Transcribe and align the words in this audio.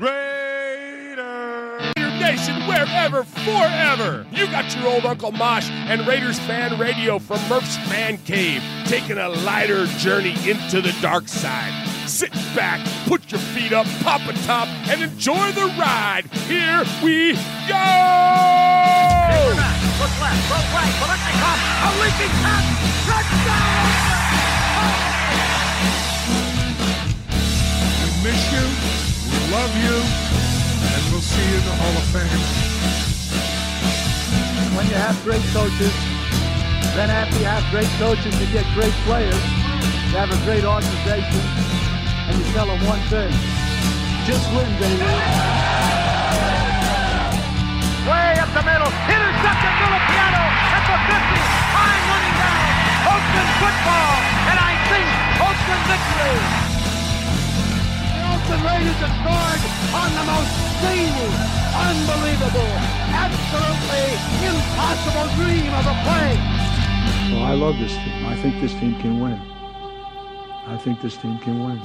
Raider 0.00 1.92
Nation, 2.20 2.54
wherever, 2.68 3.24
forever. 3.24 4.26
You 4.30 4.46
got 4.46 4.74
your 4.76 4.86
old 4.88 5.04
Uncle 5.04 5.32
Mosh 5.32 5.68
and 5.70 6.06
Raiders 6.06 6.38
fan 6.40 6.78
radio 6.78 7.18
from 7.18 7.40
Murph's 7.48 7.76
Man 7.88 8.18
Cave, 8.18 8.62
taking 8.84 9.18
a 9.18 9.28
lighter 9.28 9.86
journey 9.98 10.34
into 10.48 10.80
the 10.80 10.94
dark 11.00 11.26
side. 11.26 11.72
Sit 12.08 12.32
back, 12.54 12.86
put 13.06 13.32
your 13.32 13.40
feet 13.40 13.72
up, 13.72 13.86
pop 14.02 14.20
a 14.28 14.32
top, 14.44 14.68
and 14.88 15.02
enjoy 15.02 15.52
the 15.52 15.66
ride. 15.78 16.26
Here 16.46 16.84
we 17.02 17.32
go! 17.66 17.84
Look 19.98 20.14
left, 20.20 20.50
look 20.50 20.66
right, 20.74 20.94
touchdown! 23.08 23.88
We 28.04 28.08
miss 28.22 28.52
you 28.52 29.07
love 29.50 29.72
you, 29.80 29.96
and 29.96 31.02
we'll 31.08 31.24
see 31.24 31.40
you 31.40 31.56
in 31.56 31.64
the 31.64 31.76
Hall 31.80 31.94
of 31.96 32.06
Fame. 32.12 32.42
When 34.76 34.84
you 34.86 34.98
have 35.00 35.16
great 35.24 35.40
coaches, 35.56 35.94
then 36.92 37.08
after 37.08 37.38
you 37.40 37.48
have 37.48 37.64
great 37.72 37.88
coaches, 37.96 38.28
you 38.36 38.46
get 38.52 38.68
great 38.76 38.92
players. 39.08 39.40
You 40.12 40.20
have 40.20 40.28
a 40.28 40.40
great 40.44 40.64
organization, 40.68 41.40
and 42.28 42.36
you 42.36 42.44
tell 42.52 42.68
them 42.68 42.80
one 42.84 43.00
thing: 43.08 43.32
just 44.28 44.44
win, 44.52 44.68
baby. 44.76 45.08
Way 48.04 48.28
up 48.36 48.52
the 48.52 48.64
middle, 48.68 48.92
intercepted 49.08 49.74
Piano 50.12 50.44
at 50.76 50.84
the 50.84 50.96
50, 51.08 51.40
time 51.72 52.02
running 52.04 52.36
down. 52.36 52.68
Oakland 53.16 53.50
football, 53.64 54.12
and 54.52 54.58
I 54.60 54.72
think 54.92 55.08
Oakland 55.40 55.84
victory. 55.88 56.67
Raiders 58.56 58.96
have 59.04 59.12
scored 59.20 59.62
on 59.92 60.08
the 60.16 60.24
most 60.24 60.52
zany, 60.80 61.28
unbelievable, 61.76 62.72
absolutely 63.12 64.08
impossible 64.40 65.28
dream 65.36 65.68
of 65.74 65.84
a 65.84 65.94
play. 66.02 66.32
Well, 67.30 67.44
I 67.44 67.52
love 67.52 67.78
this 67.78 67.92
team. 67.92 68.26
I 68.26 68.36
think 68.36 68.58
this 68.62 68.72
team 68.72 68.98
can 69.00 69.20
win. 69.20 69.38
I 70.66 70.78
think 70.78 71.02
this 71.02 71.18
team 71.18 71.38
can 71.40 71.62
win. 71.62 71.78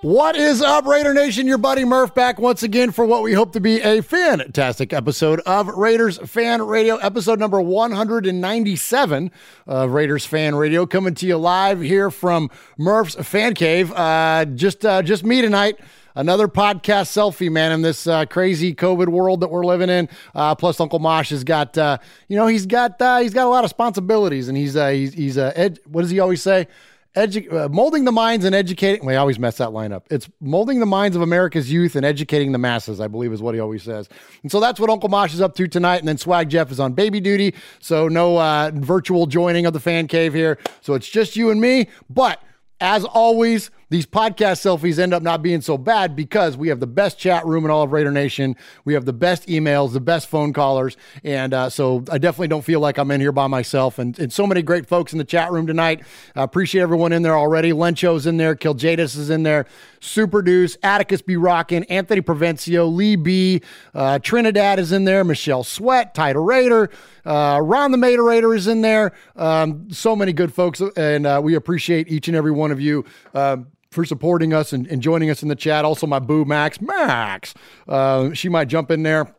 What 0.00 0.36
is 0.36 0.62
up, 0.62 0.86
Raider 0.86 1.12
Nation? 1.12 1.48
Your 1.48 1.58
buddy 1.58 1.84
Murph 1.84 2.14
back 2.14 2.38
once 2.38 2.62
again 2.62 2.92
for 2.92 3.04
what 3.04 3.24
we 3.24 3.32
hope 3.32 3.52
to 3.54 3.60
be 3.60 3.80
a 3.80 4.00
fantastic 4.00 4.92
episode 4.92 5.40
of 5.40 5.66
Raiders 5.66 6.18
Fan 6.18 6.62
Radio, 6.62 6.98
episode 6.98 7.40
number 7.40 7.60
197 7.60 9.32
of 9.66 9.90
Raiders 9.90 10.24
Fan 10.24 10.54
Radio, 10.54 10.86
coming 10.86 11.14
to 11.14 11.26
you 11.26 11.36
live 11.36 11.80
here 11.80 12.12
from 12.12 12.48
Murph's 12.78 13.16
Fan 13.26 13.54
Cave. 13.54 13.90
Uh, 13.90 14.44
just, 14.44 14.86
uh, 14.86 15.02
just 15.02 15.24
me 15.24 15.42
tonight 15.42 15.80
another 16.14 16.46
podcast 16.46 17.08
selfie, 17.10 17.50
man, 17.50 17.72
in 17.72 17.82
this 17.82 18.06
uh, 18.06 18.24
crazy 18.26 18.76
COVID 18.76 19.08
world 19.08 19.40
that 19.40 19.50
we're 19.50 19.64
living 19.66 19.90
in. 19.90 20.08
Uh, 20.32 20.54
plus, 20.54 20.78
Uncle 20.78 21.00
Mosh 21.00 21.30
has 21.30 21.42
got, 21.42 21.76
uh, 21.76 21.98
you 22.28 22.36
know, 22.36 22.46
he's 22.46 22.66
got 22.66 23.02
uh, 23.02 23.18
he's 23.18 23.34
got 23.34 23.46
a 23.46 23.48
lot 23.48 23.64
of 23.64 23.70
responsibilities, 23.70 24.46
and 24.46 24.56
he's 24.56 24.76
uh, 24.76 24.90
he's 24.90 25.12
he's 25.14 25.38
uh, 25.38 25.52
ed- 25.56 25.80
what 25.86 26.02
does 26.02 26.10
he 26.10 26.20
always 26.20 26.40
say? 26.40 26.68
Edu- 27.18 27.52
uh, 27.52 27.68
molding 27.68 28.04
the 28.04 28.12
minds 28.12 28.44
and 28.44 28.54
educating. 28.54 29.04
We 29.04 29.16
always 29.16 29.40
mess 29.40 29.56
that 29.56 29.72
line 29.72 29.92
up. 29.92 30.06
It's 30.08 30.28
molding 30.40 30.78
the 30.78 30.86
minds 30.86 31.16
of 31.16 31.22
America's 31.22 31.70
youth 31.72 31.96
and 31.96 32.06
educating 32.06 32.52
the 32.52 32.58
masses, 32.58 33.00
I 33.00 33.08
believe 33.08 33.32
is 33.32 33.42
what 33.42 33.54
he 33.56 33.60
always 33.60 33.82
says. 33.82 34.08
And 34.42 34.52
so 34.52 34.60
that's 34.60 34.78
what 34.78 34.88
Uncle 34.88 35.08
Mosh 35.08 35.34
is 35.34 35.40
up 35.40 35.56
to 35.56 35.66
tonight. 35.66 35.96
And 35.96 36.06
then 36.06 36.16
Swag 36.16 36.48
Jeff 36.48 36.70
is 36.70 36.78
on 36.78 36.92
baby 36.92 37.18
duty. 37.18 37.54
So 37.80 38.06
no 38.06 38.36
uh, 38.36 38.70
virtual 38.72 39.26
joining 39.26 39.66
of 39.66 39.72
the 39.72 39.80
fan 39.80 40.06
cave 40.06 40.32
here. 40.32 40.58
So 40.80 40.94
it's 40.94 41.08
just 41.08 41.34
you 41.34 41.50
and 41.50 41.60
me. 41.60 41.88
But 42.08 42.40
as 42.80 43.04
always, 43.04 43.72
these 43.90 44.06
podcast 44.06 44.60
selfies 44.60 44.98
end 44.98 45.14
up 45.14 45.22
not 45.22 45.42
being 45.42 45.60
so 45.60 45.78
bad 45.78 46.14
because 46.14 46.56
we 46.56 46.68
have 46.68 46.80
the 46.80 46.86
best 46.86 47.18
chat 47.18 47.46
room 47.46 47.64
in 47.64 47.70
all 47.70 47.82
of 47.82 47.92
Raider 47.92 48.10
Nation. 48.10 48.54
We 48.84 48.94
have 48.94 49.06
the 49.06 49.12
best 49.12 49.48
emails, 49.48 49.92
the 49.92 50.00
best 50.00 50.28
phone 50.28 50.52
callers. 50.52 50.96
And 51.24 51.54
uh, 51.54 51.70
so 51.70 52.04
I 52.10 52.18
definitely 52.18 52.48
don't 52.48 52.64
feel 52.64 52.80
like 52.80 52.98
I'm 52.98 53.10
in 53.10 53.20
here 53.20 53.32
by 53.32 53.46
myself. 53.46 53.98
And, 53.98 54.18
and 54.18 54.32
so 54.32 54.46
many 54.46 54.62
great 54.62 54.86
folks 54.86 55.12
in 55.12 55.18
the 55.18 55.24
chat 55.24 55.50
room 55.50 55.66
tonight. 55.66 56.02
I 56.36 56.42
appreciate 56.42 56.82
everyone 56.82 57.12
in 57.12 57.22
there 57.22 57.36
already. 57.36 57.72
Lencho's 57.72 58.26
in 58.26 58.36
there. 58.36 58.54
Kiljadis 58.54 59.16
is 59.16 59.30
in 59.30 59.42
there. 59.42 59.66
Super 60.00 60.42
Deuce, 60.42 60.76
Atticus 60.82 61.22
B. 61.22 61.36
Rockin, 61.36 61.84
Anthony 61.84 62.20
Provencio, 62.20 62.94
Lee 62.94 63.16
B. 63.16 63.62
Uh, 63.94 64.18
Trinidad 64.18 64.78
is 64.78 64.92
in 64.92 65.04
there. 65.04 65.24
Michelle 65.24 65.64
Sweat, 65.64 66.14
Title 66.14 66.44
Raider. 66.44 66.90
Uh, 67.24 67.60
Ron 67.62 67.90
the 67.90 67.98
Mater 67.98 68.22
Raider 68.22 68.54
is 68.54 68.66
in 68.66 68.82
there. 68.82 69.12
Um, 69.34 69.90
so 69.90 70.14
many 70.14 70.32
good 70.32 70.52
folks. 70.52 70.80
And 70.96 71.26
uh, 71.26 71.40
we 71.42 71.54
appreciate 71.54 72.08
each 72.08 72.28
and 72.28 72.36
every 72.36 72.52
one 72.52 72.70
of 72.70 72.80
you. 72.80 73.04
Um, 73.34 73.68
for 73.90 74.04
supporting 74.04 74.52
us 74.52 74.72
and, 74.72 74.86
and, 74.86 75.02
joining 75.02 75.30
us 75.30 75.42
in 75.42 75.48
the 75.48 75.56
chat. 75.56 75.84
Also, 75.84 76.06
my 76.06 76.18
boo 76.18 76.44
Max, 76.44 76.80
Max, 76.80 77.54
uh, 77.88 78.32
she 78.32 78.48
might 78.48 78.68
jump 78.68 78.90
in 78.90 79.02
there. 79.02 79.34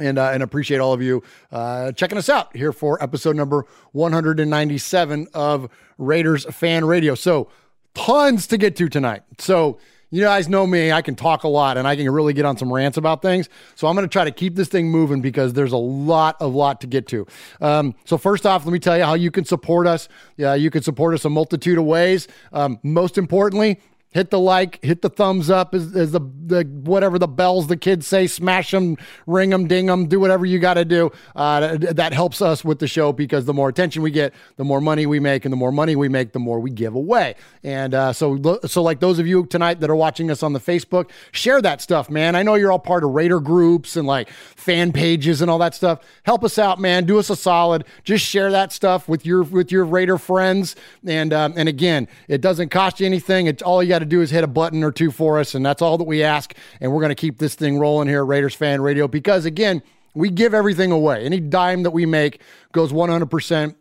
And, 0.00 0.16
uh, 0.16 0.30
and 0.32 0.44
appreciate 0.44 0.78
all 0.78 0.92
of 0.92 1.02
you 1.02 1.24
uh, 1.50 1.90
checking 1.90 2.18
us 2.18 2.28
out 2.28 2.54
here 2.56 2.70
for 2.70 3.02
episode 3.02 3.34
number 3.34 3.66
197 3.90 5.26
of 5.34 5.68
Raiders 5.98 6.44
Fan 6.54 6.84
Radio. 6.84 7.16
So, 7.16 7.50
tons 7.94 8.46
to 8.46 8.56
get 8.58 8.76
to 8.76 8.88
tonight. 8.88 9.24
So, 9.38 9.80
you 10.10 10.22
guys 10.22 10.48
know 10.48 10.66
me, 10.66 10.90
I 10.90 11.02
can 11.02 11.14
talk 11.14 11.44
a 11.44 11.48
lot 11.48 11.76
and 11.76 11.86
I 11.86 11.96
can 11.96 12.08
really 12.10 12.32
get 12.32 12.44
on 12.44 12.56
some 12.56 12.72
rants 12.72 12.96
about 12.96 13.22
things. 13.22 13.48
So 13.74 13.86
I'm 13.86 13.94
going 13.94 14.06
to 14.06 14.12
try 14.12 14.24
to 14.24 14.30
keep 14.30 14.54
this 14.54 14.68
thing 14.68 14.90
moving 14.90 15.20
because 15.20 15.52
there's 15.52 15.72
a 15.72 15.76
lot, 15.76 16.36
of 16.40 16.54
lot 16.54 16.80
to 16.80 16.86
get 16.86 17.06
to. 17.08 17.26
Um, 17.60 17.94
so 18.04 18.16
first 18.16 18.46
off, 18.46 18.64
let 18.64 18.72
me 18.72 18.78
tell 18.78 18.96
you 18.96 19.04
how 19.04 19.14
you 19.14 19.30
can 19.30 19.44
support 19.44 19.86
us. 19.86 20.08
Yeah, 20.36 20.54
you 20.54 20.70
can 20.70 20.82
support 20.82 21.14
us 21.14 21.24
a 21.24 21.30
multitude 21.30 21.78
of 21.78 21.84
ways. 21.84 22.28
Um, 22.52 22.78
most 22.82 23.18
importantly, 23.18 23.80
hit 24.10 24.30
the 24.30 24.38
like, 24.38 24.82
hit 24.82 25.02
the 25.02 25.10
thumbs 25.10 25.50
up, 25.50 25.74
as, 25.74 25.92
the, 25.92 26.20
the 26.46 26.64
whatever 26.82 27.18
the 27.18 27.28
bells 27.28 27.66
the 27.66 27.76
kids 27.76 28.06
say, 28.06 28.26
smash 28.26 28.70
them, 28.70 28.96
ring 29.26 29.50
them, 29.50 29.66
ding 29.66 29.86
them, 29.86 30.06
do 30.06 30.18
whatever 30.18 30.46
you 30.46 30.58
got 30.58 30.74
to 30.74 30.84
do. 30.84 31.12
Uh, 31.36 31.76
that 31.78 32.12
helps 32.12 32.40
us 32.40 32.64
with 32.64 32.78
the 32.78 32.88
show 32.88 33.12
because 33.12 33.44
the 33.44 33.52
more 33.52 33.68
attention 33.68 34.02
we 34.02 34.10
get, 34.10 34.32
the 34.56 34.64
more 34.64 34.80
money 34.80 35.04
we 35.04 35.20
make, 35.20 35.44
and 35.44 35.52
the 35.52 35.56
more 35.56 35.72
money 35.72 35.94
we 35.94 36.08
make, 36.08 36.32
the 36.32 36.38
more 36.38 36.58
we 36.58 36.70
give 36.70 36.94
away. 36.94 37.34
And 37.62 37.92
uh, 37.94 38.12
so, 38.12 38.60
so 38.66 38.82
like 38.82 39.00
those 39.00 39.18
of 39.18 39.26
you 39.26 39.44
tonight 39.46 39.80
that 39.80 39.90
are 39.90 39.96
watching 39.96 40.30
us 40.30 40.42
on 40.42 40.52
the 40.54 40.60
Facebook, 40.60 41.10
share 41.32 41.60
that 41.60 41.82
stuff, 41.82 42.08
man. 42.08 42.34
I 42.34 42.42
know 42.42 42.54
you're 42.54 42.72
all 42.72 42.78
part 42.78 43.04
of 43.04 43.10
Raider 43.10 43.40
groups 43.40 43.96
and 43.96 44.06
like 44.06 44.30
fan 44.30 44.92
pages 44.92 45.42
and 45.42 45.50
all 45.50 45.58
that 45.58 45.74
stuff. 45.74 46.00
Help 46.22 46.44
us 46.44 46.58
out, 46.58 46.80
man. 46.80 47.04
Do 47.04 47.18
us 47.18 47.28
a 47.30 47.36
solid. 47.36 47.84
Just 48.04 48.24
share 48.24 48.50
that 48.52 48.72
stuff 48.72 49.08
with 49.08 49.26
your 49.26 49.42
with 49.42 49.70
your 49.70 49.84
Raider 49.84 50.16
friends. 50.16 50.76
And 51.06 51.32
um, 51.32 51.54
and 51.56 51.68
again, 51.68 52.08
it 52.26 52.40
doesn't 52.40 52.70
cost 52.70 53.00
you 53.00 53.06
anything. 53.06 53.46
It's 53.46 53.62
all 53.62 53.82
you 53.82 53.97
got 53.98 54.04
to 54.04 54.08
do 54.08 54.20
is 54.20 54.30
hit 54.30 54.44
a 54.44 54.48
button 54.48 54.84
or 54.84 54.92
two 54.92 55.10
for 55.10 55.40
us, 55.40 55.54
and 55.54 55.66
that's 55.66 55.82
all 55.82 55.98
that 55.98 56.04
we 56.04 56.22
ask. 56.22 56.54
And 56.80 56.92
we're 56.92 57.00
going 57.00 57.10
to 57.10 57.16
keep 57.16 57.38
this 57.38 57.54
thing 57.54 57.78
rolling 57.78 58.08
here 58.08 58.22
at 58.22 58.28
Raiders 58.28 58.54
Fan 58.54 58.80
Radio 58.80 59.08
because, 59.08 59.44
again, 59.44 59.82
we 60.14 60.30
give 60.30 60.54
everything 60.54 60.92
away. 60.92 61.24
Any 61.24 61.40
dime 61.40 61.82
that 61.82 61.90
we 61.90 62.06
make 62.06 62.40
goes 62.72 62.92
100% 62.92 63.74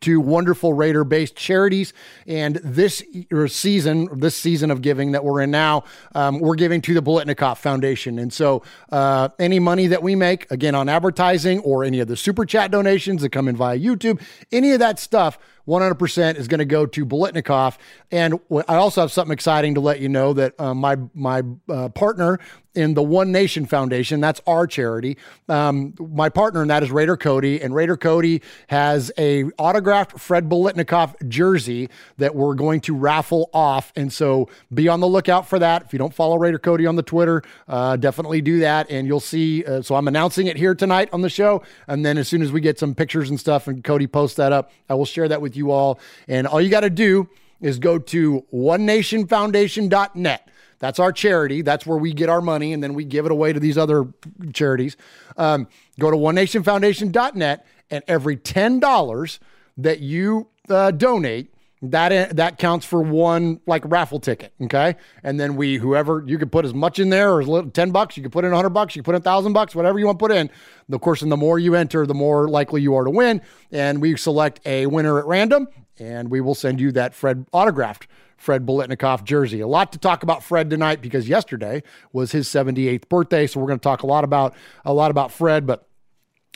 to 0.00 0.20
wonderful 0.20 0.72
Raider 0.72 1.04
based 1.04 1.36
charities. 1.36 1.92
And 2.26 2.56
this 2.56 3.04
season, 3.48 4.08
this 4.18 4.36
season 4.36 4.70
of 4.70 4.82
giving 4.82 5.12
that 5.12 5.22
we're 5.22 5.42
in 5.42 5.50
now, 5.50 5.84
um, 6.14 6.40
we're 6.40 6.56
giving 6.56 6.80
to 6.82 6.94
the 6.94 7.02
Biletnikoff 7.02 7.58
Foundation. 7.58 8.18
And 8.18 8.32
so 8.32 8.62
uh, 8.90 9.28
any 9.38 9.58
money 9.58 9.86
that 9.88 10.02
we 10.02 10.16
make, 10.16 10.50
again, 10.50 10.74
on 10.74 10.88
advertising 10.88 11.60
or 11.60 11.84
any 11.84 12.00
of 12.00 12.08
the 12.08 12.16
super 12.16 12.44
chat 12.44 12.70
donations 12.70 13.22
that 13.22 13.30
come 13.30 13.48
in 13.48 13.56
via 13.56 13.78
YouTube, 13.78 14.20
any 14.50 14.72
of 14.72 14.80
that 14.80 14.98
stuff, 14.98 15.38
100% 15.66 16.36
is 16.36 16.48
going 16.48 16.58
to 16.58 16.64
go 16.64 16.86
to 16.86 17.06
Biletnikoff. 17.06 17.76
And 18.10 18.38
I 18.68 18.76
also 18.76 19.00
have 19.00 19.12
something 19.12 19.32
exciting 19.32 19.74
to 19.74 19.80
let 19.80 20.00
you 20.00 20.08
know 20.08 20.32
that 20.32 20.58
uh, 20.60 20.74
my 20.74 20.96
my 21.14 21.42
uh, 21.68 21.88
partner 21.90 22.38
in 22.74 22.94
the 22.94 23.02
One 23.02 23.32
Nation 23.32 23.66
Foundation. 23.66 24.20
That's 24.20 24.40
our 24.46 24.66
charity. 24.66 25.16
Um, 25.48 25.94
my 25.98 26.28
partner 26.28 26.62
in 26.62 26.68
that 26.68 26.82
is 26.82 26.90
Raider 26.90 27.16
Cody, 27.16 27.60
and 27.60 27.74
Raider 27.74 27.96
Cody 27.96 28.42
has 28.68 29.12
a 29.18 29.44
autographed 29.58 30.18
Fred 30.18 30.48
Biletnikoff 30.48 31.28
jersey 31.28 31.88
that 32.18 32.34
we're 32.34 32.54
going 32.54 32.80
to 32.82 32.94
raffle 32.94 33.50
off. 33.52 33.92
And 33.96 34.12
so 34.12 34.48
be 34.72 34.88
on 34.88 35.00
the 35.00 35.08
lookout 35.08 35.48
for 35.48 35.58
that. 35.58 35.82
If 35.82 35.92
you 35.92 35.98
don't 35.98 36.14
follow 36.14 36.36
Raider 36.38 36.58
Cody 36.58 36.86
on 36.86 36.96
the 36.96 37.02
Twitter, 37.02 37.42
uh, 37.68 37.96
definitely 37.96 38.40
do 38.40 38.60
that, 38.60 38.90
and 38.90 39.06
you'll 39.06 39.20
see. 39.20 39.64
Uh, 39.64 39.82
so 39.82 39.94
I'm 39.94 40.08
announcing 40.08 40.46
it 40.46 40.56
here 40.56 40.74
tonight 40.74 41.08
on 41.12 41.20
the 41.20 41.30
show, 41.30 41.62
and 41.86 42.04
then 42.04 42.18
as 42.18 42.28
soon 42.28 42.42
as 42.42 42.52
we 42.52 42.60
get 42.60 42.78
some 42.78 42.94
pictures 42.94 43.30
and 43.30 43.38
stuff, 43.38 43.68
and 43.68 43.84
Cody 43.84 44.06
posts 44.06 44.36
that 44.36 44.52
up, 44.52 44.70
I 44.88 44.94
will 44.94 45.04
share 45.04 45.28
that 45.28 45.40
with 45.40 45.56
you 45.56 45.70
all. 45.70 45.98
And 46.28 46.46
all 46.46 46.60
you 46.60 46.70
got 46.70 46.80
to 46.80 46.90
do 46.90 47.28
is 47.60 47.78
go 47.78 47.98
to 47.98 48.44
onenationfoundation.net 48.52 50.48
that's 50.82 50.98
our 50.98 51.12
charity. 51.12 51.62
That's 51.62 51.86
where 51.86 51.96
we 51.96 52.12
get 52.12 52.28
our 52.28 52.40
money, 52.40 52.72
and 52.72 52.82
then 52.82 52.92
we 52.92 53.04
give 53.04 53.24
it 53.24 53.30
away 53.30 53.52
to 53.52 53.60
these 53.60 53.78
other 53.78 54.08
charities. 54.52 54.96
Um, 55.36 55.68
go 56.00 56.10
to 56.10 56.16
onenationfoundation.net, 56.16 57.64
and 57.88 58.02
every 58.08 58.36
$10 58.36 59.38
that 59.76 60.00
you 60.00 60.48
uh, 60.68 60.90
donate, 60.90 61.54
that 61.82 62.36
that 62.36 62.58
counts 62.58 62.86
for 62.86 63.00
one 63.02 63.60
like 63.66 63.82
raffle 63.86 64.20
ticket 64.20 64.52
okay 64.62 64.94
and 65.24 65.40
then 65.40 65.56
we 65.56 65.78
whoever 65.78 66.22
you 66.24 66.38
could 66.38 66.52
put 66.52 66.64
as 66.64 66.72
much 66.72 67.00
in 67.00 67.10
there 67.10 67.32
or 67.34 67.64
10 67.64 67.90
bucks 67.90 68.16
you 68.16 68.22
could 68.22 68.30
put 68.30 68.44
in 68.44 68.52
100 68.52 68.70
bucks 68.70 68.94
you 68.94 69.02
could 69.02 69.06
put 69.06 69.16
in 69.16 69.20
1000 69.20 69.52
bucks 69.52 69.74
whatever 69.74 69.98
you 69.98 70.06
want 70.06 70.16
to 70.16 70.22
put 70.22 70.30
in 70.30 70.48
of 70.92 71.00
course 71.00 71.22
and 71.22 71.32
the 71.32 71.36
more 71.36 71.58
you 71.58 71.74
enter 71.74 72.06
the 72.06 72.14
more 72.14 72.48
likely 72.48 72.80
you 72.80 72.94
are 72.94 73.02
to 73.02 73.10
win 73.10 73.42
and 73.72 74.00
we 74.00 74.16
select 74.16 74.60
a 74.64 74.86
winner 74.86 75.18
at 75.18 75.26
random 75.26 75.66
and 75.98 76.30
we 76.30 76.40
will 76.40 76.54
send 76.54 76.80
you 76.80 76.92
that 76.92 77.14
fred 77.16 77.44
autographed 77.52 78.06
Fred 78.42 78.66
Biletnikoff 78.66 79.22
jersey. 79.22 79.60
A 79.60 79.68
lot 79.68 79.92
to 79.92 80.00
talk 80.00 80.24
about 80.24 80.42
Fred 80.42 80.68
tonight 80.68 81.00
because 81.00 81.28
yesterday 81.28 81.80
was 82.12 82.32
his 82.32 82.48
78th 82.48 83.08
birthday. 83.08 83.46
So 83.46 83.60
we're 83.60 83.68
going 83.68 83.78
to 83.78 83.84
talk 83.84 84.02
a 84.02 84.06
lot 84.06 84.24
about 84.24 84.54
a 84.84 84.92
lot 84.92 85.12
about 85.12 85.30
Fred, 85.30 85.64
but 85.64 85.88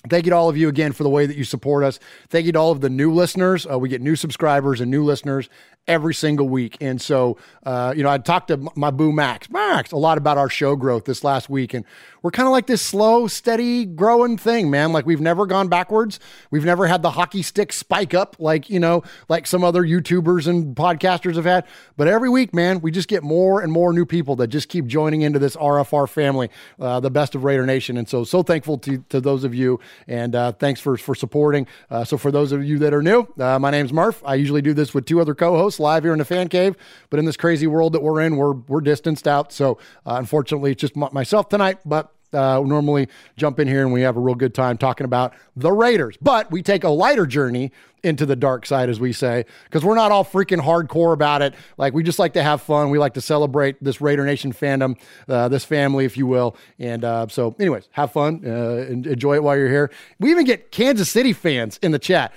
Thank 0.08 0.24
you 0.24 0.30
to 0.30 0.36
all 0.36 0.48
of 0.48 0.56
you 0.56 0.68
again 0.68 0.92
for 0.92 1.02
the 1.02 1.10
way 1.10 1.26
that 1.26 1.36
you 1.36 1.42
support 1.42 1.82
us. 1.82 1.98
Thank 2.28 2.46
you 2.46 2.52
to 2.52 2.58
all 2.60 2.70
of 2.70 2.80
the 2.80 2.90
new 2.90 3.12
listeners. 3.12 3.66
Uh, 3.68 3.76
we 3.76 3.88
get 3.88 4.00
new 4.00 4.14
subscribers 4.14 4.80
and 4.80 4.88
new 4.88 5.02
listeners 5.02 5.48
every 5.88 6.14
single 6.14 6.48
week. 6.48 6.76
And 6.80 7.00
so, 7.00 7.36
uh, 7.64 7.94
you 7.96 8.02
know, 8.02 8.10
I 8.10 8.18
talked 8.18 8.48
to 8.48 8.70
my 8.74 8.90
boo 8.90 9.12
Max, 9.12 9.50
Max, 9.50 9.92
a 9.92 9.96
lot 9.96 10.18
about 10.18 10.38
our 10.38 10.48
show 10.48 10.76
growth 10.76 11.04
this 11.04 11.22
last 11.22 11.48
week. 11.48 11.74
And 11.74 11.84
we're 12.22 12.32
kind 12.32 12.48
of 12.48 12.52
like 12.52 12.66
this 12.66 12.82
slow, 12.82 13.28
steady 13.28 13.84
growing 13.84 14.36
thing, 14.36 14.68
man. 14.68 14.92
Like 14.92 15.06
we've 15.06 15.20
never 15.20 15.46
gone 15.46 15.68
backwards. 15.68 16.18
We've 16.50 16.64
never 16.64 16.86
had 16.88 17.02
the 17.02 17.12
hockey 17.12 17.42
stick 17.42 17.72
spike 17.72 18.14
up 18.14 18.36
like, 18.40 18.68
you 18.68 18.80
know, 18.80 19.04
like 19.28 19.46
some 19.46 19.62
other 19.62 19.84
YouTubers 19.84 20.48
and 20.48 20.74
podcasters 20.74 21.36
have 21.36 21.44
had. 21.44 21.66
But 21.96 22.08
every 22.08 22.28
week, 22.28 22.52
man, 22.52 22.80
we 22.80 22.90
just 22.90 23.06
get 23.06 23.22
more 23.22 23.60
and 23.60 23.70
more 23.70 23.92
new 23.92 24.04
people 24.04 24.34
that 24.36 24.48
just 24.48 24.68
keep 24.68 24.86
joining 24.86 25.22
into 25.22 25.38
this 25.38 25.54
RFR 25.54 26.08
family, 26.08 26.50
uh, 26.80 26.98
the 26.98 27.10
best 27.10 27.36
of 27.36 27.44
Raider 27.44 27.64
Nation. 27.64 27.96
And 27.96 28.08
so, 28.08 28.24
so 28.24 28.42
thankful 28.42 28.78
to, 28.78 28.98
to 29.10 29.20
those 29.20 29.44
of 29.44 29.54
you. 29.54 29.78
And 30.08 30.34
uh, 30.34 30.52
thanks 30.52 30.80
for, 30.80 30.96
for 30.96 31.14
supporting. 31.14 31.68
Uh, 31.90 32.02
so 32.02 32.18
for 32.18 32.32
those 32.32 32.50
of 32.50 32.64
you 32.64 32.80
that 32.80 32.92
are 32.92 33.02
new, 33.02 33.28
uh, 33.38 33.60
my 33.60 33.70
name's 33.70 33.92
Murph. 33.92 34.20
I 34.26 34.34
usually 34.34 34.62
do 34.62 34.74
this 34.74 34.92
with 34.92 35.06
two 35.06 35.20
other 35.20 35.34
co-hosts 35.34 35.75
live 35.80 36.04
here 36.04 36.12
in 36.12 36.18
the 36.18 36.24
fan 36.24 36.48
cave. 36.48 36.76
But 37.10 37.18
in 37.18 37.24
this 37.24 37.36
crazy 37.36 37.66
world 37.66 37.92
that 37.92 38.02
we're 38.02 38.20
in, 38.20 38.36
we're 38.36 38.52
we're 38.52 38.80
distanced 38.80 39.26
out. 39.28 39.52
So 39.52 39.78
uh, 40.06 40.16
unfortunately, 40.18 40.72
it's 40.72 40.80
just 40.80 40.96
m- 40.96 41.08
myself 41.12 41.48
tonight. 41.48 41.78
But 41.84 42.12
uh, 42.32 42.60
normally 42.64 43.08
jump 43.36 43.58
in 43.58 43.68
here 43.68 43.82
and 43.82 43.92
we 43.92 44.02
have 44.02 44.16
a 44.16 44.20
real 44.20 44.34
good 44.34 44.54
time 44.54 44.76
talking 44.76 45.04
about 45.04 45.34
the 45.56 45.72
Raiders. 45.72 46.16
But 46.20 46.50
we 46.50 46.62
take 46.62 46.84
a 46.84 46.88
lighter 46.88 47.26
journey 47.26 47.72
into 48.02 48.24
the 48.24 48.36
dark 48.36 48.66
side, 48.66 48.88
as 48.88 49.00
we 49.00 49.12
say, 49.12 49.44
because 49.64 49.84
we're 49.84 49.96
not 49.96 50.12
all 50.12 50.24
freaking 50.24 50.60
hardcore 50.60 51.12
about 51.12 51.42
it. 51.42 51.54
Like 51.76 51.92
we 51.92 52.02
just 52.02 52.18
like 52.18 52.34
to 52.34 52.42
have 52.42 52.62
fun. 52.62 52.90
We 52.90 52.98
like 52.98 53.14
to 53.14 53.20
celebrate 53.20 53.82
this 53.82 54.00
Raider 54.00 54.24
Nation 54.24 54.52
fandom, 54.52 54.98
uh, 55.28 55.48
this 55.48 55.64
family, 55.64 56.04
if 56.04 56.16
you 56.16 56.26
will. 56.26 56.56
And 56.78 57.04
uh, 57.04 57.26
so, 57.28 57.56
anyways, 57.58 57.88
have 57.92 58.12
fun, 58.12 58.42
uh, 58.46 58.86
enjoy 58.88 59.34
it 59.34 59.42
while 59.42 59.56
you're 59.56 59.68
here. 59.68 59.90
We 60.20 60.30
even 60.30 60.44
get 60.44 60.70
Kansas 60.70 61.10
City 61.10 61.32
fans 61.32 61.78
in 61.82 61.90
the 61.90 61.98
chat. 61.98 62.32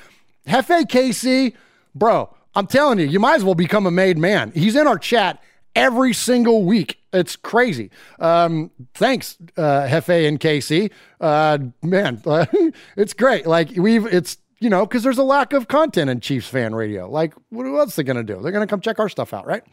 Hefe 0.48 0.86
KC, 0.88 1.54
bro. 1.94 2.34
I'm 2.56 2.68
telling 2.68 3.00
you, 3.00 3.06
you 3.06 3.20
might 3.20 3.36
as 3.36 3.44
well 3.44 3.56
become 3.56 3.86
a 3.86 3.92
made 3.92 4.18
man. 4.18 4.52
He's 4.54 4.76
in 4.76 4.88
our 4.88 4.98
chat 4.98 5.42
every 5.76 6.14
single 6.14 6.64
week. 6.64 7.00
It's 7.14 7.36
crazy. 7.36 7.92
Um, 8.20 8.72
thanks, 8.94 9.38
uh, 9.58 9.88
Hefe 9.88 10.28
and 10.28 10.40
Casey. 10.40 10.92
Uh, 11.22 11.60
man, 11.82 12.22
it's 12.98 13.14
great. 13.14 13.46
Like 13.46 13.72
we've, 13.76 14.06
it's 14.06 14.38
you 14.60 14.70
know, 14.70 14.86
because 14.86 15.04
there's 15.04 15.18
a 15.18 15.24
lack 15.24 15.54
of 15.54 15.68
content 15.68 16.10
in 16.10 16.20
Chiefs 16.20 16.48
fan 16.48 16.76
radio. 16.76 17.10
Like, 17.10 17.34
what 17.50 17.66
else 17.66 17.98
are 17.98 18.04
they 18.04 18.06
to 18.18 18.34
do? 18.34 18.42
They're 18.42 18.52
to 18.68 18.70
come 18.70 18.82
check 18.82 19.00
our 19.00 19.10
stuff 19.10 19.34
out, 19.34 19.46
right? 19.46 19.64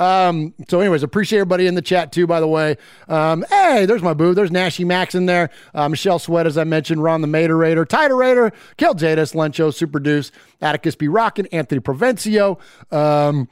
Um, 0.00 0.54
so, 0.68 0.80
anyways, 0.80 1.02
appreciate 1.02 1.40
everybody 1.40 1.66
in 1.66 1.74
the 1.74 1.82
chat 1.82 2.10
too, 2.10 2.26
by 2.26 2.40
the 2.40 2.48
way. 2.48 2.76
Um, 3.06 3.44
hey, 3.50 3.84
there's 3.84 4.02
my 4.02 4.14
boo. 4.14 4.34
There's 4.34 4.50
Nashy 4.50 4.84
Max 4.84 5.14
in 5.14 5.26
there. 5.26 5.50
Uh, 5.74 5.88
Michelle 5.90 6.18
Sweat, 6.18 6.46
as 6.46 6.56
I 6.56 6.64
mentioned, 6.64 7.02
Ron 7.02 7.20
the 7.20 7.28
Materator, 7.28 7.84
Titerator, 7.84 8.52
Kel 8.78 8.94
Jadis, 8.94 9.34
Lencho, 9.34 9.72
Super 9.72 10.00
Deuce, 10.00 10.32
Atticus 10.62 10.96
B. 10.96 11.06
Rockin, 11.06 11.46
Anthony 11.52 11.80
Provencio. 11.80 12.58
Um, 12.90 13.48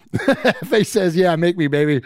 says, 0.84 1.14
yeah, 1.14 1.36
make 1.36 1.58
me, 1.58 1.66
baby. 1.66 2.02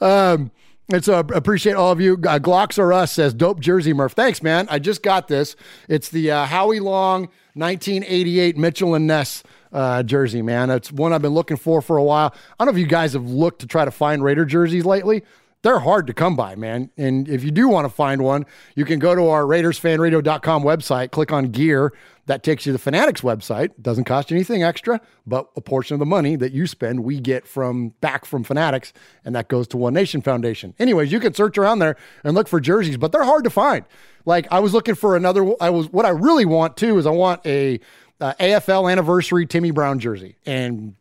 Um, 0.00 0.50
and 0.92 1.04
so 1.04 1.14
I 1.14 1.20
appreciate 1.36 1.74
all 1.74 1.90
of 1.90 2.00
you. 2.00 2.14
Uh, 2.14 2.38
Glocks 2.38 2.78
or 2.78 2.92
Us 2.92 3.12
says, 3.12 3.34
dope 3.34 3.60
jersey, 3.60 3.92
Murph. 3.92 4.12
Thanks, 4.12 4.42
man. 4.42 4.68
I 4.70 4.78
just 4.78 5.02
got 5.02 5.26
this. 5.26 5.56
It's 5.88 6.10
the 6.10 6.30
uh, 6.30 6.44
Howie 6.44 6.80
Long 6.80 7.28
1988 7.56 8.56
Mitchell 8.58 8.94
and 8.94 9.06
Ness 9.06 9.42
uh, 9.72 10.02
jersey, 10.02 10.42
man. 10.42 10.70
It's 10.70 10.92
one 10.92 11.12
I've 11.12 11.22
been 11.22 11.34
looking 11.34 11.56
for 11.56 11.80
for 11.80 11.96
a 11.96 12.04
while. 12.04 12.34
I 12.58 12.64
don't 12.64 12.74
know 12.74 12.78
if 12.78 12.80
you 12.80 12.86
guys 12.86 13.14
have 13.14 13.28
looked 13.28 13.60
to 13.60 13.66
try 13.66 13.84
to 13.84 13.90
find 13.90 14.22
Raider 14.22 14.44
jerseys 14.44 14.84
lately. 14.84 15.22
They're 15.62 15.80
hard 15.80 16.06
to 16.06 16.14
come 16.14 16.36
by, 16.36 16.54
man. 16.54 16.90
And 16.96 17.28
if 17.28 17.42
you 17.42 17.50
do 17.50 17.68
want 17.68 17.86
to 17.86 17.88
find 17.88 18.22
one, 18.22 18.46
you 18.76 18.84
can 18.84 19.00
go 19.00 19.14
to 19.14 19.26
our 19.28 19.42
RaidersFanRadio.com 19.42 20.62
website, 20.62 21.10
click 21.10 21.32
on 21.32 21.46
gear. 21.46 21.92
That 22.26 22.42
takes 22.42 22.66
you 22.66 22.70
to 22.70 22.74
the 22.74 22.82
Fanatics 22.82 23.22
website. 23.22 23.70
Doesn't 23.80 24.04
cost 24.04 24.30
you 24.30 24.36
anything 24.36 24.62
extra, 24.62 25.00
but 25.26 25.48
a 25.56 25.60
portion 25.60 25.94
of 25.94 25.98
the 25.98 26.06
money 26.06 26.36
that 26.36 26.52
you 26.52 26.66
spend, 26.66 27.02
we 27.02 27.20
get 27.20 27.46
from 27.46 27.90
back 28.00 28.24
from 28.24 28.44
Fanatics, 28.44 28.92
and 29.24 29.34
that 29.34 29.48
goes 29.48 29.66
to 29.68 29.76
One 29.76 29.94
Nation 29.94 30.22
Foundation. 30.22 30.74
Anyways, 30.78 31.10
you 31.10 31.20
can 31.20 31.34
search 31.34 31.56
around 31.58 31.78
there 31.80 31.96
and 32.22 32.34
look 32.34 32.48
for 32.48 32.60
jerseys, 32.60 32.96
but 32.96 33.10
they're 33.10 33.24
hard 33.24 33.44
to 33.44 33.50
find. 33.50 33.84
Like 34.26 34.46
I 34.50 34.60
was 34.60 34.74
looking 34.74 34.94
for 34.94 35.16
another. 35.16 35.50
I 35.60 35.70
was 35.70 35.88
what 35.90 36.04
I 36.04 36.10
really 36.10 36.44
want 36.44 36.76
too 36.76 36.98
is 36.98 37.06
I 37.06 37.10
want 37.10 37.46
a 37.46 37.80
uh, 38.20 38.34
AFL 38.38 38.90
anniversary 38.90 39.46
Timmy 39.46 39.70
Brown 39.70 39.98
jersey, 39.98 40.36
and 40.44 40.94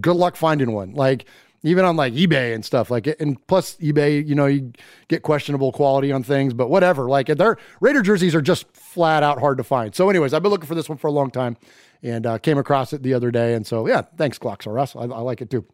good 0.00 0.16
luck 0.16 0.34
finding 0.34 0.72
one. 0.72 0.94
Like 0.94 1.26
even 1.62 1.84
on 1.84 1.96
like 1.96 2.14
eBay 2.14 2.54
and 2.54 2.64
stuff 2.64 2.90
like 2.90 3.06
it. 3.06 3.20
And 3.20 3.44
plus 3.46 3.76
eBay, 3.76 4.26
you 4.26 4.34
know, 4.34 4.46
you 4.46 4.72
get 5.08 5.22
questionable 5.22 5.72
quality 5.72 6.10
on 6.10 6.22
things, 6.22 6.54
but 6.54 6.70
whatever. 6.70 7.08
Like 7.08 7.26
their 7.26 7.58
Raider 7.80 8.02
jerseys 8.02 8.34
are 8.34 8.42
just 8.42 8.72
flat 8.74 9.22
out 9.22 9.38
hard 9.38 9.58
to 9.58 9.64
find. 9.64 9.94
So, 9.94 10.08
anyways, 10.08 10.32
I've 10.32 10.42
been 10.42 10.50
looking 10.50 10.66
for 10.66 10.74
this 10.74 10.88
one 10.88 10.98
for 10.98 11.08
a 11.08 11.12
long 11.12 11.30
time, 11.30 11.56
and 12.02 12.26
uh, 12.26 12.38
came 12.38 12.58
across 12.58 12.92
it 12.92 13.02
the 13.02 13.14
other 13.14 13.30
day. 13.30 13.54
And 13.54 13.66
so, 13.66 13.86
yeah, 13.86 14.02
thanks, 14.16 14.38
Clocks 14.38 14.66
or 14.66 14.78
us. 14.78 14.96
I, 14.96 15.00
I 15.00 15.20
like 15.20 15.42
it 15.42 15.50
too. 15.50 15.66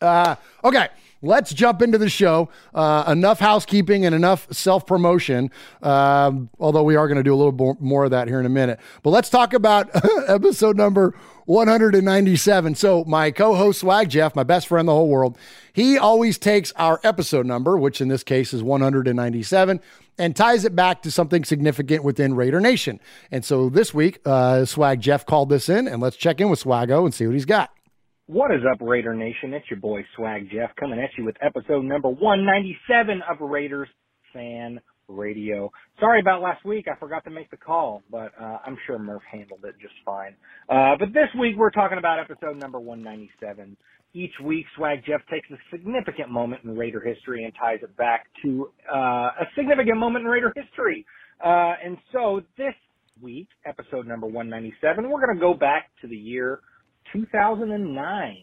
Uh, 0.00 0.36
okay 0.62 0.88
let's 1.24 1.52
jump 1.52 1.82
into 1.82 1.98
the 1.98 2.08
show. 2.08 2.48
Uh, 2.74 3.04
enough 3.08 3.40
housekeeping 3.40 4.04
and 4.04 4.14
enough 4.14 4.46
self 4.52 4.86
promotion, 4.86 5.50
um, 5.82 6.50
although 6.60 6.82
we 6.82 6.96
are 6.96 7.08
going 7.08 7.16
to 7.16 7.22
do 7.22 7.34
a 7.34 7.36
little 7.36 7.76
more 7.80 8.04
of 8.04 8.10
that 8.12 8.28
here 8.28 8.38
in 8.38 8.46
a 8.46 8.50
minute. 8.50 8.78
But 9.02 9.10
let's 9.10 9.30
talk 9.30 9.54
about 9.54 9.90
episode 10.28 10.76
number 10.76 11.14
197. 11.46 12.74
So, 12.74 13.04
my 13.04 13.30
co 13.30 13.54
host, 13.54 13.80
Swag 13.80 14.10
Jeff, 14.10 14.36
my 14.36 14.44
best 14.44 14.68
friend 14.68 14.80
in 14.80 14.86
the 14.86 14.92
whole 14.92 15.08
world, 15.08 15.36
he 15.72 15.98
always 15.98 16.38
takes 16.38 16.72
our 16.72 17.00
episode 17.02 17.46
number, 17.46 17.76
which 17.76 18.00
in 18.00 18.08
this 18.08 18.22
case 18.22 18.54
is 18.54 18.62
197 18.62 19.80
and 20.16 20.36
ties 20.36 20.64
it 20.64 20.76
back 20.76 21.02
to 21.02 21.10
something 21.10 21.42
significant 21.42 22.04
within 22.04 22.34
Raider 22.34 22.60
Nation. 22.60 23.00
And 23.32 23.44
so 23.44 23.68
this 23.68 23.92
week, 23.92 24.20
uh, 24.24 24.64
Swag 24.64 25.00
Jeff 25.00 25.26
called 25.26 25.48
this 25.48 25.68
in, 25.68 25.88
and 25.88 26.00
let's 26.00 26.16
check 26.16 26.40
in 26.40 26.48
with 26.48 26.62
Swago 26.62 27.04
and 27.04 27.12
see 27.12 27.26
what 27.26 27.34
he's 27.34 27.44
got. 27.44 27.72
What 28.26 28.52
is 28.52 28.62
up, 28.72 28.78
Raider 28.80 29.12
Nation? 29.12 29.52
It's 29.52 29.68
your 29.68 29.78
boy 29.78 30.02
Swag 30.16 30.48
Jeff 30.50 30.70
coming 30.80 30.98
at 30.98 31.10
you 31.18 31.26
with 31.26 31.36
episode 31.42 31.84
number 31.84 32.08
197 32.08 33.20
of 33.30 33.38
Raiders 33.46 33.88
Fan 34.32 34.80
Radio. 35.08 35.70
Sorry 36.00 36.20
about 36.20 36.40
last 36.40 36.64
week. 36.64 36.86
I 36.88 36.98
forgot 36.98 37.22
to 37.24 37.30
make 37.30 37.50
the 37.50 37.58
call, 37.58 38.02
but 38.10 38.32
uh, 38.40 38.60
I'm 38.64 38.78
sure 38.86 38.98
Murph 38.98 39.20
handled 39.30 39.60
it 39.64 39.74
just 39.78 39.92
fine. 40.06 40.36
Uh, 40.70 40.96
but 40.98 41.08
this 41.08 41.28
week 41.38 41.56
we're 41.58 41.70
talking 41.70 41.98
about 41.98 42.18
episode 42.18 42.56
number 42.56 42.80
197. 42.80 43.76
Each 44.14 44.32
week, 44.42 44.64
Swag 44.74 45.00
Jeff 45.06 45.20
takes 45.30 45.50
a 45.50 45.56
significant 45.70 46.30
moment 46.30 46.64
in 46.64 46.78
Raider 46.78 47.02
history 47.02 47.44
and 47.44 47.52
ties 47.60 47.80
it 47.82 47.94
back 47.98 48.24
to 48.42 48.70
uh, 48.90 48.96
a 49.36 49.44
significant 49.54 49.98
moment 49.98 50.24
in 50.24 50.30
Raider 50.30 50.50
history. 50.56 51.04
Uh, 51.44 51.74
and 51.84 51.98
so 52.10 52.40
this 52.56 52.74
week, 53.20 53.48
episode 53.66 54.06
number 54.06 54.26
197, 54.26 55.10
we're 55.10 55.20
going 55.20 55.36
to 55.36 55.40
go 55.40 55.52
back 55.52 55.90
to 56.00 56.08
the 56.08 56.16
year 56.16 56.60
2009. 57.14 58.36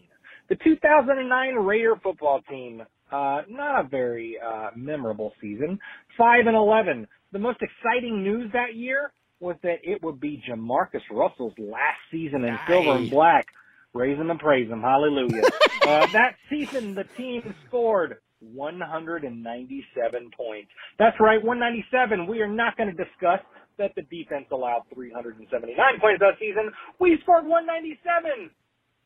The 0.48 0.56
2009 0.56 1.54
Raider 1.54 1.94
football 2.02 2.40
team, 2.48 2.82
uh, 3.12 3.42
not 3.48 3.84
a 3.84 3.88
very 3.88 4.36
uh, 4.44 4.70
memorable 4.74 5.32
season. 5.40 5.78
5 6.18 6.46
and 6.46 6.56
11. 6.56 7.06
The 7.32 7.38
most 7.38 7.58
exciting 7.62 8.22
news 8.22 8.50
that 8.52 8.74
year 8.74 9.12
was 9.40 9.56
that 9.62 9.78
it 9.82 10.02
would 10.02 10.20
be 10.20 10.42
Jamarcus 10.48 11.02
Russell's 11.10 11.54
last 11.58 11.98
season 12.10 12.44
in 12.44 12.54
nice. 12.54 12.66
silver 12.66 12.92
and 12.92 13.10
black. 13.10 13.46
Raise 13.94 14.18
him 14.18 14.30
and 14.30 14.40
praise 14.40 14.70
him. 14.70 14.80
Hallelujah. 14.80 15.42
uh, 15.82 16.06
that 16.12 16.36
season, 16.48 16.94
the 16.94 17.04
team 17.16 17.54
scored 17.66 18.18
197 18.40 20.30
points. 20.36 20.70
That's 20.98 21.18
right, 21.20 21.42
197. 21.42 22.26
We 22.26 22.40
are 22.40 22.48
not 22.48 22.76
going 22.76 22.94
to 22.94 23.04
discuss 23.04 23.40
that 23.78 23.94
the 23.94 24.02
defense 24.02 24.46
allowed 24.50 24.82
379 24.94 25.76
points 26.00 26.20
that 26.20 26.38
season. 26.38 26.70
We 26.98 27.18
scored 27.22 27.44
197. 27.46 28.50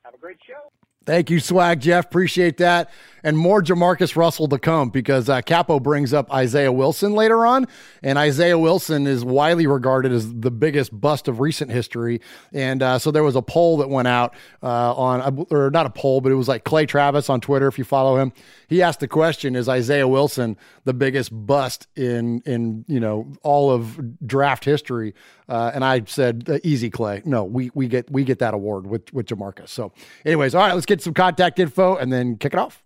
Have 0.07 0.15
a 0.15 0.19
great 0.19 0.39
show. 0.47 0.71
Thank 1.05 1.31
you, 1.31 1.41
Swag 1.41 1.81
Jeff. 1.81 2.07
Appreciate 2.07 2.59
that. 2.59 2.91
And 3.25 3.37
more 3.37 3.61
Jamarcus 3.61 4.15
Russell 4.15 4.47
to 4.49 4.59
come 4.59 4.91
because 4.91 5.29
uh, 5.29 5.41
Capo 5.41 5.81
brings 5.81 6.13
up 6.13 6.33
Isaiah 6.33 6.71
Wilson 6.71 7.13
later 7.15 7.45
on. 7.45 7.67
And 8.05 8.17
Isaiah 8.17 8.59
Wilson 8.59 9.09
is 9.09 9.25
widely 9.25 9.67
regarded 9.67 10.13
as 10.13 10.33
the 10.33 10.53
biggest 10.53 11.01
bust 11.01 11.27
of 11.27 11.41
recent 11.41 11.73
history. 11.73 12.21
And 12.53 12.85
uh, 12.85 13.01
so 13.01 13.11
there 13.11 13.25
was 13.25 13.35
a 13.35 13.43
poll 13.43 13.79
that 13.79 13.89
went 13.89 14.07
out 14.07 14.35
uh, 14.63 14.95
on, 14.95 15.47
or 15.51 15.71
not 15.71 15.87
a 15.87 15.91
poll, 15.91 16.21
but 16.21 16.31
it 16.31 16.37
was 16.37 16.47
like 16.47 16.63
Clay 16.63 16.87
Travis 16.87 17.29
on 17.29 17.41
Twitter, 17.41 17.67
if 17.67 17.79
you 17.79 17.85
follow 17.85 18.17
him. 18.17 18.33
He 18.69 18.81
asked 18.81 19.01
the 19.01 19.09
question 19.09 19.57
Is 19.57 19.69
Isaiah 19.69 20.07
Wilson 20.07 20.57
the 20.85 20.95
biggest 20.95 21.31
bust 21.33 21.89
in, 21.97 22.43
in 22.47 22.85
you 22.87 23.01
know, 23.01 23.33
all 23.43 23.73
of 23.73 24.27
draft 24.27 24.65
history? 24.65 25.15
Uh, 25.49 25.71
and 25.75 25.85
I 25.85 26.03
said, 26.07 26.49
uh, 26.49 26.59
easy, 26.65 26.91
Clay. 26.91 27.23
No, 27.25 27.45
we, 27.45 27.71
we 27.75 27.89
get 27.89 28.11
we 28.11 28.25
get 28.25 28.41
that 28.41 28.55
award 28.55 28.87
with, 28.87 29.13
with 29.13 29.27
Jamarcus. 29.27 29.69
So, 29.69 29.93
anyways, 30.25 30.55
all 30.55 30.67
right, 30.67 30.75
let's 30.75 30.87
get 30.87 31.01
some 31.01 31.15
contact 31.15 31.59
info 31.59 31.97
and 31.97 32.13
then 32.13 32.37
kick 32.37 32.53
it 32.53 32.59
off. 32.59 32.83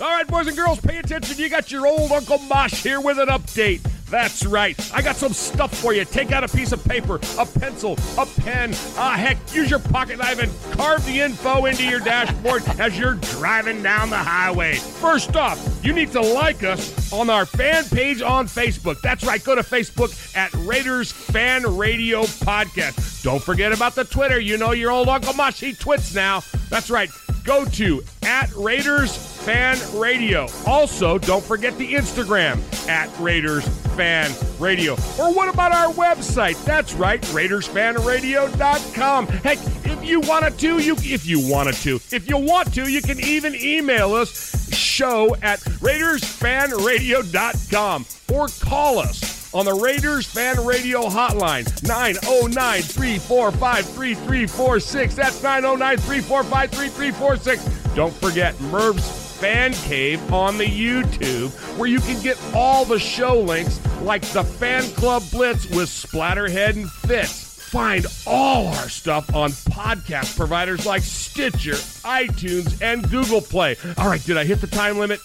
All 0.00 0.10
right, 0.10 0.26
boys 0.26 0.48
and 0.48 0.56
girls, 0.56 0.80
pay 0.80 0.98
attention. 0.98 1.38
You 1.38 1.48
got 1.48 1.70
your 1.70 1.86
old 1.86 2.10
Uncle 2.10 2.38
Mosh 2.38 2.82
here 2.82 3.00
with 3.00 3.18
an 3.18 3.28
update. 3.28 3.80
That's 4.12 4.44
right. 4.44 4.78
I 4.92 5.00
got 5.00 5.16
some 5.16 5.32
stuff 5.32 5.74
for 5.74 5.94
you. 5.94 6.04
Take 6.04 6.32
out 6.32 6.44
a 6.44 6.48
piece 6.48 6.72
of 6.72 6.84
paper, 6.84 7.18
a 7.38 7.46
pencil, 7.46 7.96
a 8.18 8.26
pen. 8.42 8.74
Ah, 8.98 9.14
heck, 9.16 9.38
use 9.54 9.70
your 9.70 9.78
pocket 9.78 10.18
knife 10.18 10.38
and 10.38 10.52
carve 10.72 11.02
the 11.06 11.20
info 11.20 11.64
into 11.64 11.84
your 11.84 12.00
dashboard 12.00 12.62
as 12.78 12.98
you're 12.98 13.14
driving 13.14 13.82
down 13.82 14.10
the 14.10 14.16
highway. 14.18 14.74
First 14.74 15.34
off, 15.34 15.58
you 15.82 15.94
need 15.94 16.12
to 16.12 16.20
like 16.20 16.62
us 16.62 17.10
on 17.10 17.30
our 17.30 17.46
fan 17.46 17.84
page 17.84 18.20
on 18.20 18.46
Facebook. 18.46 19.00
That's 19.00 19.24
right. 19.24 19.42
Go 19.42 19.54
to 19.54 19.62
Facebook 19.62 20.36
at 20.36 20.52
Raiders 20.66 21.10
Fan 21.10 21.62
Radio 21.76 22.24
Podcast. 22.24 23.22
Don't 23.22 23.42
forget 23.42 23.72
about 23.72 23.94
the 23.94 24.04
Twitter. 24.04 24.38
You 24.38 24.58
know 24.58 24.72
your 24.72 24.90
old 24.90 25.08
Uncle 25.08 25.32
Mosh, 25.32 25.60
he 25.60 25.72
twits 25.72 26.14
now. 26.14 26.42
That's 26.68 26.90
right 26.90 27.08
go 27.44 27.64
to 27.64 28.02
at 28.22 28.54
Raiders 28.54 29.31
Fan 29.44 29.76
Radio. 29.98 30.46
Also, 30.66 31.18
don't 31.18 31.44
forget 31.44 31.76
the 31.76 31.94
Instagram 31.94 32.60
at 32.88 33.10
Raiders 33.18 33.66
Fan 33.96 34.30
Radio. 34.60 34.92
Or 35.18 35.34
what 35.34 35.52
about 35.52 35.72
our 35.72 35.92
website? 35.94 36.64
That's 36.64 36.94
right, 36.94 37.20
RaidersFanRadio.com. 37.20 39.26
Heck, 39.26 39.58
if 39.84 40.04
you 40.04 40.20
wanted 40.20 40.56
to, 40.60 40.78
you 40.78 40.94
if 40.98 41.26
you 41.26 41.40
wanted 41.50 41.74
to, 41.76 41.96
if 42.12 42.28
you 42.28 42.36
want 42.38 42.72
to, 42.74 42.88
you 42.88 43.02
can 43.02 43.18
even 43.20 43.56
email 43.56 44.14
us 44.14 44.52
show 44.72 45.34
at 45.42 45.58
RaidersFanRadio.com 45.60 48.06
or 48.32 48.46
call 48.60 48.98
us 48.98 49.32
on 49.54 49.66
the 49.66 49.74
Raiders 49.74 50.26
Fan 50.26 50.64
Radio 50.64 51.02
Hotline, 51.02 51.66
909 51.86 52.82
345 52.82 53.84
3346. 53.86 55.14
That's 55.14 55.42
909 55.42 55.98
345 55.98 56.70
3346. 56.70 57.64
Don't 57.94 58.14
forget 58.14 58.58
Murph's 58.62 59.21
Fan 59.42 59.72
Cave 59.72 60.32
on 60.32 60.56
the 60.56 60.64
YouTube, 60.64 61.50
where 61.76 61.88
you 61.88 61.98
can 61.98 62.22
get 62.22 62.40
all 62.54 62.84
the 62.84 63.00
show 63.00 63.40
links 63.40 63.80
like 64.02 64.22
the 64.26 64.44
Fan 64.44 64.84
Club 64.92 65.24
Blitz 65.32 65.66
with 65.66 65.88
Splatterhead 65.88 66.76
and 66.76 66.88
Fitz. 66.88 67.60
Find 67.60 68.06
all 68.24 68.68
our 68.68 68.88
stuff 68.88 69.34
on 69.34 69.50
podcast 69.50 70.36
providers 70.36 70.86
like 70.86 71.02
Stitcher, 71.02 71.72
iTunes, 71.72 72.80
and 72.80 73.10
Google 73.10 73.40
Play. 73.40 73.74
All 73.98 74.06
right, 74.06 74.24
did 74.24 74.38
I 74.38 74.44
hit 74.44 74.60
the 74.60 74.68
time 74.68 74.96
limit? 74.96 75.18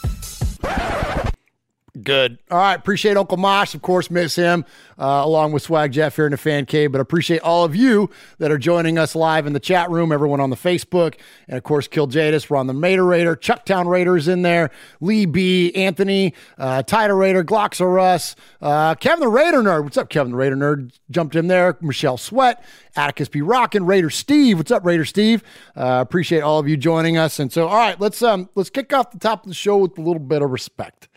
Good. 2.03 2.37
All 2.51 2.57
right. 2.57 2.75
Appreciate 2.75 3.17
Uncle 3.17 3.37
Mosh. 3.37 3.73
Of 3.73 3.81
course, 3.81 4.11
miss 4.11 4.35
him 4.35 4.65
uh, 4.99 5.21
along 5.23 5.51
with 5.51 5.63
Swag 5.63 5.91
Jeff 5.91 6.15
here 6.15 6.25
in 6.25 6.31
the 6.31 6.37
fan 6.37 6.65
cave. 6.65 6.91
But 6.91 7.01
appreciate 7.01 7.41
all 7.41 7.63
of 7.63 7.75
you 7.75 8.09
that 8.39 8.51
are 8.51 8.57
joining 8.57 8.97
us 8.97 9.15
live 9.15 9.47
in 9.47 9.53
the 9.53 9.59
chat 9.59 9.89
room, 9.89 10.11
everyone 10.11 10.39
on 10.39 10.49
the 10.49 10.55
Facebook. 10.55 11.15
And 11.47 11.57
of 11.57 11.63
course, 11.63 11.87
Kill 11.87 12.07
Jadis. 12.07 12.49
We're 12.49 12.57
on 12.57 12.67
the 12.67 12.73
Mater 12.73 13.05
Raider. 13.05 13.35
Chucktown 13.35 13.87
Raiders 13.87 14.27
in 14.27 14.41
there. 14.41 14.69
Lee 14.99 15.25
B. 15.25 15.73
Anthony. 15.75 16.33
Uh, 16.57 16.83
Raider. 16.91 17.43
Gloxa 17.43 17.91
Russ. 17.91 18.35
Uh, 18.61 18.95
Kevin 18.95 19.21
the 19.21 19.29
Raider 19.29 19.59
Nerd. 19.59 19.83
What's 19.83 19.97
up, 19.97 20.09
Kevin 20.09 20.31
the 20.31 20.37
Raider 20.37 20.55
Nerd? 20.55 20.91
Jumped 21.09 21.35
in 21.35 21.47
there. 21.47 21.77
Michelle 21.81 22.17
Sweat. 22.17 22.63
Atticus 22.95 23.29
B. 23.29 23.41
Rockin. 23.41 23.85
Raider 23.85 24.09
Steve. 24.09 24.57
What's 24.57 24.71
up, 24.71 24.85
Raider 24.85 25.05
Steve? 25.05 25.43
Uh, 25.75 25.99
appreciate 26.01 26.41
all 26.41 26.59
of 26.59 26.67
you 26.67 26.77
joining 26.77 27.17
us. 27.17 27.39
And 27.39 27.51
so, 27.51 27.67
all 27.67 27.77
right, 27.77 27.99
let's 27.99 28.21
um 28.21 28.49
let's 28.55 28.69
kick 28.69 28.93
off 28.93 29.11
the 29.11 29.19
top 29.19 29.43
of 29.43 29.49
the 29.49 29.55
show 29.55 29.77
with 29.77 29.97
a 29.97 30.01
little 30.01 30.19
bit 30.19 30.41
of 30.41 30.51
respect. 30.51 31.07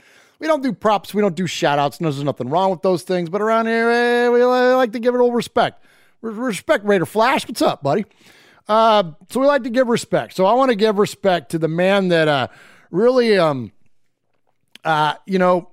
We 0.41 0.47
don't 0.47 0.63
do 0.63 0.73
props. 0.73 1.13
We 1.13 1.21
don't 1.21 1.37
do 1.37 1.47
shout 1.47 1.79
outs. 1.79 1.99
There's 1.99 2.25
nothing 2.25 2.49
wrong 2.49 2.71
with 2.71 2.81
those 2.83 3.03
things. 3.03 3.29
But 3.29 3.43
around 3.43 3.67
here, 3.67 3.91
eh, 3.91 4.29
we 4.31 4.43
like 4.43 4.93
to 4.93 4.99
give 4.99 5.15
it 5.15 5.19
all 5.19 5.33
respect. 5.33 5.85
Respect 6.23 6.85
Raider 6.85 7.07
Flash. 7.07 7.47
What's 7.47 7.63
up, 7.63 7.83
buddy? 7.83 8.07
Uh, 8.67 9.13
so 9.29 9.41
we 9.41 9.47
like 9.47 9.65
to 9.65 9.71
give 9.71 9.89
respect. 9.89 10.35
So 10.35 10.47
I 10.47 10.55
want 10.55 10.71
to 10.71 10.77
give 10.77 10.99
respect 10.99 11.51
to 11.51 11.59
the 11.59 11.69
man 11.69 12.09
that 12.09 12.27
uh, 12.27 12.49
really, 12.91 13.37
um, 13.37 13.73
uh, 14.83 15.15
you 15.27 15.39
know, 15.39 15.71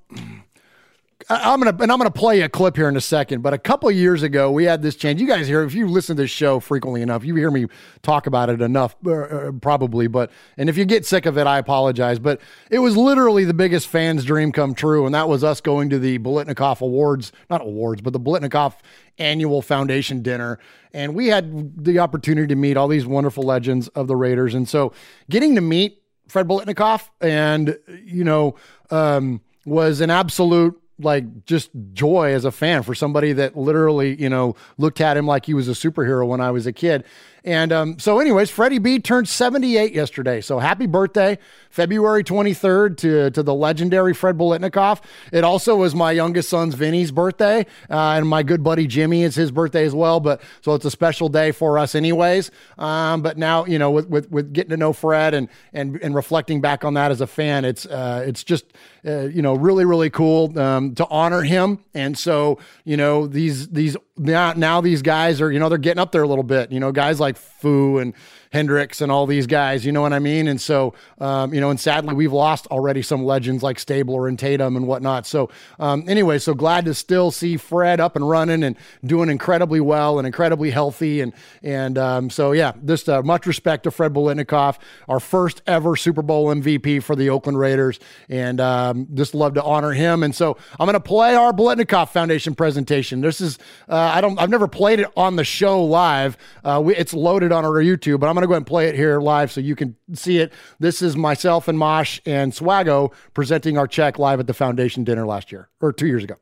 I'm 1.30 1.60
gonna 1.60 1.76
and 1.82 1.92
I'm 1.92 1.98
gonna 1.98 2.10
play 2.10 2.42
a 2.42 2.48
clip 2.48 2.78
here 2.78 2.88
in 2.88 2.96
a 2.96 3.02
second. 3.02 3.42
But 3.42 3.54
a 3.54 3.58
couple 3.58 3.92
years 3.92 4.24
ago, 4.24 4.50
we 4.50 4.64
had 4.64 4.82
this 4.82 4.96
change. 4.96 5.20
You 5.20 5.28
guys 5.28 5.46
hear 5.46 5.62
if 5.64 5.74
you 5.74 5.88
listen 5.88 6.16
to 6.16 6.24
this 6.24 6.32
show 6.32 6.62
frequently 6.62 7.02
enough, 7.02 7.26
you 7.26 7.36
hear 7.36 7.52
me 7.52 7.68
talk 8.02 8.28
about 8.28 8.50
it 8.50 8.62
enough, 8.62 8.96
uh, 9.06 9.12
uh, 9.12 9.52
probably. 9.52 10.08
But 10.08 10.32
and 10.56 10.70
if 10.70 10.78
you 10.78 10.86
get 10.86 11.06
sick 11.06 11.26
of 11.26 11.38
it, 11.38 11.46
I 11.46 11.58
apologize. 11.58 12.18
But 12.18 12.40
it 12.72 12.80
was 12.80 12.96
literally 12.96 13.44
the 13.44 13.54
biggest 13.54 13.90
fan's 13.90 14.24
dream 14.24 14.54
come 14.54 14.74
true, 14.74 15.06
and 15.06 15.14
that 15.14 15.28
was 15.28 15.44
us 15.44 15.60
going 15.60 15.90
to 15.90 16.00
the 16.00 16.18
Biletnikoff 16.18 16.80
Awards, 16.80 17.34
not 17.50 17.60
awards, 17.60 18.02
but 18.02 18.14
the 18.14 18.22
Biletnikoff 18.22 18.76
annual 19.18 19.62
foundation 19.62 20.22
dinner. 20.22 20.60
And 20.94 21.14
we 21.14 21.28
had 21.28 21.84
the 21.84 22.00
opportunity 22.00 22.48
to 22.48 22.56
meet 22.56 22.78
all 22.78 22.88
these 22.88 23.06
wonderful 23.06 23.44
legends 23.44 23.90
of 23.90 24.08
the 24.08 24.16
Raiders, 24.16 24.54
and 24.54 24.68
so 24.68 24.94
getting 25.30 25.56
to 25.56 25.62
meet 25.62 26.02
Fred 26.30 26.48
Biletnikoff 26.48 27.10
and 27.20 27.78
you 28.06 28.24
know 28.24 28.56
um, 28.92 29.42
was 29.66 30.00
an 30.00 30.10
absolute 30.10 30.82
like 31.00 31.46
just 31.46 31.70
joy 31.94 32.34
as 32.34 32.46
a 32.46 32.52
fan 32.52 32.84
for 32.84 32.96
somebody 32.96 33.34
that 33.34 33.56
literally, 33.56 34.20
you 34.22 34.30
know, 34.30 34.56
looked 34.78 35.02
at 35.02 35.18
him 35.18 35.28
like 35.28 35.46
he 35.46 35.54
was 35.54 35.68
a 35.68 35.74
superhero 35.74 36.28
when 36.28 36.42
I 36.42 36.52
was 36.52 36.66
a 36.66 36.74
kid. 36.74 37.04
And 37.48 37.72
um, 37.72 37.98
so, 37.98 38.20
anyways, 38.20 38.50
Freddie 38.50 38.78
B 38.78 39.00
turned 39.00 39.30
78 39.30 39.94
yesterday. 39.94 40.42
So 40.42 40.60
happy 40.60 40.86
birthday, 40.86 41.38
February 41.70 42.22
23rd 42.22 42.98
to, 42.98 43.32
to 43.32 43.42
the 43.42 43.54
legendary 43.54 44.14
Fred 44.14 44.38
Biletnikoff. 44.38 45.02
It 45.32 45.46
also 45.46 45.78
was 45.78 45.96
my 45.96 46.12
youngest 46.12 46.50
son's 46.50 46.76
Vinny's 46.76 47.10
birthday, 47.10 47.66
uh, 47.90 48.16
and 48.18 48.28
my 48.28 48.44
good 48.44 48.66
buddy 48.66 48.86
Jimmy 48.86 49.24
is 49.24 49.36
his 49.36 49.50
birthday 49.50 49.86
as 49.86 49.96
well. 49.96 50.20
But 50.20 50.42
so 50.60 50.74
it's 50.74 50.84
a 50.84 50.92
special 50.92 51.30
day 51.30 51.54
for 51.54 51.80
us, 51.80 51.96
anyways. 51.96 52.52
Um, 52.78 53.22
but 53.22 53.38
now, 53.38 53.64
you 53.64 53.80
know, 53.80 53.92
with, 53.92 54.10
with, 54.10 54.30
with 54.30 54.52
getting 54.52 54.72
to 54.72 54.78
know 54.78 54.92
Fred 54.92 55.34
and, 55.34 55.48
and, 55.72 55.98
and 56.04 56.14
reflecting 56.14 56.60
back 56.60 56.84
on 56.84 56.96
that 56.96 57.12
as 57.12 57.22
a 57.22 57.28
fan, 57.28 57.64
it's, 57.64 57.86
uh, 57.86 58.26
it's 58.28 58.44
just, 58.44 58.66
uh, 59.06 59.22
you 59.22 59.42
know, 59.42 59.54
really, 59.54 59.86
really 59.86 60.10
cool 60.10 60.60
um, 60.60 60.96
to 60.96 61.08
honor 61.08 61.44
him. 61.44 61.80
And 61.94 62.18
so, 62.18 62.60
you 62.84 62.98
know, 62.98 63.26
these, 63.26 63.70
these, 63.70 63.96
now, 64.18 64.54
now 64.54 64.82
these 64.82 65.02
guys 65.02 65.42
are, 65.42 65.52
you 65.52 65.60
know, 65.60 65.70
they're 65.70 65.78
getting 65.78 66.00
up 66.00 66.12
there 66.12 66.24
a 66.24 66.28
little 66.28 66.44
bit, 66.44 66.72
you 66.72 66.80
know, 66.80 66.92
guys 66.92 67.20
like 67.20 67.38
Fu 67.38 68.00
and 68.00 68.14
Hendricks 68.58 69.02
and 69.02 69.12
all 69.12 69.28
these 69.28 69.46
guys, 69.46 69.86
you 69.86 69.92
know 69.92 70.02
what 70.02 70.14
I 70.14 70.20
mean? 70.20 70.48
And 70.48 70.60
so, 70.60 70.96
um, 71.20 71.54
you 71.54 71.62
know, 71.62 71.70
and 71.70 71.80
sadly, 71.80 72.16
we've 72.16 72.34
lost 72.34 72.66
already 72.68 73.04
some 73.04 73.24
legends 73.24 73.62
like 73.62 73.78
Stabler 73.78 74.28
and 74.28 74.40
Tatum 74.40 74.76
and 74.76 74.88
whatnot. 74.88 75.28
So, 75.28 75.52
um, 75.80 76.04
anyway, 76.10 76.40
so 76.40 76.56
glad 76.56 76.86
to 76.86 76.96
still 76.96 77.30
see 77.30 77.56
Fred 77.56 78.00
up 78.00 78.16
and 78.16 78.28
running 78.28 78.64
and 78.64 78.76
doing 79.06 79.30
incredibly 79.30 79.80
well 79.80 80.18
and 80.18 80.26
incredibly 80.26 80.72
healthy. 80.72 81.22
And, 81.22 81.34
and 81.62 82.00
um, 82.00 82.30
so, 82.32 82.52
yeah, 82.52 82.72
just 82.84 83.08
uh, 83.08 83.22
much 83.22 83.46
respect 83.46 83.84
to 83.84 83.92
Fred 83.92 84.12
Biletnikoff, 84.12 84.80
our 85.08 85.20
first 85.20 85.62
ever 85.68 85.96
Super 85.96 86.24
Bowl 86.24 86.48
MVP 86.48 87.04
for 87.04 87.16
the 87.16 87.30
Oakland 87.30 87.60
Raiders. 87.60 88.00
And 88.28 88.60
um, 88.60 89.08
just 89.14 89.36
love 89.36 89.54
to 89.54 89.64
honor 89.64 89.92
him. 89.92 90.24
And 90.24 90.34
so 90.34 90.58
I'm 90.80 90.88
going 90.88 90.94
to 90.94 91.00
play 91.00 91.36
our 91.36 91.54
Biletnikoff 91.54 92.10
Foundation 92.10 92.56
presentation. 92.56 93.22
This 93.22 93.40
is, 93.40 93.60
uh, 93.88 93.96
I 93.96 94.22
don't, 94.22 94.40
I've 94.40 94.50
never 94.50 94.68
played 94.68 95.00
it 95.00 95.12
on 95.16 95.36
the 95.36 95.44
show 95.44 95.84
live. 95.84 96.38
Uh, 96.64 96.82
we, 96.84 96.96
it's 96.96 97.14
loaded 97.14 97.52
on 97.52 97.64
our 97.64 97.84
YouTube, 97.84 98.20
but 98.20 98.28
I'm 98.28 98.34
going 98.34 98.42
to 98.42 98.47
go 98.48 98.54
ahead 98.54 98.62
and 98.62 98.68
play 98.68 98.88
it 98.88 98.96
here 98.96 99.20
live 99.20 99.52
so 99.52 99.62
you 99.62 99.76
can 99.76 99.96
see 100.14 100.40
it. 100.40 100.52
This 100.80 101.02
is 101.02 101.16
myself 101.16 101.68
and 101.68 101.78
Mosh 101.78 102.20
and 102.26 102.52
Swago 102.52 103.14
presenting 103.34 103.78
our 103.78 103.88
check 103.88 104.18
live 104.18 104.40
at 104.40 104.48
the 104.48 104.54
foundation 104.54 105.04
dinner 105.04 105.26
last 105.26 105.52
year 105.52 105.70
or 105.82 105.94
two 105.94 106.08
years 106.08 106.24
ago. 106.24 106.36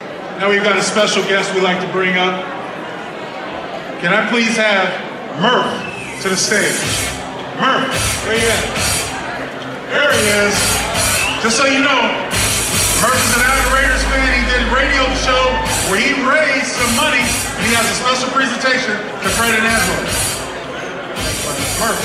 Now 0.00 0.50
we've 0.50 0.62
got 0.62 0.76
a 0.76 0.82
special 0.82 1.22
guest 1.24 1.54
we'd 1.54 1.62
like 1.62 1.80
to 1.80 1.92
bring 1.92 2.16
up. 2.16 2.44
Can 4.00 4.12
I 4.12 4.28
please 4.28 4.56
have 4.56 5.12
Murph 5.40 5.92
to 6.22 6.28
the 6.28 6.36
stage. 6.36 6.78
Murph, 7.58 7.90
where 8.28 8.38
you 8.38 8.46
at? 8.46 8.66
There 9.90 10.12
he 10.12 10.24
is. 10.46 10.54
Just 11.42 11.56
so 11.58 11.66
you 11.66 11.82
know, 11.82 12.00
Murph 13.02 13.18
is 13.18 13.32
an 13.34 13.42
avid 13.42 13.66
Raiders 13.74 14.04
fan. 14.06 14.28
He 14.30 14.44
did 14.46 14.62
a 14.62 14.70
radio 14.70 15.02
show 15.24 15.42
where 15.90 15.98
he 15.98 16.14
raised 16.22 16.78
some 16.78 16.94
money, 16.94 17.18
and 17.18 17.62
he 17.66 17.74
has 17.74 17.90
a 17.90 17.96
special 18.06 18.30
presentation 18.30 18.94
to 18.94 19.28
Fred 19.34 19.56
and 19.56 19.66
Angela. 19.66 20.31
Murph. 21.82 21.98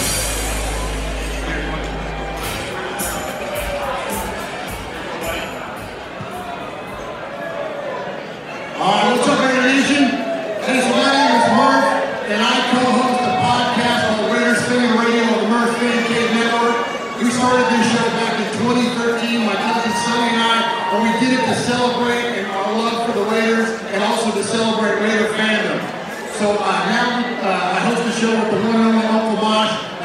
Uh, 8.73 9.13
what's 9.13 9.27
up, 9.29 9.37
Raider 9.37 9.61
Nation? 9.69 10.09
My 10.09 10.73
name 11.13 11.33
is 11.37 11.45
Murph, 11.53 11.85
and 12.25 12.41
I 12.41 12.57
co-host 12.73 13.21
a 13.21 13.33
podcast 13.37 14.01
on 14.09 14.17
the 14.17 14.33
Raiders 14.33 14.65
Fan 14.65 14.97
Radio 14.97 15.21
on 15.29 15.45
the 15.45 15.49
Murph 15.53 15.77
Fan 15.77 16.01
Cave 16.09 16.33
Network. 16.33 17.21
We 17.21 17.29
started 17.29 17.69
this 17.69 17.85
show 17.93 18.07
back 18.17 18.33
in 18.33 18.49
2013, 18.57 19.45
my 19.45 19.53
cousin 19.61 19.93
Sonny 19.93 20.33
and 20.33 20.41
I, 20.41 20.57
and 20.89 20.99
we 21.05 21.11
did 21.21 21.37
it 21.37 21.45
to 21.45 21.53
celebrate 21.53 22.49
our 22.49 22.73
love 22.73 23.05
for 23.05 23.13
the 23.13 23.29
Raiders 23.29 23.69
and 23.93 24.01
also 24.01 24.33
to 24.33 24.43
celebrate 24.43 25.05
Raider 25.05 25.29
fandom. 25.37 25.97
So 26.37 26.53
uh, 26.53 26.85
now 26.89 27.17
uh, 27.41 27.73
I 27.73 27.79
host 27.89 28.05
the 28.05 28.11
show 28.13 28.29
with 28.29 28.51
the 28.51 28.69
one 28.69 28.75
and 28.77 28.85
only 28.93 29.06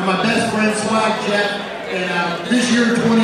and 0.02 0.10
my 0.10 0.22
best 0.22 0.50
friend 0.52 0.74
Swag 0.74 1.14
Jeff. 1.30 1.50
And 1.94 2.10
uh, 2.10 2.50
this 2.50 2.72
year, 2.72 2.86
2019, 2.90 3.22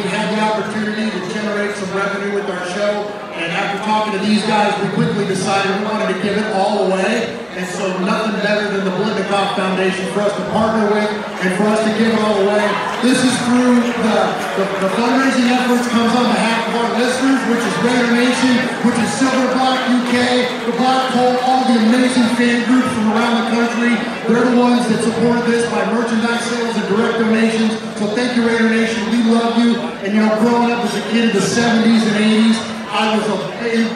we 0.00 0.04
had 0.08 0.32
the 0.32 0.40
opportunity 0.40 1.10
to 1.12 1.20
generate 1.34 1.76
some 1.76 1.92
revenue 1.92 2.32
with 2.34 2.48
our 2.48 2.64
show. 2.72 3.04
And 3.36 3.52
after 3.52 3.84
talking 3.84 4.16
to 4.16 4.22
these 4.24 4.40
guys, 4.46 4.72
we 4.80 4.88
quickly 4.94 5.26
decided 5.26 5.76
we 5.76 5.84
wanted 5.84 6.14
to 6.14 6.22
give 6.22 6.38
it 6.38 6.48
all 6.56 6.88
away. 6.88 7.36
And 7.52 7.66
so 7.68 7.98
nothing 8.00 8.40
better 8.40 8.70
than 8.72 8.84
the 8.84 8.94
Blitnikoff 8.96 9.56
Foundation 9.56 10.06
for 10.12 10.20
us 10.20 10.32
to 10.36 10.44
partner 10.56 10.88
with 10.88 11.25
and 11.44 11.52
for 11.60 11.68
us 11.68 11.84
to 11.84 11.92
give 12.00 12.08
it 12.08 12.18
all 12.20 12.40
away. 12.48 12.64
This 13.04 13.20
is 13.20 13.34
through 13.44 13.76
the, 13.84 14.18
the, 14.56 14.64
the 14.80 14.90
fundraising 14.96 15.52
efforts 15.52 15.84
comes 15.92 16.12
on 16.16 16.32
behalf 16.32 16.64
of 16.72 16.74
our 16.80 16.90
listeners, 16.96 17.40
which 17.52 17.60
is 17.60 17.74
Raider 17.84 18.08
Nation, 18.16 18.54
which 18.88 18.96
is 18.96 19.08
Silver 19.20 19.52
Block 19.52 19.76
UK, 19.84 20.48
the 20.64 20.72
Black 20.80 21.12
Hole, 21.12 21.36
all 21.44 21.62
the 21.68 21.76
amazing 21.92 22.24
fan 22.40 22.64
groups 22.64 22.88
from 22.88 23.12
around 23.12 23.34
the 23.44 23.46
country. 23.52 23.92
They're 24.24 24.48
the 24.48 24.56
ones 24.56 24.88
that 24.88 25.04
supported 25.04 25.44
this 25.44 25.68
by 25.68 25.84
merchandise 25.92 26.40
sales 26.48 26.72
and 26.72 26.88
direct 26.88 27.20
donations. 27.20 27.76
So 28.00 28.08
thank 28.16 28.32
you, 28.34 28.48
Raider 28.48 28.72
Nation. 28.72 29.04
We 29.12 29.28
love 29.28 29.60
you. 29.60 29.76
And 30.08 30.16
you 30.16 30.20
know, 30.24 30.32
growing 30.40 30.72
up 30.72 30.88
as 30.88 30.96
a 30.96 31.04
kid 31.12 31.30
in 31.30 31.32
the 31.36 31.44
70s 31.44 32.00
and 32.00 32.16
80s, 32.16 32.58
I 32.96 33.12
was 33.12 33.28
a, 33.28 33.38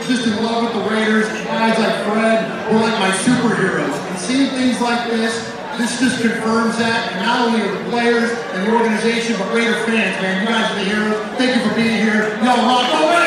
just 0.05 0.29
in 0.29 0.45
love 0.45 0.69
with 0.69 0.75
the 0.77 0.85
Raiders. 0.93 1.25
Guys 1.49 1.79
like 1.79 1.97
Fred 2.05 2.45
were 2.69 2.85
like 2.85 2.99
my 3.01 3.11
superheroes. 3.25 3.97
And 3.97 4.19
seeing 4.19 4.51
things 4.53 4.81
like 4.81 5.09
this, 5.09 5.57
this 5.81 5.99
just 5.99 6.21
confirms 6.21 6.77
that. 6.77 7.13
And 7.13 7.25
not 7.25 7.49
only 7.49 7.63
are 7.63 7.73
the 7.73 7.91
players 7.91 8.31
and 8.53 8.67
the 8.67 8.77
organization, 8.77 9.37
but 9.39 9.53
Raider 9.55 9.75
fans, 9.89 10.21
man. 10.21 10.43
You 10.43 10.49
guys 10.49 10.71
are 10.71 10.75
the 10.77 10.85
heroes. 10.85 11.39
Thank 11.39 11.57
you 11.57 11.69
for 11.69 11.75
being 11.75 11.97
here. 12.05 12.37
Y'all 12.45 12.61
rock 12.69 13.20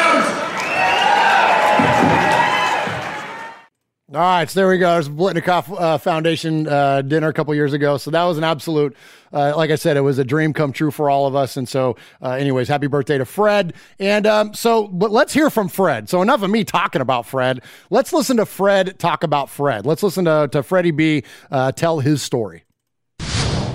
All 4.13 4.19
right, 4.19 4.47
so 4.47 4.59
there 4.59 4.69
we 4.69 4.77
go. 4.77 4.93
There's 4.93 5.09
Blitnikoff 5.09 5.75
uh, 5.75 5.97
Foundation 5.97 6.67
uh, 6.67 7.01
dinner 7.01 7.29
a 7.29 7.33
couple 7.33 7.55
years 7.55 7.73
ago. 7.73 7.97
So 7.97 8.11
that 8.11 8.23
was 8.25 8.37
an 8.37 8.43
absolute, 8.43 8.95
uh, 9.31 9.57
like 9.57 9.71
I 9.71 9.75
said, 9.75 9.97
it 9.97 10.01
was 10.01 10.19
a 10.19 10.23
dream 10.23 10.53
come 10.53 10.71
true 10.71 10.91
for 10.91 11.09
all 11.09 11.25
of 11.25 11.35
us. 11.35 11.57
And 11.57 11.67
so, 11.67 11.97
uh, 12.21 12.33
anyways, 12.33 12.67
happy 12.67 12.85
birthday 12.85 13.17
to 13.17 13.25
Fred. 13.25 13.73
And 13.97 14.27
um, 14.27 14.53
so, 14.53 14.87
but 14.87 15.09
let's 15.09 15.33
hear 15.33 15.49
from 15.49 15.67
Fred. 15.67 16.09
So 16.09 16.21
enough 16.21 16.43
of 16.43 16.51
me 16.51 16.63
talking 16.63 17.01
about 17.01 17.25
Fred. 17.25 17.63
Let's 17.89 18.13
listen 18.13 18.37
to 18.37 18.45
Fred 18.45 18.99
talk 18.99 19.23
about 19.23 19.49
Fred. 19.49 19.87
Let's 19.87 20.03
listen 20.03 20.25
to, 20.25 20.47
to 20.51 20.61
Freddie 20.61 20.91
B 20.91 21.23
uh, 21.49 21.71
tell 21.71 21.99
his 21.99 22.21
story. 22.21 22.65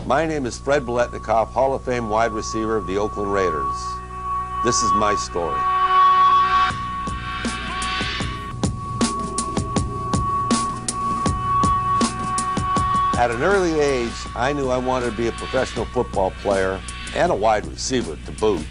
My 0.06 0.24
name 0.24 0.46
is 0.46 0.56
Fred 0.56 0.82
Biletnikoff, 0.82 1.48
Hall 1.48 1.74
of 1.74 1.84
Fame 1.84 2.10
wide 2.10 2.30
receiver 2.30 2.76
of 2.76 2.86
the 2.86 2.96
Oakland 2.96 3.32
Raiders. 3.32 3.76
This 4.64 4.80
is 4.82 4.92
my 4.92 5.16
story. 5.16 5.58
At 13.18 13.32
an 13.32 13.42
early 13.42 13.80
age, 13.80 14.12
I 14.36 14.52
knew 14.52 14.68
I 14.68 14.78
wanted 14.78 15.10
to 15.10 15.16
be 15.16 15.26
a 15.26 15.32
professional 15.32 15.86
football 15.86 16.30
player 16.40 16.80
and 17.16 17.32
a 17.32 17.34
wide 17.34 17.66
receiver 17.66 18.16
to 18.26 18.32
boot. 18.38 18.64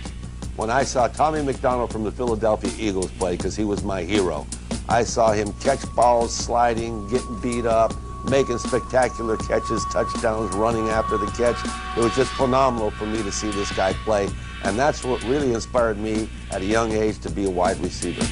When 0.55 0.69
I 0.69 0.86
saw 0.86 1.10
Tommy 1.10 1.43
McDonald 1.43 1.91
from 1.91 2.05
the 2.05 2.13
Philadelphia 2.13 2.71
Eagles 2.79 3.12
play, 3.12 3.36
because 3.36 3.57
he 3.57 3.65
was 3.65 3.83
my 3.83 4.03
hero, 4.03 4.47
I 4.88 5.03
saw 5.03 5.33
him 5.33 5.51
catch 5.60 5.81
balls, 5.97 6.33
sliding, 6.33 7.10
getting 7.10 7.41
beat 7.41 7.65
up, 7.65 7.93
making 8.29 8.57
spectacular 8.60 9.36
catches, 9.36 9.83
touchdowns, 9.91 10.55
running 10.55 10.88
after 10.88 11.17
the 11.17 11.27
catch. 11.31 11.57
It 11.97 12.01
was 12.01 12.15
just 12.15 12.31
phenomenal 12.31 12.91
for 12.91 13.05
me 13.05 13.21
to 13.23 13.31
see 13.33 13.51
this 13.51 13.69
guy 13.73 13.91
play. 14.05 14.29
And 14.63 14.79
that's 14.79 15.03
what 15.03 15.21
really 15.25 15.53
inspired 15.53 15.97
me 15.97 16.29
at 16.51 16.62
a 16.62 16.65
young 16.65 16.93
age 16.93 17.19
to 17.19 17.29
be 17.29 17.43
a 17.43 17.49
wide 17.49 17.81
receiver. 17.81 18.25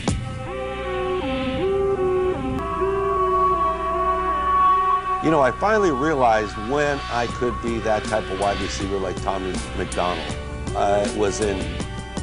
You 5.26 5.32
know, 5.32 5.42
I 5.42 5.50
finally 5.50 5.90
realized 5.90 6.56
when 6.70 7.00
I 7.10 7.26
could 7.26 7.60
be 7.64 7.80
that 7.80 8.04
type 8.04 8.30
of 8.30 8.40
wide 8.40 8.62
receiver 8.62 9.00
like 9.00 9.20
Tommy 9.24 9.56
McDonald. 9.76 10.38
Uh, 10.76 11.02
I 11.02 11.18
was 11.18 11.42
in 11.42 11.58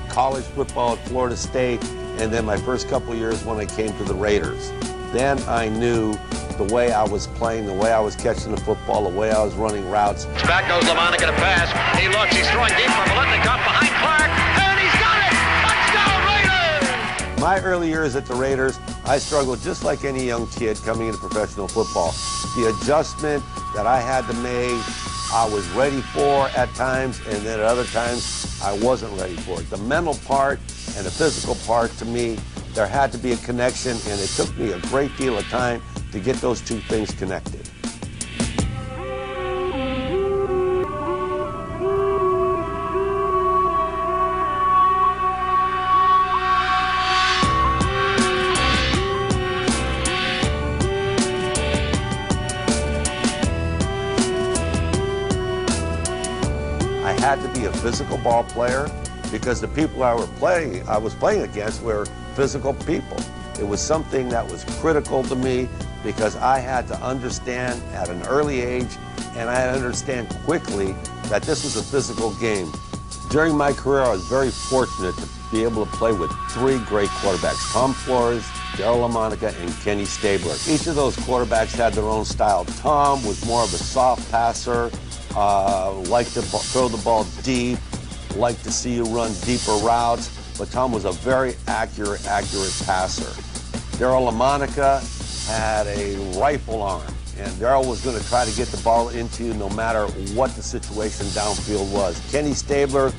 college 0.08 0.44
football 0.44 0.92
at 0.92 1.08
Florida 1.08 1.36
State, 1.36 1.82
and 2.22 2.32
then 2.32 2.44
my 2.44 2.56
first 2.56 2.88
couple 2.88 3.12
years 3.16 3.44
when 3.44 3.58
I 3.58 3.66
came 3.66 3.92
to 3.98 4.04
the 4.04 4.14
Raiders. 4.14 4.70
Then 5.10 5.42
I 5.48 5.68
knew 5.68 6.12
the 6.58 6.68
way 6.72 6.92
I 6.92 7.02
was 7.02 7.26
playing, 7.26 7.66
the 7.66 7.74
way 7.74 7.90
I 7.90 7.98
was 7.98 8.14
catching 8.14 8.54
the 8.54 8.60
football, 8.60 9.10
the 9.10 9.18
way 9.18 9.32
I 9.32 9.42
was 9.42 9.54
running 9.54 9.90
routes. 9.90 10.26
Back 10.46 10.68
goes 10.68 10.88
Lamonica 10.88 11.26
to 11.26 11.34
pass. 11.42 11.74
He 11.98 12.06
looks, 12.06 12.30
he's 12.36 12.48
throwing 12.50 12.70
deep 12.78 12.86
for 12.86 13.02
Biletnikoff 13.10 13.66
behind 13.66 13.90
Clark, 13.98 14.30
and 14.62 14.78
he's 14.78 14.94
My 17.42 17.60
early 17.62 17.88
years 17.88 18.14
at 18.14 18.24
the 18.24 18.36
Raiders, 18.36 18.78
I 19.04 19.18
struggled 19.18 19.60
just 19.62 19.82
like 19.82 20.04
any 20.04 20.24
young 20.24 20.46
kid 20.46 20.76
coming 20.84 21.08
into 21.08 21.18
professional 21.18 21.66
football. 21.66 22.12
The 22.54 22.72
adjustment 22.72 23.42
that 23.74 23.84
I 23.84 24.00
had 24.00 24.28
to 24.28 24.34
make, 24.34 24.80
I 25.32 25.50
was 25.52 25.68
ready 25.70 26.02
for 26.02 26.46
at 26.50 26.72
times, 26.76 27.18
and 27.26 27.44
then 27.44 27.58
at 27.58 27.66
other 27.66 27.82
times, 27.86 28.60
I 28.62 28.78
wasn't 28.78 29.20
ready 29.20 29.34
for 29.34 29.60
it. 29.60 29.68
The 29.70 29.78
mental 29.78 30.14
part 30.24 30.60
and 30.96 31.04
the 31.04 31.10
physical 31.10 31.56
part, 31.66 31.90
to 31.98 32.04
me, 32.04 32.38
there 32.74 32.86
had 32.86 33.10
to 33.10 33.18
be 33.18 33.32
a 33.32 33.36
connection, 33.38 33.96
and 34.06 34.20
it 34.20 34.28
took 34.36 34.56
me 34.56 34.70
a 34.70 34.78
great 34.82 35.10
deal 35.16 35.36
of 35.36 35.44
time 35.48 35.82
to 36.12 36.20
get 36.20 36.36
those 36.36 36.60
two 36.60 36.78
things 36.78 37.10
connected. 37.10 37.68
Had 57.32 57.54
to 57.54 57.58
be 57.58 57.64
a 57.64 57.72
physical 57.72 58.18
ball 58.18 58.44
player 58.44 58.90
because 59.30 59.58
the 59.58 59.68
people 59.68 60.02
I 60.02 60.14
were 60.14 60.26
playing, 60.36 60.86
I 60.86 60.98
was 60.98 61.14
playing 61.14 61.40
against 61.40 61.82
were 61.82 62.04
physical 62.34 62.74
people. 62.74 63.16
It 63.58 63.66
was 63.66 63.80
something 63.80 64.28
that 64.28 64.46
was 64.46 64.64
critical 64.82 65.22
to 65.22 65.34
me 65.34 65.66
because 66.04 66.36
I 66.36 66.58
had 66.58 66.86
to 66.88 66.96
understand 66.96 67.82
at 67.94 68.10
an 68.10 68.20
early 68.24 68.60
age 68.60 68.98
and 69.34 69.48
I 69.48 69.66
understand 69.70 70.28
quickly 70.44 70.92
that 71.30 71.40
this 71.40 71.64
was 71.64 71.76
a 71.76 71.82
physical 71.82 72.34
game. 72.34 72.70
During 73.30 73.56
my 73.56 73.72
career, 73.72 74.02
I 74.02 74.10
was 74.10 74.28
very 74.28 74.50
fortunate 74.50 75.16
to 75.16 75.26
be 75.50 75.62
able 75.64 75.86
to 75.86 75.92
play 75.92 76.12
with 76.12 76.30
three 76.50 76.80
great 76.80 77.08
quarterbacks, 77.08 77.72
Tom 77.72 77.94
Flores, 77.94 78.42
Daryle 78.76 79.08
Lamonica, 79.08 79.58
and 79.58 79.72
Kenny 79.80 80.04
Stabler. 80.04 80.56
Each 80.68 80.86
of 80.86 80.96
those 80.96 81.16
quarterbacks 81.16 81.72
had 81.72 81.94
their 81.94 82.04
own 82.04 82.26
style. 82.26 82.66
Tom 82.66 83.24
was 83.24 83.42
more 83.46 83.64
of 83.64 83.72
a 83.72 83.78
soft 83.78 84.30
passer, 84.30 84.90
uh, 85.36 85.92
liked 86.08 86.34
to 86.34 86.42
throw 86.42 86.88
the 86.88 87.02
ball 87.02 87.24
deep, 87.42 87.78
like 88.36 88.60
to 88.62 88.72
see 88.72 88.94
you 88.94 89.04
run 89.04 89.32
deeper 89.44 89.72
routes, 89.82 90.30
but 90.58 90.70
Tom 90.70 90.92
was 90.92 91.04
a 91.04 91.12
very 91.12 91.54
accurate, 91.66 92.26
accurate 92.26 92.74
passer. 92.84 93.30
Daryle 93.98 94.30
Lamonica 94.30 95.00
had 95.48 95.86
a 95.86 96.16
rifle 96.38 96.82
arm, 96.82 97.02
and 97.38 97.50
Daryle 97.54 97.86
was 97.86 98.00
going 98.02 98.18
to 98.18 98.28
try 98.28 98.44
to 98.44 98.56
get 98.56 98.68
the 98.68 98.82
ball 98.82 99.08
into 99.10 99.44
you 99.44 99.54
no 99.54 99.68
matter 99.70 100.06
what 100.34 100.54
the 100.56 100.62
situation 100.62 101.26
downfield 101.26 101.90
was. 101.92 102.20
Kenny 102.30 102.54
Stabler 102.54 103.12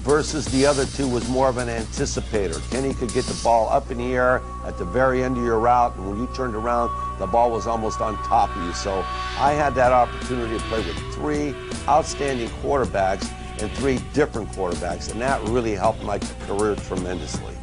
versus 0.00 0.46
the 0.46 0.64
other 0.64 0.86
two 0.86 1.08
was 1.08 1.28
more 1.28 1.48
of 1.48 1.58
an 1.58 1.68
anticipator. 1.68 2.58
Kenny 2.70 2.94
could 2.94 3.12
get 3.12 3.24
the 3.24 3.38
ball 3.42 3.68
up 3.68 3.90
in 3.90 3.98
the 3.98 4.14
air 4.14 4.40
at 4.64 4.78
the 4.78 4.84
very 4.84 5.22
end 5.22 5.36
of 5.36 5.44
your 5.44 5.58
route, 5.58 5.94
and 5.96 6.08
when 6.08 6.18
you 6.18 6.28
turned 6.34 6.54
around, 6.54 6.90
the 7.18 7.26
ball 7.26 7.50
was 7.50 7.66
almost 7.66 8.00
on 8.00 8.16
top 8.24 8.54
of 8.56 8.64
you. 8.64 8.72
So 8.72 9.04
I 9.38 9.52
had 9.52 9.74
that 9.74 9.92
opportunity 9.92 10.56
to 10.56 10.64
play 10.64 10.78
with 10.78 10.96
three 11.14 11.54
outstanding 11.88 12.48
quarterbacks 12.62 13.30
and 13.60 13.70
three 13.72 13.98
different 14.12 14.48
quarterbacks, 14.52 15.10
and 15.10 15.20
that 15.20 15.42
really 15.48 15.74
helped 15.74 16.02
my 16.02 16.18
career 16.46 16.76
tremendously. 16.76 17.54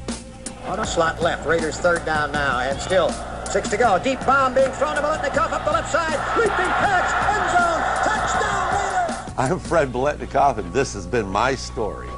On 0.65 0.79
a 0.79 0.85
slot 0.85 1.21
left, 1.21 1.47
Raiders 1.47 1.77
third 1.77 2.05
down 2.05 2.31
now, 2.31 2.59
and 2.59 2.79
still 2.79 3.09
six 3.45 3.69
to 3.69 3.77
go. 3.77 3.97
Deep 4.03 4.19
bomb 4.25 4.53
being 4.53 4.71
thrown 4.71 4.95
to 4.95 5.01
Biletnikoff 5.01 5.51
up 5.51 5.63
the 5.63 5.71
left 5.71 5.91
side. 5.91 6.17
Leaping 6.37 6.51
catch, 6.51 7.09
end 7.37 7.49
zone, 7.51 7.81
touchdown 8.03 8.67
Raiders! 8.73 9.33
I'm 9.37 9.59
Fred 9.59 9.93
Biletnikoff, 9.93 10.57
and 10.57 10.73
this 10.73 10.93
has 10.93 11.07
been 11.07 11.27
my 11.27 11.55
story. 11.55 12.09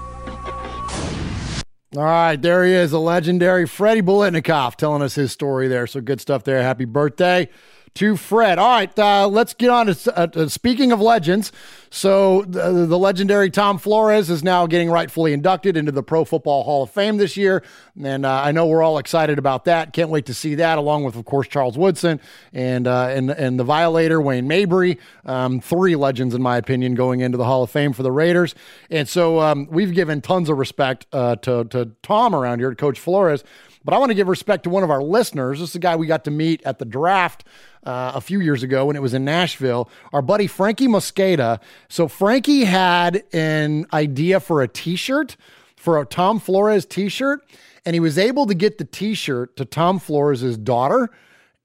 All 1.98 2.04
right, 2.04 2.40
there 2.40 2.64
he 2.64 2.74
is, 2.74 2.92
the 2.92 3.00
legendary 3.00 3.66
Freddie 3.66 4.04
Biletnikoff 4.04 4.76
telling 4.76 5.02
us 5.02 5.16
his 5.16 5.32
story 5.32 5.68
there. 5.68 5.88
So 5.88 6.00
good 6.00 6.22
stuff 6.22 6.44
there. 6.44 6.62
Happy 6.62 6.86
birthday 6.86 7.50
to 7.98 8.16
Fred. 8.16 8.60
All 8.60 8.70
right, 8.70 9.00
uh, 9.00 9.28
let's 9.28 9.56
get 9.56 9.72
on 9.72 9.88
to 9.88 10.18
uh, 10.18 10.48
speaking 10.48 10.92
of 10.92 11.02
legends. 11.02 11.52
So 11.90 12.44
the, 12.44 12.86
the, 12.86 12.98
legendary 12.98 13.50
Tom 13.50 13.78
Flores 13.78 14.30
is 14.30 14.44
now 14.44 14.68
getting 14.68 14.92
rightfully 14.92 15.34
inducted 15.34 15.78
into 15.78 15.92
the 15.92 16.04
Pro 16.04 16.26
Football 16.26 16.64
Hall 16.64 16.84
of 16.84 16.92
Fame 16.92 17.18
this 17.18 17.38
year, 17.38 17.64
and 18.02 18.26
uh, 18.26 18.42
I 18.44 18.52
know 18.52 18.68
we're 18.68 18.84
all 18.84 18.98
excited 18.98 19.40
about 19.40 19.66
that. 19.66 19.94
Can't 19.94 20.10
wait 20.10 20.26
to 20.28 20.34
see 20.34 20.56
that, 20.56 20.78
along 20.78 21.06
with, 21.06 21.16
of 21.16 21.26
course, 21.26 21.48
Charles 21.48 21.78
Woodson 21.78 22.20
and 22.54 22.88
uh, 22.88 23.08
and 23.10 23.32
and 23.32 23.60
the 23.60 23.64
Violator 23.64 24.22
Wayne 24.22 24.48
Mabry, 24.48 25.00
um, 25.26 25.60
three 25.60 25.96
legends 25.96 26.36
in 26.36 26.42
my 26.42 26.58
opinion 26.58 26.94
going 26.94 27.22
into 27.22 27.38
the 27.38 27.46
Hall 27.46 27.64
of 27.64 27.72
Fame 27.72 27.94
for 27.94 28.04
the 28.04 28.12
Raiders. 28.12 28.54
And 28.92 29.08
so 29.08 29.40
um, 29.40 29.68
we've 29.72 29.94
given 29.94 30.22
tons 30.22 30.50
of 30.50 30.58
respect 30.58 31.08
uh, 31.14 31.38
to 31.38 31.64
to 31.66 31.92
Tom 32.04 32.36
around 32.36 32.60
here, 32.60 32.70
to 32.70 32.76
Coach 32.76 33.00
Flores. 33.00 33.44
But 33.88 33.94
I 33.94 34.00
want 34.00 34.10
to 34.10 34.16
give 34.16 34.28
respect 34.28 34.66
to 34.66 34.70
one 34.70 34.84
of 34.84 34.92
our 34.92 35.02
listeners. 35.02 35.62
This 35.62 35.70
is 35.70 35.76
a 35.76 35.80
guy 35.80 35.96
we 35.96 36.08
got 36.08 36.26
to 36.26 36.32
meet 36.32 36.62
at 36.64 36.78
the 36.78 36.84
draft 36.84 37.46
uh, 37.86 38.12
a 38.16 38.20
few 38.20 38.42
years 38.42 38.62
ago 38.62 38.88
when 38.88 38.98
it 38.98 39.02
was 39.02 39.14
in 39.14 39.24
Nashville. 39.24 39.90
Our 40.12 40.22
buddy 40.22 40.46
Frankie 40.46 40.90
Mosqueda. 40.90 41.62
So 41.88 42.10
Frankie 42.10 42.66
had 42.66 43.24
an 43.32 43.86
idea 43.94 44.42
for 44.42 44.62
a 44.62 44.68
T-shirt, 44.68 45.38
for 45.78 46.02
a 46.02 46.06
Tom 46.06 46.38
Flores 46.42 46.86
T-shirt, 46.86 47.50
and 47.86 47.94
he 47.94 48.02
was 48.02 48.18
able 48.18 48.46
to 48.48 48.54
get 48.54 48.78
the 48.78 48.84
T-shirt 48.84 49.56
to 49.56 49.64
Tom 49.64 50.00
Flores' 50.00 50.58
daughter 50.58 51.10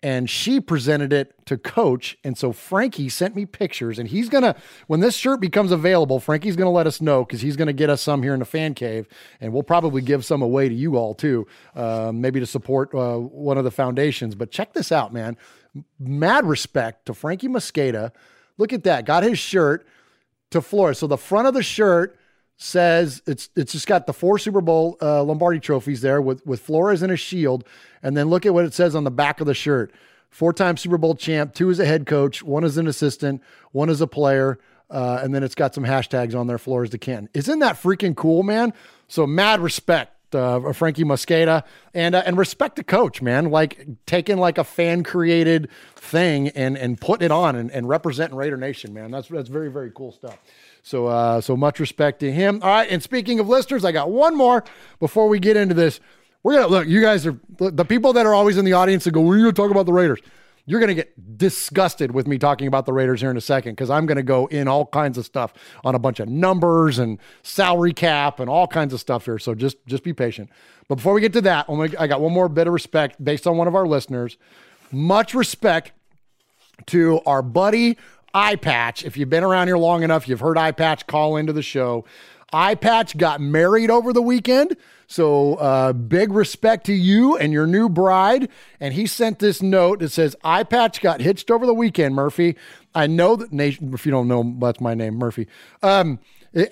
and 0.03 0.29
she 0.29 0.61
presented 0.61 1.13
it 1.13 1.35
to 1.47 1.57
coach. 1.57 2.19
And 2.25 2.37
so 2.37 2.53
frankie 2.53 3.09
sent 3.09 3.37
me 3.37 3.47
pictures 3.47 3.99
and 3.99 4.09
he's 4.09 4.29
gonna 4.29 4.57
when 4.87 5.01
this 5.01 5.15
shirt 5.15 5.41
becomes 5.41 5.71
available 5.71 6.21
frankie's 6.21 6.57
gonna 6.57 6.71
let 6.71 6.87
us 6.87 7.01
know 7.01 7.25
because 7.25 7.41
he's 7.41 7.57
gonna 7.57 7.73
get 7.73 7.91
us 7.91 8.03
some 8.03 8.23
here 8.23 8.35
in 8.35 8.41
the 8.41 8.45
fan 8.47 8.75
cave 8.75 9.07
and 9.41 9.53
we'll 9.53 9.63
probably 9.63 10.03
give 10.03 10.25
some 10.25 10.43
away 10.43 10.69
to 10.69 10.75
you 10.75 10.97
all 10.97 11.15
too 11.15 11.47
uh, 11.75 12.11
maybe 12.15 12.41
to 12.41 12.47
support 12.47 12.95
uh, 12.95 13.17
one 13.17 13.59
of 13.59 13.65
the 13.65 13.71
foundations. 13.71 14.35
But 14.35 14.51
check 14.51 14.73
this 14.73 14.91
out 14.91 15.13
man. 15.13 15.37
Mad 15.99 16.45
respect 16.45 17.07
to 17.07 17.15
frankie 17.15 17.49
mosqueda. 17.49 18.13
Look 18.59 18.73
at 18.73 18.85
that. 18.85 19.07
Got 19.07 19.23
his 19.23 19.39
shirt 19.39 19.87
to 20.51 20.61
flores 20.61 20.99
so 20.99 21.07
the 21.07 21.17
front 21.17 21.49
of 21.49 21.55
the 21.55 21.63
shirt 21.63 22.19
says 22.57 23.23
it's 23.27 23.51
it's 23.57 23.73
just 23.73 23.87
got 23.87 24.07
the 24.07 24.13
four 24.13 24.39
Super 24.39 24.61
Bowl 24.61 24.97
uh, 25.03 25.23
Lombardi 25.23 25.61
trophies 25.61 26.01
there 26.01 26.23
with 26.23 26.45
with 26.47 26.61
Flores 26.61 27.03
in 27.03 27.11
a 27.11 27.17
shield, 27.17 27.65
and 28.03 28.17
then 28.17 28.29
look 28.29 28.47
at 28.47 28.55
what 28.55 28.65
it 28.65 28.75
says 28.75 28.95
on 28.95 29.05
the 29.05 29.11
back 29.11 29.41
of 29.41 29.47
the 29.47 29.55
shirt: 29.55 29.93
four-time 30.31 30.77
Super 30.77 30.99
Bowl 30.99 31.15
champ, 31.15 31.55
two 31.55 31.71
as 31.71 31.79
a 31.79 31.85
head 31.85 32.07
coach, 32.07 32.43
one 32.43 32.65
as 32.65 32.77
an 32.77 32.87
assistant, 32.87 33.43
one 33.73 33.91
as 33.91 34.01
a 34.01 34.07
player, 34.07 34.59
uh, 34.91 35.21
and 35.23 35.35
then 35.35 35.43
it's 35.43 35.55
got 35.55 35.75
some 35.75 35.85
hashtags 35.85 36.39
on 36.39 36.47
there: 36.47 36.59
Flores 36.59 36.91
to 36.91 36.99
Canton. 36.99 37.29
Isn't 37.35 37.59
that 37.61 37.77
freaking 37.77 38.15
cool, 38.15 38.43
man? 38.43 38.73
So 39.09 39.27
mad 39.27 39.61
respect. 39.61 40.11
Uh, 40.35 40.73
Frankie 40.73 41.05
Mosqueda 41.05 41.63
and 41.93 42.15
uh, 42.15 42.23
and 42.25 42.39
respect 42.39 42.77
the 42.77 42.85
coach, 42.85 43.21
man. 43.21 43.51
Like 43.51 43.87
taking 44.07 44.39
like 44.39 44.57
a 44.57 44.65
fan 44.65 45.03
created 45.03 45.69
thing 45.95 46.49
and 46.49 46.79
and 46.79 46.99
putting 46.99 47.27
it 47.27 47.31
on 47.31 47.55
and, 47.55 47.71
and 47.71 47.87
representing 47.87 48.35
Raider 48.35 48.57
Nation, 48.57 48.95
man. 48.95 49.11
That's 49.11 49.29
that's 49.29 49.51
very 49.51 49.71
very 49.71 49.91
cool 49.95 50.11
stuff. 50.11 50.39
So, 50.83 51.07
uh, 51.07 51.41
so 51.41 51.57
much 51.57 51.79
respect 51.79 52.21
to 52.21 52.33
him. 52.33 52.61
All 52.63 52.69
right. 52.69 52.91
And 52.91 53.03
speaking 53.03 53.39
of 53.41 53.49
listeners, 53.49 53.85
I 53.85 53.93
got 53.93 54.11
one 54.11 54.37
more 54.37 54.65
before 54.99 55.29
we 55.29 55.39
get 55.39 55.57
into 55.57 55.75
this. 55.75 56.01
We're 56.43 56.55
gonna 56.55 56.67
look. 56.67 56.89
You 56.89 57.01
guys 57.01 57.25
are 57.27 57.39
the 57.59 57.85
people 57.85 58.13
that 58.15 58.27
are 58.27 58.35
always 58.35 58.59
in 58.59 58.65
the 58.65 58.73
audience 58.73 59.05
that 59.05 59.13
go. 59.13 59.21
We're 59.21 59.39
gonna 59.39 59.53
talk 59.53 59.71
about 59.71 59.87
the 59.87 59.93
Raiders. 59.93 60.19
You're 60.67 60.81
gonna 60.81 60.95
get 60.95 61.39
disgusted 61.39 62.11
with 62.11 62.27
me 62.27 62.37
talking 62.37 62.67
about 62.67 62.85
the 62.85 62.93
Raiders 62.93 63.21
here 63.21 63.31
in 63.31 63.37
a 63.37 63.41
second 63.41 63.73
because 63.73 63.91
I'm 63.91 64.07
gonna 64.07 64.25
go 64.25 64.47
in 64.47 64.67
all 64.67 64.87
kinds 64.87 65.19
of 65.19 65.25
stuff 65.25 65.53
on 65.85 65.95
a 65.95 66.01
bunch 66.01 66.19
of 66.19 66.29
numbers 66.29 66.99
and 66.99 67.19
salary 67.43 67.93
cap 67.93 68.41
and 68.41 68.51
all 68.51 68.67
kinds 68.67 68.93
of 68.93 68.99
stuff 68.99 69.25
here. 69.25 69.39
So 69.39 69.55
just 69.55 69.77
just 69.87 70.03
be 70.03 70.13
patient. 70.13 70.51
But 70.89 70.97
before 70.97 71.15
we 71.15 71.21
get 71.21 71.33
to 71.35 71.41
that, 71.43 71.67
I 71.97 72.09
got 72.09 72.21
one 72.21 72.33
more 72.33 72.49
bit 72.49 72.67
of 72.67 72.73
respect 72.73 73.25
based 73.25 73.47
on 73.47 73.57
one 73.57 73.69
of 73.69 73.77
our 73.77 73.87
listeners. 73.87 74.37
Much 74.91 75.35
respect 75.35 75.93
to 76.87 77.21
our 77.25 77.43
buddy 77.43 77.97
Eye 78.35 78.57
Patch. 78.57 79.05
If 79.05 79.17
you've 79.17 79.31
been 79.31 79.45
around 79.45 79.67
here 79.67 79.79
long 79.79 80.03
enough, 80.03 80.29
you've 80.29 80.41
heard 80.41 80.59
Eye 80.59 80.73
Patch 80.73 81.07
call 81.07 81.37
into 81.37 81.53
the 81.53 81.63
show. 81.63 82.05
Eye 82.53 82.75
Patch 82.75 83.17
got 83.17 83.41
married 83.41 83.91
over 83.91 84.13
the 84.13 84.23
weekend. 84.23 84.77
So, 85.07 85.57
uh, 85.57 85.93
big 85.93 86.33
respect 86.33 86.87
to 86.87 86.93
you 86.93 87.37
and 87.37 87.53
your 87.53 87.67
new 87.67 87.89
bride. 87.89 88.49
And 88.81 88.95
he 88.95 89.07
sent 89.07 89.39
this 89.41 89.61
note 89.61 89.99
that 89.99 90.11
says, 90.11 90.35
Eye 90.43 90.63
Patch 90.63 91.01
got 91.03 91.21
hitched 91.21 91.51
over 91.51 91.67
the 91.67 91.75
weekend, 91.75 92.15
Murphy. 92.15 92.57
I 92.95 93.07
know 93.07 93.37
that 93.37 93.53
nation, 93.53 93.93
if 93.93 94.07
you 94.07 94.13
don't 94.13 94.29
know, 94.29 94.57
that's 94.59 94.81
my 94.81 94.95
name, 94.95 95.15
Murphy. 95.17 95.49
Um, 95.83 96.19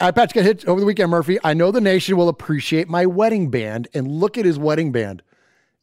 Eye 0.00 0.10
Patch 0.10 0.32
got 0.32 0.44
hitched 0.44 0.66
over 0.66 0.80
the 0.80 0.86
weekend, 0.86 1.10
Murphy. 1.10 1.38
I 1.44 1.52
know 1.52 1.70
the 1.70 1.80
nation 1.80 2.16
will 2.16 2.28
appreciate 2.28 2.88
my 2.88 3.04
wedding 3.04 3.50
band. 3.50 3.88
And 3.92 4.08
look 4.08 4.38
at 4.38 4.44
his 4.46 4.58
wedding 4.58 4.92
band. 4.92 5.22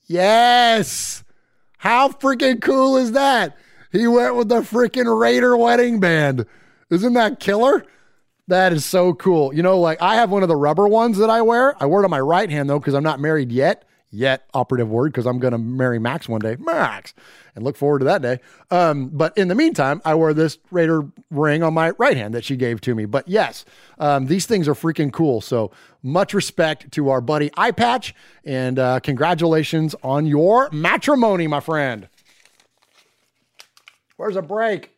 Yes. 0.08 1.24
How 1.78 2.10
freaking 2.10 2.62
cool 2.62 2.98
is 2.98 3.12
that? 3.12 3.56
He 3.92 4.08
went 4.08 4.36
with 4.36 4.50
the 4.50 4.62
freaking 4.62 5.20
Raider 5.20 5.56
wedding 5.56 6.00
band. 6.00 6.46
Isn't 6.90 7.14
that 7.14 7.40
killer? 7.40 7.86
That 8.48 8.72
is 8.72 8.86
so 8.86 9.14
cool. 9.14 9.54
You 9.54 9.62
know, 9.62 9.80
like 9.80 10.02
I 10.02 10.16
have 10.16 10.30
one 10.30 10.42
of 10.42 10.50
the 10.50 10.56
rubber 10.56 10.88
ones 10.88 11.18
that 11.18 11.30
I 11.30 11.42
wear. 11.42 11.76
I 11.82 11.86
wear 11.86 12.02
it 12.02 12.06
on 12.06 12.12
my 12.12 12.20
right 12.20 12.50
hand 12.50 12.70
though, 12.70 12.80
because 12.80 12.94
I'm 12.94 13.04
not 13.04 13.20
married 13.20 13.52
yet. 13.52 13.84
Yet, 14.10 14.48
operative 14.54 14.88
word, 14.90 15.12
because 15.12 15.26
I'm 15.26 15.38
going 15.38 15.52
to 15.52 15.58
marry 15.58 16.00
Max 16.00 16.30
one 16.30 16.40
day. 16.40 16.56
Max. 16.58 17.14
And 17.56 17.66
look 17.66 17.76
forward 17.76 18.00
to 18.00 18.06
that 18.06 18.22
day. 18.22 18.40
Um, 18.72 19.10
but 19.10 19.38
in 19.38 19.50
the 19.50 19.56
meantime, 19.56 20.02
I 20.06 20.16
wear 20.16 20.34
this 20.34 20.60
Raider 20.72 21.04
ring 21.30 21.62
on 21.62 21.74
my 21.74 21.90
right 21.98 22.16
hand 22.16 22.34
that 22.34 22.46
she 22.46 22.56
gave 22.56 22.80
to 22.82 22.96
me. 22.96 23.04
But 23.04 23.28
yes, 23.28 23.66
um, 24.00 24.28
these 24.28 24.46
things 24.46 24.70
are 24.70 24.74
freaking 24.74 25.12
cool. 25.12 25.42
So 25.42 25.72
much 26.04 26.34
respect 26.34 26.90
to 26.94 27.10
our 27.10 27.20
buddy 27.20 27.52
Eye 27.58 27.72
Patch. 27.72 28.16
And 28.46 28.80
uh, 28.80 29.02
congratulations 29.02 29.94
on 30.04 30.26
your 30.26 30.70
matrimony, 30.72 31.48
my 31.48 31.60
friend. 31.60 32.08
Where's 34.18 34.36
a 34.36 34.42
break? 34.42 34.90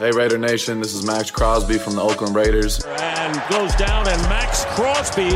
Hey 0.00 0.10
Raider 0.10 0.36
Nation, 0.36 0.80
this 0.80 0.94
is 0.94 1.06
Maxx 1.06 1.30
Crosby 1.30 1.78
from 1.78 1.94
the 1.94 2.02
Oakland 2.02 2.34
Raiders. 2.34 2.84
And 2.84 3.40
goes 3.48 3.72
down, 3.76 4.08
and 4.08 4.20
Maxx 4.22 4.64
Crosby, 4.70 5.30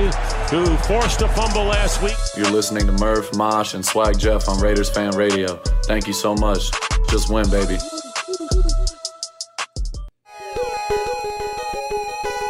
who 0.51 0.67
forced 0.79 1.23
a 1.23 1.29
fumble 1.29 1.63
last 1.63 2.03
week. 2.03 2.17
You're 2.37 2.51
listening 2.51 2.85
to 2.87 2.93
Murph, 2.93 3.33
Mosh, 3.37 3.75
and 3.75 3.87
Swag 3.87 4.19
Jeff 4.19 4.49
on 4.49 4.59
Raiders 4.59 4.91
Fan 4.91 5.13
Radio. 5.13 5.63
Thank 5.85 6.09
you 6.09 6.13
so 6.13 6.35
much. 6.35 6.73
Just 7.09 7.31
win, 7.31 7.49
baby. 7.49 7.79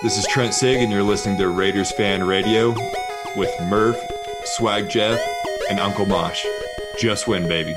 This 0.02 0.16
is 0.16 0.26
Trent 0.30 0.54
Sieg, 0.54 0.78
and 0.78 0.90
you're 0.90 1.02
listening 1.02 1.36
to 1.36 1.48
Raiders 1.48 1.92
Fan 1.92 2.26
Radio 2.26 2.74
with 3.36 3.54
Murph, 3.64 4.00
Swag 4.44 4.88
Jeff, 4.88 5.20
and 5.68 5.78
Uncle 5.78 6.06
Mosh. 6.06 6.46
Just 6.98 7.28
win, 7.28 7.46
baby. 7.46 7.76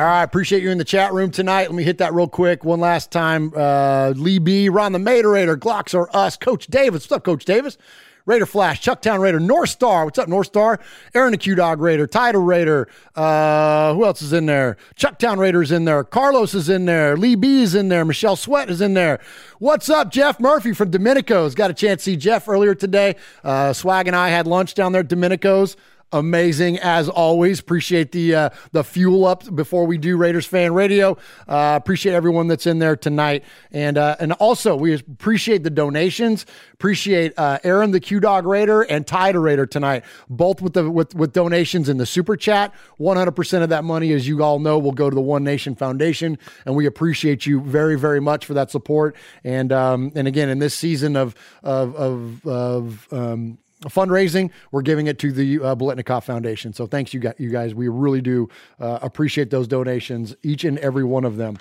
All 0.00 0.06
right, 0.06 0.22
appreciate 0.22 0.62
you 0.62 0.70
in 0.70 0.78
the 0.78 0.84
chat 0.84 1.12
room 1.12 1.30
tonight. 1.30 1.64
Let 1.64 1.74
me 1.74 1.82
hit 1.82 1.98
that 1.98 2.14
real 2.14 2.26
quick 2.26 2.64
one 2.64 2.80
last 2.80 3.10
time. 3.10 3.52
Uh, 3.54 4.14
Lee 4.16 4.38
B, 4.38 4.70
Ron 4.70 4.92
the 4.92 4.98
Materator, 4.98 5.58
Glocks 5.58 5.94
are 5.94 6.08
us, 6.16 6.38
Coach 6.38 6.68
Davis. 6.68 7.02
What's 7.02 7.12
up, 7.12 7.22
Coach 7.22 7.44
Davis? 7.44 7.76
Raider 8.24 8.46
Flash, 8.46 8.80
Chucktown 8.80 9.20
Raider, 9.20 9.38
North 9.38 9.68
Star. 9.68 10.06
What's 10.06 10.18
up, 10.18 10.26
North 10.26 10.46
Star? 10.46 10.80
Aaron 11.14 11.32
the 11.32 11.36
Q 11.36 11.54
Dog 11.54 11.82
Raider, 11.82 12.06
Title 12.06 12.40
Raider. 12.42 12.88
Uh, 13.14 13.92
who 13.92 14.06
else 14.06 14.22
is 14.22 14.32
in 14.32 14.46
there? 14.46 14.78
Chucktown 14.96 15.36
Raider's 15.36 15.70
in 15.70 15.84
there. 15.84 16.02
Carlos 16.02 16.54
is 16.54 16.70
in 16.70 16.86
there. 16.86 17.14
Lee 17.18 17.34
B 17.34 17.60
is 17.60 17.74
in 17.74 17.90
there. 17.90 18.06
Michelle 18.06 18.36
Sweat 18.36 18.70
is 18.70 18.80
in 18.80 18.94
there. 18.94 19.20
What's 19.58 19.90
up, 19.90 20.10
Jeff 20.10 20.40
Murphy 20.40 20.72
from 20.72 20.90
Domenico's? 20.90 21.54
Got 21.54 21.70
a 21.70 21.74
chance 21.74 22.04
to 22.04 22.12
see 22.12 22.16
Jeff 22.16 22.48
earlier 22.48 22.74
today. 22.74 23.16
Uh, 23.44 23.74
Swag 23.74 24.06
and 24.06 24.16
I 24.16 24.30
had 24.30 24.46
lunch 24.46 24.72
down 24.72 24.92
there 24.92 25.00
at 25.00 25.08
Domenico's 25.08 25.76
amazing 26.12 26.78
as 26.78 27.08
always. 27.08 27.60
Appreciate 27.60 28.12
the 28.12 28.34
uh, 28.34 28.50
the 28.72 28.84
fuel 28.84 29.24
up 29.24 29.54
before 29.54 29.86
we 29.86 29.98
do 29.98 30.16
Raiders 30.16 30.46
fan 30.46 30.74
radio. 30.74 31.16
Uh, 31.48 31.78
appreciate 31.80 32.14
everyone 32.14 32.48
that's 32.48 32.66
in 32.66 32.78
there 32.78 32.96
tonight, 32.96 33.44
and 33.70 33.96
uh, 33.96 34.16
and 34.20 34.32
also 34.34 34.76
we 34.76 34.94
appreciate 34.94 35.62
the 35.62 35.70
donations. 35.70 36.46
Appreciate 36.74 37.32
uh, 37.36 37.58
Aaron 37.62 37.90
the 37.90 38.00
Q 38.00 38.20
Dog 38.20 38.46
Raider 38.46 38.82
and 38.82 39.06
Tide 39.06 39.36
Raider 39.36 39.66
tonight, 39.66 40.04
both 40.28 40.60
with 40.62 40.72
the 40.72 40.90
with 40.90 41.14
with 41.14 41.32
donations 41.32 41.88
in 41.88 41.98
the 41.98 42.06
super 42.06 42.36
chat. 42.36 42.74
One 42.96 43.16
hundred 43.16 43.32
percent 43.32 43.62
of 43.62 43.70
that 43.70 43.84
money, 43.84 44.12
as 44.12 44.26
you 44.26 44.42
all 44.42 44.58
know, 44.58 44.78
will 44.78 44.92
go 44.92 45.10
to 45.10 45.14
the 45.14 45.20
One 45.20 45.44
Nation 45.44 45.74
Foundation, 45.74 46.38
and 46.64 46.74
we 46.74 46.86
appreciate 46.86 47.46
you 47.46 47.60
very 47.60 47.98
very 47.98 48.20
much 48.20 48.46
for 48.46 48.54
that 48.54 48.70
support. 48.70 49.16
And 49.44 49.72
um, 49.72 50.12
and 50.14 50.26
again, 50.26 50.48
in 50.48 50.58
this 50.58 50.74
season 50.74 51.16
of 51.16 51.34
of 51.62 51.94
of, 51.96 52.46
of 52.46 53.12
um, 53.12 53.58
fundraising, 53.86 54.50
we're 54.72 54.82
giving 54.82 55.06
it 55.06 55.18
to 55.20 55.32
the 55.32 55.60
uh, 55.60 56.20
Foundation. 56.20 56.72
So 56.72 56.86
thanks, 56.86 57.14
you 57.14 57.20
guys. 57.20 57.34
You 57.38 57.50
guys, 57.50 57.74
we 57.74 57.88
really 57.88 58.20
do 58.20 58.48
uh, 58.78 58.98
appreciate 59.02 59.50
those 59.50 59.66
donations, 59.66 60.34
each 60.42 60.64
and 60.64 60.78
every 60.78 61.04
one 61.04 61.24
of 61.24 61.36
them. 61.36 61.56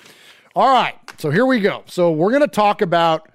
All 0.55 0.73
right, 0.73 0.95
so 1.17 1.29
here 1.29 1.45
we 1.45 1.59
go. 1.59 1.83
So 1.85 2.11
we're 2.11 2.31
going 2.31 2.41
to 2.41 2.47
talk 2.47 2.81
about. 2.81 3.29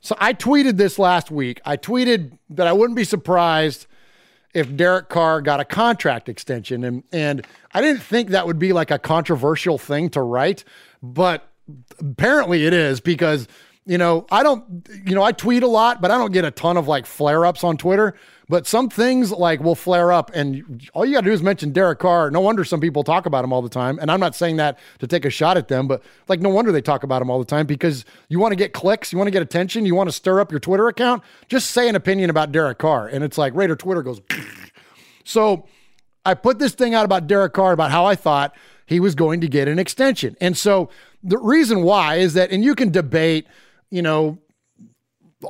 So 0.00 0.16
I 0.18 0.32
tweeted 0.32 0.76
this 0.76 0.98
last 0.98 1.30
week. 1.30 1.60
I 1.64 1.76
tweeted 1.76 2.38
that 2.50 2.66
I 2.66 2.72
wouldn't 2.72 2.96
be 2.96 3.04
surprised 3.04 3.86
if 4.54 4.74
Derek 4.76 5.08
Carr 5.08 5.40
got 5.40 5.60
a 5.60 5.64
contract 5.64 6.28
extension. 6.28 6.84
And, 6.84 7.04
and 7.12 7.46
I 7.72 7.80
didn't 7.80 8.02
think 8.02 8.30
that 8.30 8.46
would 8.46 8.58
be 8.58 8.72
like 8.72 8.90
a 8.90 8.98
controversial 8.98 9.78
thing 9.78 10.10
to 10.10 10.20
write, 10.22 10.64
but 11.02 11.48
apparently 11.98 12.66
it 12.66 12.74
is 12.74 13.00
because, 13.00 13.48
you 13.84 13.98
know, 13.98 14.26
I 14.30 14.42
don't, 14.42 14.88
you 15.04 15.14
know, 15.14 15.22
I 15.22 15.32
tweet 15.32 15.62
a 15.62 15.68
lot, 15.68 16.00
but 16.00 16.10
I 16.10 16.18
don't 16.18 16.32
get 16.32 16.44
a 16.44 16.50
ton 16.50 16.76
of 16.76 16.86
like 16.86 17.04
flare 17.04 17.44
ups 17.44 17.64
on 17.64 17.76
Twitter. 17.76 18.14
But 18.48 18.66
some 18.66 18.90
things 18.90 19.30
like 19.32 19.60
will 19.60 19.74
flare 19.74 20.12
up, 20.12 20.30
and 20.34 20.86
all 20.92 21.06
you 21.06 21.14
got 21.14 21.22
to 21.22 21.30
do 21.30 21.32
is 21.32 21.42
mention 21.42 21.72
Derek 21.72 22.00
Carr. 22.00 22.30
No 22.30 22.40
wonder 22.40 22.64
some 22.64 22.80
people 22.80 23.02
talk 23.02 23.24
about 23.24 23.44
him 23.44 23.52
all 23.52 23.62
the 23.62 23.68
time. 23.68 23.98
And 23.98 24.10
I'm 24.10 24.20
not 24.20 24.34
saying 24.34 24.56
that 24.56 24.78
to 24.98 25.06
take 25.06 25.24
a 25.24 25.30
shot 25.30 25.56
at 25.56 25.68
them, 25.68 25.88
but 25.88 26.02
like, 26.28 26.40
no 26.40 26.50
wonder 26.50 26.70
they 26.70 26.82
talk 26.82 27.02
about 27.02 27.22
him 27.22 27.30
all 27.30 27.38
the 27.38 27.46
time 27.46 27.66
because 27.66 28.04
you 28.28 28.38
want 28.38 28.52
to 28.52 28.56
get 28.56 28.74
clicks, 28.74 29.10
you 29.10 29.16
want 29.16 29.28
to 29.28 29.32
get 29.32 29.42
attention, 29.42 29.86
you 29.86 29.94
want 29.94 30.08
to 30.08 30.12
stir 30.12 30.38
up 30.38 30.50
your 30.50 30.60
Twitter 30.60 30.86
account. 30.88 31.22
Just 31.48 31.70
say 31.70 31.88
an 31.88 31.96
opinion 31.96 32.28
about 32.30 32.52
Derek 32.52 32.78
Carr, 32.78 33.08
and 33.08 33.24
it's 33.24 33.38
like 33.38 33.54
Raider 33.54 33.74
Twitter 33.74 34.02
goes. 34.02 34.20
so 35.24 35.64
I 36.26 36.34
put 36.34 36.58
this 36.58 36.74
thing 36.74 36.94
out 36.94 37.06
about 37.06 37.26
Derek 37.26 37.54
Carr 37.54 37.72
about 37.72 37.90
how 37.90 38.04
I 38.04 38.16
thought 38.16 38.54
he 38.84 39.00
was 39.00 39.14
going 39.14 39.40
to 39.40 39.48
get 39.48 39.66
an 39.66 39.78
extension, 39.78 40.36
and 40.42 40.58
so 40.58 40.90
the 41.22 41.38
reason 41.38 41.82
why 41.82 42.16
is 42.16 42.34
that, 42.34 42.50
and 42.50 42.64
you 42.64 42.74
can 42.74 42.90
debate, 42.90 43.46
you 43.92 44.02
know, 44.02 44.38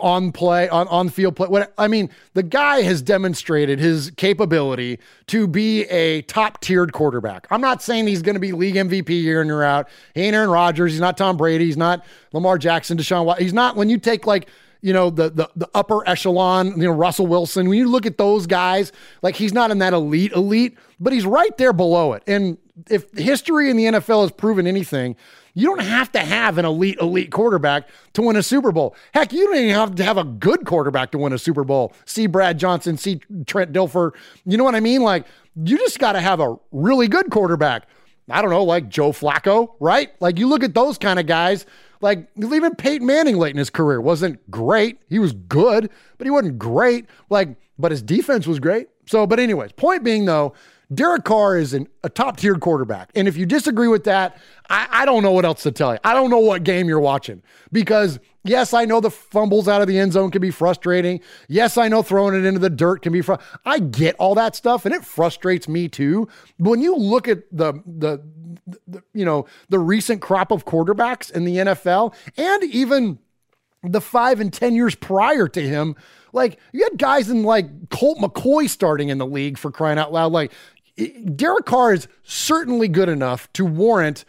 on 0.00 0.32
play 0.32 0.68
on 0.68 0.88
on 0.88 1.08
field 1.08 1.36
play. 1.36 1.48
What 1.48 1.72
I 1.78 1.86
mean, 1.86 2.10
the 2.34 2.42
guy 2.42 2.82
has 2.82 3.00
demonstrated 3.02 3.78
his 3.78 4.10
capability 4.16 4.98
to 5.28 5.46
be 5.46 5.84
a 5.84 6.22
top 6.22 6.60
tiered 6.60 6.92
quarterback. 6.92 7.46
I'm 7.50 7.60
not 7.60 7.82
saying 7.82 8.06
he's 8.06 8.22
going 8.22 8.34
to 8.34 8.40
be 8.40 8.52
league 8.52 8.74
MVP 8.74 9.10
year 9.10 9.40
in 9.40 9.48
year 9.48 9.62
out. 9.62 9.88
He 10.14 10.22
ain't 10.22 10.34
Aaron 10.34 10.50
Rodgers. 10.50 10.92
He's 10.92 11.00
not 11.00 11.16
Tom 11.16 11.36
Brady. 11.36 11.66
He's 11.66 11.76
not 11.76 12.04
Lamar 12.32 12.58
Jackson. 12.58 12.98
Deshaun 12.98 13.24
Watson. 13.24 13.44
He's 13.44 13.52
not 13.52 13.76
when 13.76 13.88
you 13.88 13.98
take 13.98 14.26
like 14.26 14.48
you 14.80 14.92
know 14.92 15.10
the, 15.10 15.30
the 15.30 15.48
the 15.54 15.68
upper 15.74 16.06
echelon. 16.08 16.68
You 16.80 16.88
know 16.88 16.92
Russell 16.92 17.26
Wilson. 17.26 17.68
When 17.68 17.78
you 17.78 17.88
look 17.88 18.06
at 18.06 18.18
those 18.18 18.46
guys, 18.46 18.92
like 19.22 19.36
he's 19.36 19.52
not 19.52 19.70
in 19.70 19.78
that 19.78 19.92
elite 19.92 20.32
elite, 20.32 20.76
but 20.98 21.12
he's 21.12 21.26
right 21.26 21.56
there 21.58 21.72
below 21.72 22.14
it. 22.14 22.22
And 22.26 22.58
if 22.90 23.10
history 23.16 23.70
in 23.70 23.76
the 23.76 23.84
NFL 23.84 24.22
has 24.22 24.32
proven 24.32 24.66
anything, 24.66 25.16
you 25.54 25.66
don't 25.68 25.82
have 25.82 26.10
to 26.12 26.20
have 26.20 26.58
an 26.58 26.64
elite, 26.64 26.98
elite 27.00 27.30
quarterback 27.30 27.88
to 28.14 28.22
win 28.22 28.36
a 28.36 28.42
Super 28.42 28.72
Bowl. 28.72 28.96
Heck, 29.12 29.32
you 29.32 29.44
don't 29.44 29.56
even 29.56 29.74
have 29.74 29.94
to 29.96 30.04
have 30.04 30.16
a 30.16 30.24
good 30.24 30.64
quarterback 30.64 31.10
to 31.12 31.18
win 31.18 31.32
a 31.32 31.38
Super 31.38 31.64
Bowl. 31.64 31.92
See 32.06 32.26
Brad 32.26 32.58
Johnson, 32.58 32.96
see 32.96 33.20
Trent 33.46 33.72
Dilfer. 33.72 34.12
You 34.46 34.56
know 34.56 34.64
what 34.64 34.74
I 34.74 34.80
mean? 34.80 35.02
Like, 35.02 35.26
you 35.56 35.76
just 35.78 35.98
got 35.98 36.12
to 36.12 36.20
have 36.20 36.40
a 36.40 36.56
really 36.70 37.08
good 37.08 37.30
quarterback. 37.30 37.86
I 38.30 38.40
don't 38.40 38.50
know, 38.50 38.64
like 38.64 38.88
Joe 38.88 39.12
Flacco, 39.12 39.72
right? 39.80 40.12
Like, 40.20 40.38
you 40.38 40.48
look 40.48 40.62
at 40.62 40.74
those 40.74 40.96
kind 40.96 41.18
of 41.18 41.26
guys. 41.26 41.66
Like, 42.00 42.28
even 42.36 42.74
Peyton 42.74 43.06
Manning 43.06 43.36
late 43.36 43.50
in 43.50 43.58
his 43.58 43.70
career 43.70 44.00
wasn't 44.00 44.50
great. 44.50 45.00
He 45.08 45.18
was 45.18 45.32
good, 45.32 45.90
but 46.18 46.26
he 46.26 46.30
wasn't 46.30 46.58
great. 46.58 47.06
Like, 47.30 47.56
but 47.78 47.90
his 47.90 48.02
defense 48.02 48.46
was 48.46 48.58
great. 48.58 48.88
So, 49.06 49.26
but, 49.26 49.38
anyways, 49.38 49.72
point 49.72 50.02
being 50.02 50.24
though, 50.24 50.54
Derek 50.92 51.24
Carr 51.24 51.56
is 51.56 51.74
an, 51.74 51.88
a 52.02 52.08
top 52.08 52.36
tier 52.36 52.56
quarterback. 52.56 53.10
And 53.14 53.28
if 53.28 53.36
you 53.36 53.46
disagree 53.46 53.88
with 53.88 54.04
that, 54.04 54.38
I, 54.68 54.88
I, 54.90 55.04
don't 55.04 55.22
know 55.22 55.32
what 55.32 55.44
else 55.44 55.62
to 55.62 55.70
tell 55.70 55.92
you. 55.92 55.98
I 56.04 56.12
don't 56.12 56.30
know 56.30 56.38
what 56.38 56.64
game 56.64 56.88
you're 56.88 57.00
watching 57.00 57.42
because, 57.70 58.18
yes, 58.42 58.74
I 58.74 58.84
know 58.84 59.00
the 59.00 59.10
fumbles 59.10 59.68
out 59.68 59.80
of 59.80 59.88
the 59.88 59.98
end 59.98 60.12
zone 60.12 60.30
can 60.30 60.42
be 60.42 60.50
frustrating. 60.50 61.20
Yes, 61.48 61.78
I 61.78 61.88
know 61.88 62.02
throwing 62.02 62.34
it 62.34 62.44
into 62.44 62.58
the 62.58 62.70
dirt 62.70 63.02
can 63.02 63.12
be 63.12 63.22
frustrating. 63.22 63.60
I 63.64 63.78
get 63.78 64.16
all 64.18 64.34
that 64.34 64.56
stuff 64.56 64.84
and 64.84 64.94
it 64.94 65.04
frustrates 65.04 65.68
me 65.68 65.88
too. 65.88 66.28
But 66.58 66.70
when 66.70 66.82
you 66.82 66.96
look 66.96 67.28
at 67.28 67.44
the, 67.52 67.74
the, 67.86 68.22
the, 68.86 69.02
you 69.14 69.24
know, 69.24 69.46
the 69.68 69.78
recent 69.78 70.20
crop 70.20 70.50
of 70.50 70.64
quarterbacks 70.64 71.30
in 71.30 71.44
the 71.44 71.56
NFL 71.56 72.14
and 72.36 72.64
even 72.64 73.18
the 73.82 74.00
five 74.00 74.40
and 74.40 74.52
10 74.52 74.74
years 74.74 74.94
prior 74.94 75.48
to 75.48 75.60
him, 75.60 75.96
like 76.32 76.58
you 76.72 76.82
had 76.82 76.98
guys 76.98 77.28
in 77.28 77.42
like 77.42 77.90
Colt 77.90 78.18
McCoy 78.18 78.68
starting 78.68 79.10
in 79.10 79.18
the 79.18 79.26
league 79.26 79.58
for 79.58 79.70
crying 79.70 79.98
out 79.98 80.12
loud. 80.12 80.32
Like 80.32 80.52
Derek 80.96 81.64
Carr 81.64 81.94
is 81.94 82.08
certainly 82.22 82.88
good 82.88 83.08
enough 83.08 83.52
to 83.54 83.64
warrant 83.64 84.24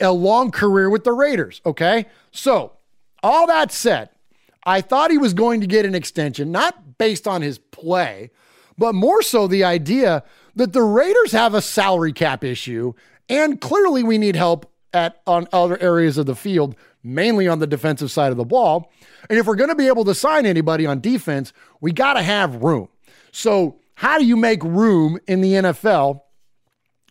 a 0.00 0.12
long 0.12 0.50
career 0.50 0.88
with 0.88 1.04
the 1.04 1.12
Raiders. 1.12 1.60
Okay. 1.66 2.06
So, 2.30 2.72
all 3.22 3.46
that 3.46 3.72
said, 3.72 4.10
I 4.64 4.80
thought 4.80 5.10
he 5.10 5.18
was 5.18 5.34
going 5.34 5.60
to 5.60 5.66
get 5.66 5.84
an 5.84 5.94
extension, 5.94 6.50
not 6.50 6.98
based 6.98 7.28
on 7.28 7.42
his 7.42 7.58
play, 7.58 8.30
but 8.78 8.94
more 8.94 9.22
so 9.22 9.46
the 9.46 9.64
idea 9.64 10.22
that 10.56 10.72
the 10.72 10.82
Raiders 10.82 11.32
have 11.32 11.54
a 11.54 11.62
salary 11.62 12.12
cap 12.12 12.44
issue. 12.44 12.94
And 13.28 13.60
clearly, 13.60 14.02
we 14.02 14.18
need 14.18 14.36
help 14.36 14.70
at 14.92 15.20
on 15.26 15.48
other 15.52 15.80
areas 15.82 16.18
of 16.18 16.26
the 16.26 16.36
field, 16.36 16.76
mainly 17.02 17.48
on 17.48 17.58
the 17.58 17.66
defensive 17.66 18.10
side 18.10 18.30
of 18.30 18.36
the 18.36 18.44
ball. 18.44 18.90
And 19.28 19.38
if 19.38 19.46
we're 19.46 19.56
going 19.56 19.70
to 19.70 19.74
be 19.74 19.88
able 19.88 20.04
to 20.04 20.14
sign 20.14 20.46
anybody 20.46 20.86
on 20.86 21.00
defense, 21.00 21.52
we 21.80 21.92
got 21.92 22.14
to 22.14 22.22
have 22.22 22.62
room. 22.62 22.88
So 23.32 23.76
how 23.94 24.18
do 24.18 24.24
you 24.24 24.36
make 24.36 24.62
room 24.62 25.18
in 25.26 25.40
the 25.40 25.52
NFL? 25.52 26.20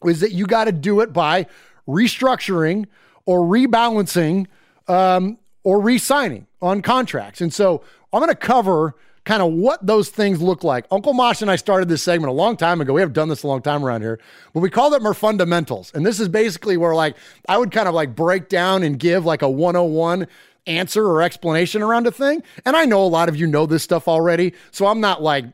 Is 0.05 0.19
that 0.19 0.31
you 0.31 0.45
got 0.45 0.65
to 0.65 0.71
do 0.71 0.99
it 0.99 1.13
by 1.13 1.47
restructuring 1.87 2.85
or 3.25 3.41
rebalancing 3.41 4.47
um, 4.87 5.37
or 5.63 5.81
re 5.81 5.97
signing 5.97 6.47
on 6.61 6.81
contracts. 6.81 7.41
And 7.41 7.53
so 7.53 7.83
I'm 8.11 8.19
going 8.19 8.29
to 8.29 8.35
cover 8.35 8.95
kind 9.25 9.41
of 9.41 9.53
what 9.53 9.85
those 9.85 10.09
things 10.09 10.41
look 10.41 10.63
like. 10.63 10.85
Uncle 10.91 11.13
Mosh 11.13 11.41
and 11.41 11.49
I 11.49 11.55
started 11.55 11.87
this 11.87 12.03
segment 12.03 12.29
a 12.29 12.33
long 12.33 12.57
time 12.57 12.81
ago. 12.81 12.93
We 12.93 13.01
have 13.01 13.13
done 13.13 13.29
this 13.29 13.43
a 13.43 13.47
long 13.47 13.61
time 13.61 13.85
around 13.85 14.01
here, 14.01 14.19
but 14.53 14.59
we 14.59 14.69
called 14.69 14.93
it 14.93 15.01
more 15.01 15.13
fundamentals. 15.13 15.91
And 15.93 16.05
this 16.05 16.19
is 16.19 16.27
basically 16.27 16.75
where 16.75 16.93
like 16.93 17.15
I 17.47 17.57
would 17.57 17.71
kind 17.71 17.87
of 17.87 17.93
like 17.93 18.15
break 18.15 18.49
down 18.49 18.83
and 18.83 18.99
give 18.99 19.25
like 19.25 19.41
a 19.41 19.49
101 19.49 20.27
answer 20.67 21.05
or 21.05 21.21
explanation 21.21 21.81
around 21.81 22.07
a 22.07 22.11
thing. 22.11 22.43
And 22.65 22.75
I 22.75 22.85
know 22.85 23.03
a 23.03 23.07
lot 23.07 23.29
of 23.29 23.35
you 23.37 23.47
know 23.47 23.65
this 23.65 23.83
stuff 23.83 24.07
already, 24.07 24.53
so 24.71 24.87
I'm 24.87 24.99
not 24.99 25.21
like 25.21 25.45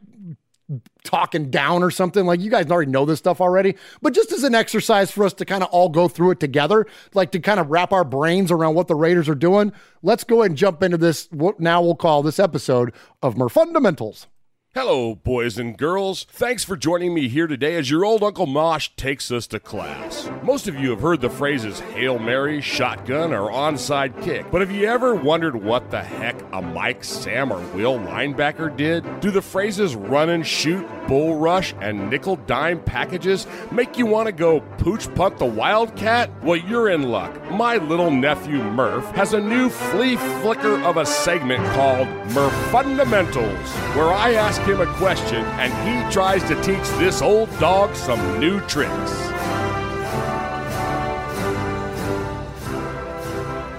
talking 1.10 1.50
down 1.50 1.82
or 1.82 1.90
something. 1.90 2.26
Like 2.26 2.40
you 2.40 2.52
guys 2.52 2.70
already 2.70 2.92
know 2.92 3.06
this 3.06 3.20
stuff 3.20 3.42
already, 3.42 3.76
but 4.02 4.14
just 4.14 4.32
as 4.32 4.44
an 4.44 4.54
exercise 4.54 5.10
for 5.10 5.26
us 5.26 5.34
to 5.34 5.46
kind 5.46 5.64
of 5.64 5.70
all 5.70 5.90
go 5.90 6.08
through 6.08 6.32
it 6.32 6.40
together, 6.40 6.86
like 7.14 7.32
to 7.32 7.40
kind 7.40 7.60
of 7.60 7.70
wrap 7.72 7.92
our 7.92 8.04
brains 8.04 8.52
around 8.52 8.76
what 8.76 8.88
the 8.88 8.96
Raiders 8.96 9.28
are 9.28 9.36
doing, 9.36 9.72
let's 10.04 10.24
go 10.24 10.42
ahead 10.42 10.52
and 10.52 10.58
jump 10.58 10.84
into 10.84 10.98
this. 10.98 11.28
What 11.32 11.60
now 11.60 11.82
we'll 11.82 11.96
call 11.96 12.22
this 12.22 12.40
episode 12.40 12.94
of 13.24 13.38
Murph 13.38 13.54
Fundamentals. 13.54 14.28
Hello, 14.76 15.16
boys 15.16 15.58
and 15.58 15.76
girls. 15.76 16.28
Thanks 16.30 16.64
for 16.64 16.78
joining 16.78 17.12
me 17.12 17.28
here 17.28 17.48
today 17.48 17.74
as 17.74 17.90
your 17.90 18.06
old 18.06 18.22
Uncle 18.22 18.46
Mosh 18.46 18.90
takes 18.96 19.32
us 19.32 19.48
to 19.48 19.60
class. 19.60 20.30
Most 20.44 20.68
of 20.68 20.76
you 20.76 20.92
have 20.92 21.02
heard 21.02 21.22
the 21.22 21.30
phrases 21.30 21.80
Hail 21.80 22.20
Mary, 22.20 22.62
shotgun, 22.62 23.34
or 23.34 23.50
onside 23.50 24.22
kick, 24.22 24.46
but 24.52 24.62
have 24.62 24.70
you 24.70 24.86
ever 24.86 25.16
wondered 25.16 25.56
what 25.56 25.90
the 25.90 26.04
heck 26.04 26.40
a 26.54 26.62
Mike, 26.62 27.04
Sam, 27.04 27.52
or 27.52 27.58
Will 27.76 27.98
linebacker 27.98 28.78
did? 28.78 29.04
Do 29.22 29.32
the 29.32 29.42
phrases 29.42 29.96
run 29.96 30.30
and 30.30 30.46
shoot, 30.46 30.88
bull 31.08 31.38
rush, 31.38 31.74
and 31.82 32.08
nickel 32.08 32.36
dime 32.36 32.80
packages 32.84 33.48
make 33.72 33.98
you 33.98 34.06
want 34.06 34.28
to 34.28 34.32
go 34.32 34.60
pooch 34.78 35.12
punt 35.16 35.40
the 35.40 35.46
Wildcat? 35.46 36.30
Well, 36.44 36.58
you're 36.58 36.90
in 36.90 37.10
luck. 37.10 37.34
My 37.50 37.78
little 37.78 38.12
nephew 38.12 38.62
Murph 38.62 39.10
has 39.16 39.34
a 39.34 39.42
new 39.42 39.70
flea 39.70 40.16
flicker 40.16 40.80
of 40.84 40.98
a 40.98 41.08
segment 41.08 41.66
called 41.74 42.08
Murph 42.34 42.54
Fundamentals, 42.70 43.76
where 43.96 44.14
I 44.14 44.34
ask 44.34 44.59
ask 44.60 44.70
him 44.70 44.82
a 44.82 44.94
question, 44.96 45.44
and 45.58 45.72
he 46.08 46.14
tries 46.14 46.44
to 46.44 46.56
teach 46.62 46.88
this 46.98 47.22
old 47.22 47.50
dog 47.60 47.96
some 47.96 48.40
new 48.40 48.60
tricks. 48.62 48.92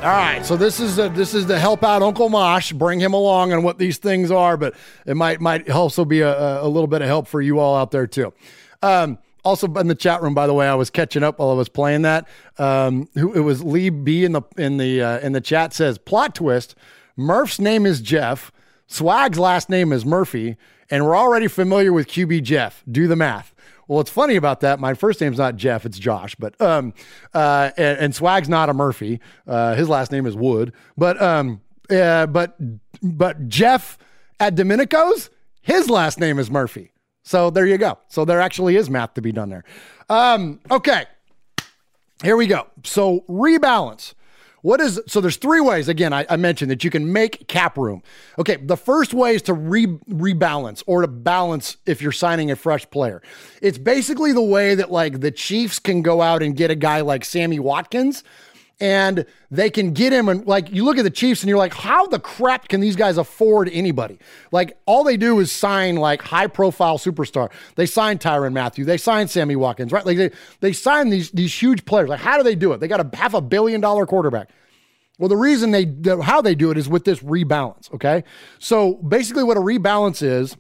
All 0.03 0.07
right, 0.07 0.41
so 0.43 0.57
this 0.57 0.81
is 0.81 0.99
a, 0.99 1.11
this 1.11 1.35
is 1.35 1.45
to 1.47 1.59
help 1.59 1.85
out 1.85 2.03
Uncle 2.03 2.31
Mosh, 2.31 2.73
bring 2.73 2.99
him 2.99 3.13
along 3.13 3.53
on 3.53 3.63
what 3.63 3.79
these 3.79 3.99
things 3.99 4.31
are, 4.31 4.57
but 4.57 4.75
it 5.05 5.15
might 5.15 5.41
might 5.43 5.69
also 5.69 6.07
be 6.07 6.23
a, 6.23 6.63
a 6.63 6.69
little 6.69 6.87
bit 6.87 7.03
of 7.03 7.09
help 7.09 7.29
for 7.29 7.43
you 7.43 7.59
all 7.59 7.77
out 7.77 7.91
there 7.91 8.07
too. 8.07 8.33
Um, 8.83 9.19
also 9.45 9.67
in 9.75 9.89
the 9.89 9.95
chat 9.95 10.23
room, 10.23 10.33
by 10.33 10.47
the 10.47 10.55
way, 10.55 10.67
I 10.67 10.75
was 10.75 10.89
catching 10.89 11.23
up 11.23 11.39
while 11.39 11.51
I 11.51 11.55
was 11.55 11.69
playing 11.69 12.03
that. 12.03 12.27
Um, 12.57 13.09
who 13.15 13.35
it 13.35 13.41
was 13.41 13.63
Lee 13.63 13.91
B 13.91 14.25
in 14.25 14.33
the 14.33 14.43
in 14.57 14.79
the 14.79 15.03
uh, 15.03 15.19
in 15.19 15.33
the 15.33 15.43
chat 15.43 15.75
says 15.75 15.99
plot 15.99 16.35
twist. 16.35 16.75
Murph's 17.17 17.61
name 17.61 17.85
is 17.85 18.01
Jeff. 18.01 18.51
Swag's 18.91 19.39
last 19.39 19.71
name 19.71 19.93
is 19.93 20.05
Murphy, 20.05 20.57
and 20.91 21.07
we're 21.07 21.17
already 21.17 21.47
familiar 21.47 21.93
with 21.93 22.09
QB 22.09 22.43
Jeff. 22.43 22.83
Do 22.91 23.07
the 23.07 23.15
math. 23.15 23.55
Well, 23.87 23.99
what's 23.99 24.11
funny 24.11 24.35
about 24.35 24.61
that, 24.61 24.81
my 24.81 24.95
first 24.95 25.21
name's 25.21 25.39
not 25.39 25.55
Jeff, 25.55 25.87
it's 25.87 25.97
Josh, 25.97 26.35
but 26.35 26.61
um, 26.61 26.93
uh, 27.33 27.71
and, 27.77 27.99
and 27.99 28.15
Swag's 28.15 28.49
not 28.49 28.69
a 28.69 28.75
Murphy. 28.75 29.21
Uh, 29.47 29.77
his 29.77 29.89
last 29.89 30.11
name 30.11 30.27
is 30.27 30.35
Wood, 30.35 30.73
but 30.99 31.23
um, 31.23 31.61
uh, 31.89 32.27
but 32.27 32.57
but 33.01 33.49
Jeff 33.49 33.97
at 34.41 34.57
Domenico's, 34.57 35.31
his 35.63 35.89
last 35.89 36.19
name 36.19 36.41
is 36.41 36.51
Murphy. 36.51 36.91
So 37.23 37.49
there 37.49 37.67
you 37.67 37.79
go. 37.79 37.97
So 38.09 38.25
there 38.25 38.41
actually 38.41 38.75
is 38.75 38.91
math 38.91 39.15
to 39.15 39.23
be 39.23 39.31
done 39.31 39.51
there. 39.51 39.65
Um, 40.09 40.59
okay, 40.69 41.05
here 42.25 42.37
we 42.37 42.49
go. 42.49 42.67
So 42.83 43.21
rebalance. 43.29 44.15
What 44.63 44.81
is 44.81 45.01
so? 45.07 45.21
There's 45.21 45.37
three 45.37 45.61
ways. 45.61 45.89
Again, 45.89 46.13
I, 46.13 46.27
I, 46.29 46.37
mentioned 46.37 46.71
that 46.71 46.85
you 46.85 46.91
can 46.91 47.13
make 47.13 47.49
cap 47.49 47.79
room. 47.79 48.03
Okay, 48.39 48.57
the 48.57 48.77
first 48.77 49.15
way 49.15 49.35
is 49.35 49.43
to 49.43 49.55
re, 49.55 49.87
rebalance 49.87 50.83
or 50.87 51.01
to 51.01 51.09
balance 51.09 51.77
if 51.87 52.03
you're 52.03 52.13
signing 52.13 52.51
a 52.51 52.57
fresh 52.57 52.89
player. 52.91 53.23
It's 53.63 53.79
basically 53.79 54.33
the 54.33 54.43
way 54.43 54.75
that 54.75 54.91
like 54.91 55.21
the 55.21 55.31
Chiefs 55.31 55.79
can 55.79 56.03
go 56.03 56.21
out 56.21 56.43
and 56.43 56.57
get 56.57 56.71
a 56.71 56.75
guy 56.75 57.01
like 57.01 57.25
Sammy 57.25 57.59
Watkins 57.59 58.23
and 58.81 59.27
they 59.51 59.69
can 59.69 59.93
get 59.93 60.13
him. 60.13 60.29
And 60.29 60.47
like 60.47 60.71
you 60.71 60.85
look 60.85 60.97
at 60.97 61.05
the 61.05 61.11
Chiefs 61.11 61.43
and 61.43 61.49
you're 61.49 61.59
like, 61.59 61.75
how 61.75 62.07
the 62.07 62.19
crap 62.19 62.69
can 62.69 62.81
these 62.81 62.97
guys 62.97 63.19
afford 63.19 63.69
anybody? 63.69 64.19
Like 64.51 64.79
all 64.87 65.05
they 65.05 65.17
do 65.17 65.39
is 65.41 65.53
sign 65.53 65.97
like 65.97 66.23
high 66.23 66.47
profile 66.47 66.99
superstar. 66.99 67.51
They 67.77 67.87
sign 67.87 68.19
Tyrann 68.19 68.53
Mathieu. 68.53 68.85
They 68.85 68.97
sign 68.97 69.29
Sammy 69.29 69.57
Watkins, 69.57 69.93
right? 69.93 70.07
Like 70.07 70.17
they, 70.17 70.31
they 70.61 70.73
sign 70.73 71.11
these, 71.11 71.31
these 71.31 71.55
huge 71.55 71.85
players. 71.85 72.09
Like 72.09 72.21
how 72.21 72.39
do 72.39 72.43
they 72.43 72.55
do 72.55 72.73
it? 72.73 72.81
They 72.81 72.89
got 72.89 73.01
a 73.01 73.17
half 73.17 73.35
a 73.35 73.41
billion 73.41 73.81
dollar 73.81 74.07
quarterback. 74.07 74.51
Well, 75.19 75.29
the 75.29 75.37
reason 75.37 75.71
they, 75.71 75.93
how 76.23 76.41
they 76.41 76.55
do 76.55 76.71
it 76.71 76.79
is 76.79 76.89
with 76.89 77.05
this 77.05 77.21
rebalance. 77.21 77.93
Okay. 77.95 78.25
So 78.59 78.95
basically 78.95 79.45
what 79.45 79.59
a 79.59 79.61
rebalance 79.61 80.23
is, 80.23 80.57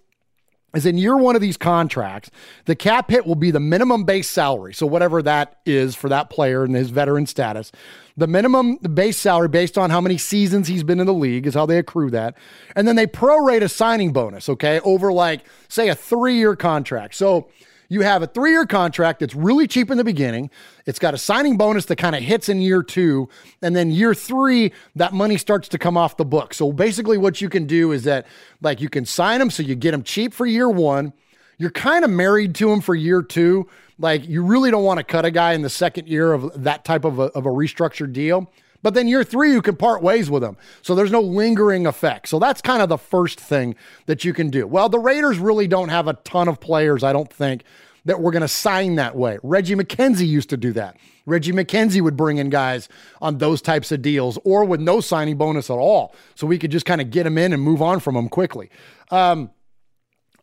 is 0.75 0.87
in 0.87 0.97
year 0.99 1.17
one 1.17 1.35
of 1.35 1.43
these 1.43 1.57
contracts, 1.57 2.31
the 2.67 2.77
cap 2.77 3.11
hit 3.11 3.27
will 3.27 3.35
be 3.35 3.51
the 3.51 3.61
minimum 3.61 4.05
base 4.05 4.29
salary. 4.29 4.73
So 4.73 4.87
whatever 4.87 5.23
that 5.23 5.57
is 5.67 5.97
for 5.97 6.09
that 6.09 6.31
player 6.31 6.65
and 6.65 6.75
his 6.75 6.91
veteran 6.91 7.27
status, 7.27 7.73
the 8.21 8.27
minimum 8.27 8.77
base 8.77 9.17
salary 9.17 9.49
based 9.49 9.79
on 9.79 9.89
how 9.89 10.01
many 10.01 10.19
seasons 10.19 10.69
he's 10.69 10.85
been 10.85 11.01
in 11.01 11.07
the 11.07 11.15
league 11.15 11.47
is 11.47 11.55
how 11.55 11.65
they 11.65 11.79
accrue 11.79 12.11
that. 12.11 12.37
And 12.77 12.87
then 12.87 12.95
they 12.95 13.07
prorate 13.07 13.63
a 13.63 13.69
signing 13.69 14.13
bonus, 14.13 14.47
okay, 14.51 14.79
over 14.81 15.11
like, 15.11 15.41
say, 15.69 15.89
a 15.89 15.95
three 15.95 16.37
year 16.37 16.55
contract. 16.55 17.15
So 17.15 17.49
you 17.89 18.03
have 18.03 18.23
a 18.23 18.27
three 18.27 18.51
year 18.51 18.67
contract 18.67 19.21
that's 19.21 19.35
really 19.35 19.67
cheap 19.67 19.91
in 19.91 19.97
the 19.97 20.05
beginning. 20.05 20.51
It's 20.85 20.99
got 20.99 21.15
a 21.15 21.19
signing 21.19 21.57
bonus 21.57 21.87
that 21.87 21.97
kind 21.97 22.15
of 22.15 22.23
hits 22.23 22.51
in 22.51 22.61
year 22.61 22.83
two. 22.83 23.31
And 23.63 23.75
then 23.75 23.91
year 23.91 24.13
three, 24.13 24.73
that 24.97 25.15
money 25.15 25.39
starts 25.39 25.67
to 25.69 25.79
come 25.79 25.97
off 25.97 26.19
the 26.19 26.27
book. 26.27 26.53
So 26.53 26.73
basically, 26.73 27.17
what 27.17 27.41
you 27.41 27.49
can 27.49 27.67
do 27.67 27.91
is 27.91 28.05
that, 28.05 28.27
like, 28.61 28.83
you 28.83 28.91
can 28.91 29.07
sign 29.07 29.41
them 29.41 29.51
so 29.51 29.63
you 29.63 29.75
get 29.75 29.93
them 29.93 30.03
cheap 30.03 30.35
for 30.35 30.45
year 30.45 30.69
one. 30.69 31.15
You're 31.57 31.71
kind 31.71 32.05
of 32.05 32.11
married 32.11 32.55
to 32.57 32.69
them 32.69 32.83
for 32.83 32.95
year 32.95 33.23
two. 33.23 33.67
Like, 34.01 34.27
you 34.27 34.43
really 34.43 34.71
don't 34.71 34.83
want 34.83 34.99
to 34.99 35.05
cut 35.05 35.25
a 35.25 35.31
guy 35.31 35.53
in 35.53 35.63
the 35.63 35.71
second 35.71 36.09
year 36.09 36.33
of 36.33 36.65
that 36.65 36.85
type 36.85 37.05
of 37.05 37.19
a, 37.19 37.25
of 37.25 37.45
a 37.45 37.51
restructured 37.51 38.13
deal. 38.13 38.51
But 38.83 38.95
then 38.95 39.09
year 39.09 39.23
three, 39.25 39.53
you 39.53 39.61
can 39.61 39.77
part 39.77 40.03
ways 40.03 40.31
with 40.31 40.41
them. 40.43 40.57
So 40.81 40.95
there's 40.95 41.11
no 41.11 41.21
lingering 41.21 41.87
effect. 41.87 42.29
So 42.29 42.39
that's 42.39 42.63
kind 42.63 42.81
of 42.81 42.89
the 42.89 42.97
first 42.97 43.39
thing 43.39 43.77
that 44.07 44.25
you 44.25 44.33
can 44.33 44.49
do. 44.49 44.67
Well, 44.67 44.89
the 44.89 44.99
Raiders 44.99 45.39
really 45.39 45.69
don't 45.69 45.91
have 45.91 46.09
a 46.09 46.15
ton 46.15 46.49
of 46.49 46.61
players, 46.61 47.05
I 47.05 47.13
don't 47.13 47.31
think, 47.31 47.65
that 48.07 48.23
we're 48.23 48.31
going 48.31 48.41
to 48.41 48.49
sign 48.49 48.95
that 48.95 49.15
way. 49.15 49.39
Reggie 49.43 49.75
McKenzie 49.75 50.27
used 50.27 50.49
to 50.49 50.57
do 50.57 50.73
that. 50.73 50.97
Reggie 51.27 51.53
McKenzie 51.53 52.01
would 52.01 52.17
bring 52.17 52.39
in 52.39 52.49
guys 52.49 52.89
on 53.21 53.37
those 53.37 53.61
types 53.61 53.93
of 53.93 54.01
deals 54.01 54.39
or 54.45 54.65
with 54.65 54.81
no 54.81 55.03
signing 55.03 55.37
bonus 55.37 55.69
at 55.69 55.77
all. 55.77 56.15
So 56.35 56.47
we 56.47 56.59
could 56.59 56.71
just 56.71 56.87
kind 56.87 57.03
of 57.03 57.11
get 57.11 57.25
them 57.25 57.37
in 57.37 57.53
and 57.53 57.63
move 57.63 57.83
on 57.83 58.01
from 58.01 58.15
them 58.15 58.31
quickly. 58.31 58.71
Um, 59.11 59.51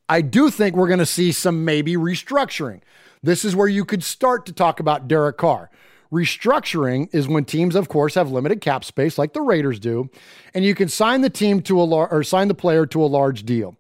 I 0.07 0.21
do 0.21 0.51
think 0.51 0.75
we're 0.75 0.87
going 0.87 0.99
to 0.99 1.05
see 1.07 1.31
some 1.31 1.65
maybe 1.65 1.95
restructuring. 1.95 2.81
This 3.23 3.43
is 3.43 3.55
where 3.55 3.67
you 3.67 3.85
could 3.85 4.03
start 4.03 4.45
to 4.45 4.53
talk 4.53 4.79
about 4.79 5.07
Derek 5.07 5.37
Carr. 5.37 5.69
Restructuring 6.11 7.13
is 7.13 7.27
when 7.27 7.43
teams, 7.43 7.75
of 7.75 7.89
course, 7.89 8.15
have 8.15 8.31
limited 8.31 8.61
cap 8.61 8.85
space, 8.85 9.17
like 9.17 9.33
the 9.33 9.41
Raiders 9.41 9.79
do, 9.79 10.09
and 10.53 10.63
you 10.63 10.73
can 10.73 10.87
sign 10.87 11.21
the 11.21 11.29
team 11.29 11.61
to 11.63 11.81
a 11.81 11.83
lar- 11.83 12.09
or 12.09 12.23
sign 12.23 12.47
the 12.47 12.53
player 12.53 12.85
to 12.85 13.03
a 13.03 13.07
large 13.07 13.43
deal. 13.43 13.75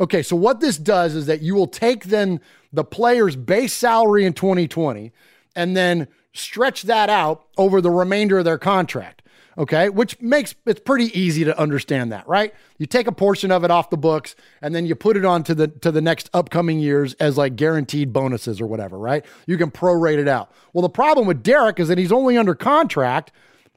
Okay, 0.00 0.22
so 0.22 0.36
what 0.36 0.60
this 0.60 0.78
does 0.78 1.14
is 1.14 1.26
that 1.26 1.42
you 1.42 1.54
will 1.54 1.66
take 1.66 2.04
then 2.04 2.40
the 2.72 2.84
player's 2.84 3.36
base 3.36 3.74
salary 3.74 4.24
in 4.24 4.32
2020 4.32 5.12
and 5.56 5.76
then 5.76 6.08
stretch 6.32 6.82
that 6.82 7.10
out 7.10 7.46
over 7.56 7.80
the 7.80 7.90
remainder 7.90 8.38
of 8.38 8.44
their 8.44 8.58
contract. 8.58 9.22
Okay, 9.58 9.88
which 9.88 10.20
makes 10.20 10.54
it's 10.66 10.78
pretty 10.78 11.06
easy 11.18 11.42
to 11.42 11.58
understand 11.58 12.12
that, 12.12 12.28
right? 12.28 12.54
You 12.78 12.86
take 12.86 13.08
a 13.08 13.12
portion 13.12 13.50
of 13.50 13.64
it 13.64 13.72
off 13.72 13.90
the 13.90 13.96
books 13.96 14.36
and 14.62 14.72
then 14.72 14.86
you 14.86 14.94
put 14.94 15.16
it 15.16 15.24
on 15.24 15.42
to 15.44 15.54
the 15.54 15.66
to 15.66 15.90
the 15.90 16.00
next 16.00 16.30
upcoming 16.32 16.78
years 16.78 17.14
as 17.14 17.36
like 17.36 17.56
guaranteed 17.56 18.12
bonuses 18.12 18.60
or 18.60 18.66
whatever, 18.68 18.96
right? 18.96 19.24
You 19.48 19.58
can 19.58 19.72
prorate 19.72 20.18
it 20.18 20.28
out. 20.28 20.52
Well, 20.72 20.82
the 20.82 20.88
problem 20.88 21.26
with 21.26 21.42
Derek 21.42 21.80
is 21.80 21.88
that 21.88 21.98
he's 21.98 22.12
only 22.12 22.36
under 22.36 22.54
contract 22.54 23.32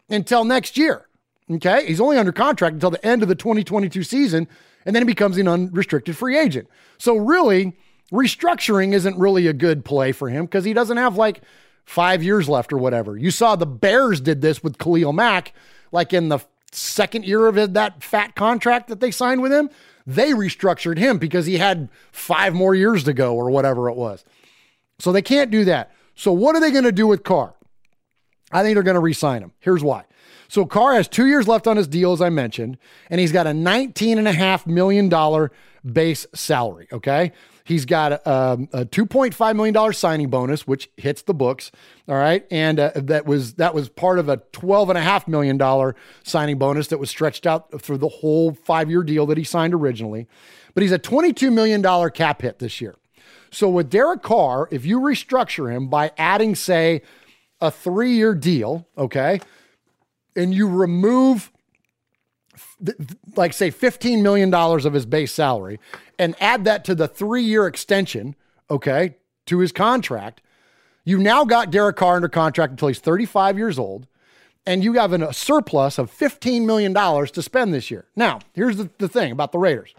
until 0.08 0.46
next 0.46 0.78
year. 0.78 1.08
Okay, 1.50 1.88
he's 1.88 2.00
only 2.00 2.18
under 2.18 2.32
contract 2.32 2.76
until 2.76 2.92
the 2.92 3.04
end 3.04 3.24
of 3.24 3.28
the 3.28 3.36
2022 3.36 4.04
season, 4.04 4.48
and 4.86 4.96
then 4.96 5.02
he 5.02 5.08
becomes 5.08 5.36
an 5.38 5.48
unrestricted 5.48 6.16
free 6.16 6.38
agent. 6.38 6.70
So 7.00 7.18
really, 7.18 7.76
restructuring 8.14 8.94
isn't 8.94 9.18
really 9.18 9.48
a 9.48 9.54
good 9.54 9.84
play 9.84 10.12
for 10.12 10.30
him 10.30 10.46
because 10.46 10.64
he 10.64 10.74
doesn't 10.74 10.98
have 10.98 11.16
like 11.16 11.42
five 11.92 12.24
years 12.24 12.48
left 12.48 12.72
or 12.72 12.78
whatever. 12.78 13.18
You 13.18 13.32
saw 13.32 13.58
the 13.58 13.66
Bears 13.66 14.22
did 14.22 14.42
this 14.42 14.64
with 14.64 14.78
Khalil 14.78 15.12
Mack, 15.12 15.54
like 15.92 16.14
in 16.14 16.30
the 16.30 16.40
second 16.72 17.26
year 17.26 17.48
of 17.48 17.74
that 17.74 18.02
fat 18.02 18.34
contract 18.34 18.88
that 18.88 19.02
they 19.02 19.12
signed 19.12 19.42
with 19.42 19.52
him. 19.52 19.70
They 20.08 20.32
restructured 20.32 20.98
him 20.98 21.18
because 21.18 21.48
he 21.48 21.58
had 21.58 21.90
five 22.14 22.54
more 22.54 22.74
years 22.74 23.04
to 23.04 23.14
go 23.14 23.36
or 23.36 23.50
whatever 23.52 23.90
it 23.90 23.98
was. 23.98 24.24
So 25.00 25.12
they 25.12 25.22
can't 25.22 25.52
do 25.52 25.66
that. 25.66 25.92
So 26.16 26.32
what 26.32 26.56
are 26.56 26.62
they 26.62 26.72
going 26.72 26.86
to 26.86 26.94
do 26.94 27.08
with 27.08 27.24
Carr? 27.24 27.56
I 28.54 28.64
think 28.64 28.76
they're 28.76 28.84
going 28.84 28.96
to 28.96 29.02
re-sign 29.02 29.44
him. 29.44 29.52
Here's 29.60 29.84
why. 29.84 30.06
So 30.48 30.66
Carr 30.66 30.94
has 30.94 31.10
two 31.10 31.28
years 31.28 31.46
left 31.46 31.68
on 31.68 31.76
his 31.76 31.90
deal, 31.90 32.14
as 32.14 32.22
I 32.22 32.30
mentioned, 32.30 32.78
and 33.10 33.20
he's 33.20 33.34
got 33.34 33.48
a 33.48 33.52
$19.5 33.52 34.66
million 34.66 35.50
base 35.92 36.26
salary. 36.34 36.88
Okay. 36.94 37.34
He's 37.64 37.86
got 37.86 38.26
um, 38.26 38.70
a 38.74 38.86
$2.5 38.86 39.56
million 39.56 39.94
signing 39.94 40.30
bonus, 40.30 40.68
which 40.68 40.90
hits 40.98 41.22
the 41.22 41.34
books. 41.34 41.72
All 42.08 42.16
right. 42.16 42.46
And 42.52 42.80
uh, 42.80 42.92
that 42.96 43.26
was 43.26 43.54
that 43.56 43.74
was 43.74 43.90
part 43.90 44.20
of 44.20 44.30
a 44.30 44.38
$12.5 44.38 45.28
million 45.28 45.94
signing 46.24 46.58
bonus 46.58 46.88
that 46.88 46.98
was 46.98 47.10
stretched 47.10 47.46
out 47.46 47.82
through 47.82 48.00
the 48.00 48.08
whole 48.08 48.54
five 48.54 48.90
year 48.90 49.04
deal 49.04 49.26
that 49.28 49.38
he 49.38 49.44
signed 49.44 49.74
originally. 49.74 50.28
But 50.74 50.84
he's 50.84 50.92
a 50.92 51.00
$22 51.00 51.52
million 51.52 51.84
cap 52.12 52.42
hit 52.42 52.60
this 52.60 52.82
year. 52.82 52.96
So 53.52 53.70
with 53.70 53.90
Derek 53.90 54.22
Carr, 54.22 54.70
if 54.72 54.86
you 54.86 55.00
restructure 55.00 55.72
him 55.72 55.88
by 55.90 56.12
adding, 56.18 56.56
say, 56.56 57.02
a 57.60 57.70
three 57.70 58.14
year 58.14 58.34
deal, 58.34 58.88
okay, 58.98 59.40
and 60.36 60.54
you 60.54 60.68
remove 60.68 61.52
like 63.36 63.54
say 63.54 63.72
$15 63.72 64.22
million 64.22 64.54
of 64.54 64.94
his 64.94 65.06
base 65.06 65.32
salary 65.32 65.80
and 66.18 66.36
add 66.40 66.66
that 66.66 66.84
to 66.86 66.96
the 66.96 67.08
three 67.08 67.44
year 67.44 67.68
extension, 67.68 68.36
okay, 68.70 69.16
to 69.46 69.60
his 69.60 69.72
contract, 69.72 70.42
you 71.04 71.18
now 71.18 71.46
got 71.46 71.72
Derek 71.72 71.96
Carr 71.96 72.16
under 72.16 72.30
contract 72.30 72.72
until 72.72 72.88
he's 72.88 73.00
35 73.00 73.58
years 73.58 73.80
old, 73.80 74.08
and 74.66 74.84
you 74.84 74.94
have 74.94 75.14
a 75.14 75.34
surplus 75.34 75.98
of 75.98 76.16
$15 76.16 76.66
million 76.66 76.94
to 76.94 77.42
spend 77.42 77.74
this 77.74 77.90
year. 77.90 78.06
Now, 78.16 78.40
here's 78.54 78.78
the, 78.78 78.90
the 79.00 79.10
thing 79.10 79.32
about 79.32 79.52
the 79.52 79.58
Raiders. 79.58 79.96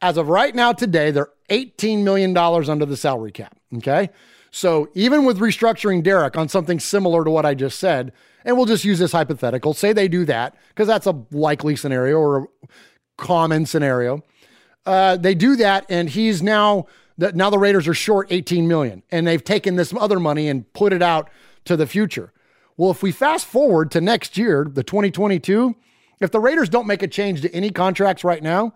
As 0.00 0.16
of 0.16 0.28
right 0.28 0.54
now, 0.54 0.72
today, 0.72 1.10
they're 1.10 1.30
$18 1.48 2.02
million 2.02 2.36
under 2.36 2.86
the 2.86 2.96
salary 2.96 3.32
cap, 3.32 3.56
okay? 3.76 4.10
So 4.50 4.88
even 4.94 5.24
with 5.24 5.38
restructuring 5.38 6.02
Derek 6.02 6.36
on 6.36 6.48
something 6.48 6.78
similar 6.78 7.24
to 7.24 7.30
what 7.30 7.46
I 7.46 7.54
just 7.54 7.78
said, 7.78 8.12
and 8.44 8.56
we'll 8.56 8.66
just 8.66 8.84
use 8.84 8.98
this 8.98 9.12
hypothetical, 9.12 9.74
say 9.74 9.92
they 9.92 10.08
do 10.08 10.24
that, 10.24 10.56
because 10.68 10.86
that's 10.86 11.06
a 11.06 11.24
likely 11.30 11.76
scenario 11.76 12.18
or 12.18 12.38
a 12.38 12.46
common 13.16 13.66
scenario. 13.66 14.22
Uh, 14.84 15.16
they 15.16 15.34
do 15.34 15.56
that, 15.56 15.86
and 15.88 16.10
he's 16.10 16.42
now 16.42 16.86
that 17.18 17.36
now 17.36 17.50
the 17.50 17.58
Raiders 17.58 17.86
are 17.86 17.94
short 17.94 18.26
18 18.30 18.66
million, 18.66 19.02
and 19.10 19.26
they've 19.26 19.44
taken 19.44 19.76
this 19.76 19.92
other 19.98 20.18
money 20.18 20.48
and 20.48 20.70
put 20.72 20.92
it 20.92 21.02
out 21.02 21.30
to 21.64 21.76
the 21.76 21.86
future. 21.86 22.32
Well, 22.76 22.90
if 22.90 23.02
we 23.02 23.12
fast 23.12 23.46
forward 23.46 23.90
to 23.92 24.00
next 24.00 24.36
year, 24.38 24.66
the 24.68 24.82
2022, 24.82 25.76
if 26.20 26.30
the 26.30 26.40
Raiders 26.40 26.68
don't 26.68 26.86
make 26.86 27.02
a 27.02 27.08
change 27.08 27.42
to 27.42 27.54
any 27.54 27.70
contracts 27.70 28.24
right 28.24 28.42
now, 28.42 28.74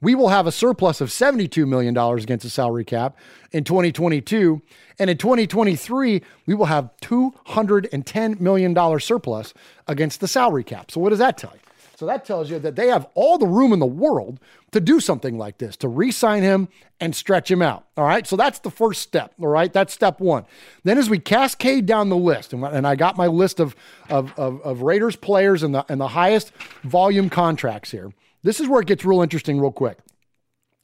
we 0.00 0.14
will 0.14 0.28
have 0.28 0.46
a 0.46 0.52
surplus 0.52 1.00
of 1.00 1.08
$72 1.08 1.66
million 1.66 1.96
against 1.96 2.44
the 2.44 2.50
salary 2.50 2.84
cap 2.84 3.16
in 3.52 3.64
2022. 3.64 4.62
And 4.98 5.10
in 5.10 5.18
2023, 5.18 6.22
we 6.46 6.54
will 6.54 6.66
have 6.66 6.90
$210 7.02 8.40
million 8.40 9.00
surplus 9.00 9.54
against 9.86 10.20
the 10.20 10.28
salary 10.28 10.64
cap. 10.64 10.90
So, 10.90 11.00
what 11.00 11.10
does 11.10 11.18
that 11.18 11.38
tell 11.38 11.52
you? 11.54 11.60
So 11.96 12.04
that 12.04 12.26
tells 12.26 12.50
you 12.50 12.58
that 12.58 12.76
they 12.76 12.88
have 12.88 13.06
all 13.14 13.38
the 13.38 13.46
room 13.46 13.72
in 13.72 13.78
the 13.78 13.86
world 13.86 14.38
to 14.72 14.80
do 14.80 15.00
something 15.00 15.38
like 15.38 15.56
this, 15.56 15.78
to 15.78 15.88
re 15.88 16.10
sign 16.10 16.42
him 16.42 16.68
and 17.00 17.16
stretch 17.16 17.50
him 17.50 17.62
out. 17.62 17.86
All 17.96 18.04
right. 18.04 18.26
So 18.26 18.36
that's 18.36 18.58
the 18.58 18.70
first 18.70 19.00
step. 19.00 19.32
All 19.40 19.48
right. 19.48 19.72
That's 19.72 19.94
step 19.94 20.20
one. 20.20 20.44
Then 20.84 20.98
as 20.98 21.08
we 21.08 21.18
cascade 21.18 21.86
down 21.86 22.10
the 22.10 22.16
list, 22.16 22.52
and, 22.52 22.86
I 22.86 22.96
got 22.96 23.16
my 23.16 23.28
list 23.28 23.60
of, 23.60 23.74
of, 24.10 24.38
of, 24.38 24.60
of 24.60 24.82
Raiders 24.82 25.16
players 25.16 25.62
and 25.62 25.74
the, 25.74 25.86
and 25.90 25.98
the 25.98 26.08
highest 26.08 26.52
volume 26.84 27.30
contracts 27.30 27.90
here. 27.90 28.12
This 28.42 28.60
is 28.60 28.68
where 28.68 28.80
it 28.80 28.86
gets 28.86 29.04
real 29.04 29.22
interesting, 29.22 29.60
real 29.60 29.72
quick. 29.72 29.98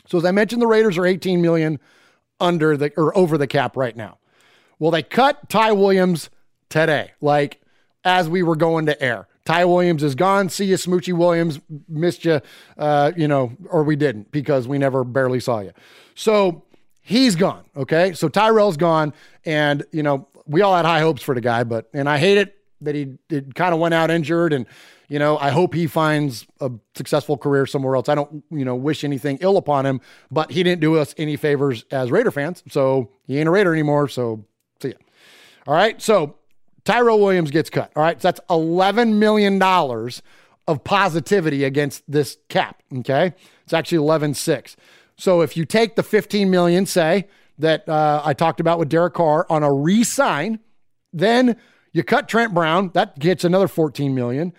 So 0.07 0.19
as 0.19 0.25
I 0.25 0.31
mentioned, 0.31 0.61
the 0.61 0.67
Raiders 0.67 0.99
are 0.99 1.07
18 1.07 1.41
million 1.41 1.79
under 2.41 2.77
the 2.77 2.93
or 2.97 3.17
over 3.17 3.39
the 3.39 3.47
cap 3.47 3.77
right 3.77 3.97
now. 3.97 4.19
Well, 4.79 4.91
they 4.91 5.03
cut 5.03 5.49
Ty 5.49 5.73
Williams 5.73 6.29
today, 6.69 7.13
like 7.21 7.61
as 8.05 8.29
we 8.29 8.43
were 8.43 8.57
going 8.57 8.87
to 8.87 9.01
air. 9.01 9.29
Ty 9.45 9.65
Williams 9.65 10.03
is 10.03 10.15
gone. 10.15 10.49
See 10.49 10.67
you, 10.67 10.77
Smoochy 10.77 11.13
Williams. 11.13 11.61
Missed 11.89 12.25
you, 12.25 12.41
uh, 12.79 13.13
you 13.17 13.27
know, 13.27 13.53
or 13.69 13.83
we 13.83 13.97
didn't 13.97 14.31
because 14.31 14.69
we 14.69 14.79
never 14.79 15.05
barely 15.05 15.41
saw 15.41 15.61
you. 15.61 15.73
So 16.15 16.65
he's 17.01 17.35
gone. 17.35 17.65
Okay. 17.77 18.13
So 18.13 18.29
Tyrell's 18.29 18.77
gone. 18.77 19.13
And, 19.45 19.85
you 19.93 20.03
know, 20.03 20.29
we 20.47 20.63
all 20.63 20.75
had 20.75 20.85
high 20.85 21.01
hopes 21.01 21.23
for 21.23 21.35
the 21.35 21.41
guy, 21.41 21.65
but, 21.65 21.89
and 21.93 22.09
I 22.09 22.19
hate 22.19 22.39
it 22.39 22.57
that 22.83 22.95
he 22.95 23.17
did 23.29 23.55
kind 23.55 23.75
of 23.75 23.81
went 23.81 23.95
out 23.95 24.11
injured. 24.11 24.53
And, 24.53 24.67
you 25.13 25.19
know, 25.19 25.37
I 25.37 25.51
hope 25.51 25.75
he 25.75 25.87
finds 25.87 26.47
a 26.59 26.71
successful 26.95 27.37
career 27.37 27.67
somewhere 27.67 27.97
else. 27.97 28.09
I 28.09 28.15
don't, 28.15 28.43
you 28.51 28.65
know, 28.65 28.75
wish 28.75 29.05
anything 29.05 29.37
ill 29.43 29.59
upon 29.59 29.85
him, 29.85 30.01
but 30.31 30.51
he 30.51 30.63
didn't 30.63 30.81
do 30.81 30.97
us 30.97 31.15
any 31.19 31.37
favors 31.37 31.85
as 31.91 32.11
Raider 32.11 32.31
fans. 32.31 32.63
So 32.71 33.11
he 33.27 33.39
ain't 33.39 33.47
a 33.47 33.51
Raider 33.51 33.75
anymore. 33.75 34.09
So 34.09 34.47
see 34.81 34.89
ya. 34.89 34.95
All 35.67 35.75
right. 35.75 36.01
So 36.01 36.37
Tyrell 36.87 37.21
Williams 37.21 37.51
gets 37.51 37.69
cut. 37.69 37.93
All 37.95 38.03
right. 38.03 38.23
So 38.23 38.29
that's 38.29 38.41
$11 38.49 39.17
million 39.17 39.63
of 39.63 40.83
positivity 40.83 41.65
against 41.65 42.11
this 42.11 42.39
cap. 42.49 42.83
Okay. 43.01 43.35
It's 43.65 43.75
actually 43.75 43.99
11.6. 43.99 44.77
So 45.19 45.43
if 45.43 45.59
you 45.59 45.67
take 45.67 45.95
the 45.95 46.03
15 46.03 46.51
million, 46.51 46.87
say, 46.87 47.29
that 47.59 47.87
uh, 47.87 48.23
I 48.25 48.33
talked 48.33 48.61
about 48.61 48.79
with 48.79 48.89
Derek 48.89 49.13
Carr 49.13 49.45
on 49.51 49.63
a 49.63 49.71
re 49.71 50.05
sign, 50.05 50.59
then 51.13 51.57
you 51.93 52.03
cut 52.03 52.29
Trent 52.31 52.55
Brown. 52.55 52.93
That 52.95 53.19
gets 53.19 53.45
another 53.45 53.69
14 53.69 54.15
million. 54.15 54.55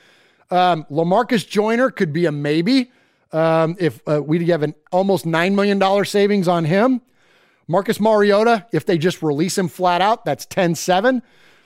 Um, 0.54 0.86
Lamarcus 0.92 1.48
Joyner 1.48 1.90
could 1.90 2.14
be 2.14 2.28
a 2.28 2.32
maybe 2.32 2.92
um, 3.32 3.76
if 3.80 4.08
uh, 4.08 4.22
we 4.22 4.46
have 4.50 4.62
an 4.62 4.76
almost 4.92 5.26
$9 5.26 5.56
million 5.56 6.06
savings 6.06 6.48
on 6.48 6.66
him. 6.66 7.02
Marcus 7.68 8.00
Mariota, 8.00 8.68
if 8.72 8.86
they 8.86 9.00
just 9.00 9.24
release 9.24 9.58
him 9.58 9.68
flat 9.68 10.00
out, 10.00 10.26
that's 10.26 10.46
10 10.46 10.76
7. 10.76 11.24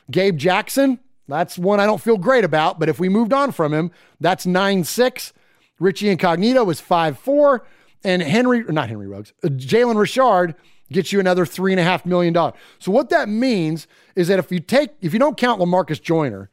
Gabe 0.10 0.38
Jackson, 0.38 1.00
that's 1.28 1.58
one 1.58 1.82
I 1.82 1.86
don't 1.86 2.02
feel 2.02 2.18
great 2.18 2.46
about, 2.46 2.80
but 2.80 2.88
if 2.88 2.98
we 2.98 3.10
moved 3.10 3.34
on 3.34 3.52
from 3.52 3.74
him, 3.74 3.92
that's 4.22 4.46
9 4.46 4.86
6. 4.86 5.34
Richie 5.80 6.08
Incognito 6.08 6.64
was 6.64 6.80
5 6.80 7.20
4. 7.20 7.68
And 8.06 8.22
Henry, 8.22 8.64
not 8.70 8.88
Henry 8.88 9.08
Ruggs, 9.08 9.34
uh, 9.44 9.50
Jalen 9.50 9.98
Richard 9.98 10.56
gets 10.94 11.12
you 11.12 11.20
another 11.20 11.46
$3.5 11.46 12.06
million. 12.06 12.34
So 12.80 12.94
what 12.94 13.10
that 13.10 13.28
means 13.28 13.86
is 14.16 14.30
that 14.30 14.40
if 14.40 14.50
you 14.50 14.62
take, 14.62 14.92
if 15.02 15.12
you 15.12 15.20
don't 15.20 15.36
count 15.36 15.60
Lamarcus 15.60 16.02
Joyner, 16.02 16.50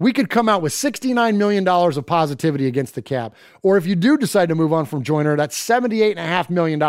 we 0.00 0.14
could 0.14 0.30
come 0.30 0.48
out 0.48 0.62
with 0.62 0.72
$69 0.72 1.36
million 1.36 1.68
of 1.68 2.06
positivity 2.06 2.66
against 2.66 2.94
the 2.94 3.02
cap. 3.02 3.34
Or 3.62 3.76
if 3.76 3.86
you 3.86 3.94
do 3.94 4.16
decide 4.16 4.48
to 4.48 4.54
move 4.54 4.72
on 4.72 4.86
from 4.86 5.04
Joyner, 5.04 5.36
that's 5.36 5.56
$78.5 5.56 6.50
million. 6.50 6.80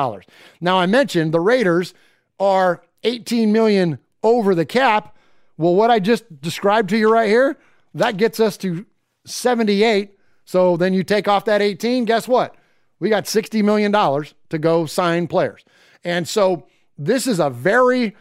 Now, 0.62 0.80
I 0.80 0.86
mentioned 0.86 1.34
the 1.34 1.41
Raiders 1.41 1.93
are 2.39 2.82
18 3.03 3.51
million 3.51 3.99
over 4.24 4.55
the 4.55 4.66
cap. 4.66 5.18
Well, 5.57 5.76
what 5.76 5.91
I 5.91 5.99
just 5.99 6.41
described 6.41 6.89
to 6.89 6.97
you 6.97 7.12
right 7.12 7.30
here, 7.30 7.57
that 7.93 8.16
gets 8.16 8.39
us 8.39 8.55
to 8.57 8.86
78. 9.26 10.18
So 10.45 10.78
then 10.78 10.93
you 10.93 11.03
take 11.03 11.28
off 11.28 11.45
that 11.45 11.62
18, 11.62 12.05
guess 12.05 12.30
what? 12.30 12.55
We 12.99 13.09
got 13.09 13.26
$60 13.26 13.62
million 13.62 13.91
to 13.91 14.57
go 14.57 14.86
sign 14.86 15.28
players. 15.28 15.66
And 16.05 16.26
so 16.26 16.68
this 16.97 17.28
is 17.28 17.39
a 17.39 17.49
very 17.49 18.16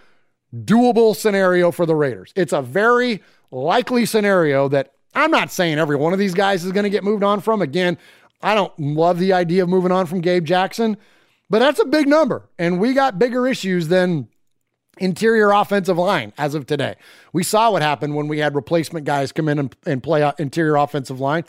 doable 0.53 1.15
scenario 1.15 1.71
for 1.71 1.87
the 1.87 1.95
Raiders. 1.95 2.33
It's 2.35 2.53
a 2.53 2.61
very 2.61 3.23
likely 3.51 4.07
scenario 4.07 4.69
that 4.69 4.93
I'm 5.15 5.31
not 5.31 5.51
saying 5.51 5.79
every 5.79 5.97
one 5.97 6.13
of 6.13 6.19
these 6.19 6.35
guys 6.35 6.65
is 6.65 6.73
going 6.73 6.85
to 6.85 6.91
get 6.91 7.05
moved 7.05 7.25
on 7.25 7.41
from. 7.41 7.63
Again, 7.63 7.99
I 8.43 8.55
don't 8.55 8.79
love 8.79 9.19
the 9.19 9.33
idea 9.33 9.63
of 9.63 9.69
moving 9.69 9.93
on 9.93 10.07
from 10.07 10.21
Gabe 10.21 10.45
Jackson, 10.45 10.97
but 11.49 11.59
that's 11.59 11.81
a 11.81 11.85
big 11.85 12.07
number. 12.09 12.49
And 12.59 12.81
we 12.81 12.95
got 12.95 13.19
bigger 13.19 13.47
issues 13.47 13.89
than 13.89 14.29
interior 14.99 15.51
offensive 15.51 15.99
line 15.99 16.33
as 16.39 16.55
of 16.55 16.67
today. 16.67 16.95
We 17.33 17.43
saw 17.43 17.73
what 17.73 17.83
happened 17.83 18.15
when 18.15 18.29
we 18.29 18.39
had 18.39 18.55
replacement 18.55 19.07
guys 19.07 19.33
come 19.33 19.49
in 19.49 19.59
and, 19.59 19.77
and 19.85 20.03
play 20.03 20.31
interior 20.39 20.77
offensive 20.77 21.21
line. 21.21 21.45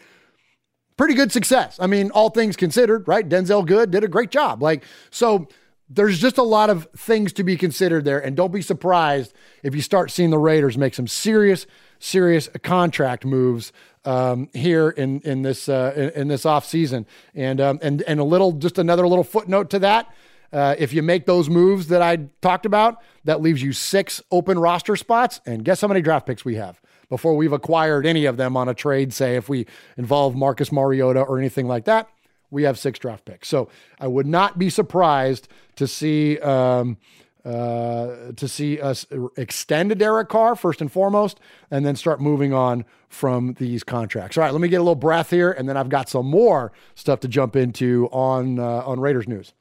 Pretty 0.97 1.13
good 1.13 1.31
success. 1.31 1.77
I 1.79 1.87
mean, 1.87 2.11
all 2.11 2.29
things 2.29 2.55
considered, 2.55 3.07
right? 3.07 3.27
Denzelle 3.27 3.65
Good 3.65 3.91
did 3.91 4.03
a 4.03 4.07
great 4.07 4.31
job. 4.31 4.61
Like, 4.61 4.83
so 5.09 5.47
there's 5.89 6.19
just 6.19 6.37
a 6.37 6.43
lot 6.43 6.69
of 6.69 6.87
things 6.95 7.33
to 7.33 7.43
be 7.43 7.57
considered 7.57 8.05
there. 8.05 8.19
And 8.19 8.35
don't 8.35 8.53
be 8.53 8.61
surprised 8.61 9.33
if 9.63 9.75
you 9.75 9.81
start 9.81 10.11
seeing 10.11 10.29
the 10.29 10.37
Raiders 10.37 10.77
make 10.77 10.93
some 10.93 11.07
serious, 11.07 11.65
serious 12.01 12.49
contract 12.63 13.23
moves 13.23 13.71
um, 14.03 14.49
here 14.53 14.89
in 14.89 15.21
in 15.21 15.43
this 15.43 15.69
uh, 15.69 15.93
in, 15.95 16.09
in, 16.21 16.27
this 16.27 16.45
off 16.45 16.65
season. 16.65 17.05
And 17.33 17.61
um, 17.61 17.79
and 17.81 18.01
and 18.01 18.19
a 18.19 18.23
little, 18.23 18.51
just 18.51 18.77
another 18.77 19.07
little 19.07 19.23
footnote 19.23 19.69
to 19.69 19.79
that. 19.79 20.13
Uh, 20.51 20.75
if 20.77 20.91
you 20.91 21.01
make 21.01 21.25
those 21.25 21.49
moves 21.49 21.87
that 21.87 22.01
I 22.01 22.17
talked 22.41 22.65
about, 22.65 23.01
that 23.23 23.41
leaves 23.41 23.63
you 23.63 23.71
six 23.71 24.21
open 24.31 24.59
roster 24.59 24.97
spots. 24.97 25.39
And 25.45 25.63
guess 25.63 25.79
how 25.79 25.87
many 25.87 26.01
draft 26.01 26.25
picks 26.25 26.43
we 26.43 26.55
have 26.55 26.81
before 27.07 27.37
we've 27.37 27.53
acquired 27.53 28.05
any 28.05 28.25
of 28.25 28.35
them 28.35 28.57
on 28.57 28.67
a 28.67 28.73
trade? 28.73 29.13
Say 29.13 29.37
if 29.37 29.47
we 29.47 29.65
involve 29.95 30.35
Marcus 30.35 30.69
Mariota 30.71 31.21
or 31.21 31.39
anything 31.39 31.67
like 31.67 31.85
that 31.85 32.09
we 32.51 32.63
have 32.63 32.77
six 32.77 32.99
draft 32.99 33.25
picks. 33.25 33.47
So 33.47 33.69
I 33.99 34.07
would 34.07 34.27
not 34.27 34.59
be 34.59 34.69
surprised 34.69 35.47
to 35.77 35.87
see 35.87 36.37
um, 36.39 36.97
uh, 37.45 38.31
to 38.35 38.47
see 38.47 38.79
us 38.79 39.05
extend 39.37 39.91
a 39.91 39.95
Derek 39.95 40.29
Carr 40.29 40.55
first 40.55 40.81
and 40.81 40.91
foremost, 40.91 41.39
and 41.69 41.85
then 41.85 41.95
start 41.95 42.21
moving 42.21 42.53
on 42.53 42.85
from 43.09 43.53
these 43.53 43.83
contracts. 43.83 44.37
All 44.37 44.43
right, 44.43 44.51
let 44.51 44.61
me 44.61 44.67
get 44.67 44.77
a 44.77 44.83
little 44.83 44.95
breath 44.95 45.29
here, 45.29 45.51
and 45.51 45.67
then 45.67 45.77
I've 45.77 45.89
got 45.89 46.09
some 46.09 46.27
more 46.27 46.71
stuff 46.95 47.19
to 47.21 47.27
jump 47.27 47.55
into 47.55 48.07
on 48.11 48.59
uh, 48.59 48.83
on 48.85 48.99
Raiders 48.99 49.27
news. 49.27 49.53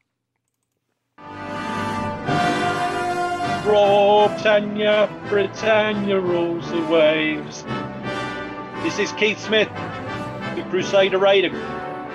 Britannia, 3.64 5.09
Britannia 5.28 6.18
rules 6.18 6.68
the 6.70 6.83
waves. 6.87 7.62
This 8.83 8.99
is 8.99 9.12
Keith 9.12 9.39
Smith, 9.39 9.68
the 10.57 10.66
Crusader 10.70 11.18
Raider 11.18 11.51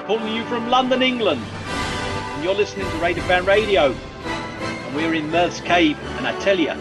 calling 0.05 0.36
you 0.36 0.43
from 0.45 0.70
London, 0.70 1.01
England. 1.01 1.41
And 1.41 2.43
you're 2.43 2.53
listening 2.53 2.89
to 2.89 2.97
Raider 2.97 3.22
Fan 3.22 3.45
Radio. 3.45 3.95
We're 4.96 5.14
in 5.14 5.30
Murph's 5.30 5.60
Cave, 5.60 6.00
and 6.18 6.26
I 6.26 6.39
tell 6.39 6.58
you, 6.58 6.74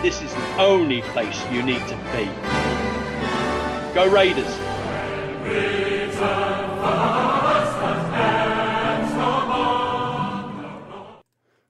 this 0.00 0.22
is 0.22 0.32
the 0.32 0.56
only 0.56 1.02
place 1.02 1.38
you 1.52 1.62
need 1.62 1.86
to 1.86 1.96
be. 2.12 2.24
Go 3.94 4.08
Raiders! 4.10 4.58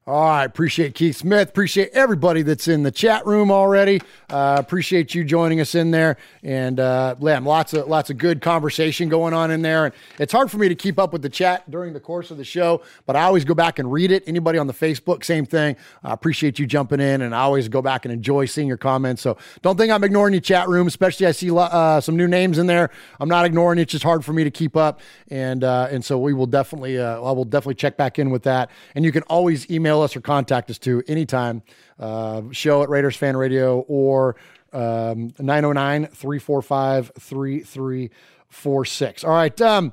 All 0.07 0.23
right. 0.23 0.45
Appreciate 0.45 0.95
Keith 0.95 1.17
Smith. 1.17 1.49
Appreciate 1.49 1.89
everybody 1.95 2.43
that's 2.43 2.69
in 2.69 2.83
the 2.83 2.91
chat 2.91 3.25
room 3.25 3.51
already. 3.51 4.03
Uh, 4.29 4.57
appreciate 4.59 5.15
you 5.15 5.25
joining 5.25 5.63
us 5.63 5.75
in 5.75 5.93
there. 5.93 6.19
And 6.43 6.79
uh, 6.79 7.15
lots 7.19 7.73
of 7.73 7.89
lots 7.89 8.11
of 8.11 8.19
good 8.19 8.43
conversation 8.43 9.09
going 9.09 9.33
on 9.33 9.51
in 9.51 9.63
there. 9.63 9.87
And 9.87 9.95
it's 10.19 10.31
hard 10.31 10.51
for 10.51 10.59
me 10.59 10.69
to 10.69 10.75
keep 10.75 10.99
up 10.99 11.15
with 11.15 11.23
the 11.23 11.31
chat 11.31 11.71
during 11.71 11.95
the 11.95 12.01
course 12.01 12.31
of 12.31 12.37
the 12.37 12.45
show, 12.45 12.83
but 13.07 13.17
I 13.17 13.23
always 13.23 13.47
go 13.47 13.55
back 13.55 13.79
and 13.79 13.91
read 13.91 14.13
it. 14.13 14.25
Anybody 14.27 14.59
on 14.59 14.67
the 14.67 14.75
Facebook, 14.75 15.25
same 15.25 15.47
thing. 15.47 15.75
I 16.03 16.13
appreciate 16.13 16.59
you 16.59 16.67
jumping 16.67 17.01
in, 17.01 17.23
and 17.23 17.35
I 17.35 17.41
always 17.41 17.69
go 17.69 17.81
back 17.81 18.05
and 18.05 18.13
enjoy 18.13 18.45
seeing 18.45 18.69
your 18.69 18.77
comments. 18.77 19.23
So 19.23 19.39
don't 19.63 19.79
think 19.79 19.91
I'm 19.91 20.05
ignoring 20.05 20.35
your 20.35 20.43
chat 20.43 20.69
room, 20.69 20.87
especially 20.87 21.29
I 21.29 21.33
see 21.33 21.51
uh, 21.51 22.03
some 22.03 22.15
new 22.15 22.29
names 22.29 22.59
in 22.59 22.67
there. 22.67 22.91
I'm 23.21 23.31
not 23.31 23.47
ignoring 23.47 23.79
it. 23.79 23.83
It's 23.83 23.93
just 23.93 24.05
hard 24.05 24.23
for 24.23 24.35
me 24.35 24.45
to 24.45 24.51
keep 24.51 24.77
up. 24.77 25.01
And 25.31 25.65
uh, 25.65 25.89
and 25.91 26.05
so 26.05 26.19
we 26.19 26.35
will 26.35 26.47
definitely 26.47 26.99
uh, 26.99 27.23
I 27.23 27.33
will 27.33 27.47
definitely 27.47 27.77
check 27.77 27.97
back 27.97 28.19
in 28.19 28.29
with 28.29 28.43
that. 28.43 28.69
And 28.95 29.03
you 29.03 29.11
can 29.11 29.23
always 29.23 29.71
email 29.71 29.94
email 29.95 30.03
us 30.03 30.17
or 30.17 30.21
contact 30.21 30.71
us 30.71 30.79
to 30.79 31.03
anytime. 31.07 31.63
Uh, 31.99 32.43
show 32.51 32.83
at 32.83 32.89
Raiders 32.89 33.17
Fan 33.17 33.37
Radio 33.37 33.81
or 33.81 34.37
um, 34.73 35.33
909 35.39 36.07
345 36.07 37.13
3346. 37.19 39.25
All 39.25 39.31
right. 39.31 39.61
Um, 39.61 39.93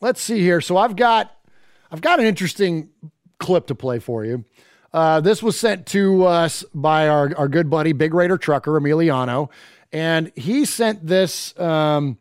let's 0.00 0.20
see 0.20 0.40
here. 0.40 0.60
So 0.60 0.76
I've 0.76 0.96
got 0.96 1.34
I've 1.90 2.02
got 2.02 2.20
an 2.20 2.26
interesting 2.26 2.90
clip 3.38 3.68
to 3.68 3.74
play 3.74 3.98
for 3.98 4.24
you. 4.24 4.44
Uh, 4.92 5.20
this 5.20 5.42
was 5.42 5.58
sent 5.58 5.86
to 5.86 6.24
us 6.24 6.64
by 6.74 7.08
our, 7.08 7.34
our 7.36 7.48
good 7.48 7.70
buddy, 7.70 7.92
Big 7.92 8.14
Raider 8.14 8.38
Trucker 8.38 8.72
Emiliano, 8.72 9.50
and 9.92 10.32
he 10.34 10.64
sent 10.64 11.06
this. 11.06 11.58
Um, 11.58 12.18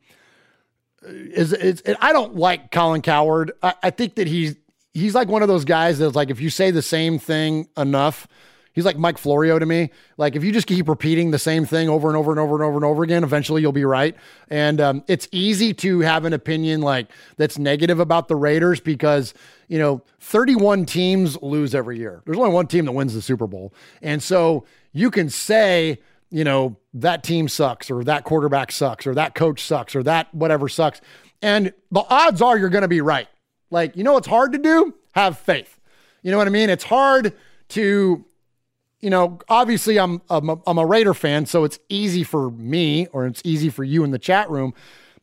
is, 1.03 1.53
is, 1.53 1.83
I 2.01 2.11
don't 2.11 2.35
like 2.35 2.71
Colin 2.71 3.01
Cowherd. 3.01 3.53
I, 3.63 3.75
I 3.83 3.89
think 3.91 4.15
that 4.15 4.27
he's 4.27 4.57
he's 4.97 5.13
like 5.15 5.27
one 5.27 5.41
of 5.41 5.47
those 5.47 5.65
guys 5.65 5.99
that's 5.99 6.15
like 6.15 6.29
if 6.29 6.41
you 6.41 6.49
say 6.49 6.71
the 6.71 6.81
same 6.81 7.19
thing 7.19 7.67
enough, 7.77 8.27
he's 8.73 8.83
like 8.85 8.97
Mike 8.97 9.17
Florio 9.17 9.59
to 9.59 9.65
me. 9.65 9.91
Like 10.17 10.35
if 10.35 10.43
you 10.43 10.51
just 10.51 10.67
keep 10.67 10.89
repeating 10.89 11.31
the 11.31 11.39
same 11.39 11.65
thing 11.65 11.87
over 11.87 12.07
and 12.07 12.17
over 12.17 12.31
and 12.31 12.39
over 12.39 12.55
and 12.55 12.63
over 12.63 12.75
and 12.75 12.85
over 12.85 13.03
again, 13.03 13.23
eventually 13.23 13.61
you'll 13.61 13.71
be 13.71 13.85
right. 13.85 14.15
And 14.49 14.81
um, 14.81 15.03
it's 15.07 15.27
easy 15.31 15.73
to 15.75 15.99
have 15.99 16.25
an 16.25 16.33
opinion 16.33 16.81
like 16.81 17.11
that's 17.37 17.57
negative 17.57 17.99
about 17.99 18.27
the 18.27 18.35
Raiders 18.35 18.79
because 18.79 19.33
you 19.67 19.77
know 19.77 20.01
31 20.19 20.85
teams 20.85 21.41
lose 21.41 21.75
every 21.75 21.99
year. 21.99 22.23
There's 22.25 22.37
only 22.37 22.51
one 22.51 22.67
team 22.67 22.85
that 22.85 22.93
wins 22.93 23.13
the 23.13 23.21
Super 23.21 23.47
Bowl, 23.47 23.73
and 24.01 24.21
so 24.21 24.65
you 24.93 25.11
can 25.11 25.29
say 25.29 25.99
you 26.31 26.43
know 26.43 26.75
that 26.95 27.23
team 27.23 27.47
sucks 27.47 27.91
or 27.91 28.03
that 28.03 28.23
quarterback 28.23 28.71
sucks 28.71 29.05
or 29.05 29.13
that 29.13 29.35
coach 29.35 29.63
sucks 29.63 29.95
or 29.95 30.03
that 30.03 30.33
whatever 30.33 30.67
sucks. 30.67 31.01
And 31.39 31.71
the 31.91 32.03
odds 32.09 32.41
are 32.41 32.57
you're 32.57 32.69
going 32.69 32.81
to 32.81 32.87
be 32.87 33.01
right. 33.01 33.27
Like, 33.69 33.97
you 33.97 34.03
know 34.03 34.13
what's 34.13 34.27
hard 34.27 34.53
to 34.53 34.57
do? 34.57 34.93
Have 35.13 35.37
faith. 35.37 35.79
You 36.21 36.31
know 36.31 36.37
what 36.37 36.47
I 36.47 36.51
mean? 36.51 36.69
It's 36.69 36.83
hard 36.83 37.33
to, 37.69 38.25
you 39.01 39.09
know, 39.09 39.39
obviously 39.49 39.99
I'm, 39.99 40.21
I'm, 40.29 40.49
a, 40.49 40.59
I'm 40.65 40.77
a 40.77 40.85
Raider 40.85 41.13
fan, 41.13 41.45
so 41.45 41.63
it's 41.63 41.79
easy 41.89 42.23
for 42.23 42.51
me 42.51 43.07
or 43.07 43.25
it's 43.25 43.41
easy 43.43 43.69
for 43.69 43.83
you 43.83 44.03
in 44.03 44.11
the 44.11 44.19
chat 44.19 44.49
room. 44.49 44.73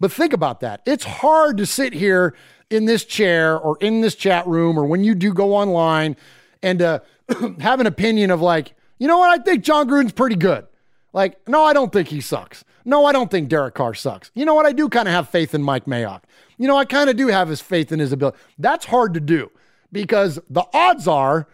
But 0.01 0.13
think 0.13 0.33
about 0.33 0.61
that. 0.61 0.83
It's 0.87 1.05
hard 1.05 1.57
to 1.59 1.67
sit 1.67 1.93
here 1.93 2.35
in 2.71 2.85
this 2.87 3.05
chair 3.05 3.59
or 3.59 3.77
in 3.81 4.01
this 4.01 4.15
chat 4.15 4.47
room 4.47 4.79
or 4.79 4.85
when 4.85 5.05
you 5.05 5.15
do 5.15 5.33
go 5.33 5.55
online 5.55 6.17
and 6.63 6.83
uh, 6.83 7.01
have 7.61 7.81
an 7.81 7.87
opinion 7.87 8.31
of 8.31 8.41
like, 8.41 8.75
you 8.99 9.09
know 9.09 9.19
what? 9.19 9.31
I 9.31 9.43
think 9.43 9.65
Jon 9.65 9.89
Gruden's 9.89 10.13
pretty 10.13 10.37
good. 10.37 10.67
Like, 11.13 11.47
no, 11.49 11.65
I 11.65 11.73
don't 11.73 11.93
think 11.93 12.09
he 12.09 12.21
sucks. 12.21 12.65
No, 12.85 13.07
I 13.07 13.13
don't 13.13 13.31
think 13.31 13.49
Derek 13.49 13.75
Carr 13.75 13.95
sucks. 13.95 14.31
You 14.35 14.45
know 14.45 14.55
what? 14.55 14.67
I 14.67 14.73
do 14.73 14.89
kind 14.89 15.09
of 15.09 15.15
have 15.15 15.29
faith 15.29 15.55
in 15.55 15.63
Mike 15.63 15.87
Mayock 15.87 16.23
you 16.59 16.69
know, 16.69 16.77
I 16.77 16.85
kind 16.85 17.11
of 17.11 17.17
do 17.17 17.29
have 17.29 17.49
his 17.49 17.61
faith 17.61 17.93
in 17.93 17.99
his 17.99 18.13
ability. 18.13 18.39
That's 18.59 18.87
hard 18.87 19.15
to 19.15 19.21
do 19.21 19.51
because 19.93 20.39
the 20.49 20.65
odds 20.73 21.09
are 21.09 21.49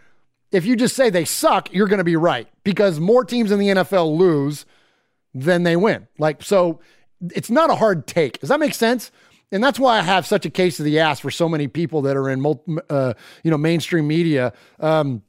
if 0.53 0.67
you 0.67 0.77
just 0.77 0.97
say 0.97 1.11
they 1.11 1.25
suck, 1.25 1.73
you're 1.73 1.87
going 1.87 1.99
to 1.99 2.05
be 2.05 2.17
right 2.17 2.49
because 2.65 2.99
more 2.99 3.25
teams 3.25 3.53
in 3.53 3.59
the 3.59 3.69
NFL 3.69 4.17
lose 4.17 4.67
than 5.35 5.63
they 5.63 5.77
win. 5.77 6.09
Like, 6.19 6.43
so 6.43 6.81
it's 7.35 7.51
not 7.51 7.71
a 7.71 7.77
hard 7.77 8.07
take. 8.07 8.41
Does 8.41 8.49
that 8.49 8.59
make 8.59 8.75
sense? 8.75 9.13
And 9.53 9.63
that's 9.63 9.79
why 9.79 9.99
I 9.99 10.03
have 10.03 10.27
such 10.27 10.47
a 10.47 10.51
case 10.51 10.79
of 10.79 10.85
the 10.85 10.99
ass 11.01 11.21
for 11.21 11.31
so 11.31 11.49
many 11.49 11.69
people 11.69 12.03
that 12.03 12.17
are 12.17 12.29
in, 12.29 12.45
uh, 12.89 13.15
you 13.43 13.51
know, 13.51 13.59
mainstream 13.59 14.07
media, 14.07 14.53
um, 14.79 15.23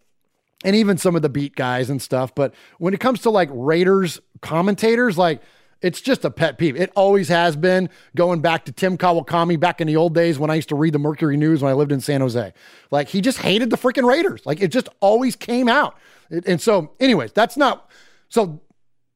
and 0.63 0.75
even 0.75 0.97
some 0.97 1.15
of 1.15 1.23
the 1.23 1.29
beat 1.29 1.55
guys 1.55 1.89
and 1.89 1.99
stuff. 1.99 2.35
But 2.35 2.53
when 2.77 2.93
it 2.93 2.99
comes 2.99 3.21
to 3.21 3.31
like 3.31 3.49
Raiders 3.51 4.21
commentators, 4.41 5.17
like 5.17 5.41
it's 5.81 6.01
just 6.01 6.23
a 6.25 6.31
pet 6.31 6.57
peeve. 6.57 6.75
It 6.75 6.91
always 6.95 7.27
has 7.29 7.55
been 7.55 7.89
going 8.15 8.41
back 8.41 8.65
to 8.65 8.71
Tim 8.71 8.97
Kawakami 8.97 9.59
back 9.59 9.81
in 9.81 9.87
the 9.87 9.95
old 9.95 10.13
days 10.13 10.37
when 10.37 10.49
I 10.49 10.55
used 10.55 10.69
to 10.69 10.75
read 10.75 10.93
the 10.93 10.99
Mercury 10.99 11.37
News 11.37 11.61
when 11.61 11.71
I 11.71 11.73
lived 11.73 11.91
in 11.91 12.01
San 12.01 12.21
Jose. 12.21 12.53
Like 12.91 13.09
he 13.09 13.21
just 13.21 13.39
hated 13.39 13.69
the 13.69 13.77
freaking 13.77 14.07
Raiders. 14.07 14.45
Like 14.45 14.61
it 14.61 14.69
just 14.69 14.89
always 14.99 15.35
came 15.35 15.67
out. 15.67 15.97
And 16.29 16.61
so, 16.61 16.91
anyways, 16.99 17.33
that's 17.33 17.57
not 17.57 17.89
so. 18.29 18.61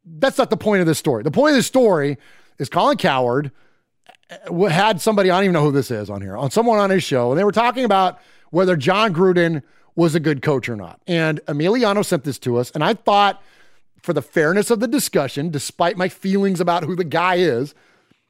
That's 0.08 0.38
not 0.38 0.52
the 0.52 0.58
point 0.58 0.82
of 0.82 0.88
this 0.88 1.00
story. 1.00 1.24
The 1.24 1.32
point 1.32 1.52
of 1.52 1.56
this 1.56 1.66
story 1.66 2.18
is 2.60 2.70
Colin 2.70 2.98
Cowherd 2.98 3.52
eh, 4.30 4.70
had 4.70 5.02
somebody, 5.02 5.32
I 5.32 5.38
don't 5.38 5.46
even 5.46 5.54
know 5.54 5.64
who 5.64 5.72
this 5.72 5.90
is 5.90 6.12
on 6.12 6.22
here, 6.22 6.38
on 6.38 6.52
someone 6.52 6.78
on 6.78 6.92
his 6.92 7.04
show, 7.04 7.32
and 7.32 7.40
they 7.40 7.44
were 7.44 7.52
talking 7.52 7.86
about 7.86 8.20
whether 8.52 8.76
Jon 8.76 9.16
Gruden 9.16 9.64
was 9.96 10.14
a 10.14 10.20
good 10.20 10.44
coach 10.44 10.70
or 10.70 10.76
not. 10.76 11.02
And 11.08 11.40
Emiliano 11.48 12.06
sent 12.06 12.24
this 12.24 12.38
to 12.40 12.58
us, 12.58 12.70
and 12.72 12.84
I 12.84 12.94
thought, 12.94 13.42
for 14.06 14.14
the 14.14 14.22
fairness 14.22 14.70
of 14.70 14.80
the 14.80 14.88
discussion, 14.88 15.50
despite 15.50 15.98
my 15.98 16.08
feelings 16.08 16.62
about 16.62 16.84
who 16.84 16.96
the 16.96 17.04
guy 17.04 17.36
is, 17.36 17.74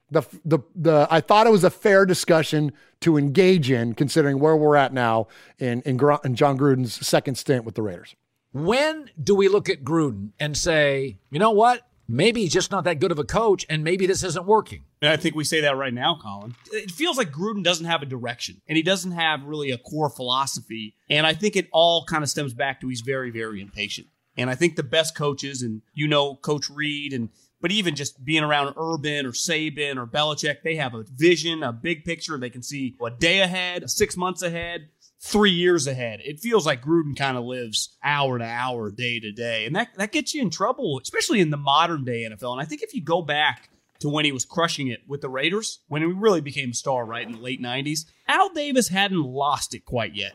the 0.10 0.24
the 0.44 0.60
the 0.76 1.08
I 1.12 1.20
thought 1.20 1.48
it 1.48 1.52
was 1.52 1.64
a 1.64 1.70
fair 1.70 2.06
discussion 2.06 2.72
to 3.02 3.18
engage 3.18 3.70
in, 3.70 3.94
considering 3.94 4.40
where 4.40 4.56
we're 4.56 4.76
at 4.76 4.94
now 4.94 5.28
in 5.60 5.82
in, 5.82 6.00
in 6.24 6.36
Jon 6.36 6.58
Gruden's 6.58 7.06
second 7.06 7.36
stint 7.36 7.66
with 7.66 7.76
the 7.76 7.82
Raiders. 7.82 8.16
When 8.54 9.10
do 9.22 9.36
we 9.36 9.50
look 9.50 9.70
at 9.70 9.84
Gruden 9.84 10.32
and 10.40 10.58
say, 10.58 11.18
you 11.30 11.40
know 11.40 11.52
what? 11.52 11.82
maybe 12.08 12.42
he's 12.42 12.54
just 12.54 12.72
not 12.72 12.84
that 12.84 13.00
good 13.00 13.12
of 13.12 13.20
a 13.20 13.24
coach, 13.24 13.66
and 13.70 13.84
maybe 13.84 14.06
this 14.06 14.24
isn't 14.24 14.46
working. 14.46 14.84
And 15.02 15.12
I 15.12 15.18
think 15.18 15.36
we 15.36 15.44
say 15.44 15.62
that 15.62 15.78
right 15.78 15.94
now, 15.94 16.18
Colin. 16.22 16.56
It 16.72 16.92
feels 16.92 17.18
like 17.18 17.32
Gruden 17.32 17.64
doesn't 17.64 17.86
have 17.86 18.02
a 18.02 18.06
direction, 18.06 18.62
and 18.68 18.78
he 18.78 18.84
doesn't 18.84 19.12
have 19.12 19.44
really 19.44 19.72
a 19.72 19.78
core 19.78 20.10
philosophy. 20.10 20.96
And 21.10 21.26
I 21.26 21.34
think 21.34 21.56
it 21.56 21.68
all 21.72 22.06
kind 22.06 22.24
of 22.24 22.30
stems 22.30 22.54
back 22.54 22.82
to 22.82 22.88
he's 22.88 23.02
very, 23.02 23.32
very 23.32 23.62
impatient. 23.62 24.08
And 24.38 24.50
I 24.50 24.56
think 24.56 24.76
the 24.76 24.84
best 24.84 25.16
coaches, 25.16 25.62
and 25.62 25.82
you 25.94 26.08
know, 26.08 26.36
Coach 26.36 26.70
Reid, 26.70 27.14
and 27.14 27.30
but 27.62 27.72
even 27.72 27.96
just 27.96 28.24
being 28.24 28.44
around 28.44 28.76
Urban 28.78 29.26
or 29.26 29.32
Saban 29.32 29.98
or 29.98 30.06
Belichick, 30.06 30.62
they 30.64 30.76
have 30.76 30.94
a 30.94 31.04
vision, 31.04 31.64
a 31.64 31.72
big 31.72 32.04
picture. 32.04 32.38
They 32.38 32.50
can 32.50 32.62
see 32.62 32.96
a 33.04 33.10
day 33.10 33.42
ahead, 33.42 33.90
six 33.90 34.16
months 34.18 34.42
ahead 34.42 34.90
three 35.26 35.52
years 35.52 35.88
ahead. 35.88 36.20
It 36.24 36.40
feels 36.40 36.66
like 36.66 36.84
Gruden 36.84 37.18
kind 37.18 37.36
of 37.36 37.44
lives 37.46 37.98
hour 38.04 38.38
to 38.38 38.46
hour, 38.46 38.92
day 38.92 39.20
to 39.20 39.32
day. 39.32 39.66
And 39.66 39.76
that, 39.76 39.90
that 39.96 40.12
gets 40.12 40.36
you 40.36 40.42
in 40.42 40.52
trouble, 40.52 41.00
especially 41.02 41.42
in 41.42 41.50
the 41.50 41.58
modern 41.58 42.06
day 42.06 42.28
NFL. 42.30 42.52
And 42.52 42.62
I 42.62 42.66
think 42.66 42.84
if 42.84 42.94
you 42.94 43.02
go 43.02 43.24
back 43.24 43.70
to 44.00 44.10
when 44.10 44.26
he 44.26 44.32
was 44.32 44.46
crushing 44.46 44.88
it 44.88 45.02
with 45.08 45.22
the 45.22 45.30
Raiders, 45.30 45.80
when 45.88 46.04
he 46.04 46.08
really 46.08 46.42
became 46.42 46.70
a 46.70 46.76
star, 46.76 47.06
right, 47.06 47.26
in 47.26 47.34
the 47.34 47.40
late 47.40 47.62
90s, 47.62 48.06
Al 48.28 48.50
Davis 48.50 48.90
hadn't 48.90 49.24
lost 49.24 49.74
it 49.74 49.86
quite 49.86 50.16
yet. 50.16 50.34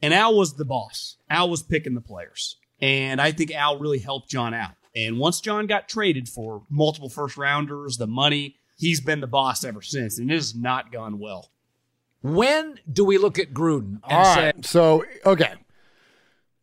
And 0.00 0.14
Al 0.14 0.34
was 0.34 0.54
the 0.54 0.64
boss. 0.64 1.16
Al 1.28 1.50
was 1.50 1.62
picking 1.62 1.94
the 1.94 2.00
players. 2.00 2.56
And 2.82 3.20
I 3.20 3.30
think 3.30 3.52
Al 3.52 3.78
really 3.78 4.00
helped 4.00 4.28
Jon 4.28 4.52
out. 4.52 4.72
And 4.94 5.18
once 5.18 5.40
Jon 5.40 5.66
got 5.66 5.88
traded 5.88 6.28
for 6.28 6.64
multiple 6.68 7.08
first 7.08 7.36
rounders, 7.38 7.96
the 7.96 8.08
money, 8.08 8.56
he's 8.76 9.00
been 9.00 9.20
the 9.20 9.26
boss 9.26 9.64
ever 9.64 9.80
since. 9.80 10.18
And 10.18 10.30
it 10.30 10.34
has 10.34 10.54
not 10.54 10.92
gone 10.92 11.18
well. 11.18 11.50
When 12.22 12.78
do 12.92 13.04
we 13.04 13.18
look 13.18 13.38
at 13.38 13.54
Gruden 13.54 14.00
and 14.02 14.12
All 14.12 14.34
say. 14.34 14.52
So, 14.62 15.04
okay. 15.24 15.54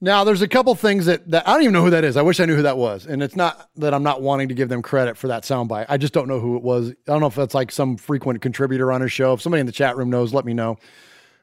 Now, 0.02 0.24
there's 0.24 0.42
a 0.42 0.48
couple 0.48 0.74
things 0.76 1.08
that, 1.08 1.30
that 1.32 1.48
I 1.48 1.54
don't 1.54 1.64
even 1.64 1.74
know 1.74 1.84
who 1.84 1.90
that 1.90 2.06
is. 2.06 2.16
I 2.16 2.22
wish 2.22 2.40
I 2.40 2.46
knew 2.46 2.56
who 2.56 2.62
that 2.62 2.78
was. 2.78 3.06
And 3.06 3.22
it's 3.22 3.36
not 3.36 3.70
that 3.78 3.94
I'm 3.94 4.04
not 4.04 4.22
wanting 4.22 4.48
to 4.48 4.54
give 4.54 4.70
them 4.70 4.82
credit 4.82 5.18
for 5.18 5.28
that 5.28 5.44
soundbite. 5.44 5.88
I 5.90 5.98
just 5.98 6.14
don't 6.14 6.30
know 6.30 6.40
who 6.40 6.56
it 6.56 6.64
was. 6.64 6.92
I 6.92 6.94
don't 7.06 7.20
know 7.20 7.28
if 7.28 7.36
that's 7.36 7.54
like 7.54 7.72
some 7.72 7.98
frequent 7.98 8.42
contributor 8.42 8.92
on 8.94 9.02
his 9.02 9.12
show. 9.12 9.34
If 9.34 9.42
somebody 9.42 9.60
in 9.60 9.66
the 9.66 9.74
chat 9.74 9.98
room 9.98 10.10
knows, 10.10 10.34
let 10.34 10.46
me 10.46 10.54
know. 10.54 10.78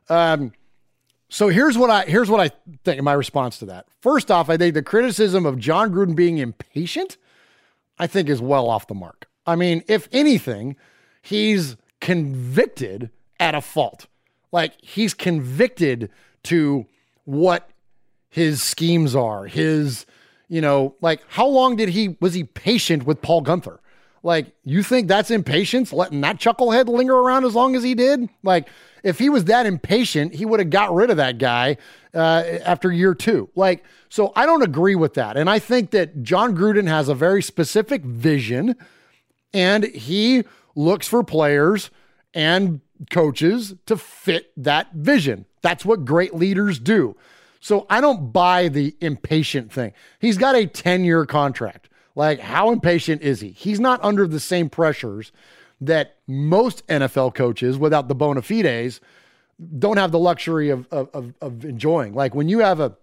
Um, 0.08 0.52
so 1.28 1.48
here's 1.48 1.76
what 1.76 1.90
I 1.90 2.04
here's 2.04 2.30
what 2.30 2.40
I 2.40 2.50
think. 2.84 3.02
My 3.02 3.12
response 3.12 3.58
to 3.58 3.66
that. 3.66 3.86
First 4.00 4.30
off, 4.30 4.48
I 4.48 4.56
think 4.56 4.74
the 4.74 4.82
criticism 4.82 5.44
of 5.44 5.58
Jon 5.58 5.92
Gruden 5.92 6.14
being 6.14 6.38
impatient, 6.38 7.16
I 7.98 8.06
think, 8.06 8.28
is 8.28 8.40
well 8.40 8.68
off 8.68 8.86
the 8.86 8.94
mark. 8.94 9.28
I 9.46 9.56
mean, 9.56 9.82
if 9.88 10.08
anything, 10.12 10.76
he's 11.22 11.76
convicted 12.00 13.10
at 13.40 13.54
a 13.54 13.60
fault. 13.60 14.06
Like 14.52 14.80
he's 14.80 15.14
convicted 15.14 16.10
to 16.44 16.86
what 17.24 17.70
his 18.28 18.62
schemes 18.62 19.16
are. 19.16 19.46
His, 19.46 20.06
you 20.48 20.60
know, 20.60 20.94
like 21.00 21.22
how 21.28 21.46
long 21.46 21.76
did 21.76 21.88
he 21.88 22.16
was 22.20 22.34
he 22.34 22.44
patient 22.44 23.04
with 23.04 23.20
Paul 23.20 23.42
Guenther? 23.42 23.78
Like 24.26 24.52
you 24.64 24.82
think 24.82 25.06
that's 25.06 25.30
impatience, 25.30 25.92
letting 25.92 26.20
that 26.22 26.40
chucklehead 26.40 26.88
linger 26.88 27.14
around 27.14 27.44
as 27.44 27.54
long 27.54 27.76
as 27.76 27.84
he 27.84 27.94
did? 27.94 28.28
Like 28.42 28.68
if 29.04 29.20
he 29.20 29.30
was 29.30 29.44
that 29.44 29.66
impatient, 29.66 30.34
he 30.34 30.44
would 30.44 30.58
have 30.58 30.68
got 30.68 30.92
rid 30.92 31.10
of 31.10 31.16
that 31.18 31.38
guy 31.38 31.76
uh, 32.12 32.42
after 32.64 32.90
year 32.90 33.14
two. 33.14 33.48
Like 33.54 33.84
so, 34.08 34.32
I 34.34 34.44
don't 34.44 34.62
agree 34.62 34.96
with 34.96 35.14
that, 35.14 35.36
and 35.36 35.48
I 35.48 35.60
think 35.60 35.92
that 35.92 36.24
Jon 36.24 36.56
Gruden 36.56 36.88
has 36.88 37.08
a 37.08 37.14
very 37.14 37.40
specific 37.40 38.02
vision, 38.02 38.74
and 39.54 39.84
he 39.84 40.42
looks 40.74 41.06
for 41.06 41.22
players 41.22 41.90
and 42.34 42.80
coaches 43.10 43.76
to 43.86 43.96
fit 43.96 44.50
that 44.56 44.92
vision. 44.92 45.46
That's 45.62 45.84
what 45.84 46.04
great 46.04 46.34
leaders 46.34 46.80
do. 46.80 47.16
So 47.60 47.86
I 47.88 48.00
don't 48.00 48.32
buy 48.32 48.68
the 48.70 48.96
impatient 49.00 49.72
thing. 49.72 49.92
He's 50.18 50.36
got 50.36 50.56
a 50.56 50.66
10 50.66 51.04
year 51.04 51.26
contract. 51.26 51.85
Like, 52.16 52.40
how 52.40 52.72
impatient 52.72 53.22
is 53.22 53.40
he? 53.40 53.50
He's 53.50 53.78
not 53.78 54.02
under 54.02 54.26
the 54.26 54.40
same 54.40 54.70
pressures 54.70 55.30
that 55.80 56.16
most 56.26 56.84
NFL 56.86 57.34
coaches 57.34 57.78
without 57.78 58.08
the 58.08 58.14
bona 58.14 58.40
fides 58.40 59.00
don't 59.78 59.98
have 59.98 60.12
the 60.12 60.18
luxury 60.18 60.70
of, 60.70 60.88
of, 60.90 61.34
of, 61.40 61.64
enjoying. 61.64 62.14
Like, 62.14 62.34
when 62.34 62.48
you 62.48 62.60
have 62.60 62.80
a, 62.80 62.96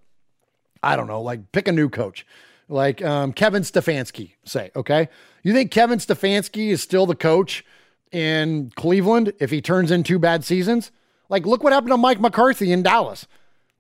I 0.82 0.96
don't 0.96 1.08
know, 1.08 1.22
like 1.22 1.52
pick 1.52 1.68
a 1.68 1.72
new 1.72 1.90
coach, 1.90 2.26
like 2.68 3.04
um, 3.04 3.34
Kevin 3.34 3.62
Stefanski, 3.62 4.32
say, 4.46 4.72
okay? 4.76 5.08
You 5.44 5.54
think 5.54 5.70
Kevin 5.70 6.00
Stefanski 6.00 6.70
is 6.70 6.82
still 6.82 7.06
the 7.06 7.16
coach 7.16 7.64
in 8.12 8.72
Cleveland 8.76 9.34
if 9.40 9.52
he 9.52 9.62
turns 9.62 9.92
in 9.92 10.04
two 10.04 10.18
bad 10.18 10.44
seasons. 10.44 10.92
Like, 11.30 11.46
look 11.46 11.64
what 11.64 11.72
happened 11.72 11.92
to 11.92 11.98
Mike 11.98 12.20
McCarthy 12.20 12.72
in 12.72 12.82
Dallas. 12.82 13.28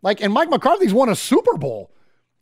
Like, 0.03 0.21
and 0.21 0.31
Mike 0.31 0.49
McCarthy's 0.49 0.93
won 0.93 1.09
a 1.09 1.15
Super 1.15 1.57
Bowl 1.57 1.89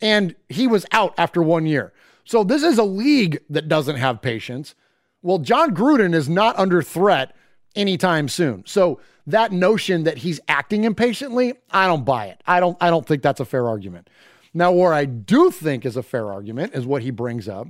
and 0.01 0.35
he 0.49 0.67
was 0.67 0.85
out 0.91 1.13
after 1.17 1.41
one 1.41 1.65
year. 1.65 1.93
So 2.31 2.45
this 2.45 2.63
is 2.63 2.77
a 2.77 2.83
league 2.85 3.43
that 3.49 3.67
doesn't 3.67 3.97
have 3.97 4.21
patience. 4.21 4.73
Well, 5.21 5.39
Jon 5.39 5.75
Gruden 5.75 6.15
is 6.15 6.29
not 6.29 6.57
under 6.57 6.81
threat 6.81 7.35
anytime 7.75 8.29
soon. 8.29 8.63
So 8.65 9.01
that 9.27 9.51
notion 9.51 10.05
that 10.05 10.19
he's 10.19 10.39
acting 10.47 10.85
impatiently, 10.85 11.55
I 11.71 11.87
don't 11.87 12.05
buy 12.05 12.27
it. 12.27 12.41
I 12.47 12.61
don't 12.61 12.77
I 12.79 12.89
don't 12.89 13.05
think 13.05 13.21
that's 13.21 13.41
a 13.41 13.45
fair 13.45 13.67
argument. 13.67 14.09
Now, 14.53 14.71
where 14.71 14.93
I 14.93 15.03
do 15.03 15.51
think 15.51 15.85
is 15.85 15.97
a 15.97 16.03
fair 16.03 16.31
argument 16.31 16.73
is 16.73 16.85
what 16.85 17.01
he 17.01 17.11
brings 17.11 17.49
up 17.49 17.67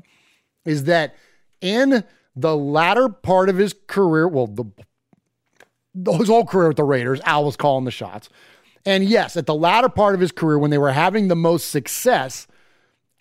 is 0.64 0.84
that 0.84 1.16
in 1.60 2.04
the 2.36 2.56
latter 2.56 3.10
part 3.10 3.50
of 3.50 3.58
his 3.58 3.74
career, 3.88 4.28
well, 4.28 4.46
the 4.46 4.66
his 6.20 6.28
whole 6.28 6.46
career 6.46 6.68
with 6.68 6.78
the 6.78 6.84
Raiders, 6.84 7.20
Al 7.26 7.46
was 7.46 7.58
calling 7.58 7.86
the 7.86 7.90
shots. 7.90 8.30
And 8.86 9.06
yes, 9.06 9.36
at 9.36 9.48
the 9.48 9.56
latter 9.56 9.90
part 9.90 10.14
of 10.14 10.22
his 10.22 10.32
career, 10.32 10.60
when 10.60 10.70
they 10.70 10.78
were 10.78 10.92
having 10.92 11.30
the 11.30 11.36
most 11.36 11.72
success, 11.72 12.46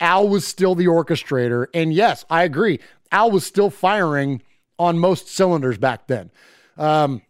Al 0.01 0.27
was 0.27 0.45
still 0.45 0.75
the 0.75 0.87
orchestrator. 0.87 1.67
And 1.73 1.93
yes, 1.93 2.25
I 2.29 2.43
agree. 2.43 2.79
Al 3.11 3.31
was 3.31 3.45
still 3.45 3.69
firing 3.69 4.41
on 4.77 4.97
most 4.97 5.27
cylinders 5.27 5.77
back 5.77 6.07
then. 6.07 6.31
Um, 6.77 7.21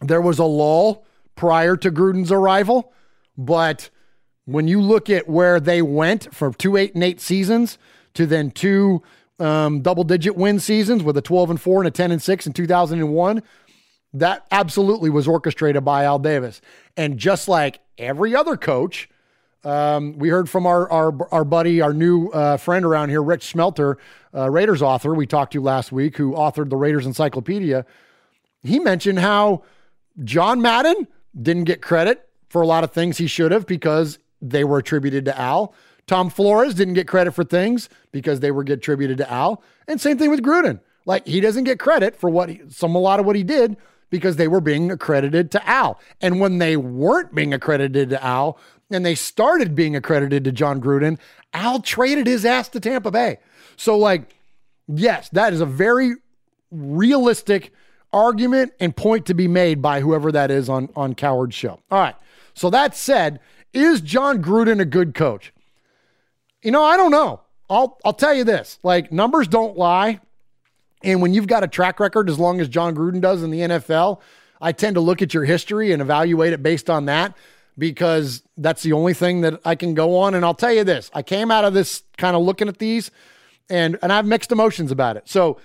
there 0.00 0.20
was 0.20 0.38
a 0.38 0.44
lull 0.44 1.04
prior 1.34 1.76
to 1.76 1.90
Gruden's 1.90 2.30
arrival, 2.30 2.92
but 3.36 3.90
when 4.44 4.68
you 4.68 4.80
look 4.80 5.10
at 5.10 5.28
where 5.28 5.60
they 5.60 5.82
went 5.82 6.34
from 6.34 6.54
two 6.54 6.76
eight 6.76 6.94
and 6.94 7.02
eight 7.02 7.20
seasons 7.20 7.78
to 8.14 8.26
then 8.26 8.50
two 8.50 9.02
um, 9.40 9.82
double 9.82 10.04
digit 10.04 10.36
win 10.36 10.58
seasons 10.60 11.02
with 11.02 11.16
a 11.16 11.22
12 11.22 11.50
and 11.50 11.60
4 11.60 11.82
and 11.82 11.88
a 11.88 11.90
10 11.90 12.12
and 12.12 12.22
6 12.22 12.46
in 12.46 12.52
2001. 12.52 13.42
That 14.14 14.46
absolutely 14.50 15.10
was 15.10 15.28
orchestrated 15.28 15.84
by 15.84 16.04
Al 16.04 16.18
Davis. 16.18 16.60
And 16.96 17.18
just 17.18 17.46
like 17.46 17.80
every 17.98 18.34
other 18.34 18.56
coach, 18.56 19.08
um, 19.64 20.18
we 20.18 20.28
heard 20.28 20.48
from 20.48 20.66
our, 20.66 20.90
our, 20.90 21.32
our 21.32 21.44
buddy, 21.44 21.80
our 21.80 21.92
new 21.92 22.28
uh, 22.28 22.56
friend 22.56 22.84
around 22.84 23.08
here, 23.10 23.22
Rich 23.22 23.46
Smelter, 23.46 23.98
uh, 24.34 24.50
Raiders 24.50 24.82
author, 24.82 25.14
we 25.14 25.26
talked 25.26 25.52
to 25.54 25.60
last 25.60 25.90
week, 25.90 26.16
who 26.16 26.32
authored 26.32 26.70
the 26.70 26.76
Raiders 26.76 27.06
Encyclopedia. 27.06 27.84
He 28.62 28.78
mentioned 28.78 29.18
how 29.18 29.62
John 30.22 30.60
Madden 30.60 31.08
didn't 31.40 31.64
get 31.64 31.82
credit 31.82 32.28
for 32.48 32.62
a 32.62 32.66
lot 32.66 32.84
of 32.84 32.92
things 32.92 33.18
he 33.18 33.26
should 33.26 33.52
have 33.52 33.66
because 33.66 34.18
they 34.40 34.64
were 34.64 34.78
attributed 34.78 35.24
to 35.26 35.38
Al. 35.38 35.74
Tom 36.06 36.30
Flores 36.30 36.74
didn't 36.74 36.94
get 36.94 37.06
credit 37.06 37.32
for 37.32 37.44
things 37.44 37.88
because 38.12 38.40
they 38.40 38.50
were 38.50 38.64
get 38.64 38.78
attributed 38.78 39.18
to 39.18 39.30
Al. 39.30 39.62
And 39.86 40.00
same 40.00 40.18
thing 40.18 40.30
with 40.30 40.42
Gruden. 40.42 40.80
Like 41.04 41.26
he 41.26 41.40
doesn't 41.40 41.64
get 41.64 41.78
credit 41.78 42.16
for 42.16 42.30
what 42.30 42.48
he, 42.48 42.62
some 42.68 42.94
a 42.94 42.98
lot 42.98 43.20
of 43.20 43.26
what 43.26 43.36
he 43.36 43.42
did 43.42 43.76
because 44.10 44.36
they 44.36 44.48
were 44.48 44.60
being 44.60 44.90
accredited 44.90 45.50
to 45.50 45.68
Al. 45.68 46.00
And 46.20 46.40
when 46.40 46.58
they 46.58 46.76
weren't 46.76 47.34
being 47.34 47.52
accredited 47.52 48.10
to 48.10 48.24
Al 48.24 48.58
and 48.90 49.04
they 49.04 49.14
started 49.14 49.74
being 49.74 49.94
accredited 49.94 50.44
to 50.44 50.52
Jon 50.52 50.80
Gruden, 50.80 51.18
Al 51.52 51.80
traded 51.80 52.26
his 52.26 52.44
ass 52.44 52.68
to 52.70 52.80
Tampa 52.80 53.10
Bay. 53.10 53.38
So 53.76 53.96
like 53.96 54.34
Yes, 54.88 55.28
that 55.30 55.52
is 55.52 55.60
a 55.60 55.66
very 55.66 56.14
realistic 56.70 57.72
argument 58.12 58.72
and 58.80 58.96
point 58.96 59.26
to 59.26 59.34
be 59.34 59.46
made 59.46 59.82
by 59.82 60.00
whoever 60.00 60.32
that 60.32 60.50
is 60.50 60.68
on, 60.68 60.88
on 60.96 61.14
Cowherd's 61.14 61.54
show. 61.54 61.78
All 61.90 62.00
right. 62.00 62.16
So 62.54 62.70
that 62.70 62.96
said, 62.96 63.38
is 63.74 64.00
Jon 64.00 64.42
Gruden 64.42 64.80
a 64.80 64.86
good 64.86 65.14
coach? 65.14 65.52
You 66.62 66.70
know, 66.70 66.82
I 66.82 66.96
don't 66.96 67.10
know. 67.10 67.42
I'll 67.70 67.98
I'll 68.04 68.14
tell 68.14 68.32
you 68.32 68.44
this. 68.44 68.78
Like 68.82 69.12
numbers 69.12 69.46
don't 69.46 69.76
lie. 69.76 70.20
And 71.04 71.20
when 71.20 71.34
you've 71.34 71.46
got 71.46 71.62
a 71.62 71.68
track 71.68 72.00
record 72.00 72.30
as 72.30 72.38
long 72.38 72.60
as 72.60 72.68
Jon 72.68 72.96
Gruden 72.96 73.20
does 73.20 73.42
in 73.42 73.50
the 73.50 73.60
NFL, 73.60 74.20
I 74.60 74.72
tend 74.72 74.94
to 74.94 75.00
look 75.00 75.22
at 75.22 75.34
your 75.34 75.44
history 75.44 75.92
and 75.92 76.02
evaluate 76.02 76.54
it 76.54 76.62
based 76.62 76.88
on 76.88 77.04
that 77.04 77.36
because 77.78 78.42
that's 78.56 78.82
the 78.82 78.92
only 78.92 79.14
thing 79.14 79.40
that 79.42 79.60
I 79.64 79.76
can 79.76 79.94
go 79.94 80.18
on. 80.18 80.34
And 80.34 80.44
I'll 80.44 80.54
tell 80.54 80.72
you 80.72 80.84
this 80.84 81.10
I 81.14 81.22
came 81.22 81.50
out 81.50 81.64
of 81.64 81.72
this 81.72 82.02
kind 82.16 82.36
of 82.36 82.42
looking 82.42 82.68
at 82.68 82.78
these 82.78 83.10
and, 83.70 83.98
and 84.02 84.12
I 84.12 84.16
have 84.16 84.26
mixed 84.26 84.52
emotions 84.52 84.90
about 84.90 85.16
it. 85.16 85.28
So, 85.28 85.58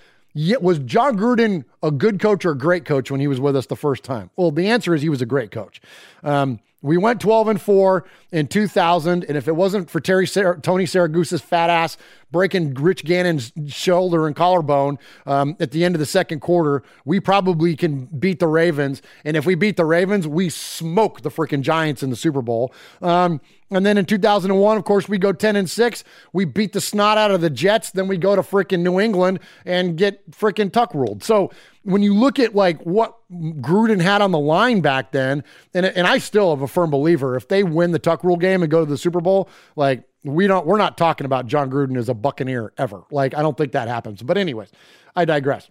was 0.60 0.80
Jon 0.80 1.16
Gruden 1.16 1.64
a 1.82 1.90
good 1.90 2.18
coach 2.18 2.44
or 2.44 2.50
a 2.50 2.58
great 2.58 2.84
coach 2.84 3.10
when 3.10 3.20
he 3.20 3.28
was 3.28 3.40
with 3.40 3.54
us 3.54 3.66
the 3.66 3.76
first 3.76 4.02
time? 4.02 4.30
Well, 4.36 4.50
the 4.50 4.66
answer 4.66 4.94
is 4.94 5.02
he 5.02 5.08
was 5.08 5.22
a 5.22 5.26
great 5.26 5.50
coach. 5.50 5.80
Um, 6.22 6.58
we 6.82 6.98
went 6.98 7.20
12 7.20 7.48
and 7.48 7.60
4 7.60 8.04
in 8.30 8.46
2000. 8.46 9.24
And 9.24 9.38
if 9.38 9.48
it 9.48 9.56
wasn't 9.56 9.88
for 9.88 10.00
Terry 10.00 10.26
Sar- 10.26 10.58
Tony 10.58 10.84
Siragusa's 10.84 11.40
fat 11.40 11.70
ass 11.70 11.96
breaking 12.34 12.74
Rich 12.74 13.04
Gannon's 13.04 13.52
shoulder 13.68 14.26
and 14.26 14.34
collarbone 14.34 14.98
um, 15.24 15.56
at 15.60 15.70
the 15.70 15.84
end 15.84 15.94
of 15.94 16.00
the 16.00 16.06
second 16.06 16.40
quarter, 16.40 16.82
we 17.04 17.20
probably 17.20 17.76
can 17.76 18.06
beat 18.06 18.40
the 18.40 18.48
Ravens. 18.48 19.00
And 19.24 19.36
if 19.36 19.46
we 19.46 19.54
beat 19.54 19.76
the 19.76 19.84
Ravens, 19.84 20.26
we 20.26 20.48
smoke 20.48 21.20
the 21.20 21.30
freaking 21.30 21.60
Giants 21.60 22.02
in 22.02 22.10
the 22.10 22.16
Super 22.16 22.42
Bowl. 22.42 22.74
Um, 23.00 23.40
and 23.70 23.86
then 23.86 23.96
in 23.98 24.04
2001, 24.04 24.76
of 24.76 24.84
course, 24.84 25.08
we 25.08 25.16
go 25.16 25.32
10 25.32 25.54
and 25.54 25.70
6. 25.70 26.04
We 26.32 26.44
beat 26.44 26.72
the 26.72 26.80
snot 26.80 27.18
out 27.18 27.30
of 27.30 27.40
the 27.40 27.50
Jets. 27.50 27.92
Then 27.92 28.08
we 28.08 28.16
go 28.16 28.34
to 28.34 28.42
freaking 28.42 28.80
New 28.80 28.98
England 28.98 29.38
and 29.64 29.96
get 29.96 30.28
freaking 30.32 30.72
tuck 30.72 30.92
ruled. 30.92 31.22
So 31.22 31.52
when 31.84 32.02
you 32.02 32.14
look 32.14 32.40
at 32.40 32.56
like 32.56 32.80
what 32.82 33.16
Gruden 33.30 34.00
had 34.00 34.22
on 34.22 34.32
the 34.32 34.40
line 34.40 34.80
back 34.80 35.12
then, 35.12 35.44
and 35.72 35.86
and 35.86 36.06
I 36.06 36.18
still 36.18 36.50
am 36.52 36.62
a 36.62 36.68
firm 36.68 36.90
believer 36.90 37.36
if 37.36 37.46
they 37.46 37.62
win 37.62 37.92
the 37.92 37.98
Tuck 38.00 38.24
Rule 38.24 38.36
game 38.36 38.62
and 38.62 38.70
go 38.70 38.80
to 38.84 38.90
the 38.90 38.98
Super 38.98 39.20
Bowl, 39.20 39.48
like 39.76 40.02
we 40.24 40.46
don't 40.46 40.66
we're 40.66 40.78
not 40.78 40.96
talking 40.96 41.26
about 41.26 41.46
Jon 41.46 41.70
Gruden 41.70 41.96
as 41.96 42.08
a 42.08 42.14
Buccaneer 42.14 42.72
ever. 42.78 43.04
Like 43.10 43.34
I 43.34 43.42
don't 43.42 43.56
think 43.56 43.72
that 43.72 43.88
happens. 43.88 44.22
But 44.22 44.38
anyways, 44.38 44.72
I 45.14 45.24
digress. 45.24 45.70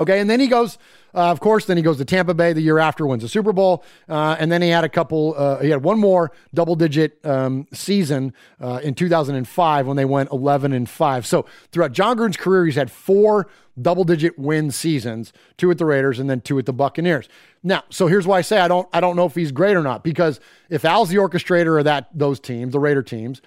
Okay, 0.00 0.20
and 0.20 0.30
then 0.30 0.38
he 0.38 0.46
goes, 0.46 0.78
uh, 1.12 1.30
of 1.30 1.40
course, 1.40 1.64
then 1.64 1.76
he 1.76 1.82
goes 1.82 1.96
to 1.96 2.04
Tampa 2.04 2.32
Bay 2.32 2.52
the 2.52 2.60
year 2.60 2.78
after, 2.78 3.04
wins 3.04 3.22
the 3.22 3.28
Super 3.28 3.52
Bowl, 3.52 3.82
uh, 4.08 4.36
and 4.38 4.52
then 4.52 4.62
he 4.62 4.68
had 4.68 4.84
a 4.84 4.88
couple, 4.88 5.34
uh, 5.36 5.58
he 5.58 5.70
had 5.70 5.82
one 5.82 5.98
more 5.98 6.30
double-digit 6.54 7.18
um, 7.26 7.66
season 7.72 8.32
uh, 8.60 8.80
in 8.84 8.94
2005 8.94 9.86
when 9.86 9.96
they 9.96 10.04
went 10.04 10.30
11 10.30 10.72
and 10.72 10.88
five. 10.88 11.26
So 11.26 11.46
throughout 11.72 11.92
Jon 11.92 12.16
Gruden's 12.16 12.36
career, 12.36 12.64
he's 12.66 12.76
had 12.76 12.92
four 12.92 13.48
double-digit 13.80 14.38
win 14.38 14.70
seasons, 14.70 15.32
two 15.56 15.68
at 15.70 15.78
the 15.78 15.84
Raiders 15.84 16.20
and 16.20 16.30
then 16.30 16.42
two 16.42 16.58
at 16.60 16.66
the 16.66 16.72
Buccaneers. 16.72 17.28
Now, 17.64 17.82
so 17.90 18.06
here's 18.06 18.26
why 18.26 18.38
I 18.38 18.42
say 18.42 18.60
I 18.60 18.68
don't, 18.68 18.88
I 18.92 19.00
don't 19.00 19.16
know 19.16 19.26
if 19.26 19.34
he's 19.34 19.50
great 19.50 19.76
or 19.76 19.82
not 19.82 20.04
because 20.04 20.38
if 20.70 20.84
Al's 20.84 21.08
the 21.08 21.16
orchestrator 21.16 21.78
of 21.78 21.84
that 21.86 22.08
those 22.14 22.38
teams, 22.38 22.72
the 22.72 22.80
Raider 22.80 23.02
teams, 23.02 23.42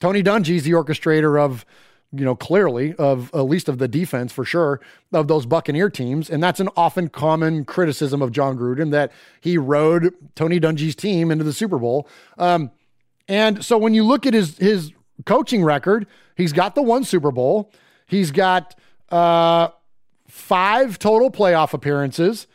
Tony 0.00 0.22
Dungy's 0.22 0.64
the 0.64 0.72
orchestrator 0.72 1.40
of 1.40 1.64
you 2.12 2.24
know, 2.24 2.34
clearly 2.34 2.94
of 2.94 3.30
at 3.34 3.46
least 3.46 3.68
of 3.68 3.78
the 3.78 3.88
defense 3.88 4.32
for 4.32 4.44
sure 4.44 4.80
of 5.12 5.28
those 5.28 5.46
Buccaneer 5.46 5.88
teams. 5.88 6.28
And 6.28 6.42
that's 6.42 6.60
an 6.60 6.68
often 6.76 7.08
common 7.08 7.64
criticism 7.64 8.20
of 8.20 8.32
Jon 8.32 8.58
Gruden 8.58 8.90
that 8.90 9.12
he 9.40 9.56
rode 9.56 10.14
Tony 10.34 10.60
Dungy's 10.60 10.94
team 10.94 11.30
into 11.30 11.42
the 11.42 11.52
Super 11.52 11.78
Bowl. 11.78 12.06
Um, 12.36 12.70
and 13.28 13.64
so 13.64 13.78
when 13.78 13.94
you 13.94 14.04
look 14.04 14.26
at 14.26 14.34
his 14.34 14.58
his 14.58 14.92
coaching 15.24 15.64
record, 15.64 16.06
he's 16.36 16.52
got 16.52 16.74
the 16.74 16.82
one 16.82 17.04
Super 17.04 17.30
Bowl. 17.30 17.72
He's 18.06 18.30
got 18.30 18.78
uh, 19.08 19.68
five 20.28 20.98
total 20.98 21.30
playoff 21.30 21.72
appearances, 21.72 22.46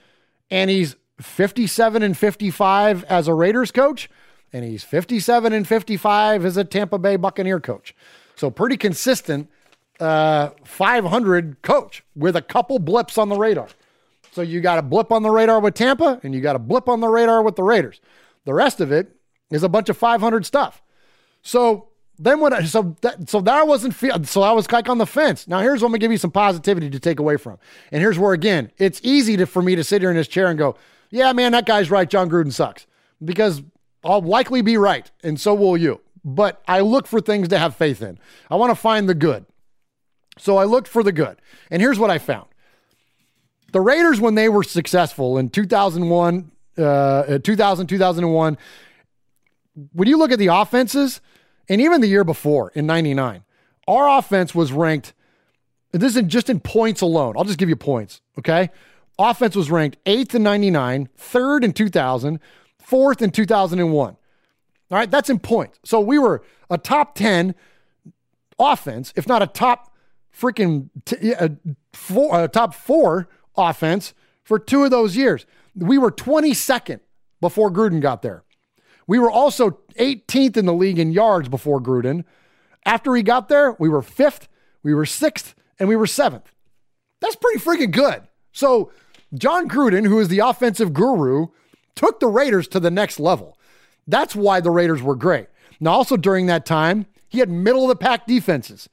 and 0.51 0.69
he's 0.69 0.95
57 1.19 2.03
and 2.03 2.15
55 2.15 3.03
as 3.05 3.27
a 3.27 3.33
Raiders 3.33 3.71
coach, 3.71 4.09
and 4.53 4.63
he's 4.63 4.83
57 4.83 5.51
and 5.51 5.67
55 5.67 6.45
as 6.45 6.57
a 6.57 6.63
Tampa 6.63 6.99
Bay 6.99 7.15
Buccaneer 7.15 7.59
coach. 7.59 7.95
So 8.37 8.51
pretty 8.51 8.77
consistent 8.77 9.49
uh, 9.99 10.51
500 10.63 11.61
coach 11.63 12.03
with 12.15 12.35
a 12.35 12.41
couple 12.41 12.79
blips 12.79 13.17
on 13.17 13.29
the 13.29 13.35
radar. 13.35 13.67
So 14.31 14.43
you 14.43 14.61
got 14.61 14.77
a 14.77 14.83
blip 14.83 15.11
on 15.11 15.23
the 15.23 15.31
radar 15.31 15.59
with 15.59 15.73
Tampa 15.73 16.19
and 16.23 16.33
you 16.35 16.41
got 16.41 16.55
a 16.55 16.59
blip 16.59 16.87
on 16.87 16.99
the 16.99 17.07
radar 17.07 17.41
with 17.41 17.55
the 17.55 17.63
Raiders. 17.63 17.99
The 18.45 18.53
rest 18.53 18.79
of 18.79 18.91
it 18.91 19.15
is 19.49 19.63
a 19.63 19.69
bunch 19.69 19.89
of 19.89 19.97
500 19.97 20.45
stuff. 20.45 20.83
So 21.41 21.89
then 22.19 22.39
when 22.39 22.53
I, 22.53 22.63
so 22.63 22.95
that 23.01 23.29
so 23.29 23.41
that 23.41 23.67
wasn't 23.67 23.95
so 24.27 24.41
I 24.41 24.51
was 24.51 24.71
like 24.71 24.89
on 24.89 24.99
the 24.99 25.05
fence. 25.07 25.47
Now 25.47 25.59
here's 25.61 25.81
what 25.81 25.87
I'm 25.87 25.91
gonna 25.93 25.99
give 25.99 26.11
you 26.11 26.17
some 26.17 26.31
positivity 26.31 26.89
to 26.91 26.99
take 26.99 27.19
away 27.19 27.37
from. 27.37 27.57
And 27.91 28.01
here's 28.01 28.19
where 28.19 28.33
again, 28.33 28.71
it's 28.77 29.01
easy 29.03 29.37
to, 29.37 29.47
for 29.47 29.61
me 29.61 29.75
to 29.75 29.83
sit 29.83 30.01
here 30.01 30.11
in 30.11 30.15
this 30.15 30.27
chair 30.27 30.47
and 30.47 30.57
go, 30.57 30.75
yeah, 31.09 31.33
man, 31.33 31.53
that 31.53 31.65
guy's 31.65 31.89
right. 31.89 32.09
Jon 32.09 32.29
Gruden 32.29 32.51
sucks 32.51 32.85
because 33.23 33.63
I'll 34.03 34.21
likely 34.21 34.61
be 34.61 34.77
right, 34.77 35.09
and 35.23 35.39
so 35.39 35.53
will 35.55 35.77
you 35.77 36.01
but 36.27 36.61
I 36.67 36.81
look 36.81 37.07
for 37.07 37.21
things 37.21 37.47
to 37.47 37.57
have 37.57 37.77
faith 37.77 38.01
in. 38.01 38.19
I 38.51 38.57
want 38.57 38.69
to 38.71 38.75
find 38.75 39.07
the 39.07 39.15
good. 39.15 39.45
So 40.37 40.57
I 40.57 40.65
looked 40.65 40.89
for 40.89 41.01
the 41.01 41.13
good. 41.13 41.41
And 41.71 41.81
here's 41.81 41.97
what 41.97 42.11
I 42.11 42.19
found 42.19 42.47
the 43.71 43.81
Raiders, 43.81 44.19
when 44.19 44.35
they 44.35 44.49
were 44.49 44.63
successful 44.63 45.37
in 45.37 45.49
2001, 45.49 46.51
uh, 46.77 47.39
2000, 47.39 47.87
2001, 47.87 48.57
when 49.93 50.07
you 50.07 50.17
look 50.17 50.31
at 50.31 50.39
the 50.39 50.47
offenses, 50.47 51.21
and 51.69 51.79
even 51.79 52.01
the 52.01 52.07
year 52.07 52.25
before 52.25 52.71
in 52.75 52.85
99, 52.85 53.43
our 53.87 54.17
offense 54.17 54.53
was 54.53 54.73
ranked, 54.73 55.13
this 55.91 56.11
isn't 56.11 56.27
just 56.27 56.49
in 56.49 56.59
points 56.59 57.01
alone. 57.01 57.35
I'll 57.37 57.45
just 57.45 57.57
give 57.57 57.69
you 57.69 57.75
points, 57.77 58.21
okay? 58.37 58.69
Offense 59.17 59.55
was 59.55 59.71
ranked 59.71 59.97
eighth 60.05 60.35
in 60.35 60.43
99, 60.43 61.09
third 61.15 61.63
in 61.63 61.71
2000, 61.71 62.39
fourth 62.79 63.21
in 63.21 63.31
2001. 63.31 64.17
All 64.89 64.97
right, 64.97 65.09
that's 65.09 65.29
in 65.29 65.39
points. 65.39 65.79
So 65.83 65.99
we 65.99 66.17
were 66.17 66.43
a 66.69 66.77
top 66.77 67.15
10 67.15 67.55
offense, 68.57 69.13
if 69.15 69.27
not 69.27 69.41
a 69.41 69.47
top 69.47 69.93
freaking 70.33 70.89
t- 71.05 71.33
a 71.33 71.57
four, 71.93 72.43
a 72.43 72.47
top 72.47 72.73
four 72.73 73.27
offense 73.55 74.13
for 74.43 74.59
two 74.59 74.83
of 74.83 74.91
those 74.91 75.17
years. 75.17 75.45
We 75.75 75.97
were 75.97 76.11
22nd 76.11 77.01
before 77.41 77.71
Gruden 77.71 78.01
got 78.01 78.21
there. 78.21 78.43
We 79.07 79.19
were 79.19 79.31
also 79.31 79.79
18th 79.99 80.57
in 80.57 80.65
the 80.65 80.73
league 80.73 80.99
in 80.99 81.11
yards 81.11 81.49
before 81.49 81.81
Gruden. 81.81 82.23
After 82.85 83.15
he 83.15 83.23
got 83.23 83.49
there, 83.49 83.75
we 83.79 83.89
were 83.89 84.01
fifth, 84.01 84.47
we 84.83 84.93
were 84.93 85.05
sixth, 85.05 85.55
and 85.79 85.89
we 85.89 85.95
were 85.95 86.07
seventh. 86.07 86.51
That's 87.21 87.35
pretty 87.35 87.59
freaking 87.59 87.91
good. 87.91 88.23
So, 88.51 88.91
Jon 89.33 89.67
Gruden, 89.69 90.05
who 90.05 90.19
is 90.19 90.29
the 90.29 90.39
offensive 90.39 90.93
guru, 90.93 91.47
took 91.95 92.19
the 92.19 92.27
Raiders 92.27 92.67
to 92.69 92.79
the 92.79 92.91
next 92.91 93.19
level. 93.19 93.56
That's 94.07 94.35
why 94.35 94.59
the 94.61 94.71
Raiders 94.71 95.01
were 95.01 95.15
great. 95.15 95.47
Now, 95.79 95.91
also 95.91 96.17
during 96.17 96.45
that 96.47 96.65
time, 96.65 97.05
he 97.27 97.39
had 97.39 97.49
middle 97.49 97.83
of 97.83 97.89
the 97.89 97.95
pack 97.95 98.25
defenses. 98.25 98.89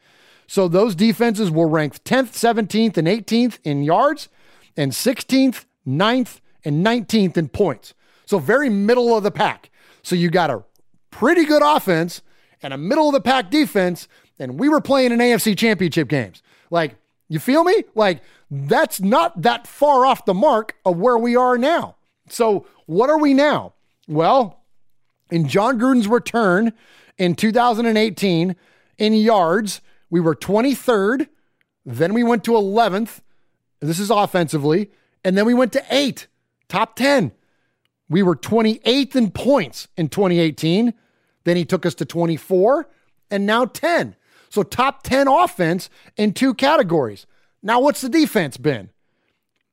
So 0.47 0.69
those 0.69 0.95
defenses 0.95 1.51
were 1.51 1.69
ranked 1.69 2.05
10th, 2.05 2.33
17th, 2.33 2.97
and 2.97 3.09
18th 3.09 3.59
in 3.65 3.83
yards, 3.83 4.29
and 4.77 4.93
16th, 4.93 5.65
9th, 5.87 6.41
and 6.65 6.85
19th 6.85 7.37
in 7.37 7.49
points. 7.49 7.95
So 8.27 8.39
very 8.39 8.69
middle 8.69 9.17
of 9.17 9.23
the 9.23 9.31
pack. 9.31 9.71
So 10.03 10.17
you 10.17 10.31
got 10.31 10.51
a 10.51 10.65
pretty 11.11 11.45
good 11.45 11.63
offense 11.63 12.23
and 12.63 12.73
a 12.75 12.79
middle 12.79 13.09
of 13.09 13.15
the 13.15 13.21
pack 13.21 13.51
defense, 13.51 14.09
and 14.39 14.59
we 14.59 14.69
were 14.69 14.81
playing 14.81 15.13
in 15.13 15.19
AFC 15.19 15.57
championship 15.57 16.09
games. 16.09 16.43
Like, 16.71 16.97
you 17.29 17.39
feel 17.39 17.65
me? 17.65 17.85
Like, 17.95 18.23
that's 18.51 19.01
not 19.01 19.43
that 19.43 19.67
far 19.67 20.05
off 20.07 20.25
the 20.25 20.35
mark 20.35 20.77
of 20.85 20.99
where 20.99 21.19
we 21.19 21.37
are 21.37 21.57
now. 21.57 21.97
So, 22.29 22.67
what 22.87 23.11
are 23.11 23.19
we 23.19 23.35
now? 23.35 23.75
Well, 24.09 24.64
in 25.35 25.49
Jon 25.49 25.81
Gruden's 25.81 26.07
return 26.07 26.73
in 27.19 27.35
2018 27.35 28.55
in 28.99 29.13
yards, 29.15 29.81
we 30.09 30.21
were 30.21 30.37
23rd. 30.37 31.27
Then 31.85 32.15
we 32.15 32.23
went 32.23 32.45
to 32.45 32.53
11th. 32.53 33.21
This 33.81 33.99
is 33.99 34.11
offensively. 34.11 34.93
And 35.25 35.37
then 35.37 35.45
we 35.45 35.53
went 35.53 35.73
to 35.73 35.85
eight, 35.91 36.29
top 36.69 36.95
10. 36.95 37.33
We 38.09 38.23
were 38.23 38.37
28th 38.37 39.17
in 39.17 39.33
points 39.33 39.89
in 39.97 40.09
2018. 40.09 40.95
Then 41.43 41.57
he 41.57 41.65
took 41.65 41.85
us 41.85 41.97
to 41.97 42.05
24 42.05 42.89
and 43.29 43.45
now 43.45 43.65
10. 43.65 44.15
So 44.51 44.63
top 44.63 45.03
10 45.03 45.27
offense 45.27 45.91
in 46.17 46.33
two 46.33 46.55
categories. 46.55 47.27
Now, 47.61 47.81
what's 47.81 48.03
the 48.03 48.09
defense 48.09 48.57
been? 48.57 48.91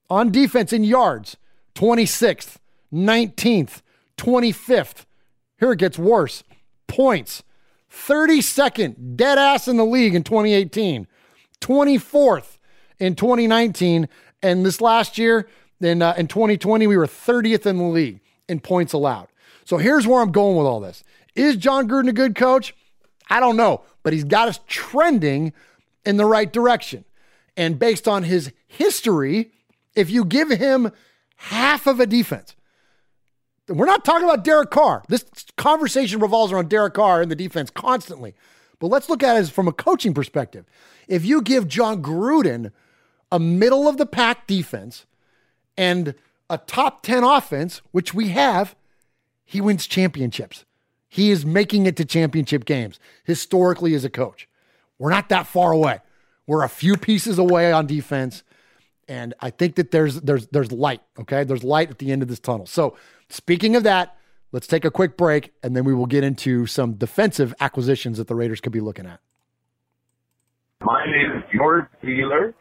On 0.09 0.31
defense 0.31 0.73
in 0.73 0.83
yards, 0.83 1.37
26th, 1.75 2.55
19th, 2.91 3.83
25th, 4.17 5.05
here 5.61 5.71
it 5.71 5.79
gets 5.79 5.97
worse. 5.97 6.43
Points. 6.87 7.43
32nd, 7.91 9.15
dead 9.15 9.37
ass 9.37 9.67
in 9.67 9.77
the 9.77 9.85
league 9.85 10.15
in 10.15 10.23
2018. 10.23 11.07
24th 11.61 12.57
in 12.99 13.15
2019. 13.15 14.09
And 14.41 14.65
this 14.65 14.81
last 14.81 15.17
year, 15.17 15.47
in, 15.79 16.01
uh, 16.01 16.15
in 16.17 16.27
2020, 16.27 16.87
we 16.87 16.97
were 16.97 17.05
30th 17.05 17.65
in 17.65 17.77
the 17.77 17.83
league 17.83 18.19
in 18.49 18.59
points 18.59 18.91
allowed. 18.91 19.27
So 19.63 19.77
here's 19.77 20.07
where 20.07 20.19
I'm 20.21 20.31
going 20.31 20.57
with 20.57 20.65
all 20.65 20.79
this. 20.79 21.03
Is 21.35 21.55
Jon 21.57 21.87
Gruden 21.87 22.09
a 22.09 22.13
good 22.13 22.35
coach? 22.35 22.75
I 23.29 23.39
don't 23.39 23.55
know, 23.55 23.81
but 24.03 24.13
he's 24.13 24.23
got 24.23 24.47
us 24.47 24.59
trending 24.67 25.53
in 26.05 26.17
the 26.17 26.25
right 26.25 26.51
direction. 26.51 27.05
And 27.55 27.77
based 27.77 28.07
on 28.07 28.23
his 28.23 28.51
history, 28.67 29.51
if 29.95 30.09
you 30.09 30.25
give 30.25 30.49
him 30.49 30.91
half 31.35 31.85
of 31.85 31.99
a 31.99 32.07
defense, 32.07 32.55
we're 33.71 33.85
not 33.85 34.05
talking 34.05 34.27
about 34.27 34.43
Derek 34.43 34.69
Carr. 34.71 35.03
This 35.07 35.25
conversation 35.57 36.19
revolves 36.19 36.51
around 36.51 36.69
Derek 36.69 36.93
Carr 36.93 37.21
and 37.21 37.31
the 37.31 37.35
defense 37.35 37.69
constantly. 37.69 38.35
But 38.79 38.87
let's 38.87 39.09
look 39.09 39.23
at 39.23 39.37
it 39.37 39.49
from 39.49 39.67
a 39.67 39.71
coaching 39.71 40.13
perspective. 40.13 40.65
If 41.07 41.25
you 41.25 41.41
give 41.41 41.67
Jon 41.67 42.01
Gruden 42.01 42.71
a 43.31 43.39
middle 43.39 43.87
of 43.87 43.97
the 43.97 44.05
pack 44.05 44.47
defense 44.47 45.05
and 45.77 46.15
a 46.49 46.57
top 46.57 47.01
10 47.03 47.23
offense, 47.23 47.81
which 47.91 48.13
we 48.13 48.29
have, 48.29 48.75
he 49.45 49.61
wins 49.61 49.87
championships. 49.87 50.65
He 51.07 51.29
is 51.29 51.45
making 51.45 51.85
it 51.85 51.97
to 51.97 52.05
championship 52.05 52.65
games 52.65 52.99
historically 53.23 53.93
as 53.93 54.05
a 54.05 54.09
coach. 54.09 54.47
We're 54.97 55.09
not 55.09 55.29
that 55.29 55.47
far 55.47 55.71
away. 55.71 55.99
We're 56.47 56.63
a 56.63 56.69
few 56.69 56.97
pieces 56.97 57.37
away 57.37 57.71
on 57.71 57.85
defense. 57.85 58.43
And 59.07 59.33
I 59.41 59.49
think 59.49 59.75
that 59.75 59.91
there's 59.91 60.21
there's 60.21 60.47
there's 60.47 60.71
light, 60.71 61.01
okay? 61.19 61.43
There's 61.43 61.63
light 61.63 61.89
at 61.89 61.99
the 61.99 62.11
end 62.11 62.21
of 62.21 62.29
this 62.29 62.39
tunnel. 62.39 62.65
So 62.65 62.95
speaking 63.31 63.75
of 63.75 63.83
that, 63.83 64.15
let's 64.51 64.67
take 64.67 64.85
a 64.85 64.91
quick 64.91 65.17
break 65.17 65.53
and 65.63 65.75
then 65.75 65.83
we 65.83 65.93
will 65.93 66.05
get 66.05 66.23
into 66.23 66.65
some 66.65 66.93
defensive 66.93 67.53
acquisitions 67.59 68.17
that 68.17 68.27
the 68.27 68.35
Raiders 68.35 68.61
could 68.61 68.71
be 68.71 68.81
looking 68.81 69.05
at. 69.05 69.19
My 70.81 71.05
name 71.05 71.37
is 71.37 71.43
George 71.55 71.85
Wheeler, 72.01 72.55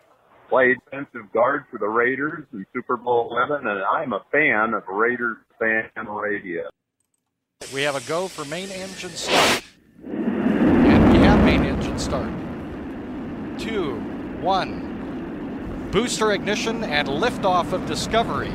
played 0.50 0.76
defensive 0.84 1.32
guard 1.32 1.64
for 1.70 1.78
the 1.78 1.88
Raiders 1.88 2.44
in 2.52 2.66
Super 2.74 2.96
Bowl 2.96 3.30
11, 3.30 3.66
and 3.66 3.80
I'm 3.82 4.12
a 4.12 4.22
fan 4.30 4.74
of 4.74 4.82
Raiders 4.88 5.38
Fan 5.58 6.06
Radio. 6.06 6.68
We 7.72 7.82
have 7.82 7.96
a 7.96 8.06
go 8.08 8.28
for 8.28 8.44
main 8.44 8.68
engine 8.70 9.10
start. 9.10 9.62
And 10.04 11.12
we 11.12 11.18
have 11.18 11.44
main 11.44 11.64
engine 11.64 11.98
start. 11.98 12.30
Two, 13.58 13.94
one. 14.40 15.88
Booster 15.92 16.32
ignition 16.32 16.84
and 16.84 17.08
liftoff 17.08 17.72
of 17.72 17.86
Discovery. 17.86 18.52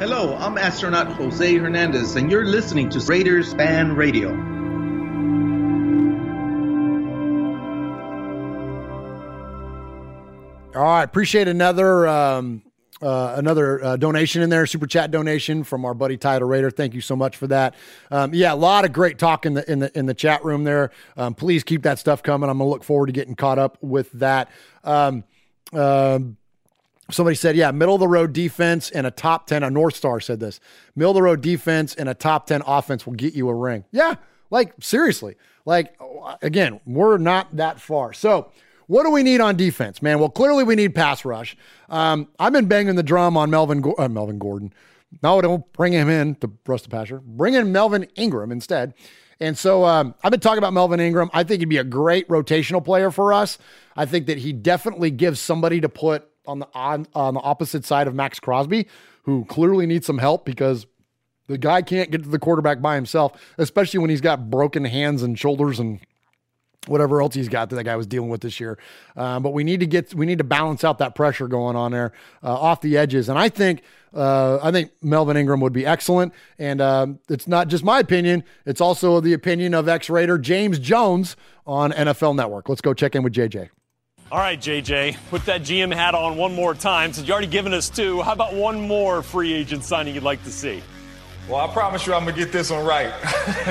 Hello, 0.00 0.34
I'm 0.34 0.56
astronaut 0.56 1.08
Jose 1.08 1.56
Hernandez, 1.56 2.16
and 2.16 2.30
you're 2.30 2.46
listening 2.46 2.88
to 2.88 3.00
Raiders 3.00 3.52
Fan 3.52 3.94
Radio. 3.94 4.30
All 10.74 10.82
right, 10.82 11.02
appreciate 11.02 11.48
another 11.48 12.08
um, 12.08 12.62
uh, 13.02 13.34
another 13.36 13.84
uh, 13.84 13.96
donation 13.98 14.40
in 14.40 14.48
there, 14.48 14.64
super 14.64 14.86
chat 14.86 15.10
donation 15.10 15.64
from 15.64 15.84
our 15.84 15.92
buddy 15.92 16.16
Tyler 16.16 16.46
Raider. 16.46 16.70
Thank 16.70 16.94
you 16.94 17.02
so 17.02 17.14
much 17.14 17.36
for 17.36 17.48
that. 17.48 17.74
Um, 18.10 18.32
yeah, 18.32 18.54
a 18.54 18.56
lot 18.56 18.86
of 18.86 18.94
great 18.94 19.18
talk 19.18 19.44
in 19.44 19.52
the 19.52 19.70
in 19.70 19.80
the 19.80 19.98
in 19.98 20.06
the 20.06 20.14
chat 20.14 20.42
room 20.42 20.64
there. 20.64 20.92
Um, 21.18 21.34
please 21.34 21.62
keep 21.62 21.82
that 21.82 21.98
stuff 21.98 22.22
coming. 22.22 22.48
I'm 22.48 22.56
gonna 22.56 22.70
look 22.70 22.84
forward 22.84 23.08
to 23.08 23.12
getting 23.12 23.34
caught 23.34 23.58
up 23.58 23.76
with 23.82 24.10
that. 24.12 24.48
Um, 24.82 25.24
uh, 25.74 26.20
somebody 27.10 27.36
said, 27.36 27.56
yeah, 27.56 27.70
middle 27.70 27.94
of 27.94 28.00
the 28.00 28.08
road 28.08 28.32
defense 28.32 28.90
and 28.90 29.06
a 29.06 29.10
top 29.10 29.46
ten. 29.46 29.62
A 29.62 29.70
North 29.70 29.96
Star 29.96 30.20
said 30.20 30.40
this: 30.40 30.60
middle 30.94 31.10
of 31.10 31.16
the 31.16 31.22
road 31.22 31.40
defense 31.40 31.94
and 31.94 32.08
a 32.08 32.14
top 32.14 32.46
ten 32.46 32.62
offense 32.66 33.06
will 33.06 33.14
get 33.14 33.34
you 33.34 33.48
a 33.48 33.54
ring. 33.54 33.84
Yeah, 33.90 34.14
like 34.50 34.74
seriously, 34.80 35.36
like 35.64 35.98
again, 36.42 36.80
we're 36.86 37.18
not 37.18 37.56
that 37.56 37.80
far. 37.80 38.12
So. 38.12 38.52
What 38.86 39.04
do 39.04 39.12
we 39.12 39.22
need 39.22 39.40
on 39.40 39.56
defense, 39.56 40.02
man? 40.02 40.18
Well, 40.18 40.30
clearly 40.30 40.64
we 40.64 40.74
need 40.74 40.96
pass 40.96 41.24
rush. 41.24 41.56
Um, 41.90 42.26
I've 42.40 42.52
been 42.52 42.66
banging 42.66 42.96
the 42.96 43.04
drum 43.04 43.36
on 43.36 43.48
Melvin 43.48 43.84
uh, 43.96 44.08
Melvin 44.08 44.40
Gordon. 44.40 44.74
No, 45.22 45.40
don't 45.40 45.72
bring 45.74 45.92
him 45.92 46.08
in 46.08 46.34
to 46.36 46.50
Russ 46.66 46.82
the 46.82 46.88
Passer. 46.88 47.20
Bring 47.20 47.54
in 47.54 47.70
Melvin 47.70 48.08
Ingram 48.16 48.50
instead. 48.50 48.94
And 49.38 49.56
so 49.56 49.84
um, 49.84 50.14
I've 50.24 50.32
been 50.32 50.40
talking 50.40 50.58
about 50.58 50.72
Melvin 50.72 50.98
Ingram. 50.98 51.30
I 51.32 51.44
think 51.44 51.60
he'd 51.60 51.68
be 51.68 51.78
a 51.78 51.84
great 51.84 52.28
rotational 52.28 52.84
player 52.84 53.12
for 53.12 53.32
us. 53.32 53.58
I 53.96 54.06
think 54.06 54.26
that 54.26 54.38
he 54.38 54.52
definitely 54.52 55.12
gives 55.12 55.40
somebody 55.40 55.80
to 55.80 55.88
put 55.88 56.28
on 56.46 56.60
the 56.60 56.68
on, 56.74 57.06
on 57.14 57.34
the 57.34 57.40
opposite 57.40 57.84
side 57.84 58.06
of 58.06 58.14
Maxx 58.14 58.40
Crosby, 58.40 58.86
who 59.24 59.44
clearly 59.46 59.86
needs 59.86 60.06
some 60.06 60.18
help 60.18 60.44
because 60.44 60.86
the 61.46 61.58
guy 61.58 61.82
can't 61.82 62.10
get 62.10 62.22
to 62.22 62.28
the 62.28 62.38
quarterback 62.38 62.80
by 62.80 62.94
himself, 62.94 63.32
especially 63.58 63.98
when 63.98 64.10
he's 64.10 64.20
got 64.20 64.50
broken 64.50 64.84
hands 64.84 65.22
and 65.22 65.38
shoulders 65.38 65.80
and 65.80 66.00
whatever 66.86 67.20
else 67.20 67.34
he's 67.34 67.48
got 67.48 67.68
that 67.70 67.76
that 67.76 67.84
guy 67.84 67.96
was 67.96 68.06
dealing 68.06 68.30
with 68.30 68.40
this 68.40 68.60
year. 68.60 68.78
Um, 69.16 69.42
but 69.42 69.52
we 69.52 69.64
need 69.64 69.80
to 69.80 69.86
get 69.86 70.14
we 70.14 70.26
need 70.26 70.38
to 70.38 70.44
balance 70.44 70.84
out 70.84 70.98
that 70.98 71.14
pressure 71.14 71.48
going 71.48 71.76
on 71.76 71.92
there 71.92 72.12
uh, 72.42 72.54
off 72.54 72.80
the 72.80 72.96
edges. 72.96 73.28
And 73.28 73.38
I 73.38 73.48
think 73.48 73.82
uh, 74.14 74.58
I 74.62 74.70
think 74.70 74.92
Melvin 75.02 75.36
Ingram 75.36 75.60
would 75.60 75.72
be 75.72 75.86
excellent. 75.86 76.32
And 76.58 76.80
um, 76.80 77.18
it's 77.28 77.46
not 77.46 77.68
just 77.68 77.84
my 77.84 77.98
opinion; 77.98 78.44
it's 78.64 78.80
also 78.80 79.20
the 79.20 79.32
opinion 79.32 79.74
of 79.74 79.88
ex 79.88 80.08
Raider 80.08 80.38
James 80.38 80.78
Jones 80.78 81.36
on 81.66 81.92
NFL 81.92 82.34
Network. 82.36 82.68
Let's 82.68 82.80
go 82.80 82.94
check 82.94 83.14
in 83.14 83.22
with 83.22 83.34
JJ. 83.34 83.70
All 84.32 84.38
right, 84.38 84.60
JJ, 84.60 85.16
put 85.28 85.44
that 85.46 85.62
GM 85.62 85.92
hat 85.92 86.14
on 86.14 86.36
one 86.36 86.54
more 86.54 86.72
time. 86.72 87.12
Since 87.12 87.26
you 87.26 87.32
already 87.32 87.48
given 87.48 87.74
us 87.74 87.90
two, 87.90 88.22
how 88.22 88.32
about 88.32 88.54
one 88.54 88.80
more 88.80 89.22
free 89.22 89.52
agent 89.52 89.82
signing 89.82 90.14
you'd 90.14 90.22
like 90.22 90.44
to 90.44 90.52
see? 90.52 90.84
Well, 91.48 91.68
I 91.68 91.72
promise 91.72 92.06
you 92.06 92.14
I'm 92.14 92.22
going 92.22 92.36
to 92.36 92.40
get 92.40 92.52
this 92.52 92.70
one 92.70 92.84
right 92.84 93.12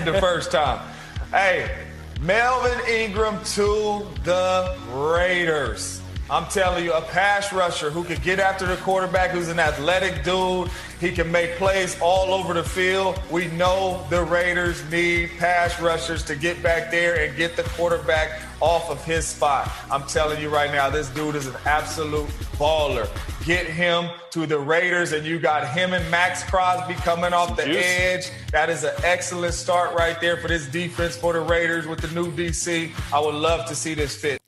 the 0.03 0.17
first 0.19 0.51
time. 0.51 0.85
Hey, 1.31 1.85
Melvin 2.19 2.77
Ingram 2.89 3.41
to 3.53 4.05
the 4.25 4.75
Raiders. 4.91 5.98
I'm 6.31 6.45
telling 6.45 6.83
you, 6.83 6.93
a 6.93 7.01
pass 7.01 7.51
rusher 7.51 7.89
who 7.89 8.03
can 8.03 8.21
get 8.21 8.39
after 8.39 8.67
the 8.67 8.75
quarterback, 8.77 9.31
who's 9.31 9.47
an 9.47 9.59
athletic 9.59 10.23
dude. 10.23 10.69
He 10.99 11.11
can 11.11 11.31
make 11.31 11.55
plays 11.55 11.99
all 12.01 12.33
over 12.33 12.53
the 12.53 12.63
field. 12.63 13.19
We 13.31 13.47
know 13.47 14.05
the 14.11 14.23
Raiders 14.23 14.87
need 14.91 15.31
pass 15.39 15.81
rushers 15.81 16.23
to 16.25 16.35
get 16.35 16.61
back 16.61 16.91
there 16.91 17.25
and 17.25 17.35
get 17.35 17.55
the 17.55 17.63
quarterback 17.63 18.43
off 18.61 18.91
of 18.91 19.03
his 19.05 19.25
spot. 19.25 19.71
I'm 19.89 20.03
telling 20.03 20.39
you 20.39 20.49
right 20.49 20.71
now, 20.71 20.89
this 20.91 21.09
dude 21.09 21.35
is 21.35 21.47
an 21.47 21.55
absolute 21.65 22.27
baller. 22.57 23.09
Get 23.45 23.65
him 23.65 24.09
to 24.29 24.45
the 24.45 24.59
Raiders, 24.59 25.13
and 25.13 25.25
you 25.25 25.39
got 25.39 25.67
him 25.69 25.93
and 25.93 26.11
Maxx 26.11 26.43
Crosby 26.43 26.93
coming 26.95 27.33
off 27.33 27.57
the 27.57 27.65
Juice. 27.65 27.85
edge. 27.85 28.31
That 28.51 28.69
is 28.69 28.83
an 28.83 28.93
excellent 29.03 29.55
start 29.55 29.95
right 29.95 30.19
there 30.21 30.37
for 30.37 30.47
this 30.47 30.67
defense 30.67 31.15
for 31.15 31.33
the 31.33 31.41
Raiders 31.41 31.87
with 31.87 32.01
the 32.01 32.09
new 32.09 32.31
DC. 32.31 32.91
I 33.11 33.19
would 33.19 33.35
love 33.35 33.67
to 33.67 33.75
see 33.75 33.95
this 33.95 34.15
fit. 34.15 34.38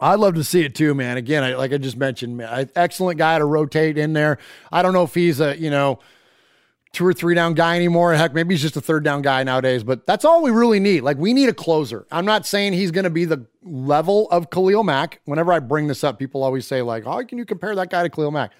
I'd 0.00 0.20
love 0.20 0.34
to 0.34 0.44
see 0.44 0.64
it 0.64 0.74
too, 0.74 0.94
man. 0.94 1.16
Again, 1.16 1.42
I, 1.42 1.54
like 1.54 1.72
I 1.72 1.78
just 1.78 1.96
mentioned, 1.96 2.36
man, 2.36 2.70
excellent 2.76 3.18
guy 3.18 3.38
to 3.38 3.44
rotate 3.44 3.98
in 3.98 4.12
there. 4.12 4.38
I 4.72 4.82
don't 4.82 4.92
know 4.92 5.04
if 5.04 5.14
he's 5.14 5.40
a 5.40 5.58
you 5.58 5.70
know 5.70 5.98
two 6.92 7.06
or 7.06 7.12
three 7.12 7.34
down 7.34 7.54
guy 7.54 7.76
anymore. 7.76 8.14
Heck, 8.14 8.34
maybe 8.34 8.54
he's 8.54 8.62
just 8.62 8.76
a 8.76 8.80
third 8.80 9.04
down 9.04 9.22
guy 9.22 9.42
nowadays. 9.42 9.84
But 9.84 10.06
that's 10.06 10.24
all 10.24 10.42
we 10.42 10.50
really 10.50 10.80
need. 10.80 11.02
Like 11.02 11.16
we 11.16 11.32
need 11.32 11.48
a 11.48 11.54
closer. 11.54 12.06
I'm 12.10 12.24
not 12.24 12.46
saying 12.46 12.72
he's 12.72 12.90
going 12.90 13.04
to 13.04 13.10
be 13.10 13.24
the 13.24 13.46
level 13.62 14.28
of 14.30 14.50
Khalil 14.50 14.84
Mack. 14.84 15.20
Whenever 15.24 15.52
I 15.52 15.58
bring 15.58 15.86
this 15.86 16.04
up, 16.04 16.18
people 16.18 16.42
always 16.42 16.66
say 16.66 16.82
like, 16.82 17.04
"How 17.04 17.22
can 17.24 17.38
you 17.38 17.44
compare 17.44 17.74
that 17.74 17.90
guy 17.90 18.02
to 18.02 18.10
Khalil 18.10 18.30
Mack?" 18.30 18.52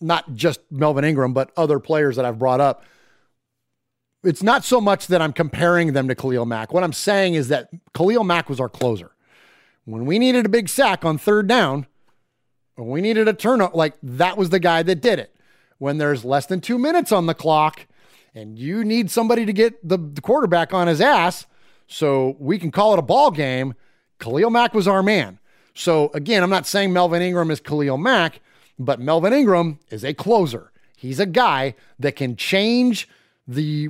Not 0.00 0.34
just 0.34 0.60
Melvin 0.70 1.04
Ingram, 1.04 1.32
but 1.32 1.50
other 1.56 1.78
players 1.78 2.16
that 2.16 2.24
I've 2.24 2.38
brought 2.38 2.60
up. 2.60 2.84
It's 4.22 4.42
not 4.42 4.62
so 4.62 4.78
much 4.78 5.06
that 5.06 5.22
I'm 5.22 5.32
comparing 5.32 5.94
them 5.94 6.08
to 6.08 6.14
Khalil 6.14 6.44
Mack. 6.44 6.74
What 6.74 6.84
I'm 6.84 6.92
saying 6.92 7.34
is 7.34 7.48
that 7.48 7.70
Khalil 7.94 8.24
Mack 8.24 8.50
was 8.50 8.60
our 8.60 8.68
closer 8.68 9.12
when 9.84 10.06
we 10.06 10.18
needed 10.18 10.46
a 10.46 10.50
big 10.50 10.68
sack 10.68 11.04
on 11.04 11.18
third 11.18 11.46
down, 11.46 11.86
when 12.76 12.88
we 12.88 13.00
needed 13.00 13.28
a 13.28 13.32
turnover, 13.32 13.76
like 13.76 13.94
that 14.02 14.36
was 14.36 14.50
the 14.50 14.60
guy 14.60 14.82
that 14.82 15.00
did 15.00 15.18
it. 15.18 15.34
When 15.78 15.98
there's 15.98 16.24
less 16.24 16.46
than 16.46 16.60
two 16.60 16.78
minutes 16.78 17.12
on 17.12 17.26
the 17.26 17.34
clock 17.34 17.86
and 18.34 18.58
you 18.58 18.84
need 18.84 19.10
somebody 19.10 19.46
to 19.46 19.52
get 19.52 19.86
the, 19.86 19.96
the 19.96 20.20
quarterback 20.20 20.72
on 20.74 20.86
his 20.86 21.00
ass 21.00 21.46
so 21.86 22.36
we 22.38 22.58
can 22.58 22.70
call 22.70 22.92
it 22.92 22.98
a 22.98 23.02
ball 23.02 23.30
game, 23.30 23.74
Khalil 24.18 24.50
Mack 24.50 24.74
was 24.74 24.86
our 24.86 25.02
man. 25.02 25.38
So 25.74 26.10
again, 26.14 26.42
I'm 26.42 26.50
not 26.50 26.66
saying 26.66 26.92
Melvin 26.92 27.22
Ingram 27.22 27.50
is 27.50 27.60
Khalil 27.60 27.98
Mack, 27.98 28.40
but 28.78 29.00
Melvin 29.00 29.32
Ingram 29.32 29.78
is 29.90 30.04
a 30.04 30.14
closer. 30.14 30.70
He's 30.96 31.18
a 31.20 31.26
guy 31.26 31.74
that 31.98 32.16
can 32.16 32.36
change 32.36 33.08
the, 33.48 33.88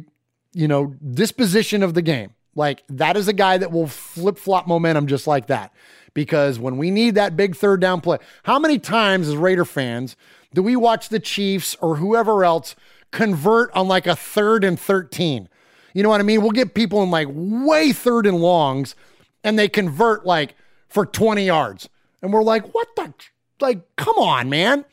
you 0.52 0.68
know, 0.68 0.94
disposition 1.12 1.82
of 1.82 1.94
the 1.94 2.02
game. 2.02 2.34
Like 2.54 2.82
that 2.88 3.16
is 3.16 3.28
a 3.28 3.32
guy 3.32 3.58
that 3.58 3.72
will 3.72 3.86
flip 3.86 4.38
flop 4.38 4.66
momentum 4.66 5.06
just 5.06 5.26
like 5.26 5.46
that. 5.48 5.72
Because 6.12 6.58
when 6.58 6.76
we 6.76 6.90
need 6.90 7.14
that 7.14 7.36
big 7.36 7.54
third 7.54 7.80
down 7.80 8.00
play, 8.00 8.18
how 8.42 8.58
many 8.58 8.78
times 8.78 9.28
as 9.28 9.36
Raider 9.36 9.64
fans 9.64 10.16
do 10.52 10.62
we 10.62 10.74
watch 10.74 11.08
the 11.08 11.20
Chiefs 11.20 11.76
or 11.80 11.96
whoever 11.96 12.44
else 12.44 12.74
convert 13.12 13.70
on 13.72 13.86
like 13.86 14.06
a 14.06 14.16
third 14.16 14.64
and 14.64 14.78
13? 14.78 15.48
You 15.94 16.02
know 16.02 16.08
what 16.08 16.20
I 16.20 16.24
mean? 16.24 16.42
We'll 16.42 16.50
get 16.50 16.74
people 16.74 17.02
in 17.02 17.10
like 17.10 17.28
way 17.30 17.92
third 17.92 18.26
and 18.26 18.38
longs 18.38 18.96
and 19.44 19.58
they 19.58 19.68
convert 19.68 20.26
like 20.26 20.54
for 20.88 21.06
20 21.06 21.46
yards. 21.46 21.88
And 22.22 22.32
we're 22.32 22.42
like, 22.42 22.74
what 22.74 22.88
the? 22.96 23.14
Like, 23.60 23.96
come 23.96 24.16
on, 24.16 24.48
man. 24.48 24.84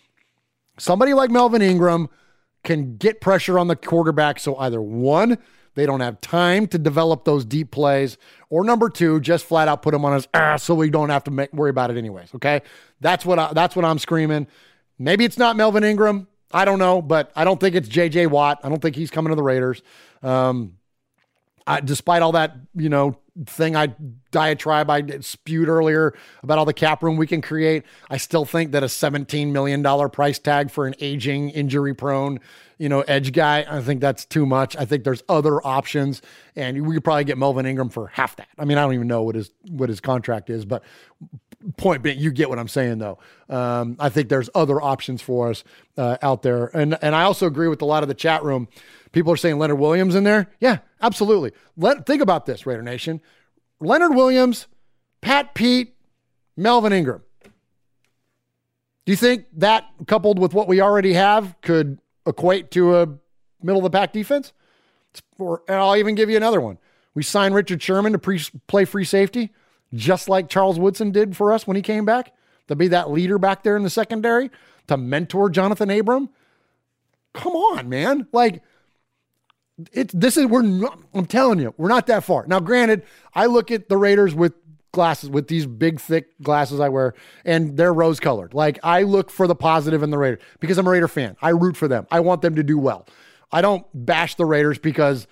Somebody 0.78 1.14
like 1.14 1.32
Melvin 1.32 1.62
Ingram 1.62 2.10
can 2.64 2.98
get 2.98 3.22
pressure 3.22 3.58
on 3.58 3.68
the 3.68 3.76
quarterback. 3.76 4.40
So 4.40 4.56
either 4.58 4.82
one, 4.82 5.38
they 5.78 5.86
don't 5.86 6.00
have 6.00 6.20
time 6.22 6.66
to 6.66 6.80
develop 6.80 7.24
those 7.24 7.46
deep 7.46 7.70
plays, 7.70 8.18
or 8.50 8.64
number 8.64 8.90
two, 8.90 9.20
just 9.20 9.46
flat 9.46 9.68
out 9.68 9.84
put 9.84 9.94
him 9.94 10.04
on 10.06 10.14
his 10.14 10.28
ass 10.34 10.64
so 10.64 10.74
we 10.74 10.90
don't 10.90 11.12
have 11.12 11.24
to 11.26 11.32
make, 11.32 11.54
worry 11.54 11.70
about 11.70 11.92
it 11.92 11.98
anyways. 11.98 12.34
Okay, 12.34 12.64
that's 13.00 13.24
what 13.24 13.38
I, 13.38 13.54
that's 13.54 13.76
what 13.76 13.86
I'm 13.86 14.00
screaming. 14.00 14.48
Maybe 14.98 15.24
it's 15.24 15.38
not 15.38 15.56
Melvin 15.56 15.84
Ingram. 15.84 16.28
I 16.52 16.66
don't 16.66 16.80
know, 16.80 17.00
but 17.00 17.32
I 17.36 17.44
don't 17.44 17.60
think 17.60 17.76
it's 17.76 17.88
J.J. 17.88 18.26
Watt. 18.26 18.60
I 18.64 18.70
don't 18.70 18.82
think 18.82 18.96
he's 18.96 19.12
coming 19.12 19.30
to 19.30 19.36
the 19.36 19.44
Raiders. 19.44 19.84
Um, 20.24 20.78
I, 21.68 21.80
despite 21.80 22.24
all 22.24 22.32
that, 22.32 22.56
you 22.74 22.90
know, 22.90 23.20
thing 23.46 23.76
I 23.76 23.94
diatribe 24.32 24.90
I 24.90 25.20
spewed 25.20 25.70
earlier 25.70 26.16
about 26.42 26.58
all 26.58 26.66
the 26.66 26.74
cap 26.74 27.04
room 27.04 27.18
we 27.18 27.28
can 27.28 27.42
create, 27.42 27.84
I 28.10 28.18
still 28.18 28.46
think 28.46 28.72
that 28.72 28.82
a 28.82 28.88
$17 28.88 29.52
million 29.52 30.10
price 30.10 30.40
tag 30.40 30.72
for 30.72 30.88
an 30.88 30.96
aging, 31.00 31.52
injury 31.52 31.94
prone, 31.94 32.40
you 32.78 32.90
know, 32.90 33.02
edge 33.02 33.34
guy, 33.34 33.66
I 33.68 33.82
think 33.82 34.02
that's 34.02 34.26
too 34.26 34.46
much. 34.46 34.76
I 34.78 34.86
think 34.86 35.04
there's 35.04 35.24
other 35.28 35.66
options, 35.66 36.22
and 36.56 36.86
we 36.86 36.96
could 36.96 37.04
probably 37.04 37.24
get 37.24 37.38
Melvin 37.38 37.66
Ingram 37.66 37.90
for 37.90 38.08
half 38.08 38.36
that. 38.36 38.50
I 38.58 38.66
mean, 38.66 38.78
I 38.78 38.82
don't 38.82 38.94
even 38.94 39.08
know 39.08 39.24
what 39.24 39.36
his 39.36 39.52
what 39.70 39.90
his 39.90 40.00
contract 40.00 40.50
is, 40.50 40.66
but 40.66 40.84
point 41.78 42.04
being, 42.04 42.20
you 42.20 42.32
get 42.32 42.50
what 42.50 42.60
I'm 42.60 42.68
saying, 42.68 43.00
though. 43.00 43.18
Um, 43.50 43.96
I 44.00 44.10
think 44.10 44.30
there's 44.30 44.50
other 44.54 44.82
options 44.82 45.22
for 45.22 45.50
us 45.50 45.64
uh, 45.98 46.18
out 46.22 46.44
there, 46.44 46.68
and 46.76 46.98
and 47.02 47.16
I 47.16 47.24
also 47.24 47.48
agree 47.48 47.68
with 47.68 47.82
a 47.82 47.86
lot 47.86 48.04
of 48.04 48.10
the 48.10 48.16
chat 48.16 48.44
room. 48.44 48.68
People 49.12 49.34
are 49.34 49.38
saying 49.38 49.58
Leonard 49.58 49.80
Williams 49.80 50.16
in 50.16 50.24
there. 50.24 50.52
Yeah, 50.60 50.80
absolutely. 51.02 51.54
Let 51.76 52.06
think 52.06 52.22
about 52.22 52.46
this, 52.46 52.66
Raider 52.66 52.84
Nation. 52.84 53.22
Leonard 53.80 54.16
Williams, 54.16 54.68
Pat 55.22 55.54
Pete, 55.54 55.96
Melvin 56.56 56.94
Ingram. 56.94 57.24
Do 57.44 59.12
you 59.12 59.16
think 59.16 59.46
that 59.54 59.86
coupled 60.06 60.38
with 60.38 60.54
what 60.54 60.68
we 60.68 60.82
already 60.82 61.14
have 61.14 61.56
could 61.62 62.00
equate 62.28 62.70
to 62.72 62.98
a 62.98 63.08
middle 63.62 63.84
of 63.84 63.92
the 63.92 63.98
pack 63.98 64.14
defense? 64.14 64.54
Or, 65.40 65.64
and 65.68 65.78
I'll 65.78 65.96
even 65.96 66.16
give 66.16 66.30
you 66.30 66.38
another 66.38 66.62
one. 66.62 66.78
We 67.16 67.24
signed 67.24 67.56
Richard 67.56 67.82
Sherman 67.82 68.12
to 68.12 68.20
pre- 68.20 68.42
play 68.68 68.86
free 68.86 69.06
safety, 69.06 69.52
just 69.94 70.30
like 70.30 70.50
Charles 70.50 70.78
Woodson 70.78 71.12
did 71.12 71.36
for 71.36 71.52
us 71.52 71.66
when 71.66 71.76
he 71.76 71.82
came 71.82 72.06
back, 72.06 72.34
to 72.68 72.76
be 72.76 72.88
that 72.90 73.10
leader 73.10 73.40
back 73.40 73.64
there 73.64 73.76
in 73.76 73.84
the 73.84 73.90
secondary, 73.90 74.52
to 74.88 74.98
mentor 74.98 75.50
Johnathan 75.50 76.00
Abram. 76.00 76.30
Come 77.34 77.56
on, 77.56 77.90
man. 77.90 78.28
Like, 78.32 78.62
it's 79.92 80.14
this 80.14 80.38
is 80.38 80.46
we're 80.46 80.64
not, 80.64 81.00
I'm 81.14 81.26
telling 81.26 81.60
you, 81.60 81.74
we're 81.78 81.88
not 81.88 82.08
that 82.08 82.24
far. 82.24 82.46
Now, 82.48 82.60
granted, 82.60 83.04
I 83.34 83.46
look 83.46 83.72
at 83.72 83.90
the 83.90 83.98
Raiders 83.98 84.36
with 84.36 84.54
glasses, 84.98 85.30
with 85.30 85.48
these 85.48 85.68
big, 85.68 86.00
thick 86.00 86.42
glasses 86.42 86.80
I 86.80 86.90
wear, 86.90 87.14
and 87.46 87.78
they're 87.78 87.94
rose 87.94 88.20
colored. 88.20 88.56
Like 88.56 88.80
I 88.82 89.04
look 89.04 89.30
for 89.30 89.46
the 89.46 89.56
positive 89.56 90.02
in 90.02 90.10
the 90.10 90.18
Raiders 90.18 90.42
because 90.60 90.80
I'm 90.80 90.88
a 90.88 90.90
Raider 90.90 91.08
fan. 91.08 91.38
I 91.40 91.50
root 91.50 91.78
for 91.78 91.88
them. 91.88 92.08
I 92.10 92.20
want 92.22 92.42
them 92.42 92.56
to 92.56 92.64
do 92.64 92.80
well. 92.80 93.08
I 93.52 93.62
don't 93.62 93.86
bash 93.94 94.34
the 94.34 94.46
Raiders 94.46 94.80
because, 94.80 95.28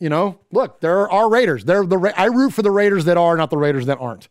you 0.00 0.08
know, 0.08 0.40
look, 0.50 0.80
there 0.80 1.08
are 1.08 1.30
Raiders. 1.30 1.64
They're 1.64 1.86
the 1.86 2.12
I 2.16 2.24
root 2.24 2.52
for 2.52 2.62
the 2.62 2.72
Raiders 2.72 3.04
that 3.04 3.16
are, 3.16 3.36
not 3.36 3.50
the 3.50 3.56
Raiders 3.56 3.86
that 3.86 3.98
aren't. 4.00 4.28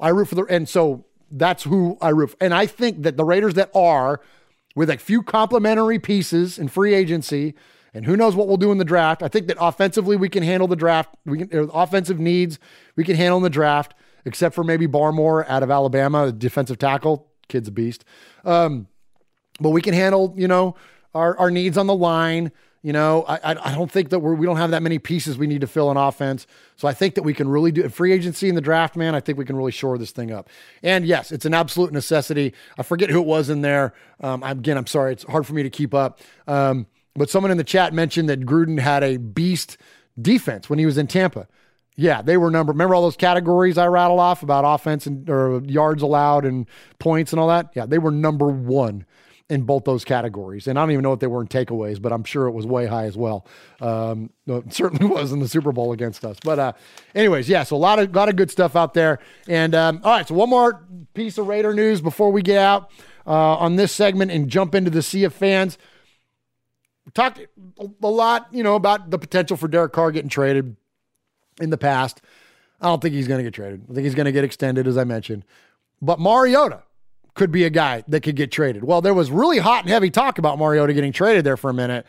I 0.00 0.08
root 0.08 0.26
for 0.26 0.34
the 0.34 0.44
and 0.50 0.68
so 0.68 1.04
that's 1.30 1.62
who 1.62 1.96
I 2.00 2.08
root 2.08 2.30
for. 2.30 2.36
And 2.40 2.52
I 2.52 2.66
think 2.66 3.04
that 3.04 3.16
the 3.16 3.24
Raiders 3.24 3.54
that 3.54 3.70
are, 3.74 4.20
with 4.74 4.90
a 4.90 4.98
few 4.98 5.22
complementary 5.22 6.00
pieces 6.00 6.58
in 6.58 6.66
free 6.66 6.94
agency 6.94 7.54
and 7.94 8.04
who 8.04 8.16
knows 8.16 8.34
what 8.34 8.48
we'll 8.48 8.56
do 8.56 8.72
in 8.72 8.78
the 8.78 8.84
draft. 8.84 9.22
I 9.22 9.28
think 9.28 9.46
that 9.46 9.56
offensively 9.60 10.16
we 10.16 10.28
can 10.28 10.42
handle 10.42 10.66
the 10.66 10.76
draft. 10.76 11.14
We 11.24 11.46
can 11.46 11.58
uh, 11.58 11.62
offensive 11.72 12.18
needs 12.18 12.58
we 12.96 13.04
can 13.04 13.16
handle 13.16 13.36
in 13.38 13.44
the 13.44 13.50
draft, 13.50 13.94
except 14.24 14.54
for 14.54 14.64
maybe 14.64 14.86
Barmore 14.86 15.48
out 15.48 15.62
of 15.62 15.70
Alabama, 15.70 16.32
defensive 16.32 16.78
tackle. 16.78 17.28
Kid's 17.48 17.68
a 17.68 17.72
beast. 17.72 18.04
Um, 18.44 18.88
but 19.60 19.70
we 19.70 19.82
can 19.82 19.94
handle, 19.94 20.34
you 20.36 20.48
know, 20.48 20.74
our, 21.14 21.36
our 21.38 21.50
needs 21.50 21.78
on 21.78 21.86
the 21.86 21.94
line. 21.94 22.50
You 22.82 22.92
know, 22.92 23.24
I, 23.26 23.52
I 23.52 23.74
don't 23.74 23.90
think 23.90 24.10
that 24.10 24.18
we're, 24.18 24.34
we 24.34 24.44
don't 24.44 24.58
have 24.58 24.72
that 24.72 24.82
many 24.82 24.98
pieces 24.98 25.38
we 25.38 25.46
need 25.46 25.62
to 25.62 25.66
fill 25.66 25.90
in 25.90 25.96
offense. 25.96 26.46
So 26.76 26.86
I 26.86 26.92
think 26.92 27.14
that 27.14 27.22
we 27.22 27.32
can 27.32 27.48
really 27.48 27.72
do 27.72 27.88
free 27.88 28.12
agency 28.12 28.50
in 28.50 28.56
the 28.56 28.60
draft, 28.60 28.94
man. 28.94 29.14
I 29.14 29.20
think 29.20 29.38
we 29.38 29.46
can 29.46 29.56
really 29.56 29.72
shore 29.72 29.96
this 29.96 30.10
thing 30.10 30.30
up. 30.30 30.50
And 30.82 31.06
yes, 31.06 31.32
it's 31.32 31.46
an 31.46 31.54
absolute 31.54 31.92
necessity. 31.92 32.52
I 32.76 32.82
forget 32.82 33.08
who 33.08 33.20
it 33.20 33.26
was 33.26 33.48
in 33.48 33.62
there. 33.62 33.94
Um, 34.20 34.42
again, 34.42 34.76
I'm 34.76 34.86
sorry. 34.86 35.12
It's 35.12 35.24
hard 35.24 35.46
for 35.46 35.54
me 35.54 35.62
to 35.62 35.70
keep 35.70 35.94
up. 35.94 36.20
Um, 36.46 36.86
but 37.14 37.30
someone 37.30 37.50
in 37.50 37.56
the 37.56 37.64
chat 37.64 37.94
mentioned 37.94 38.28
that 38.28 38.40
Gruden 38.40 38.78
had 38.78 39.02
a 39.02 39.16
beast 39.16 39.78
defense 40.20 40.68
when 40.68 40.78
he 40.78 40.84
was 40.84 40.98
in 40.98 41.06
Tampa. 41.06 41.48
Yeah, 41.96 42.22
they 42.22 42.36
were 42.36 42.50
number. 42.50 42.72
Remember 42.72 42.94
all 42.94 43.02
those 43.02 43.16
categories 43.16 43.78
I 43.78 43.86
rattled 43.86 44.20
off 44.20 44.42
about 44.42 44.64
offense 44.66 45.06
and 45.06 45.28
or 45.30 45.62
yards 45.64 46.02
allowed 46.02 46.44
and 46.44 46.66
points 46.98 47.32
and 47.32 47.38
all 47.38 47.48
that? 47.48 47.70
Yeah, 47.74 47.86
they 47.86 47.98
were 47.98 48.10
number 48.10 48.48
one 48.48 49.06
in 49.48 49.62
both 49.62 49.84
those 49.84 50.04
categories. 50.04 50.66
And 50.66 50.78
I 50.78 50.82
don't 50.82 50.90
even 50.90 51.02
know 51.02 51.12
if 51.12 51.20
they 51.20 51.26
were 51.26 51.42
in 51.42 51.48
takeaways, 51.48 52.00
but 52.00 52.12
I'm 52.12 52.24
sure 52.24 52.46
it 52.46 52.52
was 52.52 52.66
way 52.66 52.86
high 52.86 53.04
as 53.04 53.16
well. 53.16 53.46
Um, 53.80 54.30
certainly 54.70 55.06
was 55.14 55.32
in 55.32 55.38
the 55.38 55.48
Super 55.48 55.70
Bowl 55.70 55.92
against 55.92 56.24
us. 56.24 56.38
But 56.42 56.58
uh, 56.58 56.72
anyways, 57.14 57.48
yeah, 57.48 57.62
so 57.62 57.76
a 57.76 57.78
lot 57.78 57.98
of 57.98 58.14
lot 58.14 58.28
of 58.28 58.36
good 58.36 58.50
stuff 58.50 58.74
out 58.74 58.94
there. 58.94 59.20
And 59.46 59.74
um, 59.74 60.00
all 60.02 60.12
right, 60.12 60.26
so 60.26 60.34
one 60.34 60.50
more 60.50 60.84
piece 61.14 61.38
of 61.38 61.46
Raider 61.46 61.74
news 61.74 62.00
before 62.00 62.32
we 62.32 62.42
get 62.42 62.58
out 62.58 62.90
uh, 63.26 63.30
on 63.30 63.76
this 63.76 63.92
segment 63.92 64.32
and 64.32 64.48
jump 64.48 64.74
into 64.74 64.90
the 64.90 65.02
sea 65.02 65.24
of 65.24 65.34
fans 65.34 65.78
talked 67.12 67.40
a 67.78 68.08
lot, 68.08 68.48
you 68.50 68.62
know, 68.62 68.74
about 68.74 69.10
the 69.10 69.18
potential 69.18 69.56
for 69.56 69.68
Derek 69.68 69.92
Carr 69.92 70.10
getting 70.10 70.28
traded 70.28 70.76
in 71.60 71.70
the 71.70 71.78
past. 71.78 72.20
I 72.80 72.86
don't 72.86 73.00
think 73.00 73.14
he's 73.14 73.28
going 73.28 73.38
to 73.38 73.44
get 73.44 73.54
traded. 73.54 73.82
I 73.90 73.94
think 73.94 74.04
he's 74.04 74.14
going 74.14 74.26
to 74.26 74.32
get 74.32 74.44
extended, 74.44 74.86
as 74.86 74.98
I 74.98 75.04
mentioned. 75.04 75.44
But 76.02 76.20
Mariota 76.20 76.82
could 77.34 77.50
be 77.50 77.64
a 77.64 77.70
guy 77.70 78.04
that 78.08 78.20
could 78.20 78.36
get 78.36 78.52
traded. 78.52 78.84
Well, 78.84 79.00
there 79.00 79.14
was 79.14 79.30
really 79.30 79.58
hot 79.58 79.82
and 79.84 79.90
heavy 79.90 80.10
talk 80.10 80.38
about 80.38 80.58
Mariota 80.58 80.92
getting 80.92 81.12
traded 81.12 81.44
there 81.44 81.56
for 81.56 81.70
a 81.70 81.74
minute. 81.74 82.06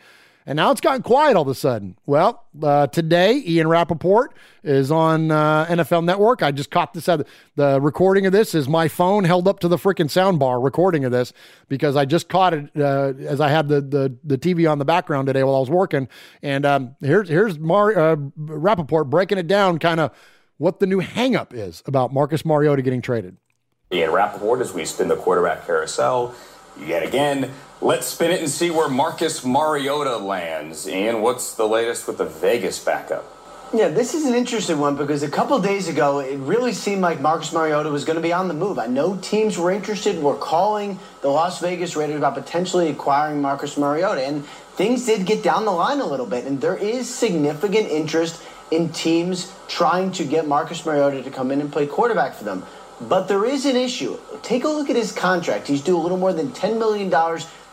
And 0.48 0.56
now 0.56 0.70
it's 0.70 0.80
gotten 0.80 1.02
quiet 1.02 1.34
all 1.34 1.42
of 1.42 1.48
a 1.48 1.56
sudden. 1.56 1.98
Well, 2.06 2.44
uh, 2.62 2.86
today, 2.86 3.42
Ian 3.44 3.66
Rapoport 3.66 4.32
is 4.62 4.92
on 4.92 5.32
uh, 5.32 5.66
NFL 5.66 6.04
Network. 6.04 6.40
I 6.40 6.52
just 6.52 6.70
caught 6.70 6.94
this. 6.94 7.06
The 7.06 7.80
recording 7.80 8.26
of 8.26 8.32
this 8.32 8.54
is 8.54 8.68
my 8.68 8.86
phone 8.86 9.24
held 9.24 9.48
up 9.48 9.58
to 9.60 9.68
the 9.68 9.76
freaking 9.76 10.08
sound 10.08 10.38
bar 10.38 10.60
recording 10.60 11.04
of 11.04 11.10
this 11.10 11.32
because 11.68 11.96
I 11.96 12.04
just 12.04 12.28
caught 12.28 12.54
it 12.54 12.70
uh, 12.76 13.14
as 13.26 13.40
I 13.40 13.48
had 13.48 13.66
the, 13.66 13.80
the, 13.80 14.16
the 14.22 14.38
TV 14.38 14.70
on 14.70 14.78
the 14.78 14.84
background 14.84 15.26
today 15.26 15.42
while 15.42 15.56
I 15.56 15.60
was 15.60 15.70
working. 15.70 16.08
And 16.42 16.64
um, 16.64 16.94
here's, 17.00 17.28
here's 17.28 17.58
Mar- 17.58 17.98
uh, 17.98 18.16
Rapoport 18.36 19.10
breaking 19.10 19.38
it 19.38 19.48
down 19.48 19.78
kind 19.80 19.98
of 19.98 20.12
what 20.58 20.78
the 20.78 20.86
new 20.86 21.00
hangup 21.00 21.54
is 21.54 21.82
about 21.86 22.14
Marcus 22.14 22.44
Mariota 22.44 22.82
getting 22.82 23.02
traded. 23.02 23.36
Ian 23.92 24.12
Rapoport 24.12 24.60
as 24.60 24.72
we 24.72 24.84
spin 24.84 25.08
the 25.08 25.16
quarterback 25.16 25.66
carousel 25.66 26.34
yet 26.80 27.02
again. 27.02 27.52
Let's 27.80 28.06
spin 28.06 28.30
it 28.30 28.40
and 28.40 28.50
see 28.50 28.70
where 28.70 28.88
Marcus 28.88 29.44
Mariota 29.44 30.16
lands. 30.16 30.86
And 30.86 31.22
what's 31.22 31.54
the 31.54 31.68
latest 31.68 32.06
with 32.06 32.18
the 32.18 32.24
Vegas 32.24 32.82
backup? 32.82 33.32
Yeah, 33.74 33.88
this 33.88 34.14
is 34.14 34.24
an 34.24 34.34
interesting 34.34 34.78
one 34.78 34.96
because 34.96 35.24
a 35.24 35.28
couple 35.28 35.58
days 35.58 35.88
ago, 35.88 36.20
it 36.20 36.36
really 36.38 36.72
seemed 36.72 37.02
like 37.02 37.20
Marcus 37.20 37.52
Mariota 37.52 37.90
was 37.90 38.04
going 38.04 38.14
to 38.14 38.22
be 38.22 38.32
on 38.32 38.46
the 38.46 38.54
move. 38.54 38.78
I 38.78 38.86
know 38.86 39.16
teams 39.16 39.58
were 39.58 39.72
interested, 39.72 40.22
were 40.22 40.36
calling 40.36 41.00
the 41.20 41.28
Las 41.28 41.60
Vegas 41.60 41.96
Raiders 41.96 42.16
about 42.16 42.34
potentially 42.34 42.88
acquiring 42.88 43.42
Marcus 43.42 43.76
Mariota, 43.76 44.24
and 44.24 44.46
things 44.76 45.04
did 45.04 45.26
get 45.26 45.42
down 45.42 45.64
the 45.64 45.72
line 45.72 45.98
a 45.98 46.06
little 46.06 46.26
bit. 46.26 46.44
And 46.44 46.60
there 46.60 46.76
is 46.76 47.12
significant 47.12 47.88
interest 47.88 48.40
in 48.70 48.88
teams 48.90 49.52
trying 49.66 50.12
to 50.12 50.24
get 50.24 50.46
Marcus 50.46 50.86
Mariota 50.86 51.22
to 51.24 51.30
come 51.30 51.50
in 51.50 51.60
and 51.60 51.72
play 51.72 51.88
quarterback 51.88 52.34
for 52.34 52.44
them. 52.44 52.64
But 53.00 53.28
there 53.28 53.44
is 53.44 53.66
an 53.66 53.76
issue. 53.76 54.18
Take 54.42 54.64
a 54.64 54.68
look 54.68 54.88
at 54.88 54.96
his 54.96 55.12
contract. 55.12 55.68
He's 55.68 55.82
due 55.82 55.96
a 55.96 56.00
little 56.00 56.16
more 56.16 56.32
than 56.32 56.50
$10 56.50 56.78
million 56.78 57.10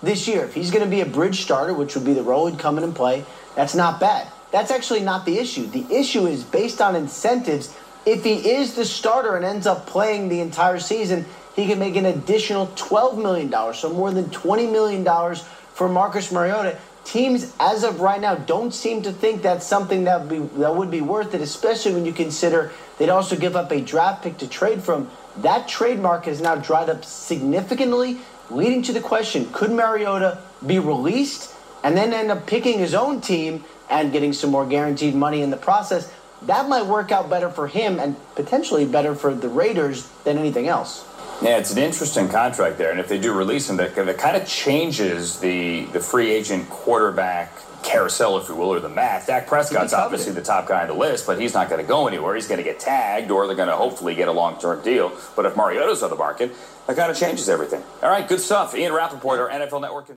this 0.01 0.27
year. 0.27 0.43
If 0.43 0.53
he's 0.53 0.69
going 0.69 0.83
to 0.83 0.89
be 0.89 1.01
a 1.01 1.05
bridge 1.05 1.41
starter, 1.41 1.73
which 1.73 1.95
would 1.95 2.05
be 2.05 2.13
the 2.13 2.23
role 2.23 2.47
he'd 2.47 2.59
come 2.59 2.77
in 2.77 2.83
and 2.83 2.95
play, 2.95 3.23
that's 3.55 3.73
not 3.73 3.99
bad. 3.99 4.27
That's 4.51 4.69
actually 4.69 4.99
not 4.99 5.25
the 5.25 5.39
issue. 5.39 5.65
The 5.65 5.85
issue 5.89 6.27
is 6.27 6.43
based 6.43 6.81
on 6.81 6.95
incentives. 6.95 7.75
If 8.05 8.23
he 8.23 8.51
is 8.51 8.75
the 8.75 8.85
starter 8.85 9.35
and 9.35 9.45
ends 9.45 9.65
up 9.65 9.87
playing 9.87 10.27
the 10.27 10.41
entire 10.41 10.79
season, 10.79 11.25
he 11.55 11.67
can 11.67 11.79
make 11.79 11.95
an 11.95 12.05
additional 12.05 12.67
$12 12.67 13.21
million, 13.21 13.73
so 13.73 13.93
more 13.93 14.11
than 14.11 14.25
$20 14.25 14.71
million 14.71 15.35
for 15.73 15.87
Marcus 15.87 16.31
Mariota. 16.31 16.77
Teams, 17.05 17.53
as 17.59 17.83
of 17.83 17.99
right 17.99 18.19
now, 18.19 18.35
don't 18.35 18.73
seem 18.73 19.01
to 19.03 19.11
think 19.11 19.41
that's 19.41 19.65
something 19.65 20.05
that 20.05 20.21
would 20.21 20.29
be, 20.29 20.59
that 20.59 20.75
would 20.75 20.89
be 20.89 21.01
worth 21.01 21.33
it, 21.33 21.41
especially 21.41 21.93
when 21.93 22.05
you 22.05 22.13
consider 22.13 22.71
they'd 22.97 23.09
also 23.09 23.35
give 23.35 23.55
up 23.55 23.71
a 23.71 23.81
draft 23.81 24.23
pick 24.23 24.37
to 24.37 24.47
trade 24.47 24.81
from. 24.81 25.11
That 25.37 25.67
trade 25.67 25.93
trademark 25.93 26.25
has 26.25 26.41
now 26.41 26.55
dried 26.55 26.89
up 26.89 27.03
significantly 27.03 28.17
leading 28.49 28.81
to 28.83 28.93
the 28.93 28.99
question 28.99 29.51
could 29.51 29.71
Mariota 29.71 30.39
be 30.65 30.79
released 30.79 31.53
and 31.83 31.97
then 31.97 32.13
end 32.13 32.31
up 32.31 32.47
picking 32.47 32.79
his 32.79 32.93
own 32.93 33.19
team 33.19 33.63
and 33.89 34.11
getting 34.11 34.33
some 34.33 34.49
more 34.49 34.65
guaranteed 34.65 35.13
money 35.13 35.41
in 35.41 35.49
the 35.49 35.57
process? 35.57 36.11
That 36.43 36.67
might 36.67 36.85
work 36.85 37.11
out 37.11 37.29
better 37.29 37.49
for 37.49 37.67
him 37.67 37.99
and 37.99 38.15
potentially 38.35 38.85
better 38.85 39.13
for 39.13 39.33
the 39.33 39.49
Raiders 39.49 40.07
than 40.23 40.37
anything 40.37 40.67
else. 40.67 41.05
Yeah, 41.43 41.57
it's 41.57 41.73
an 41.73 41.77
interesting 41.77 42.29
contract 42.29 42.77
there, 42.77 42.91
and 42.91 43.01
if 43.01 43.09
they 43.09 43.19
do 43.19 43.33
release 43.33 43.69
him, 43.69 43.75
that, 43.75 43.95
that 43.95 44.17
kind 44.17 44.37
of 44.37 44.47
changes 44.47 45.39
the 45.39 45.83
the 45.87 45.99
free 45.99 46.31
agent 46.31 46.69
quarterback 46.69 47.51
carousel, 47.83 48.37
if 48.37 48.47
you 48.47 48.55
will, 48.55 48.73
or 48.73 48.79
the 48.79 48.87
math. 48.87 49.27
Dak 49.27 49.45
Prescott's 49.45 49.91
obviously 49.91 50.31
the 50.31 50.41
top 50.41 50.69
guy 50.69 50.83
on 50.83 50.87
the 50.87 50.93
list, 50.93 51.27
but 51.27 51.37
he's 51.41 51.53
not 51.53 51.69
going 51.69 51.81
to 51.81 51.87
go 51.87 52.07
anywhere. 52.07 52.33
He's 52.35 52.47
going 52.47 52.59
to 52.59 52.63
get 52.63 52.79
tagged, 52.79 53.29
or 53.29 53.45
they're 53.45 53.57
going 53.57 53.67
to 53.67 53.75
hopefully 53.75 54.15
get 54.15 54.29
a 54.29 54.31
long 54.31 54.57
term 54.57 54.81
deal. 54.83 55.11
But 55.35 55.45
if 55.45 55.57
Mariota's 55.57 56.01
on 56.01 56.09
the 56.09 56.15
market, 56.15 56.55
that 56.87 56.95
kind 56.95 57.11
of 57.11 57.17
changes 57.17 57.49
everything. 57.49 57.83
All 58.01 58.09
right, 58.09 58.25
good 58.25 58.39
stuff. 58.39 58.73
Ian 58.73 58.93
Rapoport, 58.93 59.41
our 59.41 59.49
NFL 59.49 59.81
Network. 59.81 60.15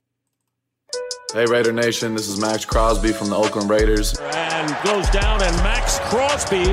Hey 1.33 1.45
Raider 1.45 1.73
Nation, 1.73 2.15
this 2.15 2.29
is 2.29 2.39
Maxx 2.39 2.63
Crosby 2.63 3.11
from 3.11 3.29
the 3.29 3.35
Oakland 3.35 3.69
Raiders. 3.69 4.17
And 4.17 4.69
goes 4.85 5.09
down, 5.09 5.43
and 5.43 5.53
Maxx 5.57 5.99
Crosby, 6.03 6.63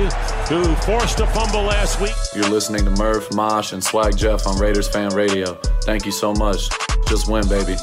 who 0.47 0.73
forced 0.75 1.19
a 1.19 1.27
fumble 1.27 1.63
last 1.63 1.99
week. 1.99 2.13
You're 2.33 2.49
listening 2.49 2.85
to 2.85 2.91
Murph, 2.91 3.33
Mosh, 3.33 3.73
and 3.73 3.83
Swag 3.83 4.15
Jeff 4.15 4.47
on 4.47 4.57
Raiders 4.57 4.87
Fan 4.87 5.13
Radio. 5.13 5.55
Thank 5.83 6.05
you 6.05 6.13
so 6.13 6.31
much. 6.33 6.69
Just 7.05 7.27
win, 7.29 7.45
baby. 7.49 7.75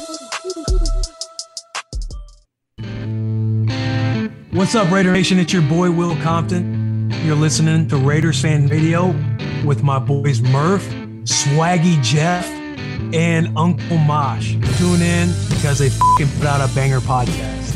What's 4.51 4.73
up, 4.73 4.89
Raider 4.89 5.11
Nation? 5.11 5.37
It's 5.37 5.53
your 5.53 5.61
boy 5.61 5.91
Will 5.91 6.15
Compton. 6.23 7.13
You're 7.23 7.35
listening 7.35 7.87
to 7.89 7.97
Raiders 7.97 8.41
Fan 8.41 8.65
Radio 8.65 9.13
with 9.63 9.83
my 9.83 9.99
boys 9.99 10.41
Murph, 10.41 10.87
Swaggy 11.23 12.01
Jeff, 12.01 12.49
and 13.13 13.57
Uncle 13.57 13.97
Mosh. 13.97 14.53
Tune 14.77 15.01
in 15.01 15.29
because 15.49 15.79
they 15.79 15.89
put 15.89 16.45
out 16.45 16.67
a 16.67 16.73
banger 16.73 16.99
podcast. 16.99 17.71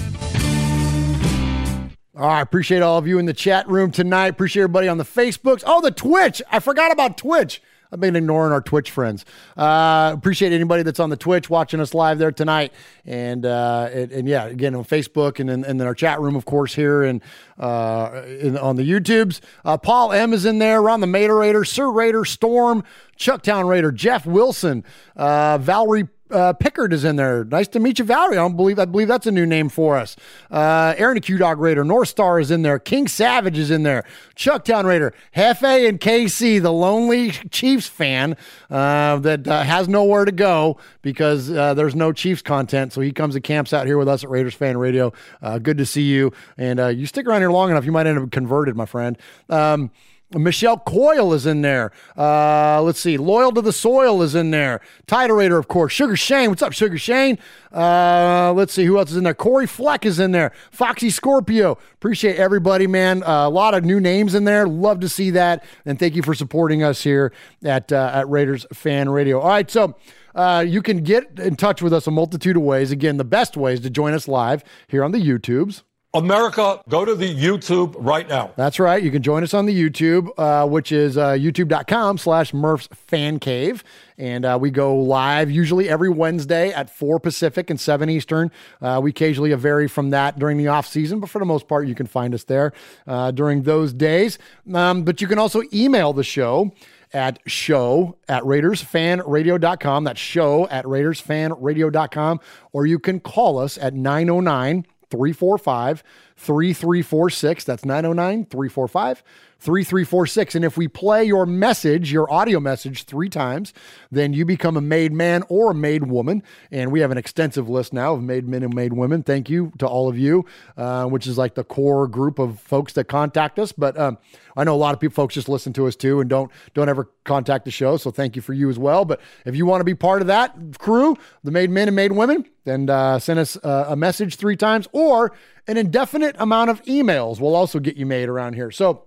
All 2.16 2.28
right, 2.28 2.42
appreciate 2.42 2.82
all 2.82 2.98
of 2.98 3.06
you 3.08 3.20
in 3.20 3.28
the 3.28 3.34
chat 3.34 3.70
room 3.70 3.92
tonight. 3.92 4.28
Appreciate 4.28 4.64
everybody 4.64 4.88
on 4.88 4.98
the 4.98 5.04
Facebooks. 5.04 5.64
Oh, 5.66 5.82
the 5.82 5.92
Twitch. 5.92 6.42
I 6.52 6.60
forgot 6.60 6.92
about 6.92 7.16
Twitch. 7.16 7.62
I've 7.92 8.00
been 8.00 8.16
ignoring 8.16 8.52
our 8.52 8.62
Twitch 8.62 8.92
friends. 8.92 9.26
Uh, 9.56 10.12
appreciate 10.14 10.52
anybody 10.52 10.84
that's 10.84 11.00
on 11.00 11.10
the 11.10 11.18
Twitch 11.18 11.50
watching 11.50 11.80
us 11.80 11.94
live 11.94 12.18
there 12.18 12.32
tonight, 12.32 12.74
and 13.06 13.46
uh, 13.46 13.90
and, 13.92 14.12
and 14.12 14.28
yeah, 14.28 14.46
again 14.46 14.76
on 14.76 14.84
Facebook 14.84 15.40
and 15.40 15.48
then 15.50 15.64
and 15.64 15.80
then 15.80 15.88
our 15.88 15.96
chat 15.96 16.20
room, 16.20 16.36
of 16.36 16.46
course, 16.46 16.76
here 16.76 17.04
and 17.04 17.22
uh, 17.58 18.24
in, 18.40 18.58
on 18.58 18.76
the 18.76 18.84
YouTubes. 18.84 19.40
Uh, 19.64 19.78
Paul 19.78 20.12
M 20.12 20.34
is 20.34 20.46
in 20.46 20.60
there. 20.60 20.82
Ron 20.82 21.00
the 21.00 21.08
Mater 21.08 21.38
Raider, 21.38 21.64
Sir 21.64 21.90
Raider, 21.90 22.26
Storm, 22.26 22.84
Chucktown 23.18 23.68
Raider, 23.68 23.92
Jeff 23.92 24.26
Wilson, 24.26 24.84
uh, 25.16 25.58
Valerie 25.58 26.08
uh, 26.32 26.54
Pickard 26.54 26.94
is 26.94 27.04
in 27.04 27.16
there. 27.16 27.44
Nice 27.44 27.68
to 27.70 27.80
meet 27.80 28.00
you, 28.00 28.06
Valerie. 28.06 28.38
I 28.38 28.42
don't 28.42 28.56
believe 28.56 28.80
I 28.80 28.86
believe 28.86 29.08
that's 29.08 29.28
a 29.28 29.32
new 29.32 29.46
name 29.46 29.70
for 29.70 29.98
us. 29.98 30.16
Uh, 30.52 30.94
Aaron 30.98 31.16
the 31.16 31.22
Q 31.22 31.38
Dog 31.38 31.60
Raider, 31.60 31.84
North 31.84 32.10
Star 32.10 32.40
is 32.40 32.52
in 32.52 32.62
there. 32.62 32.80
King 32.80 33.08
Savage 33.08 33.58
is 33.58 33.72
in 33.72 33.84
there. 33.84 34.04
Chucktown 34.36 34.86
Raider, 34.86 35.14
Hefe 35.36 35.88
and 35.88 36.00
KC, 36.00 36.62
the 36.62 36.72
lonely 36.72 37.32
Chiefs 37.32 37.88
fan 37.88 38.38
uh, 38.70 39.18
that 39.18 39.48
uh, 39.48 39.64
has 39.64 39.88
nowhere 39.88 40.26
to 40.26 40.32
go 40.32 40.78
because 41.02 41.52
uh, 41.52 41.74
there's 41.74 41.96
no 41.96 42.12
Chiefs 42.12 42.42
content. 42.42 42.94
So 42.94 43.02
he 43.02 43.12
comes 43.12 43.36
and 43.36 43.44
camps 43.44 43.74
out 43.74 43.88
here 43.88 43.98
with 43.98 44.08
us 44.08 44.24
at 44.24 44.30
Raiders 44.30 44.54
Fan 44.54 44.78
Radio. 44.78 45.14
Uh, 45.42 45.58
good 45.60 45.78
to 45.78 45.86
see 45.86 46.04
you, 46.04 46.32
and 46.58 46.80
uh, 46.80 46.88
you 46.88 47.06
stick 47.06 47.26
around 47.26 47.42
here 47.42 47.52
long 47.52 47.70
enough, 47.72 47.86
you 47.86 47.92
might 47.92 48.08
end 48.08 48.20
up 48.20 48.32
converted, 48.32 48.76
my 48.76 48.86
friend. 48.86 49.18
Um, 49.50 49.92
Michelle 50.34 50.78
Coyle 50.78 51.34
is 51.34 51.46
in 51.46 51.62
there. 51.62 51.92
Uh, 52.18 52.82
let's 52.82 53.00
see. 53.00 53.18
Loyal 53.18 53.52
to 53.54 53.62
the 53.62 53.72
Soil 53.72 54.22
is 54.22 54.36
in 54.36 54.52
there. 54.52 54.82
Titerator, 55.08 55.58
of 55.58 55.70
course. 55.70 55.94
Sugar 55.94 56.18
Shane. 56.18 56.50
What's 56.50 56.62
up, 56.62 56.74
Sugar 56.74 56.98
Shane? 56.98 57.38
Uh, 57.72 58.52
let's 58.54 58.74
see. 58.74 58.84
Who 58.84 58.98
else 58.98 59.12
is 59.12 59.18
in 59.18 59.24
there? 59.24 59.34
Corey 59.34 59.68
Fleck 59.68 60.06
is 60.06 60.20
in 60.20 60.32
there. 60.32 60.52
Foxy 60.70 61.10
Scorpio. 61.10 61.78
Appreciate 61.94 62.36
everybody, 62.36 62.88
man. 62.88 63.24
Uh, 63.24 63.48
a 63.48 63.50
lot 63.50 63.74
of 63.74 63.86
new 63.86 64.02
names 64.02 64.36
in 64.36 64.44
there. 64.44 64.68
Love 64.68 65.00
to 65.00 65.10
see 65.10 65.30
that. 65.32 65.64
And 65.86 65.98
thank 65.98 66.16
you 66.16 66.24
for 66.24 66.34
supporting 66.34 66.84
us 66.84 67.04
here 67.04 67.32
at, 67.64 67.94
uh, 67.94 68.12
at 68.14 68.30
Raiders 68.30 68.66
Fan 68.74 69.10
Radio. 69.10 69.40
All 69.40 69.48
right. 69.48 69.72
So, 69.72 69.96
uh, 70.36 70.64
you 70.68 70.82
can 70.82 71.04
get 71.04 71.40
in 71.40 71.56
touch 71.56 71.82
with 71.82 71.94
us 71.94 72.06
a 72.06 72.12
multitude 72.12 72.58
of 72.58 72.62
ways. 72.62 72.92
Again, 72.92 73.18
the 73.18 73.24
best 73.24 73.58
ways 73.58 73.80
to 73.80 73.90
join 73.90 74.14
us 74.14 74.28
live 74.28 74.64
here 74.88 75.04
on 75.04 75.12
the 75.12 75.20
YouTubes. 75.20 75.84
America, 76.18 76.82
go 76.90 77.06
to 77.06 77.14
the 77.14 77.34
YouTube 77.34 77.96
right 78.00 78.28
now. 78.28 78.52
That's 78.56 78.80
right. 78.80 79.02
You 79.02 79.12
can 79.12 79.22
join 79.22 79.44
us 79.44 79.54
on 79.54 79.68
the 79.68 79.74
YouTube, 79.74 80.30
uh, 80.38 80.68
which 80.68 80.92
is 80.92 81.16
uh, 81.16 81.34
youtube.com 81.34 82.18
slash 82.18 82.56
Murph's 82.56 82.88
Fan 82.92 83.40
Cave. 83.40 83.84
And 84.18 84.44
uh, 84.44 84.58
we 84.60 84.72
go 84.72 84.96
live 84.96 85.52
usually 85.52 85.88
every 85.88 86.10
Wednesday 86.10 86.72
at 86.74 86.90
4 86.90 87.20
Pacific 87.20 87.70
and 87.70 87.80
7 87.80 88.10
Eastern. 88.10 88.52
Uh, 88.82 89.00
we 89.02 89.12
occasionally 89.12 89.54
vary 89.54 89.88
from 89.88 90.10
that 90.10 90.40
during 90.40 90.58
the 90.58 90.68
off 90.68 90.88
season, 90.88 91.20
but 91.20 91.30
for 91.30 91.38
the 91.38 91.46
most 91.46 91.68
part, 91.68 91.88
you 91.88 91.94
can 91.94 92.08
find 92.08 92.34
us 92.34 92.44
there 92.46 92.74
uh, 93.06 93.30
during 93.30 93.62
those 93.62 93.94
days. 93.94 94.40
Um, 94.74 95.04
but 95.04 95.22
you 95.22 95.28
can 95.28 95.38
also 95.38 95.62
email 95.72 96.14
the 96.14 96.24
show 96.24 96.72
at 97.14 97.40
show 97.46 98.18
at 98.28 98.42
RaidersFanRadio.com. 98.44 100.04
That's 100.04 100.20
show 100.20 100.68
at 100.70 100.86
RaidersFanRadio.com. 100.86 102.40
Or 102.74 102.86
you 102.86 103.00
can 103.00 103.20
call 103.20 103.60
us 103.60 103.78
at 103.78 103.94
909 103.94 104.86
345 105.10 106.04
3346. 106.36 107.64
That's 107.64 107.86
909 107.86 108.46
345 108.46 109.24
3346. 109.60 110.56
And 110.56 110.66
if 110.66 110.78
we 110.78 110.88
play 110.88 111.24
your 111.24 111.46
message, 111.46 112.12
your 112.12 112.32
audio 112.32 112.60
message, 112.60 113.04
three 113.04 113.30
times, 113.30 113.74
then 114.12 114.34
you 114.34 114.46
become 114.46 114.78
a 114.78 114.82
made 114.82 115.12
man 115.12 115.44
or 115.50 115.72
a 115.72 115.76
made 115.76 116.08
woman. 116.08 116.44
And 116.72 116.92
we 116.92 117.00
have 117.02 117.12
an 117.12 117.18
extensive 117.18 117.68
list 117.68 117.94
now 117.94 118.14
of 118.14 118.22
made 118.22 118.48
men 118.48 118.64
and 118.64 118.74
made 118.74 118.94
women. 118.94 119.24
Thank 119.24 119.50
you 119.50 119.72
to 119.80 119.88
all 119.88 120.08
of 120.08 120.18
you, 120.18 120.46
uh, 120.78 121.06
which 121.06 121.28
is 121.28 121.38
like 121.38 121.56
the 121.56 121.64
core 121.64 122.08
group 122.08 122.40
of 122.40 122.60
folks 122.60 122.94
that 122.94 123.06
contact 123.06 123.58
us. 123.60 123.72
But 123.72 123.98
um, 123.98 124.18
I 124.56 124.64
know 124.64 124.76
a 124.76 124.78
lot 124.78 124.94
of 124.94 125.00
people, 125.00 125.14
folks 125.14 125.36
just 125.36 125.50
listen 125.50 125.74
to 125.74 125.88
us 125.88 125.96
too 125.96 126.20
and 126.20 126.30
don't 126.30 126.52
don't 126.74 126.90
ever 126.90 127.10
contact 127.24 127.66
the 127.66 127.72
show. 127.72 127.98
So 127.98 128.12
thank 128.12 128.36
you 128.36 128.42
for 128.42 128.54
you 128.54 128.70
as 128.70 128.80
well. 128.80 129.06
But 129.06 129.22
if 129.46 129.56
you 129.56 129.66
want 129.66 129.82
to 129.82 129.86
be 129.86 129.96
part 129.96 130.22
of 130.22 130.28
that 130.28 130.56
crew, 130.80 131.16
the 131.44 131.52
made 131.52 131.70
men 131.70 131.88
and 131.88 131.96
made 131.96 132.12
women, 132.12 132.46
then 132.64 132.90
uh, 132.90 133.20
send 133.20 133.40
us 133.40 133.58
uh, 133.58 133.86
a 133.88 133.96
message 133.96 134.36
three 134.36 134.56
times 134.56 134.88
or 134.92 135.34
an 135.68 135.78
indefinite 135.78 136.36
amount 136.40 136.70
of 136.70 136.82
emails 136.84 137.40
will 137.40 137.56
also 137.56 137.80
get 137.80 137.98
you 137.98 138.06
made 138.06 138.30
around 138.30 138.54
here. 138.54 138.72
So 138.72 139.07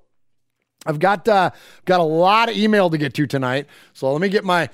I've 0.87 0.99
got 0.99 1.29
uh, 1.29 1.51
got 1.85 2.01
a 2.01 2.05
lot 2.05 2.49
of 2.49 2.57
email 2.57 2.91
to 2.91 2.99
get 2.99 3.15
to 3.15 3.27
tonight. 3.27 3.67
So 3.93 4.11
let 4.13 4.21
me 4.21 4.29
get 4.29 4.45
my 4.45 4.69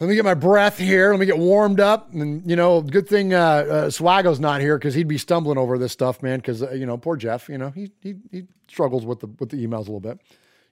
let 0.00 0.08
me 0.08 0.14
get 0.14 0.24
my 0.24 0.34
breath 0.34 0.78
here. 0.78 1.10
Let 1.10 1.20
me 1.20 1.26
get 1.26 1.38
warmed 1.38 1.78
up. 1.78 2.12
And 2.14 2.48
you 2.48 2.56
know, 2.56 2.80
good 2.80 3.06
thing 3.06 3.34
uh, 3.34 3.38
uh, 3.38 3.86
Swago's 3.88 4.40
not 4.40 4.62
here 4.62 4.78
because 4.78 4.94
he'd 4.94 5.08
be 5.08 5.18
stumbling 5.18 5.58
over 5.58 5.76
this 5.76 5.92
stuff, 5.92 6.22
man. 6.22 6.38
Because 6.38 6.62
uh, 6.62 6.70
you 6.70 6.86
know, 6.86 6.96
poor 6.96 7.16
Jeff. 7.16 7.48
You 7.50 7.58
know, 7.58 7.70
he 7.70 7.90
he 8.00 8.14
he 8.30 8.44
struggles 8.68 9.04
with 9.04 9.20
the 9.20 9.26
with 9.38 9.50
the 9.50 9.58
emails 9.58 9.88
a 9.88 9.92
little 9.92 10.00
bit. 10.00 10.18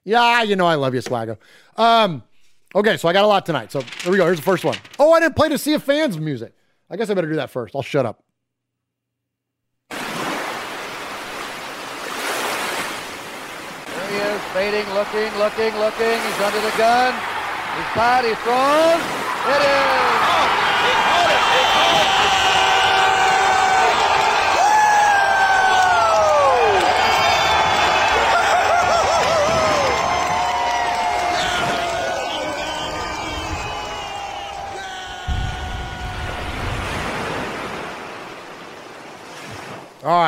Yeah, 0.04 0.42
you 0.42 0.56
know, 0.56 0.66
I 0.66 0.76
love 0.76 0.94
you, 0.94 1.00
Swago. 1.00 1.36
Um, 1.76 2.22
okay, 2.74 2.96
so 2.96 3.08
I 3.08 3.12
got 3.12 3.24
a 3.24 3.28
lot 3.28 3.44
tonight. 3.44 3.70
So 3.70 3.82
here 4.02 4.10
we 4.10 4.16
go. 4.16 4.24
Here's 4.24 4.38
the 4.38 4.44
first 4.44 4.64
one. 4.64 4.76
Oh, 4.98 5.12
I 5.12 5.20
didn't 5.20 5.36
play 5.36 5.50
to 5.50 5.58
see 5.58 5.74
a 5.74 5.80
fans 5.80 6.18
music. 6.18 6.54
I 6.88 6.96
guess 6.96 7.10
I 7.10 7.14
better 7.14 7.28
do 7.28 7.36
that 7.36 7.50
first. 7.50 7.76
I'll 7.76 7.82
shut 7.82 8.06
up. 8.06 8.24
There 13.90 14.10
he 14.10 14.27
is, 14.38 14.44
fading, 14.52 14.86
looking, 14.94 15.30
looking, 15.38 15.74
looking. 15.78 16.18
He's 16.22 16.40
under 16.40 16.60
the 16.60 16.74
gun. 16.78 17.12
He's 17.76 17.90
caught, 17.94 18.22
he's 18.24 18.38
thrown. 18.46 18.98
It 19.50 19.62
is. 19.62 20.22
Oh, 20.30 21.12
All 21.12 21.17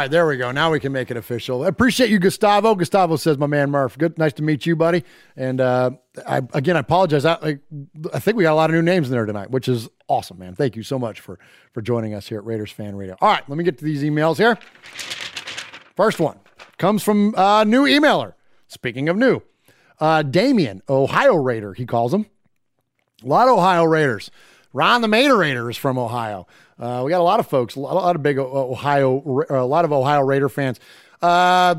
right, 0.01 0.11
there 0.11 0.26
we 0.26 0.36
go. 0.36 0.51
Now 0.51 0.70
we 0.70 0.80
can 0.80 0.92
make 0.92 1.11
it 1.11 1.16
official. 1.16 1.62
I 1.62 1.68
appreciate 1.68 2.11
you, 2.11 2.18
Gustavo. 2.18 2.74
Gustavo 2.74 3.16
says, 3.16 3.38
"My 3.38 3.46
man 3.46 3.70
Murph, 3.70 3.98
good, 3.98 4.16
nice 4.18 4.32
to 4.34 4.42
meet 4.42 4.64
you, 4.64 4.74
buddy." 4.74 5.05
And 5.36 5.61
uh, 5.61 5.90
I, 6.26 6.38
again, 6.55 6.76
I 6.76 6.80
apologize. 6.80 7.24
I, 7.24 7.34
I, 7.34 7.59
I 8.14 8.18
think 8.18 8.36
we 8.36 8.44
got 8.44 8.53
a 8.53 8.55
lot 8.55 8.70
of 8.70 8.74
new 8.74 8.82
names 8.82 9.09
in 9.09 9.12
there 9.12 9.26
tonight, 9.26 9.51
which 9.51 9.68
is 9.68 9.88
awesome, 10.09 10.38
man. 10.38 10.55
Thank 10.55 10.76
you 10.76 10.82
so 10.82 10.98
much 10.98 11.20
for 11.20 11.38
for 11.72 11.82
joining 11.82 12.14
us 12.14 12.28
here 12.28 12.38
at 12.38 12.44
Raiders 12.44 12.72
Fan 12.72 12.96
Radio. 12.96 13.16
All 13.20 13.30
right, 13.30 13.46
let 13.48 13.59
me 13.59 13.64
get 13.64 13.78
to 13.78 13.84
these 13.84 14.03
emails 14.03 14.36
here. 14.38 14.59
First 15.96 16.18
one 16.18 16.40
comes 16.78 17.03
from 17.03 17.34
a 17.36 17.64
new 17.64 17.84
emailer. 17.84 18.34
Speaking 18.68 19.09
of 19.09 19.16
new, 19.16 19.42
uh, 19.98 20.22
Damien, 20.22 20.82
Ohio 20.88 21.34
Raider, 21.34 21.74
he 21.74 21.84
calls 21.84 22.14
him. 22.14 22.26
A 23.22 23.26
lot 23.26 23.48
of 23.48 23.59
Ohio 23.59 23.84
Raiders. 23.84 24.30
Ron 24.72 25.03
the 25.03 25.09
Mater 25.09 25.36
Raider 25.36 25.68
is 25.68 25.76
from 25.76 25.98
Ohio. 25.98 26.46
Uh, 26.81 27.03
we 27.05 27.11
got 27.11 27.20
a 27.20 27.22
lot 27.22 27.41
of 27.41 27.47
folks, 27.47 27.76
a 27.76 27.81
lot, 27.81 28.16
of 28.16 28.22
big 28.22 28.39
Ohio, 28.39 29.45
a 29.51 29.66
lot 29.66 29.85
of 29.85 29.93
Ohio 29.93 30.22
Raider 30.22 30.49
fans. 30.49 30.81
Uh, 31.20 31.74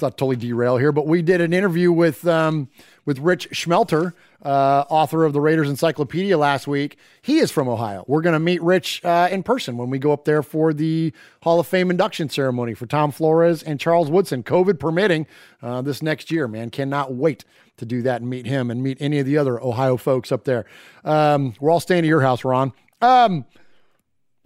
not 0.00 0.16
totally 0.16 0.36
derail 0.36 0.76
here, 0.76 0.92
but 0.92 1.08
we 1.08 1.22
did 1.22 1.40
an 1.40 1.52
interview 1.52 1.90
with 1.90 2.26
um, 2.26 2.68
with 3.04 3.18
Rich 3.18 3.50
Schmelter, 3.50 4.12
uh, 4.44 4.84
author 4.88 5.24
of 5.24 5.32
the 5.32 5.40
Raiders 5.40 5.68
Encyclopedia, 5.68 6.38
last 6.38 6.68
week. 6.68 6.98
He 7.22 7.38
is 7.38 7.50
from 7.50 7.68
Ohio. 7.68 8.04
We're 8.06 8.20
going 8.20 8.34
to 8.34 8.38
meet 8.38 8.62
Rich 8.62 9.04
uh, 9.04 9.28
in 9.30 9.42
person 9.42 9.76
when 9.76 9.90
we 9.90 9.98
go 9.98 10.12
up 10.12 10.24
there 10.24 10.42
for 10.42 10.72
the 10.72 11.12
Hall 11.42 11.58
of 11.58 11.66
Fame 11.66 11.90
induction 11.90 12.28
ceremony 12.28 12.74
for 12.74 12.86
Tom 12.86 13.10
Flores 13.10 13.62
and 13.62 13.80
Charles 13.80 14.10
Woodson, 14.10 14.44
COVID 14.44 14.78
permitting, 14.78 15.26
uh, 15.62 15.82
this 15.82 16.02
next 16.02 16.30
year. 16.30 16.46
Man, 16.46 16.70
cannot 16.70 17.14
wait 17.14 17.44
to 17.78 17.86
do 17.86 18.02
that 18.02 18.20
and 18.20 18.30
meet 18.30 18.46
him 18.46 18.70
and 18.70 18.82
meet 18.82 18.98
any 19.00 19.18
of 19.18 19.26
the 19.26 19.38
other 19.38 19.60
Ohio 19.60 19.96
folks 19.96 20.30
up 20.30 20.44
there. 20.44 20.66
Um, 21.04 21.54
we're 21.58 21.70
all 21.70 21.80
staying 21.80 22.04
at 22.04 22.08
your 22.08 22.20
house, 22.20 22.44
Ron. 22.44 22.72
Um, 23.00 23.46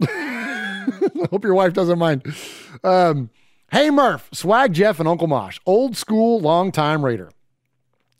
I 0.09 1.27
hope 1.31 1.43
your 1.43 1.53
wife 1.53 1.73
doesn't 1.73 1.99
mind. 1.99 2.23
Um, 2.83 3.29
hey, 3.71 3.89
Murph, 3.89 4.29
Swag 4.33 4.73
Jeff, 4.73 4.99
and 4.99 5.07
Uncle 5.07 5.27
Mosh, 5.27 5.59
old 5.65 5.97
school, 5.97 6.39
long 6.39 6.71
time 6.71 7.03
Raider. 7.03 7.31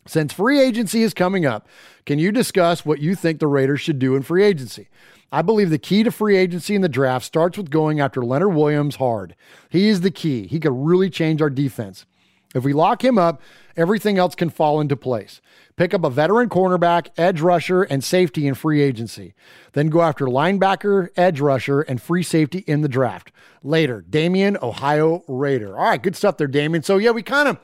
Since 0.06 0.34
free 0.34 0.60
agency 0.60 1.02
is 1.02 1.14
coming 1.14 1.46
up, 1.46 1.66
can 2.04 2.18
you 2.18 2.30
discuss 2.30 2.84
what 2.84 3.00
you 3.00 3.14
think 3.14 3.40
the 3.40 3.46
Raiders 3.46 3.80
should 3.80 3.98
do 3.98 4.14
in 4.14 4.22
free 4.22 4.44
agency? 4.44 4.88
I 5.32 5.42
believe 5.42 5.70
the 5.70 5.78
key 5.78 6.02
to 6.02 6.12
free 6.12 6.36
agency 6.36 6.74
in 6.74 6.82
the 6.82 6.88
draft 6.88 7.24
starts 7.24 7.56
with 7.56 7.70
going 7.70 8.00
after 8.00 8.22
Leonard 8.22 8.54
Williams 8.54 8.96
hard. 8.96 9.34
He 9.68 9.88
is 9.88 10.02
the 10.02 10.10
key. 10.10 10.46
He 10.46 10.60
could 10.60 10.72
really 10.72 11.10
change 11.10 11.40
our 11.40 11.50
defense. 11.50 12.06
If 12.54 12.62
we 12.62 12.72
lock 12.72 13.02
him 13.02 13.18
up, 13.18 13.40
everything 13.76 14.18
else 14.18 14.34
can 14.34 14.50
fall 14.50 14.80
into 14.80 14.96
place. 14.96 15.40
Pick 15.76 15.92
up 15.92 16.04
a 16.04 16.10
veteran 16.10 16.48
cornerback, 16.48 17.08
edge 17.16 17.40
rusher, 17.40 17.82
and 17.82 18.04
safety 18.04 18.46
in 18.46 18.54
free 18.54 18.80
agency. 18.80 19.34
Then 19.72 19.88
go 19.88 20.02
after 20.02 20.26
linebacker, 20.26 21.08
edge 21.16 21.40
rusher, 21.40 21.80
and 21.80 22.00
free 22.00 22.22
safety 22.22 22.58
in 22.66 22.82
the 22.82 22.88
draft. 22.88 23.32
Later, 23.62 24.04
Damien, 24.08 24.56
Ohio 24.62 25.24
Raider. 25.26 25.76
All 25.76 25.84
right, 25.84 26.02
good 26.02 26.14
stuff 26.14 26.36
there, 26.36 26.46
Damien. 26.46 26.82
So 26.82 26.98
yeah, 26.98 27.10
we 27.10 27.22
kind 27.22 27.48
of 27.48 27.58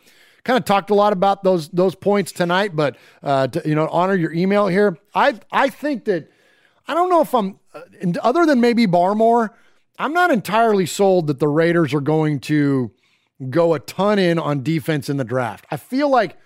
kind 0.45 0.57
of 0.57 0.65
talked 0.65 0.91
a 0.91 0.95
lot 0.95 1.13
about 1.13 1.45
those 1.45 1.69
those 1.69 1.95
points 1.95 2.33
tonight, 2.33 2.75
but 2.75 2.97
uh, 3.23 3.47
to, 3.49 3.63
you 3.65 3.75
know, 3.75 3.87
honor 3.89 4.15
your 4.15 4.33
email 4.33 4.67
here. 4.67 4.99
I 5.15 5.39
I 5.53 5.69
think 5.69 6.07
that 6.07 6.31
I 6.89 6.95
don't 6.95 7.11
know 7.11 7.21
if 7.21 7.35
I'm 7.35 7.61
uh, 7.75 7.83
other 8.23 8.47
than 8.47 8.61
maybe 8.61 8.87
Barmore. 8.87 9.51
I'm 9.99 10.15
not 10.15 10.31
entirely 10.31 10.87
sold 10.87 11.27
that 11.27 11.41
the 11.41 11.49
Raiders 11.49 11.93
are 11.93 12.01
going 12.01 12.41
to 12.41 12.91
go 13.49 13.75
a 13.75 13.79
ton 13.79 14.19
in 14.19 14.39
on 14.39 14.63
defense 14.63 15.09
in 15.09 15.17
the 15.17 15.25
draft. 15.25 15.67
I 15.71 15.77
feel 15.77 16.09
like 16.09 16.37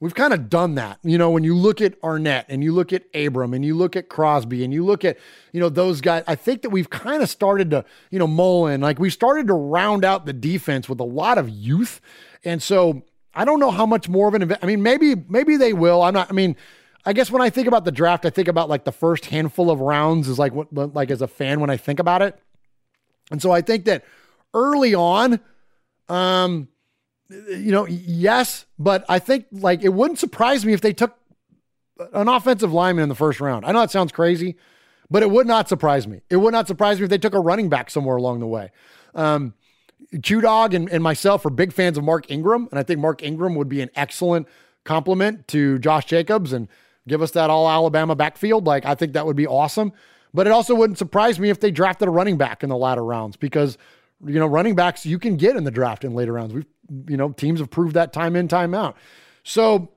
we've 0.00 0.14
kind 0.14 0.32
of 0.32 0.50
done 0.50 0.74
that. 0.74 0.98
You 1.04 1.16
know, 1.16 1.30
when 1.30 1.44
you 1.44 1.54
look 1.54 1.80
at 1.80 2.00
Arnette 2.00 2.46
and 2.48 2.64
you 2.64 2.72
look 2.72 2.92
at 2.92 3.04
Abram 3.14 3.54
and 3.54 3.64
you 3.64 3.76
look 3.76 3.94
at 3.94 4.08
Crosby 4.08 4.64
and 4.64 4.74
you 4.74 4.84
look 4.84 5.04
at, 5.04 5.16
you 5.52 5.60
know, 5.60 5.68
those 5.68 6.00
guys, 6.00 6.24
I 6.26 6.34
think 6.34 6.62
that 6.62 6.70
we've 6.70 6.90
kind 6.90 7.22
of 7.22 7.28
started 7.28 7.70
to, 7.70 7.84
you 8.10 8.18
know, 8.18 8.26
Mullen, 8.26 8.80
like 8.80 8.98
we 8.98 9.10
started 9.10 9.46
to 9.46 9.54
round 9.54 10.04
out 10.04 10.26
the 10.26 10.32
defense 10.32 10.88
with 10.88 10.98
a 10.98 11.04
lot 11.04 11.38
of 11.38 11.48
youth. 11.48 12.00
And 12.44 12.60
so 12.60 13.02
I 13.32 13.44
don't 13.44 13.60
know 13.60 13.70
how 13.70 13.86
much 13.86 14.08
more 14.08 14.26
of 14.26 14.34
an. 14.34 14.56
I 14.60 14.66
mean, 14.66 14.82
maybe, 14.82 15.14
maybe 15.28 15.56
they 15.56 15.72
will. 15.72 16.02
I'm 16.02 16.14
not, 16.14 16.28
I 16.28 16.32
mean, 16.32 16.56
I 17.06 17.12
guess 17.12 17.30
when 17.30 17.40
I 17.40 17.50
think 17.50 17.68
about 17.68 17.84
the 17.84 17.92
draft, 17.92 18.26
I 18.26 18.30
think 18.30 18.48
about 18.48 18.68
like 18.68 18.84
the 18.84 18.92
first 18.92 19.26
handful 19.26 19.70
of 19.70 19.80
rounds 19.80 20.28
is 20.28 20.38
like 20.38 20.52
what, 20.52 20.94
like 20.94 21.12
as 21.12 21.22
a 21.22 21.28
fan 21.28 21.60
when 21.60 21.70
I 21.70 21.76
think 21.76 22.00
about 22.00 22.22
it. 22.22 22.36
And 23.30 23.40
so 23.40 23.52
I 23.52 23.60
think 23.60 23.84
that 23.84 24.04
early 24.52 24.96
on, 24.96 25.38
um, 26.08 26.68
you 27.28 27.72
know, 27.72 27.86
yes, 27.86 28.66
but 28.78 29.04
I 29.08 29.18
think 29.18 29.46
like 29.52 29.82
it 29.82 29.92
wouldn't 29.92 30.18
surprise 30.18 30.64
me 30.64 30.72
if 30.72 30.80
they 30.80 30.92
took 30.92 31.16
an 32.12 32.28
offensive 32.28 32.72
lineman 32.72 33.04
in 33.04 33.08
the 33.08 33.14
first 33.14 33.40
round. 33.40 33.64
I 33.64 33.72
know 33.72 33.80
that 33.80 33.90
sounds 33.90 34.12
crazy, 34.12 34.56
but 35.10 35.22
it 35.22 35.30
would 35.30 35.46
not 35.46 35.68
surprise 35.68 36.06
me. 36.06 36.20
It 36.30 36.36
would 36.36 36.52
not 36.52 36.66
surprise 36.66 36.98
me 36.98 37.04
if 37.04 37.10
they 37.10 37.18
took 37.18 37.34
a 37.34 37.40
running 37.40 37.68
back 37.68 37.90
somewhere 37.90 38.16
along 38.16 38.40
the 38.40 38.46
way. 38.46 38.70
Um, 39.14 39.54
Q 40.22 40.40
Dog 40.40 40.74
and, 40.74 40.90
and 40.90 41.02
myself 41.02 41.46
are 41.46 41.50
big 41.50 41.72
fans 41.72 41.96
of 41.96 42.04
Mark 42.04 42.30
Ingram, 42.30 42.68
and 42.70 42.78
I 42.78 42.82
think 42.82 43.00
Mark 43.00 43.22
Ingram 43.22 43.54
would 43.54 43.68
be 43.68 43.80
an 43.80 43.90
excellent 43.94 44.46
complement 44.84 45.48
to 45.48 45.78
Josh 45.78 46.06
Jacobs 46.06 46.52
and 46.52 46.68
give 47.06 47.22
us 47.22 47.30
that 47.32 47.50
all 47.50 47.68
Alabama 47.68 48.14
backfield. 48.14 48.66
Like, 48.66 48.84
I 48.84 48.94
think 48.94 49.12
that 49.12 49.26
would 49.26 49.36
be 49.36 49.46
awesome. 49.46 49.92
But 50.34 50.46
it 50.46 50.50
also 50.50 50.74
wouldn't 50.74 50.98
surprise 50.98 51.38
me 51.38 51.50
if 51.50 51.60
they 51.60 51.70
drafted 51.70 52.08
a 52.08 52.10
running 52.10 52.38
back 52.38 52.62
in 52.62 52.70
the 52.70 52.76
latter 52.76 53.04
rounds 53.04 53.36
because 53.36 53.76
you 54.24 54.38
know, 54.38 54.46
running 54.46 54.74
backs 54.74 55.04
you 55.04 55.18
can 55.18 55.36
get 55.36 55.56
in 55.56 55.64
the 55.64 55.70
draft 55.70 56.04
in 56.04 56.14
later 56.14 56.32
rounds. 56.32 56.54
We've, 56.54 56.66
you 57.08 57.16
know, 57.16 57.30
teams 57.30 57.60
have 57.60 57.70
proved 57.70 57.94
that 57.94 58.12
time 58.12 58.36
in, 58.36 58.48
time 58.48 58.74
out. 58.74 58.96
So 59.42 59.90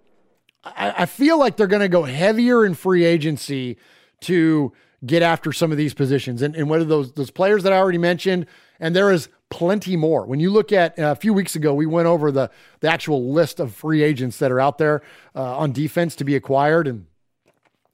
I, 0.64 0.94
I 1.00 1.06
feel 1.06 1.38
like 1.38 1.58
they're 1.58 1.68
going 1.68 1.82
to 1.82 1.90
go 1.90 2.04
heavier 2.04 2.66
in 2.66 2.74
free 2.74 3.06
agency 3.06 3.78
to 4.22 4.74
get 5.06 5.22
after 5.22 5.52
some 5.52 5.72
of 5.72 5.78
these 5.78 5.94
positions. 5.94 6.42
And, 6.42 6.56
and 6.56 6.70
whether 6.70 6.86
those, 6.86 7.12
those 7.14 7.30
players 7.30 7.64
that 7.64 7.74
I 7.74 7.78
already 7.78 7.98
mentioned, 7.98 8.48
and 8.80 8.96
there 8.96 9.12
is 9.12 9.30
plenty 9.50 9.96
more. 9.96 10.26
When 10.26 10.40
you 10.40 10.50
look 10.50 10.72
at 10.72 10.98
uh, 10.98 11.12
a 11.12 11.16
few 11.16 11.34
weeks 11.34 11.56
ago, 11.56 11.74
we 11.74 11.86
went 11.86 12.08
over 12.08 12.32
the, 12.32 12.50
the 12.80 12.90
actual 12.90 13.32
list 13.32 13.60
of 13.60 13.74
free 13.74 14.02
agents 14.04 14.40
that 14.40 14.52
are 14.52 14.60
out 14.60 14.78
there 14.78 15.02
uh, 15.36 15.58
on 15.58 15.72
defense 15.72 16.16
to 16.16 16.24
be 16.24 16.36
acquired. 16.36 16.88
And 16.88 17.06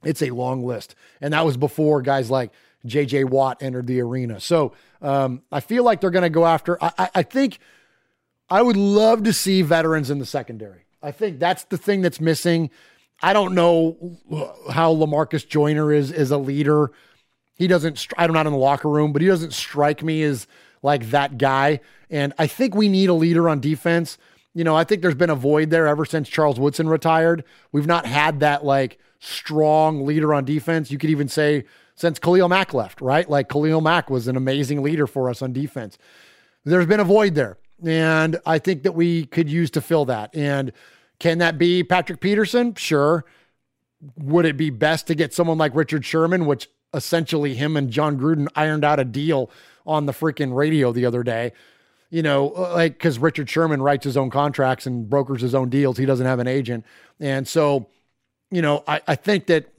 it's 0.04 0.22
a 0.22 0.30
long 0.30 0.64
list. 0.64 0.94
And 1.20 1.34
that 1.34 1.44
was 1.44 1.56
before 1.56 2.02
guys 2.02 2.30
like 2.30 2.52
JJ 2.86 3.26
Watt 3.26 3.62
entered 3.62 3.86
the 3.86 4.00
arena. 4.00 4.40
So 4.40 4.72
um, 5.02 5.42
I 5.50 5.60
feel 5.60 5.84
like 5.84 6.00
they're 6.00 6.10
going 6.10 6.22
to 6.22 6.30
go 6.30 6.46
after. 6.46 6.82
I, 6.82 6.92
I, 6.96 7.10
I 7.16 7.22
think 7.22 7.58
I 8.48 8.62
would 8.62 8.76
love 8.76 9.24
to 9.24 9.32
see 9.32 9.62
veterans 9.62 10.10
in 10.10 10.18
the 10.18 10.26
secondary. 10.26 10.84
I 11.02 11.10
think 11.10 11.38
that's 11.38 11.64
the 11.64 11.76
thing 11.76 12.00
that's 12.00 12.20
missing. 12.20 12.70
I 13.22 13.32
don't 13.32 13.54
know 13.54 14.18
how 14.70 14.94
LaMarcus 14.94 15.46
Joyner 15.48 15.92
is 15.92 16.12
as 16.12 16.30
a 16.30 16.38
leader. 16.38 16.92
He 17.56 17.66
doesn't. 17.66 18.06
I'm 18.16 18.32
not 18.32 18.46
in 18.46 18.52
the 18.52 18.58
locker 18.58 18.88
room, 18.88 19.12
but 19.12 19.22
he 19.22 19.28
doesn't 19.28 19.52
strike 19.52 20.02
me 20.02 20.22
as 20.22 20.46
like 20.82 21.10
that 21.10 21.38
guy. 21.38 21.80
And 22.10 22.32
I 22.38 22.46
think 22.46 22.74
we 22.74 22.88
need 22.88 23.08
a 23.08 23.14
leader 23.14 23.48
on 23.48 23.60
defense. 23.60 24.18
You 24.54 24.64
know, 24.64 24.76
I 24.76 24.84
think 24.84 25.02
there's 25.02 25.14
been 25.14 25.30
a 25.30 25.34
void 25.34 25.70
there 25.70 25.86
ever 25.86 26.04
since 26.04 26.28
Charles 26.28 26.60
Woodson 26.60 26.88
retired. 26.88 27.44
We've 27.72 27.86
not 27.86 28.06
had 28.06 28.40
that 28.40 28.64
like 28.64 28.98
strong 29.18 30.04
leader 30.04 30.34
on 30.34 30.44
defense. 30.44 30.90
You 30.90 30.98
could 30.98 31.10
even 31.10 31.28
say 31.28 31.64
since 31.94 32.18
Khalil 32.18 32.48
Mack 32.48 32.74
left, 32.74 33.00
right? 33.00 33.28
Like 33.28 33.48
Khalil 33.48 33.80
Mack 33.80 34.10
was 34.10 34.28
an 34.28 34.36
amazing 34.36 34.82
leader 34.82 35.06
for 35.06 35.28
us 35.28 35.42
on 35.42 35.52
defense. 35.52 35.98
There's 36.64 36.86
been 36.86 37.00
a 37.00 37.04
void 37.04 37.34
there. 37.34 37.58
And 37.84 38.38
I 38.46 38.58
think 38.58 38.84
that 38.84 38.92
we 38.92 39.26
could 39.26 39.50
use 39.50 39.70
to 39.72 39.80
fill 39.80 40.04
that. 40.06 40.34
And 40.34 40.72
can 41.18 41.38
that 41.38 41.58
be 41.58 41.82
Patrick 41.82 42.20
Peterson? 42.20 42.74
Sure. 42.74 43.24
Would 44.16 44.44
it 44.44 44.56
be 44.56 44.70
best 44.70 45.06
to 45.08 45.14
get 45.14 45.34
someone 45.34 45.58
like 45.58 45.74
Richard 45.74 46.04
Sherman, 46.04 46.46
which 46.46 46.68
essentially 46.94 47.54
him 47.54 47.76
and 47.76 47.90
Jon 47.90 48.18
Gruden 48.18 48.48
ironed 48.54 48.84
out 48.84 49.00
a 49.00 49.04
deal 49.04 49.50
on 49.86 50.06
the 50.06 50.12
freaking 50.12 50.54
radio 50.54 50.92
the 50.92 51.06
other 51.06 51.22
day? 51.22 51.52
You 52.10 52.22
know, 52.22 52.46
like 52.46 52.94
because 52.94 53.18
Richard 53.18 53.48
Sherman 53.48 53.80
writes 53.80 54.04
his 54.04 54.16
own 54.16 54.30
contracts 54.30 54.86
and 54.86 55.08
brokers 55.08 55.40
his 55.40 55.54
own 55.54 55.70
deals. 55.70 55.96
He 55.96 56.06
doesn't 56.06 56.26
have 56.26 56.40
an 56.40 56.46
agent. 56.46 56.84
And 57.18 57.48
so, 57.48 57.88
you 58.50 58.60
know, 58.60 58.84
I, 58.86 59.00
I 59.08 59.14
think 59.14 59.46
that 59.46 59.72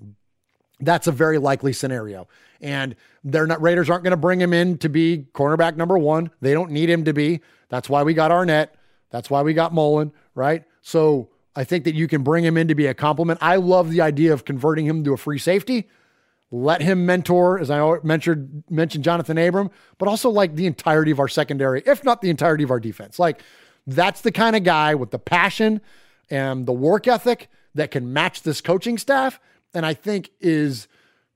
that's 0.85 1.07
a 1.07 1.11
very 1.11 1.37
likely 1.37 1.73
scenario. 1.73 2.27
And 2.61 2.95
they're 3.23 3.47
not 3.47 3.61
Raiders 3.61 3.89
aren't 3.89 4.03
going 4.03 4.11
to 4.11 4.17
bring 4.17 4.39
him 4.39 4.53
in 4.53 4.77
to 4.79 4.89
be 4.89 5.27
cornerback 5.33 5.75
number 5.75 5.97
one. 5.97 6.31
They 6.41 6.53
don't 6.53 6.71
need 6.71 6.89
him 6.89 7.05
to 7.05 7.13
be. 7.13 7.41
That's 7.69 7.89
why 7.89 8.03
we 8.03 8.13
got 8.13 8.31
Arnette. 8.31 8.69
That's 9.09 9.29
why 9.29 9.41
we 9.41 9.53
got 9.53 9.73
Mullen, 9.73 10.11
right? 10.33 10.63
So 10.81 11.29
I 11.55 11.63
think 11.63 11.83
that 11.83 11.93
you 11.93 12.07
can 12.07 12.23
bring 12.23 12.43
him 12.43 12.57
in 12.57 12.67
to 12.67 12.75
be 12.75 12.87
a 12.87 12.93
compliment. 12.93 13.39
I 13.41 13.57
love 13.57 13.91
the 13.91 14.01
idea 14.01 14.33
of 14.33 14.45
converting 14.45 14.85
him 14.85 15.03
to 15.03 15.13
a 15.13 15.17
free 15.17 15.39
safety. 15.39 15.89
Let 16.51 16.81
him 16.81 17.05
mentor, 17.05 17.59
as 17.59 17.71
I 17.71 17.97
mentioned, 18.03 18.63
mentioned 18.69 19.03
Johnathan 19.03 19.47
Abram, 19.47 19.71
but 19.97 20.07
also 20.07 20.29
like 20.29 20.55
the 20.55 20.67
entirety 20.67 21.11
of 21.11 21.19
our 21.19 21.27
secondary, 21.27 21.81
if 21.85 22.03
not 22.03 22.21
the 22.21 22.29
entirety 22.29 22.63
of 22.63 22.71
our 22.71 22.79
defense. 22.79 23.17
Like 23.17 23.41
that's 23.87 24.21
the 24.21 24.31
kind 24.31 24.55
of 24.55 24.63
guy 24.63 24.95
with 24.95 25.11
the 25.11 25.19
passion 25.19 25.81
and 26.29 26.65
the 26.65 26.73
work 26.73 27.07
ethic 27.07 27.49
that 27.75 27.91
can 27.91 28.13
match 28.13 28.43
this 28.43 28.61
coaching 28.61 28.97
staff 28.97 29.39
and 29.73 29.85
I 29.85 29.93
think 29.93 30.29
is, 30.39 30.87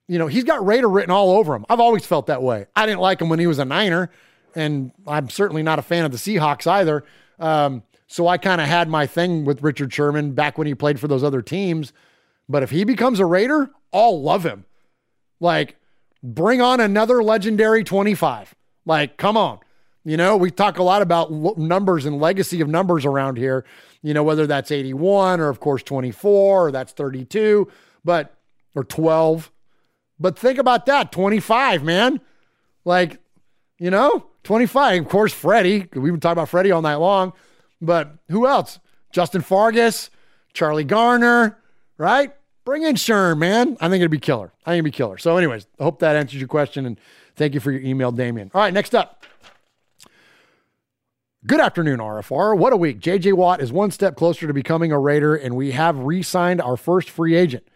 you 0.07 0.17
know, 0.19 0.27
he's 0.27 0.43
got 0.43 0.65
Raider 0.65 0.87
written 0.87 1.11
all 1.11 1.31
over 1.31 1.55
him. 1.55 1.65
I've 1.69 1.79
always 1.79 2.05
felt 2.05 2.27
that 2.27 2.41
way. 2.41 2.67
I 2.75 2.85
didn't 2.85 3.01
like 3.01 3.21
him 3.21 3.29
when 3.29 3.39
he 3.39 3.47
was 3.47 3.59
a 3.59 3.65
Niner, 3.65 4.09
and 4.55 4.91
I'm 5.05 5.29
certainly 5.29 5.63
not 5.63 5.79
a 5.79 5.81
fan 5.81 6.05
of 6.05 6.11
the 6.11 6.17
Seahawks 6.17 6.67
either. 6.67 7.03
Um, 7.39 7.83
so 8.07 8.27
I 8.27 8.37
kind 8.37 8.61
of 8.61 8.67
had 8.67 8.87
my 8.89 9.05
thing 9.05 9.43
with 9.45 9.61
Richard 9.61 9.93
Sherman 9.93 10.31
back 10.31 10.57
when 10.57 10.67
he 10.67 10.75
played 10.75 10.99
for 10.99 11.07
those 11.07 11.23
other 11.23 11.41
teams. 11.41 11.91
But 12.47 12.63
if 12.63 12.69
he 12.69 12.83
becomes 12.85 13.19
a 13.19 13.25
Raider, 13.25 13.69
I'll 13.93 14.21
love 14.21 14.45
him. 14.45 14.65
Like, 15.39 15.75
bring 16.23 16.61
on 16.61 16.79
another 16.79 17.21
legendary 17.21 17.83
25. 17.83 18.55
Like, 18.85 19.17
come 19.17 19.35
on. 19.35 19.59
You 20.05 20.15
know, 20.15 20.37
we 20.37 20.51
talk 20.51 20.79
a 20.79 20.83
lot 20.83 21.01
about 21.01 21.57
numbers 21.57 22.05
and 22.05 22.21
legacy 22.21 22.61
of 22.61 22.69
numbers 22.69 23.03
around 23.03 23.37
here, 23.37 23.65
you 24.01 24.13
know, 24.13 24.23
whether 24.23 24.47
that's 24.47 24.71
81 24.71 25.41
or, 25.41 25.49
of 25.49 25.59
course, 25.59 25.83
24 25.83 26.67
or 26.67 26.71
that's 26.71 26.93
32 26.93 27.69
but 28.07 28.37
or 28.73 28.85
12. 28.85 29.51
But 30.17 30.39
think 30.39 30.57
about 30.57 30.85
that 30.87 31.11
25, 31.11 31.83
man. 31.83 32.21
Like, 32.85 33.19
you 33.77 33.91
know, 33.91 34.25
25. 34.45 35.03
Of 35.03 35.09
course, 35.09 35.33
Freddie. 35.33 35.89
We've 35.93 36.13
been 36.13 36.21
talking 36.21 36.31
about 36.31 36.49
Freddie 36.49 36.71
all 36.71 36.81
night 36.81 36.95
long. 36.95 37.33
But 37.81 38.15
who 38.29 38.47
else? 38.47 38.79
Justin 39.11 39.41
Fargas, 39.41 40.09
Charlie 40.53 40.85
Garner, 40.85 41.59
right? 41.97 42.33
Bring 42.63 42.83
in 42.83 42.95
Sherm, 42.95 43.39
man. 43.39 43.77
I 43.81 43.89
think 43.89 43.99
it'd 43.99 44.09
be 44.09 44.19
killer. 44.19 44.53
I 44.65 44.71
think 44.71 44.77
it'd 44.77 44.85
be 44.85 44.91
killer. 44.91 45.17
So, 45.17 45.35
anyways, 45.35 45.67
I 45.79 45.83
hope 45.83 45.99
that 45.99 46.15
answers 46.15 46.39
your 46.39 46.47
question. 46.47 46.85
And 46.85 46.99
thank 47.35 47.53
you 47.53 47.59
for 47.59 47.71
your 47.71 47.81
email, 47.81 48.11
Damien. 48.11 48.51
All 48.53 48.61
right, 48.61 48.73
next 48.73 48.95
up. 48.95 49.25
Good 51.45 51.59
afternoon, 51.59 51.99
RFR. 51.99 52.57
What 52.57 52.73
a 52.73 52.77
week. 52.77 52.99
JJ 52.99 53.33
Watt 53.33 53.61
is 53.61 53.71
one 53.71 53.91
step 53.91 54.15
closer 54.15 54.47
to 54.47 54.53
becoming 54.53 54.91
a 54.91 54.99
Raider, 54.99 55.35
and 55.35 55.55
we 55.55 55.71
have 55.71 55.99
re 55.99 56.23
signed 56.23 56.61
our 56.61 56.77
first 56.77 57.09
free 57.09 57.35
agent. 57.35 57.67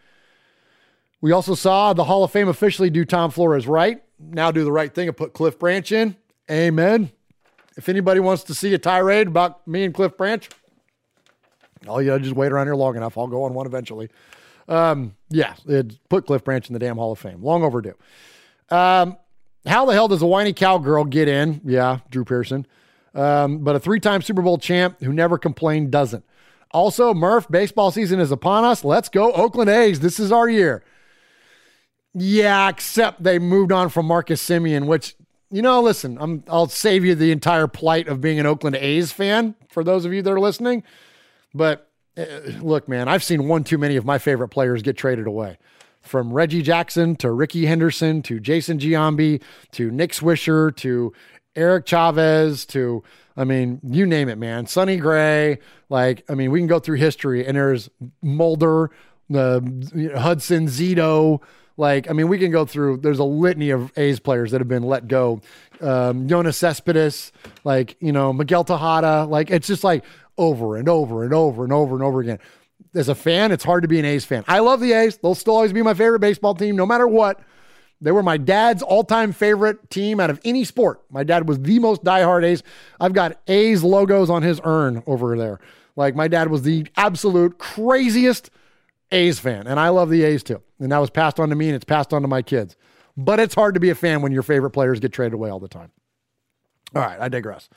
We 1.22 1.30
also 1.30 1.54
saw 1.54 1.92
the 1.92 2.04
Hall 2.04 2.24
of 2.24 2.32
Fame 2.32 2.48
officially 2.48 2.90
do 2.90 3.04
Tom 3.04 3.30
Flores 3.30 3.66
right. 3.66 4.02
Now 4.18 4.50
do 4.50 4.64
the 4.64 4.72
right 4.72 4.92
thing 4.92 5.08
and 5.08 5.16
put 5.16 5.32
Cliff 5.32 5.58
Branch 5.58 5.90
in. 5.92 6.16
Amen. 6.50 7.10
If 7.76 7.88
anybody 7.88 8.20
wants 8.20 8.42
to 8.44 8.54
see 8.54 8.74
a 8.74 8.78
tirade 8.78 9.28
about 9.28 9.66
me 9.66 9.84
and 9.84 9.94
Cliff 9.94 10.16
Branch, 10.16 10.46
all 11.86 12.02
you 12.02 12.10
gotta 12.10 12.22
just 12.22 12.34
wait 12.34 12.52
around 12.52 12.66
here 12.66 12.74
long 12.74 12.96
enough. 12.96 13.16
I'll 13.16 13.28
go 13.28 13.44
on 13.44 13.54
one 13.54 13.66
eventually. 13.66 14.10
Um, 14.68 15.14
yeah, 15.30 15.54
put 16.08 16.26
Cliff 16.26 16.44
Branch 16.44 16.68
in 16.68 16.72
the 16.72 16.78
damn 16.80 16.96
Hall 16.96 17.12
of 17.12 17.18
Fame. 17.18 17.42
Long 17.42 17.62
overdue. 17.62 17.94
Um, 18.68 19.16
how 19.64 19.86
the 19.86 19.92
hell 19.92 20.08
does 20.08 20.22
a 20.22 20.26
whiny 20.26 20.52
cowgirl 20.52 21.04
get 21.04 21.28
in? 21.28 21.60
Yeah, 21.64 22.00
Drew 22.10 22.24
Pearson. 22.24 22.66
Um, 23.14 23.58
but 23.58 23.76
a 23.76 23.80
three 23.80 24.00
time 24.00 24.22
Super 24.22 24.42
Bowl 24.42 24.58
champ 24.58 25.00
who 25.00 25.12
never 25.12 25.38
complained 25.38 25.92
doesn't. 25.92 26.24
Also, 26.72 27.14
Murph, 27.14 27.48
baseball 27.48 27.90
season 27.92 28.18
is 28.18 28.32
upon 28.32 28.64
us. 28.64 28.84
Let's 28.84 29.08
go, 29.08 29.32
Oakland 29.32 29.70
A's. 29.70 30.00
This 30.00 30.18
is 30.18 30.32
our 30.32 30.48
year. 30.48 30.82
Yeah, 32.14 32.68
except 32.68 33.22
they 33.22 33.38
moved 33.38 33.72
on 33.72 33.88
from 33.88 34.06
Marcus 34.06 34.46
Semien, 34.46 34.86
which 34.86 35.14
you 35.52 35.60
know, 35.60 35.82
listen, 35.82 36.16
I'm, 36.18 36.42
I'll 36.48 36.66
save 36.66 37.04
you 37.04 37.14
the 37.14 37.30
entire 37.30 37.68
plight 37.68 38.08
of 38.08 38.22
being 38.22 38.40
an 38.40 38.46
Oakland 38.46 38.74
A's 38.76 39.12
fan 39.12 39.54
for 39.68 39.84
those 39.84 40.06
of 40.06 40.12
you 40.12 40.22
that 40.22 40.30
are 40.30 40.40
listening. 40.40 40.82
But 41.52 41.90
uh, 42.16 42.24
look, 42.60 42.88
man, 42.88 43.06
I've 43.06 43.22
seen 43.22 43.46
one 43.46 43.62
too 43.62 43.76
many 43.76 43.96
of 43.96 44.06
my 44.06 44.16
favorite 44.16 44.48
players 44.48 44.80
get 44.82 44.96
traded 44.96 45.26
away. 45.26 45.58
From 46.00 46.32
Reggie 46.32 46.62
Jackson 46.62 47.16
to 47.16 47.30
Rickey 47.30 47.66
Henderson 47.66 48.22
to 48.22 48.40
Jason 48.40 48.78
Giambi 48.78 49.42
to 49.72 49.90
Nick 49.90 50.12
Swisher 50.12 50.74
to 50.76 51.12
Eric 51.54 51.84
Chavez 51.86 52.64
to, 52.66 53.04
I 53.36 53.44
mean, 53.44 53.78
you 53.84 54.06
name 54.06 54.30
it, 54.30 54.38
man. 54.38 54.66
Sonny 54.66 54.96
Gray. 54.96 55.58
Like, 55.90 56.24
I 56.30 56.34
mean, 56.34 56.50
we 56.50 56.60
can 56.60 56.66
go 56.66 56.78
through 56.78 56.96
history 56.96 57.46
and 57.46 57.56
there's 57.56 57.90
Mulder, 58.22 58.90
uh, 59.32 59.60
Hudson, 60.16 60.66
Zito. 60.66 61.40
Like, 61.76 62.08
I 62.10 62.12
mean, 62.12 62.28
we 62.28 62.38
can 62.38 62.50
go 62.50 62.64
through, 62.64 62.98
there's 62.98 63.18
a 63.18 63.24
litany 63.24 63.70
of 63.70 63.92
A's 63.96 64.20
players 64.20 64.50
that 64.50 64.60
have 64.60 64.68
been 64.68 64.82
let 64.82 65.08
go. 65.08 65.40
Um, 65.80 66.28
Yoenis 66.28 66.54
Cespedes, 66.54 67.32
like, 67.64 67.96
you 68.00 68.12
know, 68.12 68.32
Miguel 68.32 68.64
Tejada. 68.64 69.24
Like, 69.24 69.50
it's 69.50 69.66
just 69.66 69.84
like 69.84 70.04
over 70.36 70.76
and 70.76 70.88
over 70.88 71.24
and 71.24 71.32
over 71.32 71.64
and 71.64 71.72
over 71.72 71.94
and 71.94 72.04
over 72.04 72.20
again. 72.20 72.38
As 72.94 73.08
a 73.08 73.14
fan, 73.14 73.52
it's 73.52 73.64
hard 73.64 73.82
to 73.82 73.88
be 73.88 73.98
an 73.98 74.04
A's 74.04 74.24
fan. 74.24 74.44
I 74.46 74.58
love 74.58 74.80
the 74.80 74.92
A's. 74.92 75.16
They'll 75.16 75.34
still 75.34 75.54
always 75.54 75.72
be 75.72 75.82
my 75.82 75.94
favorite 75.94 76.20
baseball 76.20 76.54
team, 76.54 76.76
no 76.76 76.84
matter 76.84 77.08
what. 77.08 77.40
They 78.02 78.10
were 78.10 78.22
my 78.22 78.36
dad's 78.36 78.82
all 78.82 79.04
time 79.04 79.32
favorite 79.32 79.88
team 79.88 80.18
out 80.18 80.28
of 80.28 80.40
any 80.44 80.64
sport. 80.64 81.02
My 81.08 81.22
dad 81.22 81.48
was 81.48 81.60
the 81.60 81.78
most 81.78 82.02
diehard 82.02 82.44
A's. 82.44 82.62
I've 83.00 83.12
got 83.12 83.40
A's 83.46 83.84
logos 83.84 84.28
on 84.28 84.42
his 84.42 84.60
urn 84.64 85.04
over 85.06 85.36
there. 85.38 85.60
Like 85.94 86.16
my 86.16 86.26
dad 86.26 86.50
was 86.50 86.62
the 86.62 86.86
absolute 86.96 87.58
craziest 87.58 88.50
A's 89.12 89.38
fan, 89.38 89.66
and 89.66 89.78
I 89.78 89.90
love 89.90 90.10
the 90.10 90.24
A's 90.24 90.42
too. 90.42 90.62
And 90.78 90.90
that 90.90 90.98
was 90.98 91.10
passed 91.10 91.38
on 91.38 91.50
to 91.50 91.54
me, 91.54 91.68
and 91.68 91.76
it's 91.76 91.84
passed 91.84 92.12
on 92.12 92.22
to 92.22 92.28
my 92.28 92.42
kids. 92.42 92.76
But 93.16 93.40
it's 93.40 93.54
hard 93.54 93.74
to 93.74 93.80
be 93.80 93.90
a 93.90 93.94
fan 93.94 94.22
when 94.22 94.32
your 94.32 94.42
favorite 94.42 94.70
players 94.70 95.00
get 95.00 95.12
traded 95.12 95.34
away 95.34 95.50
all 95.50 95.60
the 95.60 95.68
time. 95.68 95.90
All 96.94 97.00
right, 97.00 97.18
I 97.18 97.28
digress. 97.28 97.70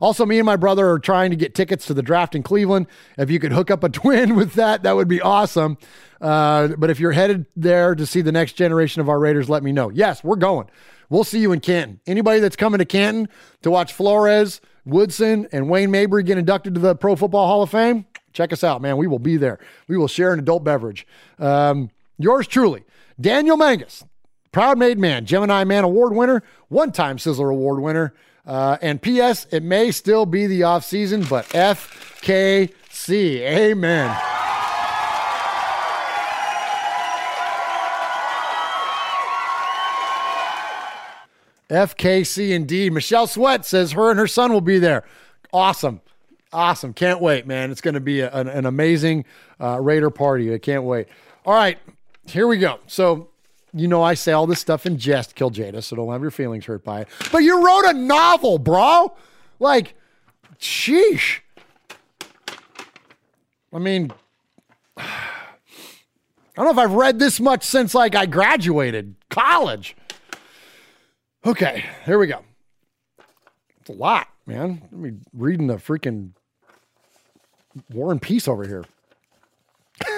Also, 0.00 0.26
me 0.26 0.38
and 0.38 0.44
my 0.44 0.56
brother 0.56 0.90
are 0.90 0.98
trying 0.98 1.30
to 1.30 1.36
get 1.36 1.54
tickets 1.54 1.86
to 1.86 1.94
the 1.94 2.02
draft 2.02 2.34
in 2.34 2.42
Cleveland. 2.42 2.86
If 3.16 3.30
you 3.30 3.38
could 3.38 3.52
hook 3.52 3.70
up 3.70 3.82
a 3.82 3.88
twin 3.88 4.36
with 4.36 4.54
that, 4.54 4.82
that 4.82 4.94
would 4.94 5.08
be 5.08 5.20
awesome. 5.20 5.78
Uh, 6.20 6.68
but 6.76 6.90
if 6.90 7.00
you're 7.00 7.12
headed 7.12 7.46
there 7.56 7.94
to 7.94 8.04
see 8.04 8.20
the 8.20 8.32
next 8.32 8.54
generation 8.54 9.00
of 9.00 9.08
our 9.08 9.18
Raiders, 9.18 9.48
let 9.48 9.62
me 9.62 9.72
know. 9.72 9.88
Yes, 9.90 10.22
we're 10.22 10.36
going. 10.36 10.68
We'll 11.08 11.24
see 11.24 11.38
you 11.38 11.52
in 11.52 11.60
Canton. 11.60 12.00
Anybody 12.06 12.40
that's 12.40 12.56
coming 12.56 12.78
to 12.78 12.84
Canton 12.84 13.28
to 13.62 13.70
watch 13.70 13.94
Flores, 13.94 14.60
Woodson, 14.84 15.48
and 15.52 15.70
Wayne 15.70 15.90
Mabry 15.90 16.22
get 16.22 16.36
inducted 16.36 16.74
to 16.74 16.80
the 16.80 16.94
Pro 16.94 17.16
Football 17.16 17.46
Hall 17.46 17.62
of 17.62 17.70
Fame, 17.70 18.04
check 18.38 18.52
us 18.52 18.62
out, 18.62 18.80
man. 18.80 18.96
We 18.96 19.08
will 19.08 19.18
be 19.18 19.36
there. 19.36 19.58
We 19.88 19.98
will 19.98 20.06
share 20.06 20.32
an 20.32 20.38
adult 20.38 20.62
beverage. 20.62 21.04
Um, 21.40 21.90
yours 22.18 22.46
truly, 22.46 22.84
Daniel 23.20 23.56
Mangus, 23.56 24.04
proud 24.52 24.78
made 24.78 24.96
man, 24.96 25.26
Gemini 25.26 25.64
Man 25.64 25.82
Award 25.82 26.14
winner, 26.14 26.44
one 26.68 26.92
time 26.92 27.16
Sizzler 27.16 27.50
Award 27.50 27.80
winner. 27.80 28.14
Uh, 28.46 28.78
and 28.80 29.02
P.S. 29.02 29.46
It 29.50 29.64
may 29.64 29.90
still 29.90 30.24
be 30.24 30.46
the 30.46 30.62
off 30.62 30.84
season, 30.84 31.24
but 31.28 31.46
FKC, 31.48 33.40
amen. 33.40 34.16
FKC 41.68 42.50
indeed. 42.50 42.92
Michelle 42.92 43.26
Sweat 43.26 43.66
says 43.66 43.92
her 43.92 44.10
and 44.10 44.18
her 44.18 44.28
son 44.28 44.52
will 44.52 44.62
be 44.62 44.78
there. 44.78 45.04
Awesome. 45.52 46.00
Awesome. 46.52 46.94
Can't 46.94 47.20
wait, 47.20 47.46
man. 47.46 47.70
It's 47.70 47.80
going 47.80 47.94
to 47.94 48.00
be 48.00 48.20
a, 48.20 48.30
an, 48.32 48.48
an, 48.48 48.64
amazing 48.64 49.26
uh, 49.60 49.78
Raider 49.80 50.10
party. 50.10 50.52
I 50.54 50.58
can't 50.58 50.84
wait. 50.84 51.08
All 51.44 51.54
right. 51.54 51.78
Here 52.26 52.46
we 52.46 52.58
go. 52.58 52.80
So, 52.86 53.28
you 53.74 53.86
know, 53.86 54.02
I 54.02 54.14
say 54.14 54.32
all 54.32 54.46
this 54.46 54.60
stuff 54.60 54.86
in 54.86 54.98
jest, 54.98 55.34
Kill 55.34 55.50
Jada, 55.50 55.82
so 55.82 55.96
don't 55.96 56.10
have 56.10 56.22
your 56.22 56.30
feelings 56.30 56.64
hurt 56.64 56.84
by 56.84 57.02
it. 57.02 57.08
But 57.30 57.38
you 57.38 57.64
wrote 57.64 57.84
a 57.84 57.92
novel, 57.92 58.58
bro. 58.58 59.14
Like, 59.58 59.94
sheesh. 60.58 61.40
I 63.72 63.78
mean, 63.78 64.12
I 64.96 65.04
don't 66.56 66.64
know 66.64 66.82
if 66.82 66.90
I've 66.90 66.96
read 66.96 67.18
this 67.18 67.38
much 67.40 67.62
since 67.62 67.94
like 67.94 68.14
I 68.14 68.26
graduated 68.26 69.14
college. 69.28 69.96
Okay, 71.46 71.84
here 72.04 72.18
we 72.18 72.26
go. 72.26 72.42
It's 73.80 73.90
a 73.90 73.92
lot, 73.92 74.28
man. 74.44 74.82
Let 74.90 75.00
me 75.00 75.12
reading 75.32 75.68
the 75.68 75.76
freaking 75.76 76.32
War 77.92 78.12
and 78.12 78.20
Peace 78.20 78.48
over 78.48 78.66
here. 78.66 78.84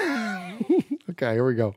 okay, 1.11 1.33
here 1.33 1.45
we 1.45 1.55
go. 1.55 1.75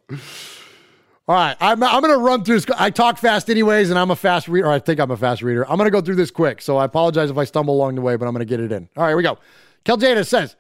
All 1.27 1.35
right, 1.35 1.57
I'm, 1.59 1.83
I'm 1.83 2.03
going 2.03 2.13
to 2.13 2.19
run 2.19 2.45
through 2.45 2.61
this. 2.61 2.67
I 2.77 2.91
talk 2.91 3.17
fast 3.17 3.49
anyways, 3.49 3.89
and 3.89 3.99
I'm 3.99 4.11
a 4.11 4.17
fast 4.17 4.47
reader. 4.47 4.71
I 4.71 4.79
think 4.79 5.01
I'm 5.01 5.11
a 5.11 5.17
fast 5.17 5.41
reader. 5.41 5.69
I'm 5.71 5.79
going 5.79 5.87
to 5.87 5.91
go 5.91 6.03
through 6.03 6.17
this 6.17 6.31
quick, 6.31 6.61
so 6.61 6.77
I 6.77 6.85
apologize 6.85 7.31
if 7.31 7.39
I 7.39 7.45
stumble 7.45 7.75
along 7.75 7.95
the 7.95 8.03
way, 8.03 8.17
but 8.17 8.27
I'm 8.27 8.35
going 8.35 8.47
to 8.47 8.51
get 8.51 8.61
it 8.61 8.71
in. 8.71 8.89
All 8.97 9.05
right, 9.05 9.11
here 9.11 9.17
we 9.17 9.23
go. 9.23 9.39
Kel 9.85 9.97
Jada 9.97 10.27
says, 10.27 10.57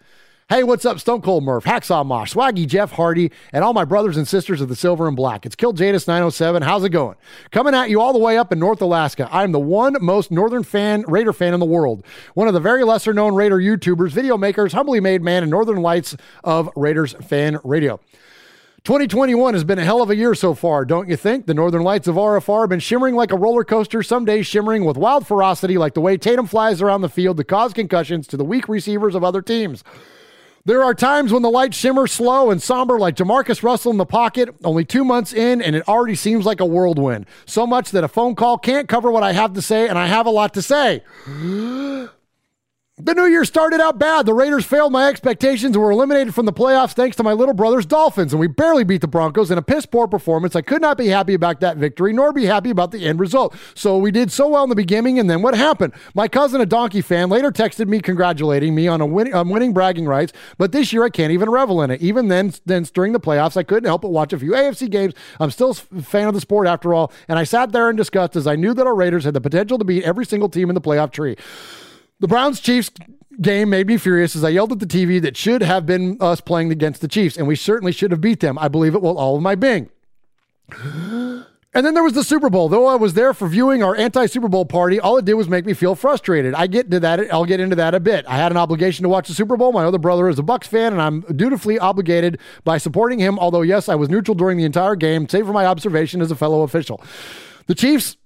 Hey, 0.51 0.62
what's 0.62 0.85
up, 0.85 1.01
Stone 1.01 1.23
Cold 1.23 1.43
Murph, 1.43 1.65
Hacksaw 1.65 2.05
Mosh, 2.05 2.35
Swaggy, 2.35 2.66
Jeff 2.66 2.93
Hardy, 2.93 3.33
and 3.51 3.65
all 3.65 3.73
my 3.73 3.87
brothers 3.87 4.19
and 4.19 4.29
sisters 4.29 4.61
of 4.61 4.69
the 4.69 4.77
Silver 4.77 5.09
and 5.09 5.16
Black. 5.16 5.47
It's 5.47 5.57
Kill 5.57 5.73
Jadis 5.73 6.07
907. 6.07 6.62
How's 6.62 6.85
it 6.85 6.91
going? 6.91 7.16
Coming 7.51 7.75
at 7.75 7.89
you 7.89 7.99
all 7.99 8.12
the 8.12 8.19
way 8.19 8.37
up 8.37 8.53
in 8.53 8.59
North 8.59 8.83
Alaska. 8.83 9.27
I'm 9.33 9.53
the 9.53 9.59
one 9.59 9.97
most 10.03 10.31
northern 10.31 10.62
fan, 10.62 11.03
Raider 11.09 11.33
fan 11.33 11.55
in 11.55 11.61
the 11.61 11.66
world. 11.66 12.05
One 12.35 12.47
of 12.47 12.53
the 12.53 12.61
very 12.61 12.85
lesser 12.85 13.15
known 13.15 13.35
Raider 13.35 13.57
YouTubers, 13.57 14.11
video 14.11 14.37
makers, 14.37 14.75
humbly 14.75 15.01
made 15.01 15.23
man, 15.23 15.45
and 15.45 15.51
Northern 15.51 15.79
Lights 15.79 16.15
of 16.45 16.69
Raiders 16.77 17.15
fan 17.27 17.59
radio. 17.65 17.99
2021 18.85 19.55
has 19.55 19.65
been 19.65 19.79
a 19.79 19.85
hell 19.85 20.03
of 20.03 20.11
a 20.11 20.16
year 20.16 20.35
so 20.35 20.53
far, 20.53 20.85
don't 20.85 21.09
you 21.09 21.16
think? 21.16 21.47
The 21.47 21.55
northern 21.55 21.83
lights 21.83 22.07
of 22.07 22.16
RFR 22.16 22.65
have 22.65 22.69
been 22.69 22.81
shimmering 22.81 23.15
like 23.15 23.33
a 23.33 23.39
roller 23.39 23.65
coaster, 23.65 24.03
some 24.03 24.27
days 24.27 24.47
shimmering 24.47 24.85
with 24.85 24.99
wild 24.99 25.27
ferocity, 25.27 25.79
like 25.79 25.95
the 25.95 26.03
way 26.03 26.19
Tatum 26.19 26.47
flies 26.47 26.83
around 26.83 27.01
the 27.01 27.09
field 27.09 27.39
to 27.39 27.45
cause 27.45 27.73
concussions 27.73 28.27
to 28.27 28.37
the 28.37 28.45
weak 28.45 28.69
receivers 28.69 29.15
of 29.15 29.25
other 29.25 29.41
teams. 29.41 29.83
There 30.66 30.82
are 30.82 30.95
times 30.95 31.31
when 31.31 31.43
the 31.43 31.51
lights 31.51 31.77
shimmer 31.77 32.07
slow 32.07 32.51
and 32.51 32.62
somber 32.62 32.99
like 32.99 33.16
JaMarcus 33.16 33.62
Russell 33.62 33.91
in 33.91 33.99
the 33.99 34.07
pocket, 34.07 34.49
only 34.65 34.82
two 34.82 35.05
months 35.05 35.35
in, 35.35 35.61
and 35.61 35.77
it 35.77 35.86
already 35.86 36.15
seems 36.15 36.47
like 36.47 36.59
a 36.59 36.65
whirlwind. 36.65 37.27
So 37.45 37.66
much 37.66 37.91
that 37.91 38.03
a 38.03 38.09
phone 38.09 38.35
call 38.35 38.57
can't 38.57 38.89
cover 38.89 39.11
what 39.11 39.23
I 39.23 39.32
have 39.32 39.53
to 39.53 39.61
say, 39.61 39.86
and 39.86 39.99
I 39.99 40.07
have 40.07 40.24
a 40.24 40.31
lot 40.31 40.55
to 40.55 40.62
say. 40.62 41.03
The 42.97 43.12
new 43.12 43.25
year 43.25 43.45
started 43.45 43.81
out 43.81 43.99
bad. 43.99 44.25
The 44.25 44.33
Raiders 44.33 44.65
failed 44.65 44.93
my 44.93 45.09
expectations 45.09 45.75
and 45.75 45.83
were 45.83 45.91
eliminated 45.91 46.33
from 46.33 46.47
the 46.47 46.53
playoffs 46.53 46.93
thanks 46.93 47.16
to 47.16 47.25
my 47.25 47.33
little 47.33 47.53
brother's 47.53 47.87
Dolphins, 47.87 48.33
and 48.33 48.39
we 48.39 48.47
barely 48.47 48.85
beat 48.85 49.01
the 49.01 49.09
Broncos 49.09 49.51
in 49.51 49.59
a 49.59 49.62
piss 49.62 49.85
poor 49.85 50.07
performance. 50.07 50.55
I 50.55 50.62
could 50.62 50.81
not 50.81 50.97
be 50.97 51.09
happy 51.09 51.35
about 51.35 51.59
that 51.59 51.77
victory, 51.77 52.12
nor 52.12 52.33
be 52.33 52.45
happy 52.45 52.71
about 52.71 52.93
the 52.93 53.05
end 53.05 53.19
result. 53.19 53.57
So 53.75 53.99
we 53.99 54.12
did 54.12 54.31
so 54.31 54.47
well 54.47 54.62
in 54.62 54.71
the 54.71 54.77
beginning, 54.77 55.19
and 55.19 55.29
then 55.29 55.43
what 55.43 55.57
happened? 55.57 55.93
My 56.15 56.29
cousin, 56.29 56.61
a 56.61 56.66
donkey 56.66 57.01
fan, 57.01 57.31
later 57.31 57.51
texted 57.51 57.89
me 57.89 57.99
congratulating 57.99 58.77
me 58.77 58.87
on 58.87 59.01
a 59.01 59.07
win- 59.07 59.35
on 59.35 59.49
winning 59.49 59.73
bragging 59.73 60.07
rights, 60.07 60.33
but 60.57 60.71
this 60.71 60.93
year 60.93 61.03
I 61.03 61.11
can't 61.11 61.33
even 61.33 61.51
revel 61.51 61.83
in 61.83 61.91
it. 61.91 62.01
Even 62.01 62.29
then, 62.29 62.55
then 62.65 62.85
during 62.95 63.12
the 63.12 63.19
playoffs, 63.19 63.57
I 63.57 63.65
couldn't 63.65 63.89
help 63.89 64.03
but 64.03 64.12
watch 64.12 64.33
a 64.33 64.39
few 64.39 64.53
AFC 64.53 64.89
games. 64.89 65.15
I'm 65.41 65.51
still 65.51 65.71
a 65.71 66.01
fan 66.01 66.29
of 66.29 66.35
the 66.35 66.41
sport 66.41 66.69
after 66.69 66.95
all, 66.95 67.11
and 67.27 67.41
I 67.41 67.43
sat 67.43 67.73
there 67.73 67.91
in 67.91 67.97
disgust 67.97 68.37
as 68.37 68.47
I 68.47 68.55
knew 68.55 68.73
that 68.73 68.87
our 68.87 68.95
Raiders 68.95 69.25
had 69.25 69.35
the 69.35 69.41
potential 69.41 69.79
to 69.79 69.85
beat 69.85 70.05
every 70.05 70.25
single 70.25 70.49
team 70.49 70.71
in 70.71 70.77
the 70.77 70.81
playoff 70.81 71.11
tree. 71.11 71.37
The 72.24 72.28
Browns 72.28 72.59
Chiefs 72.59 72.90
game 73.42 73.68
made 73.68 73.86
me 73.86 73.98
furious 73.98 74.34
as 74.34 74.42
I 74.42 74.48
yelled 74.48 74.72
at 74.72 74.78
the 74.78 74.86
TV 74.86 75.20
that 75.20 75.36
should 75.36 75.62
have 75.62 75.84
been 75.84 76.16
us 76.22 76.40
playing 76.40 76.72
against 76.72 77.02
the 77.02 77.06
Chiefs, 77.06 77.36
and 77.36 77.46
we 77.46 77.55
certainly 77.55 77.92
should 77.92 78.12
have 78.12 78.22
beat 78.22 78.40
them. 78.40 78.59
I 78.59 78.68
believe 78.68 78.94
it 78.94 79.02
will 79.02 79.18
all 79.18 79.36
of 79.36 79.42
my 79.42 79.55
being. 79.55 79.90
And 80.70 81.44
then 81.84 81.92
there 81.92 82.02
was 82.02 82.14
the 82.14 82.24
Super 82.24 82.48
Bowl. 82.48 82.70
Though 82.70 82.86
I 82.86 82.94
was 82.94 83.12
there 83.12 83.34
for 83.34 83.46
viewing 83.46 83.82
our 83.82 83.94
anti 83.94 84.24
Super 84.24 84.48
Bowl 84.48 84.64
party, 84.64 84.98
all 84.98 85.18
it 85.18 85.26
did 85.26 85.34
was 85.34 85.51
make 85.51 85.66
me 85.66 85.74
feel 85.74 85.94
frustrated. 85.94 86.55
I 86.55 86.66
get 86.66 86.90
to 86.92 87.01
that. 87.01 87.30
I'll 87.30 87.44
get 87.44 87.60
into 87.60 87.76
that 87.76 87.94
a 87.94 88.01
bit. 88.01 88.24
I 88.26 88.36
had 88.36 88.52
an 88.52 88.56
obligation 88.56 89.02
to 89.02 89.10
watch 89.10 89.28
the 89.28 89.34
Super 89.34 89.59
Bowl. 89.59 89.72
My 89.72 89.84
other 89.84 89.98
brother 89.98 90.26
is 90.30 90.38
a 90.38 90.42
Bucks 90.42 90.66
fan, 90.66 90.94
and 90.94 91.02
I'm 91.02 91.20
dutifully 91.36 91.78
obligated 91.78 92.38
by 92.64 92.78
supporting 92.78 93.18
him. 93.18 93.38
Although 93.38 93.60
yes, 93.60 93.90
I 93.90 93.96
was 93.96 94.09
neutral 94.09 94.34
during 94.34 94.56
the 94.56 94.64
entire 94.64 94.96
game, 94.96 95.28
save 95.28 95.44
for 95.44 95.52
my 95.52 95.66
observation 95.66 96.22
as 96.22 96.30
a 96.30 96.36
fellow 96.36 96.62
official. 96.62 97.02
The 97.66 97.74
Chiefs 97.74 98.16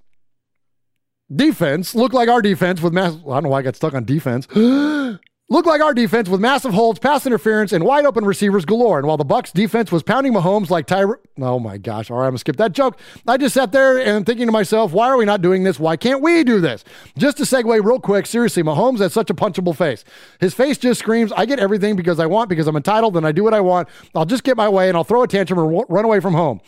defense 1.34 1.94
looked 1.94 2.14
like 2.14 2.28
our 2.28 2.42
defense 2.42 2.80
with 2.80 2.92
mass. 2.92 3.14
I 3.14 3.16
don't 3.16 3.44
know 3.44 3.48
why 3.50 3.58
I 3.58 3.62
got 3.62 3.76
stuck 3.76 3.94
on 3.94 4.04
defense. 4.04 4.46
looked 5.50 5.66
like 5.66 5.80
our 5.80 5.94
defense 5.94 6.28
with 6.28 6.40
massive 6.40 6.74
holds, 6.74 6.98
pass 6.98 7.26
interference, 7.26 7.72
and 7.72 7.84
wide 7.84 8.04
open 8.04 8.24
receivers 8.24 8.64
galore. 8.64 8.98
And 8.98 9.06
while 9.06 9.16
the 9.16 9.24
Bucks 9.24 9.50
defense 9.50 9.90
was 9.90 10.02
pounding 10.02 10.32
Mahomes 10.32 10.70
like 10.70 10.86
Tyra, 10.86 11.16
oh 11.40 11.58
my 11.58 11.78
gosh! 11.78 12.10
All 12.10 12.18
right, 12.18 12.26
I'm 12.26 12.32
gonna 12.32 12.38
skip 12.38 12.56
that 12.56 12.72
joke. 12.72 12.98
I 13.26 13.36
just 13.36 13.54
sat 13.54 13.72
there 13.72 13.98
and 13.98 14.26
thinking 14.26 14.46
to 14.46 14.52
myself, 14.52 14.92
why 14.92 15.08
are 15.08 15.16
we 15.16 15.24
not 15.24 15.40
doing 15.40 15.64
this? 15.64 15.80
Why 15.80 15.96
can't 15.96 16.20
we 16.20 16.44
do 16.44 16.60
this? 16.60 16.84
Just 17.16 17.38
to 17.38 17.44
segue 17.44 17.84
real 17.84 18.00
quick, 18.00 18.26
seriously, 18.26 18.62
Mahomes 18.62 18.98
has 18.98 19.12
such 19.12 19.30
a 19.30 19.34
punchable 19.34 19.76
face. 19.76 20.04
His 20.40 20.54
face 20.54 20.78
just 20.78 21.00
screams, 21.00 21.32
"I 21.32 21.46
get 21.46 21.58
everything 21.58 21.96
because 21.96 22.20
I 22.20 22.26
want, 22.26 22.48
because 22.48 22.66
I'm 22.66 22.76
entitled, 22.76 23.16
and 23.16 23.26
I 23.26 23.32
do 23.32 23.42
what 23.44 23.54
I 23.54 23.60
want. 23.60 23.88
I'll 24.14 24.26
just 24.26 24.44
get 24.44 24.56
my 24.56 24.68
way, 24.68 24.88
and 24.88 24.96
I'll 24.96 25.04
throw 25.04 25.22
a 25.22 25.28
tantrum 25.28 25.58
or 25.58 25.86
run 25.88 26.04
away 26.04 26.20
from 26.20 26.34
home." 26.34 26.60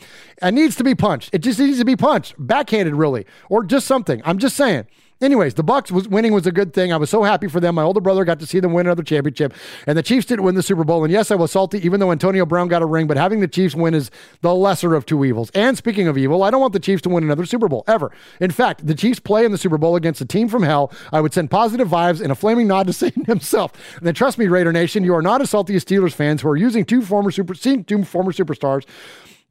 It 0.43 0.55
needs 0.55 0.75
to 0.77 0.85
be 0.85 0.95
punched. 0.95 1.31
It 1.35 1.41
just 1.41 1.59
needs 1.59 1.79
to 1.79 1.85
be 1.85 1.97
punched, 1.97 2.35
backhanded, 2.39 2.95
really, 2.95 3.27
or 3.51 3.63
just 3.63 3.87
something. 3.87 4.23
I'm 4.25 4.39
just 4.39 4.57
saying. 4.57 4.87
Anyways, 5.21 5.53
the 5.53 5.63
Bucks 5.63 5.93
was 5.93 6.09
winning 6.09 6.33
was 6.33 6.47
a 6.47 6.53
good 6.53 6.73
thing. 6.73 6.95
I 6.95 6.97
was 6.97 7.11
so 7.11 7.23
happy 7.23 7.47
for 7.47 7.61
them. 7.61 7.75
My 7.75 7.83
older 7.83 8.01
brother 8.01 8.25
got 8.25 8.41
to 8.41 8.47
see 8.47 8.59
them 8.59 8.73
win 8.73 8.87
another 8.87 9.03
championship, 9.03 9.53
and 9.87 9.99
the 9.99 10.03
Chiefs 10.03 10.25
didn't 10.25 10.47
win 10.47 10.55
the 10.55 10.63
Super 10.63 10.83
Bowl. 10.83 11.05
And 11.05 11.13
yes, 11.13 11.31
I 11.31 11.35
was 11.35 11.53
salty, 11.53 11.85
even 11.85 12.01
though 12.01 12.11
Antonio 12.11 12.47
Brown 12.47 12.69
got 12.69 12.81
a 12.81 12.87
ring. 12.87 13.07
But 13.07 13.19
having 13.19 13.41
the 13.41 13.49
Chiefs 13.49 13.75
win 13.75 13.93
is 13.93 14.11
the 14.41 14.55
lesser 14.55 14.95
of 14.95 15.05
two 15.05 15.23
evils. 15.23 15.51
And 15.51 15.77
speaking 15.77 16.09
of 16.09 16.17
evil, 16.17 16.43
I 16.43 16.51
don't 16.51 16.61
want 16.63 16.73
the 16.73 16.81
Chiefs 16.81 17.03
to 17.03 17.11
win 17.11 17.23
another 17.23 17.45
Super 17.45 17.69
Bowl 17.69 17.85
ever. 17.87 18.11
In 18.41 18.51
fact, 18.51 18.87
the 18.87 18.95
Chiefs 18.95 19.21
play 19.21 19.45
in 19.45 19.53
the 19.53 19.59
Super 19.59 19.77
Bowl 19.77 19.95
against 19.95 20.23
a 20.23 20.25
team 20.25 20.49
from 20.49 20.63
hell. 20.63 20.91
I 21.13 21.21
would 21.21 21.35
send 21.35 21.51
positive 21.51 21.89
vibes 21.89 22.23
and 22.23 22.33
a 22.33 22.35
flaming 22.35 22.67
nod 22.67 22.87
to 22.87 22.93
Satan 22.95 23.27
himself. 23.27 23.73
And 23.99 24.07
then 24.07 24.15
trust 24.15 24.39
me, 24.39 24.49
Raider 24.49 24.73
Nation, 24.73 25.05
you 25.05 25.15
are 25.15 25.23
not 25.23 25.43
as 25.43 25.51
salty 25.51 25.77
as 25.77 25.85
Steelers 25.85 26.15
fans 26.15 26.41
who 26.41 26.49
are 26.49 26.57
using 26.57 26.87
two 26.87 27.03
former 27.03 27.31
super, 27.31 27.55
seen 27.55 27.85
two 27.85 28.05
former 28.05 28.33
superstars 28.33 28.87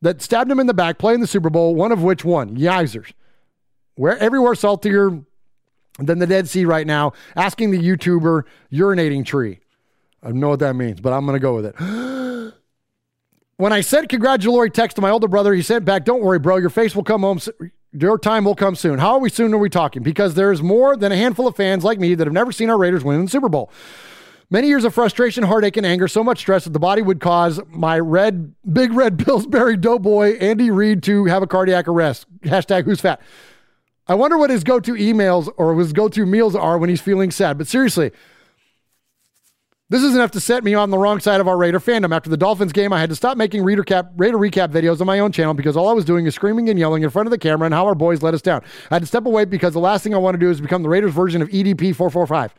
that 0.01 0.21
stabbed 0.23 0.49
him 0.49 0.59
in 0.59 0.65
the 0.65 0.73
back 0.73 0.97
playing 0.97 1.19
the 1.19 1.27
Super 1.27 1.51
Bowl. 1.51 1.75
One 1.75 1.91
of 1.91 2.01
which 2.01 2.25
won. 2.25 2.57
Yizers. 2.57 3.11
Where 3.93 4.17
everywhere 4.17 4.55
saltier 4.55 5.25
than 5.97 6.19
the 6.19 6.27
Dead 6.27 6.47
Sea 6.47 6.65
right 6.65 6.85
now, 6.85 7.13
asking 7.35 7.71
the 7.71 7.79
YouTuber 7.79 8.43
urinating 8.71 9.25
tree. 9.25 9.59
I 10.21 10.31
know 10.31 10.49
what 10.49 10.59
that 10.59 10.75
means, 10.75 10.99
but 10.99 11.13
I'm 11.13 11.25
going 11.25 11.35
to 11.35 11.39
go 11.39 11.55
with 11.55 11.65
it. 11.65 11.75
when 13.57 13.73
I 13.73 13.81
sent 13.81 14.09
congratulatory 14.09 14.69
text 14.69 14.95
to 14.95 15.01
my 15.01 15.09
older 15.09 15.27
brother, 15.27 15.53
he 15.53 15.61
sent 15.61 15.85
back, 15.85 16.05
"Don't 16.05 16.21
worry, 16.21 16.39
bro. 16.39 16.57
Your 16.57 16.69
face 16.69 16.95
will 16.95 17.03
come 17.03 17.21
home. 17.21 17.39
Your 17.91 18.17
time 18.17 18.45
will 18.45 18.55
come 18.55 18.75
soon." 18.75 18.99
How 18.99 19.13
are 19.13 19.19
we 19.19 19.29
soon? 19.29 19.53
Are 19.53 19.57
we 19.57 19.69
talking? 19.69 20.03
Because 20.03 20.35
there's 20.35 20.61
more 20.61 20.97
than 20.97 21.11
a 21.11 21.17
handful 21.17 21.47
of 21.47 21.55
fans 21.55 21.83
like 21.83 21.99
me 21.99 22.15
that 22.15 22.27
have 22.27 22.33
never 22.33 22.51
seen 22.51 22.69
our 22.69 22.77
Raiders 22.77 23.03
win 23.03 23.19
in 23.19 23.25
the 23.25 23.31
Super 23.31 23.49
Bowl. 23.49 23.71
Many 24.51 24.67
years 24.67 24.83
of 24.83 24.95
frustration, 24.95 25.43
heartache, 25.43 25.77
and 25.77 25.85
anger, 25.85 26.07
so 26.07 26.23
much 26.23 26.39
stress 26.39 26.63
that 26.63 26.71
the 26.73 26.79
body 26.79 27.03
would 27.03 27.19
cause 27.19 27.61
my 27.67 27.99
red, 27.99 28.55
big 28.71 28.93
red 28.93 29.19
Pillsbury 29.23 29.77
doughboy 29.77 30.37
Andy 30.39 30.71
Reid 30.71 31.03
to 31.03 31.25
have 31.25 31.43
a 31.43 31.47
cardiac 31.47 31.87
arrest. 31.87 32.25
Hashtag 32.41 32.85
who's 32.85 32.99
fat. 32.99 33.21
I 34.09 34.15
wonder 34.15 34.39
what 34.39 34.49
his 34.49 34.63
go 34.63 34.79
to 34.79 34.93
emails 34.93 35.49
or 35.55 35.77
his 35.77 35.93
go 35.93 36.09
to 36.09 36.25
meals 36.25 36.55
are 36.55 36.79
when 36.79 36.89
he's 36.89 36.99
feeling 36.99 37.29
sad. 37.29 37.59
But 37.59 37.67
seriously, 37.67 38.11
this 39.89 40.01
is 40.01 40.15
enough 40.15 40.31
to 40.31 40.39
set 40.39 40.63
me 40.63 40.73
on 40.73 40.89
the 40.89 40.97
wrong 40.97 41.19
side 41.19 41.39
of 41.39 41.47
our 41.47 41.55
Raider 41.55 41.79
fandom. 41.79 42.13
After 42.13 42.27
the 42.27 42.37
Dolphins 42.37 42.73
game, 42.73 42.91
I 42.91 42.99
had 42.99 43.09
to 43.11 43.15
stop 43.15 43.37
making 43.37 43.63
Raider, 43.63 43.83
cap, 43.83 44.11
Raider 44.17 44.37
recap 44.37 44.69
videos 44.69 44.99
on 44.99 45.05
my 45.05 45.19
own 45.19 45.31
channel 45.31 45.53
because 45.53 45.77
all 45.77 45.87
I 45.87 45.93
was 45.93 46.05
doing 46.05 46.25
is 46.25 46.33
screaming 46.33 46.69
and 46.69 46.79
yelling 46.79 47.03
in 47.03 47.09
front 47.11 47.27
of 47.27 47.31
the 47.31 47.37
camera 47.37 47.65
and 47.65 47.73
how 47.73 47.85
our 47.85 47.93
boys 47.93 48.23
let 48.23 48.33
us 48.33 48.41
down. 48.41 48.63
I 48.89 48.95
had 48.95 49.03
to 49.03 49.07
step 49.07 49.27
away 49.27 49.45
because 49.45 49.73
the 49.73 49.79
last 49.79 50.03
thing 50.03 50.15
I 50.15 50.17
want 50.17 50.33
to 50.33 50.39
do 50.39 50.49
is 50.49 50.59
become 50.59 50.81
the 50.81 50.89
Raiders 50.89 51.13
version 51.13 51.43
of 51.43 51.49
EDP 51.49 51.95
445. 51.95 52.55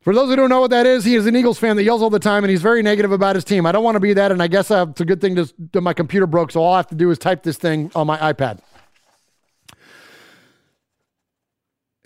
For 0.00 0.14
those 0.14 0.28
who 0.28 0.36
don't 0.36 0.50
know 0.50 0.60
what 0.60 0.70
that 0.70 0.86
is, 0.86 1.04
he 1.04 1.14
is 1.14 1.26
an 1.26 1.34
Eagles 1.36 1.58
fan 1.58 1.76
that 1.76 1.84
yells 1.84 2.02
all 2.02 2.10
the 2.10 2.18
time 2.18 2.42
and 2.42 2.50
he's 2.50 2.62
very 2.62 2.82
negative 2.82 3.12
about 3.12 3.36
his 3.36 3.44
team. 3.44 3.64
I 3.64 3.72
don't 3.72 3.82
want 3.84 3.94
to 3.96 4.00
be 4.00 4.12
that, 4.12 4.30
and 4.30 4.40
I 4.42 4.46
guess 4.48 4.70
it's 4.72 5.00
a 5.00 5.04
good 5.04 5.20
thing 5.20 5.36
to, 5.72 5.80
my 5.80 5.92
computer 5.92 6.26
broke, 6.26 6.52
so 6.52 6.62
all 6.62 6.74
I 6.74 6.78
have 6.78 6.88
to 6.88 6.94
do 6.96 7.10
is 7.10 7.18
type 7.18 7.44
this 7.44 7.58
thing 7.58 7.92
on 7.94 8.06
my 8.08 8.18
iPad. 8.18 8.60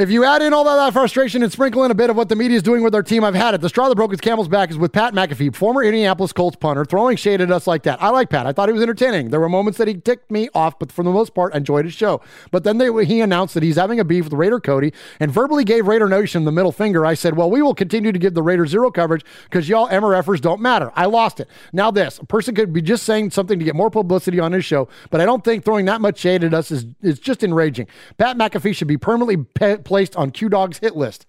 If 0.01 0.11
you 0.11 0.25
add 0.25 0.41
in 0.41 0.55
all 0.55 0.65
that, 0.65 0.95
frustration 0.95 1.43
and 1.43 1.53
sprinkle 1.53 1.85
in 1.85 1.91
a 1.91 1.95
bit 1.95 2.09
of 2.09 2.17
what 2.17 2.31
the 2.31 2.35
media 2.35 2.57
is 2.57 2.63
doing 2.63 2.83
with 2.83 2.95
our 2.95 3.03
team, 3.03 3.23
I've 3.23 3.35
had 3.35 3.53
it. 3.53 3.61
The 3.61 3.69
straw 3.69 3.91
that 3.91 3.97
broke 3.97 4.13
his 4.13 4.21
camel's 4.23 4.49
back 4.49 4.71
is 4.71 4.79
with 4.79 4.93
Pat 4.93 5.13
McAfee, 5.13 5.55
former 5.55 5.85
Indianapolis 5.85 6.33
Colts 6.33 6.57
punter, 6.57 6.87
throwing 6.87 7.19
shade 7.19 7.43
at 7.43 7.51
us 7.51 7.67
like 7.67 7.83
that. 7.83 8.03
I 8.03 8.09
like 8.09 8.31
Pat. 8.31 8.47
I 8.47 8.53
thought 8.53 8.71
he 8.71 8.73
was 8.73 8.81
entertaining. 8.81 9.29
There 9.29 9.41
were 9.41 9.51
moments 9.51 9.77
that 9.77 9.89
he 9.89 9.95
ticked 9.95 10.31
me 10.31 10.49
off, 10.55 10.79
but 10.79 10.91
for 10.91 11.03
the 11.03 11.11
most 11.11 11.35
part, 11.35 11.53
I 11.53 11.59
enjoyed 11.59 11.85
his 11.85 11.93
show. 11.93 12.23
But 12.51 12.65
then 12.65 12.79
they, 12.79 13.05
he 13.05 13.21
announced 13.21 13.53
that 13.53 13.63
he's 13.63 13.77
having 13.77 14.01
a 14.01 14.05
beef 14.05 14.25
with 14.25 14.33
Raider 14.33 14.59
Cody 14.59 14.95
and 15.21 15.31
verbally 15.31 15.65
gave 15.65 15.87
Raider 15.87 16.09
Nation 16.09 16.47
the 16.47 16.51
middle 16.53 16.73
finger. 16.73 17.05
I 17.05 17.13
said, 17.13 17.37
well, 17.37 17.51
we 17.51 17.61
will 17.61 17.75
continue 17.75 18.11
to 18.11 18.19
give 18.19 18.33
the 18.33 18.43
Raiders 18.43 18.71
zero 18.71 18.91
coverage 18.91 19.23
because 19.45 19.69
y'all 19.69 19.89
MRFers 19.89 20.41
don't 20.41 20.63
matter. 20.63 20.93
I 20.97 21.05
lost 21.05 21.41
it. 21.41 21.49
Now 21.75 21.91
this, 21.91 22.19
a 22.19 22.25
person 22.25 22.55
could 22.55 22.73
be 22.73 22.81
just 22.81 23.03
saying 23.03 23.33
something 23.33 23.59
to 23.59 23.65
get 23.67 23.75
more 23.75 23.91
publicity 23.91 24.41
on 24.41 24.53
his 24.53 24.65
show, 24.65 24.89
but 25.11 25.21
I 25.21 25.27
don't 25.27 25.45
think 25.45 25.63
throwing 25.63 25.85
that 25.85 26.01
much 26.01 26.19
shade 26.19 26.43
at 26.43 26.55
us 26.55 26.71
is, 26.71 26.87
is 27.03 27.19
just 27.19 27.45
enraging. 27.45 27.87
Pat 28.17 28.39
McAfee 28.39 28.75
should 28.75 28.89
be 28.89 28.97
permanently 28.97 29.37
pe- 29.37 29.77
placed 29.91 30.15
on 30.15 30.31
Q 30.31 30.49
Dog's 30.49 30.79
hit 30.79 30.95
list. 30.95 31.27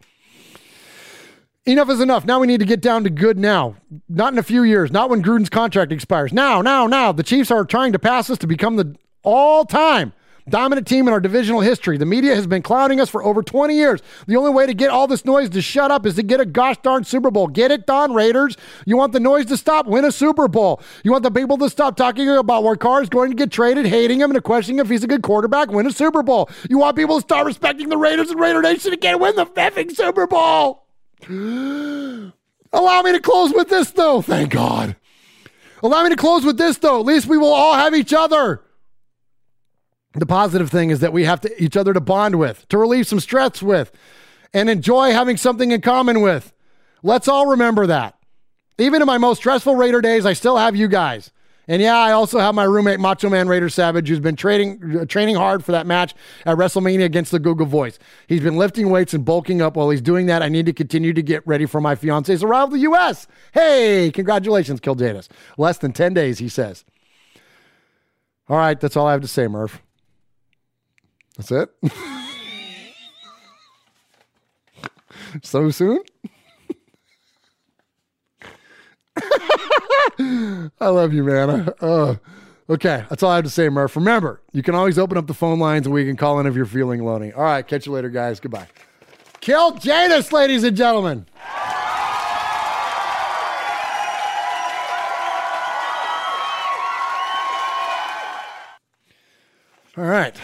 Enough 1.65 1.89
is 1.89 1.99
enough. 1.99 2.25
Now 2.25 2.39
we 2.39 2.45
need 2.45 2.59
to 2.59 2.65
get 2.67 2.79
down 2.79 3.03
to 3.05 3.09
good 3.09 3.39
now. 3.39 3.75
Not 4.07 4.33
in 4.33 4.37
a 4.37 4.43
few 4.43 4.61
years, 4.61 4.91
not 4.91 5.09
when 5.09 5.23
Gruden's 5.23 5.49
contract 5.49 5.91
expires. 5.91 6.31
Now, 6.31 6.61
now, 6.61 6.85
now. 6.85 7.11
The 7.11 7.23
Chiefs 7.23 7.49
are 7.49 7.65
trying 7.65 7.91
to 7.93 7.97
pass 7.97 8.29
us 8.29 8.37
to 8.37 8.45
become 8.45 8.75
the 8.75 8.95
all 9.23 9.65
time 9.65 10.13
dominant 10.49 10.87
team 10.87 11.07
in 11.07 11.13
our 11.13 11.19
divisional 11.19 11.61
history. 11.61 11.97
The 11.97 12.05
media 12.05 12.35
has 12.35 12.47
been 12.47 12.61
clouding 12.61 12.99
us 12.99 13.09
for 13.09 13.23
over 13.23 13.41
20 13.43 13.75
years. 13.75 14.01
The 14.27 14.35
only 14.35 14.51
way 14.51 14.65
to 14.65 14.73
get 14.73 14.89
all 14.89 15.07
this 15.07 15.25
noise 15.25 15.49
to 15.51 15.61
shut 15.61 15.91
up 15.91 16.05
is 16.05 16.15
to 16.15 16.23
get 16.23 16.39
a 16.39 16.45
gosh 16.45 16.77
darn 16.81 17.03
Super 17.03 17.31
Bowl. 17.31 17.47
Get 17.47 17.71
it 17.71 17.85
done, 17.85 18.13
Raiders. 18.13 18.57
You 18.85 18.97
want 18.97 19.13
the 19.13 19.19
noise 19.19 19.45
to 19.47 19.57
stop? 19.57 19.87
Win 19.87 20.05
a 20.05 20.11
Super 20.11 20.47
Bowl. 20.47 20.81
You 21.03 21.11
want 21.11 21.23
the 21.23 21.31
people 21.31 21.57
to 21.59 21.69
stop 21.69 21.95
talking 21.95 22.29
about 22.29 22.63
where 22.63 22.75
Carr 22.75 23.01
is 23.01 23.09
going 23.09 23.31
to 23.31 23.35
get 23.35 23.51
traded, 23.51 23.85
hating 23.85 24.19
him, 24.19 24.31
and 24.31 24.43
questioning 24.43 24.79
if 24.79 24.89
he's 24.89 25.03
a 25.03 25.07
good 25.07 25.21
quarterback? 25.23 25.71
Win 25.71 25.87
a 25.87 25.91
Super 25.91 26.23
Bowl. 26.23 26.49
You 26.69 26.77
want 26.79 26.97
people 26.97 27.15
to 27.15 27.21
start 27.21 27.45
respecting 27.45 27.89
the 27.89 27.97
Raiders 27.97 28.29
and 28.29 28.39
Raider 28.39 28.61
Nation 28.61 28.93
again? 28.93 29.19
Win 29.19 29.35
the 29.35 29.45
effing 29.45 29.95
Super 29.95 30.27
Bowl. 30.27 30.85
Allow 32.73 33.01
me 33.01 33.11
to 33.11 33.19
close 33.19 33.53
with 33.53 33.69
this, 33.69 33.91
though. 33.91 34.21
Thank 34.21 34.51
God. 34.51 34.95
Allow 35.83 36.03
me 36.03 36.09
to 36.09 36.15
close 36.15 36.45
with 36.45 36.57
this, 36.57 36.77
though. 36.77 36.99
At 36.99 37.05
least 37.05 37.27
we 37.27 37.37
will 37.37 37.53
all 37.53 37.73
have 37.73 37.93
each 37.93 38.13
other. 38.13 38.61
The 40.13 40.25
positive 40.25 40.69
thing 40.69 40.89
is 40.89 40.99
that 40.99 41.13
we 41.13 41.23
have 41.23 41.41
to 41.41 41.63
each 41.63 41.77
other 41.77 41.93
to 41.93 42.01
bond 42.01 42.35
with, 42.35 42.67
to 42.69 42.77
relieve 42.77 43.07
some 43.07 43.19
stress 43.19 43.61
with, 43.61 43.91
and 44.53 44.69
enjoy 44.69 45.11
having 45.11 45.37
something 45.37 45.71
in 45.71 45.81
common 45.81 46.21
with. 46.21 46.53
Let's 47.01 47.27
all 47.27 47.47
remember 47.47 47.87
that. 47.87 48.17
Even 48.77 49.01
in 49.01 49.05
my 49.05 49.17
most 49.17 49.37
stressful 49.37 49.75
Raider 49.75 50.01
days, 50.01 50.25
I 50.25 50.33
still 50.33 50.57
have 50.57 50.75
you 50.75 50.87
guys. 50.87 51.31
And 51.67 51.81
yeah, 51.81 51.97
I 51.97 52.11
also 52.11 52.39
have 52.39 52.55
my 52.55 52.63
roommate 52.63 52.99
Macho 52.99 53.29
Man 53.29 53.47
Raider 53.47 53.69
Savage, 53.69 54.09
who's 54.09 54.19
been 54.19 54.35
training 54.35 54.99
uh, 54.99 55.05
training 55.05 55.35
hard 55.35 55.63
for 55.63 55.71
that 55.71 55.85
match 55.85 56.13
at 56.45 56.57
WrestleMania 56.57 57.05
against 57.05 57.31
the 57.31 57.39
Google 57.39 57.67
Voice. 57.67 57.99
He's 58.27 58.41
been 58.41 58.57
lifting 58.57 58.89
weights 58.89 59.13
and 59.13 59.23
bulking 59.23 59.61
up. 59.61 59.77
While 59.77 59.91
he's 59.91 60.01
doing 60.01 60.25
that, 60.25 60.41
I 60.41 60.49
need 60.49 60.65
to 60.65 60.73
continue 60.73 61.13
to 61.13 61.21
get 61.21 61.45
ready 61.45 61.65
for 61.65 61.79
my 61.79 61.95
fiance's 61.95 62.43
arrival 62.43 62.69
to 62.69 62.73
the 62.73 62.81
U.S. 62.81 63.27
Hey, 63.53 64.11
congratulations, 64.11 64.81
Kildanis. 64.81 65.29
Less 65.57 65.77
than 65.77 65.93
ten 65.93 66.13
days, 66.13 66.39
he 66.39 66.49
says. 66.49 66.83
All 68.49 68.57
right, 68.57 68.77
that's 68.79 68.97
all 68.97 69.07
I 69.07 69.13
have 69.13 69.21
to 69.21 69.27
say, 69.27 69.47
Murph. 69.47 69.81
That's 71.37 71.51
it. 71.51 71.69
so 75.43 75.69
soon? 75.69 75.99
I 80.79 80.87
love 80.87 81.13
you, 81.13 81.23
man. 81.23 81.73
Uh, 81.81 82.15
okay, 82.69 83.05
that's 83.09 83.23
all 83.23 83.31
I 83.31 83.35
have 83.35 83.43
to 83.45 83.49
say, 83.49 83.69
Murph. 83.69 83.95
Remember, 83.95 84.41
you 84.51 84.63
can 84.63 84.75
always 84.75 84.97
open 84.97 85.17
up 85.17 85.27
the 85.27 85.33
phone 85.33 85.59
lines 85.59 85.85
and 85.85 85.93
we 85.93 86.05
can 86.05 86.15
call 86.15 86.39
in 86.39 86.47
if 86.47 86.55
you're 86.55 86.65
feeling 86.65 87.03
lonely. 87.03 87.33
All 87.33 87.43
right, 87.43 87.65
catch 87.67 87.85
you 87.85 87.91
later, 87.91 88.09
guys. 88.09 88.39
Goodbye. 88.39 88.67
Kill 89.39 89.71
Janus, 89.71 90.31
ladies 90.31 90.63
and 90.63 90.77
gentlemen. 90.77 91.25
All 99.97 100.05
right. 100.05 100.35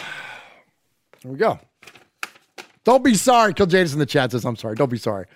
We 1.38 1.42
go. 1.42 1.60
Don't 2.84 3.04
be 3.04 3.14
sorry. 3.14 3.54
Kill 3.54 3.68
Jadis 3.68 3.94
in 3.94 4.00
the 4.00 4.08
chat 4.08 4.32
says, 4.32 4.44
I'm 4.44 4.56
sorry. 4.56 4.74
Don't 4.74 4.90
be 4.90 4.98
sorry. 4.98 5.28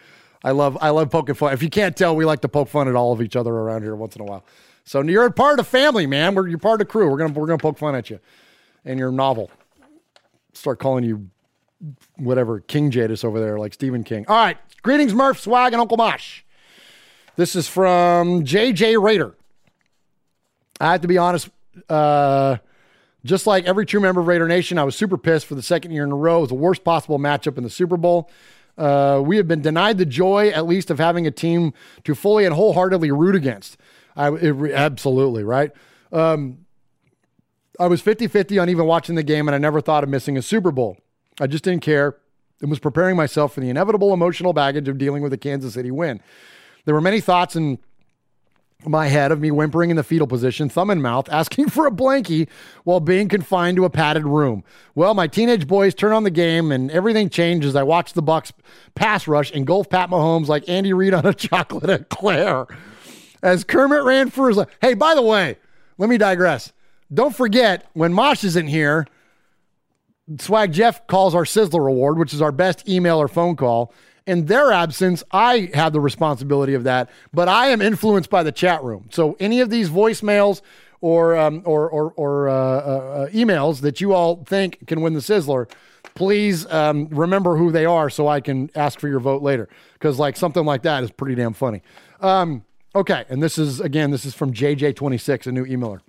I 0.43 0.49
love 0.49 0.75
I 0.81 0.89
love 0.89 1.11
poking 1.11 1.35
fun. 1.35 1.53
If 1.53 1.61
you 1.61 1.69
can't 1.69 1.95
tell, 1.95 2.15
we 2.15 2.25
like 2.25 2.41
to 2.41 2.47
poke 2.47 2.69
fun 2.69 2.87
at 2.87 2.95
all 2.95 3.13
of 3.13 3.21
each 3.21 3.35
other 3.35 3.51
around 3.51 3.83
here 3.83 3.95
once 3.95 4.15
in 4.15 4.23
a 4.23 4.25
while. 4.25 4.43
So 4.83 5.03
you're 5.03 5.25
a 5.25 5.31
part 5.31 5.59
of 5.59 5.65
the 5.65 5.69
family, 5.69 6.07
man. 6.07 6.33
We're 6.33 6.47
you're 6.47 6.57
part 6.57 6.81
of 6.81 6.87
the 6.87 6.91
crew. 6.91 7.07
We're 7.07 7.19
gonna 7.19 7.33
we're 7.33 7.45
gonna 7.45 7.59
poke 7.59 7.77
fun 7.77 7.93
at 7.93 8.09
you 8.09 8.19
and 8.83 8.97
your 8.97 9.11
novel. 9.11 9.51
Start 10.53 10.79
calling 10.79 11.03
you 11.03 11.29
whatever 12.17 12.61
King 12.61 12.89
Jadis 12.89 13.23
over 13.23 13.39
there, 13.39 13.59
like 13.59 13.75
Stephen 13.75 14.03
King. 14.03 14.25
All 14.27 14.35
right. 14.35 14.57
Greetings, 14.81 15.13
Murph, 15.13 15.39
Swag, 15.39 15.73
and 15.73 15.81
Uncle 15.81 15.97
Mosh. 15.97 16.41
This 17.35 17.55
is 17.55 17.67
from 17.67 18.43
JJ 18.43 18.99
Raider. 18.99 19.35
I 20.79 20.93
have 20.93 21.01
to 21.01 21.07
be 21.07 21.19
honest. 21.19 21.49
Uh, 21.87 22.57
just 23.23 23.45
like 23.45 23.65
every 23.65 23.85
true 23.85 23.99
member 23.99 24.21
of 24.21 24.27
Raider 24.27 24.47
Nation, 24.47 24.77
I 24.77 24.83
was 24.83 24.95
super 24.95 25.17
pissed 25.17 25.45
for 25.45 25.55
the 25.55 25.61
second 25.61 25.91
year 25.91 26.03
in 26.03 26.11
a 26.11 26.15
row. 26.15 26.39
It 26.39 26.41
was 26.41 26.49
the 26.49 26.55
worst 26.55 26.83
possible 26.83 27.19
matchup 27.19 27.57
in 27.57 27.63
the 27.63 27.69
Super 27.69 27.97
Bowl. 27.97 28.29
Uh, 28.77 29.21
we 29.23 29.37
have 29.37 29.47
been 29.47 29.61
denied 29.61 29.97
the 29.97 30.05
joy, 30.05 30.49
at 30.49 30.65
least, 30.65 30.89
of 30.89 30.97
having 30.97 31.27
a 31.27 31.31
team 31.31 31.73
to 32.03 32.15
fully 32.15 32.45
and 32.45 32.55
wholeheartedly 32.55 33.11
root 33.11 33.35
against. 33.35 33.77
I, 34.15 34.31
it, 34.31 34.71
absolutely, 34.71 35.43
right? 35.43 35.71
Um, 36.11 36.65
I 37.79 37.87
was 37.87 38.01
50 38.01 38.27
50 38.27 38.59
on 38.59 38.69
even 38.69 38.85
watching 38.85 39.15
the 39.15 39.23
game, 39.23 39.47
and 39.47 39.55
I 39.55 39.57
never 39.57 39.81
thought 39.81 40.03
of 40.03 40.09
missing 40.09 40.37
a 40.37 40.41
Super 40.41 40.71
Bowl. 40.71 40.97
I 41.39 41.47
just 41.47 41.63
didn't 41.63 41.81
care 41.81 42.17
and 42.61 42.69
was 42.69 42.79
preparing 42.79 43.15
myself 43.15 43.53
for 43.53 43.59
the 43.59 43.69
inevitable 43.69 44.13
emotional 44.13 44.53
baggage 44.53 44.87
of 44.87 44.97
dealing 44.97 45.23
with 45.23 45.33
a 45.33 45.37
Kansas 45.37 45.73
City 45.73 45.91
win. 45.91 46.21
There 46.85 46.95
were 46.95 47.01
many 47.01 47.21
thoughts 47.21 47.55
and 47.55 47.79
my 48.85 49.07
head 49.07 49.31
of 49.31 49.39
me 49.39 49.51
whimpering 49.51 49.89
in 49.89 49.95
the 49.95 50.03
fetal 50.03 50.27
position, 50.27 50.69
thumb 50.69 50.89
in 50.89 51.01
mouth, 51.01 51.29
asking 51.31 51.69
for 51.69 51.85
a 51.85 51.91
blankie 51.91 52.47
while 52.83 52.99
being 52.99 53.27
confined 53.27 53.77
to 53.77 53.85
a 53.85 53.89
padded 53.89 54.25
room. 54.25 54.63
Well, 54.95 55.13
my 55.13 55.27
teenage 55.27 55.67
boys 55.67 55.93
turn 55.93 56.11
on 56.11 56.23
the 56.23 56.31
game 56.31 56.71
and 56.71 56.89
everything 56.91 57.29
changes. 57.29 57.75
I 57.75 57.83
watch 57.83 58.13
the 58.13 58.21
Bucks 58.21 58.53
pass 58.95 59.27
rush 59.27 59.51
engulf 59.51 59.89
Pat 59.89 60.09
Mahomes 60.09 60.47
like 60.47 60.67
Andy 60.67 60.93
Reid 60.93 61.13
on 61.13 61.25
a 61.25 61.33
chocolate 61.35 61.89
eclair. 61.89 62.67
As 63.43 63.63
Kermit 63.63 64.03
ran 64.03 64.29
for 64.29 64.47
his 64.47 64.57
life. 64.57 64.67
Hey, 64.81 64.93
by 64.93 65.15
the 65.15 65.21
way, 65.21 65.57
let 65.97 66.09
me 66.09 66.17
digress. 66.17 66.73
Don't 67.13 67.35
forget 67.35 67.87
when 67.93 68.13
Mosh 68.13 68.43
isn't 68.43 68.67
here, 68.67 69.07
Swag 70.39 70.71
Jeff 70.71 71.05
calls 71.07 71.35
our 71.35 71.43
Sizzler 71.43 71.89
Award, 71.89 72.17
which 72.17 72.33
is 72.33 72.41
our 72.41 72.51
best 72.51 72.87
email 72.87 73.17
or 73.19 73.27
phone 73.27 73.55
call. 73.55 73.93
In 74.27 74.45
their 74.45 74.71
absence, 74.71 75.23
I 75.31 75.71
have 75.73 75.93
the 75.93 75.99
responsibility 75.99 76.73
of 76.75 76.83
that, 76.83 77.09
but 77.33 77.47
I 77.47 77.67
am 77.67 77.81
influenced 77.81 78.29
by 78.29 78.43
the 78.43 78.51
chat 78.51 78.83
room. 78.83 79.09
So 79.11 79.35
any 79.39 79.61
of 79.61 79.69
these 79.69 79.89
voicemails 79.89 80.61
or 81.01 81.35
um, 81.35 81.63
or 81.65 81.89
or, 81.89 82.13
or 82.15 82.49
uh, 82.49 82.53
uh, 82.53 83.27
emails 83.29 83.81
that 83.81 83.99
you 83.99 84.13
all 84.13 84.43
think 84.45 84.85
can 84.87 85.01
win 85.01 85.13
the 85.13 85.19
Sizzler, 85.19 85.69
please 86.13 86.71
um, 86.71 87.07
remember 87.07 87.57
who 87.57 87.71
they 87.71 87.85
are 87.85 88.09
so 88.09 88.27
I 88.27 88.41
can 88.41 88.69
ask 88.75 88.99
for 88.99 89.07
your 89.07 89.19
vote 89.19 89.41
later. 89.41 89.67
Because 89.93 90.19
like 90.19 90.37
something 90.37 90.65
like 90.65 90.83
that 90.83 91.03
is 91.03 91.11
pretty 91.11 91.35
damn 91.35 91.53
funny. 91.53 91.81
Um, 92.19 92.63
okay, 92.95 93.25
and 93.29 93.41
this 93.41 93.57
is 93.57 93.79
again, 93.79 94.11
this 94.11 94.25
is 94.25 94.35
from 94.35 94.53
JJ26, 94.53 95.47
a 95.47 95.51
new 95.51 95.65
emailer. 95.65 96.01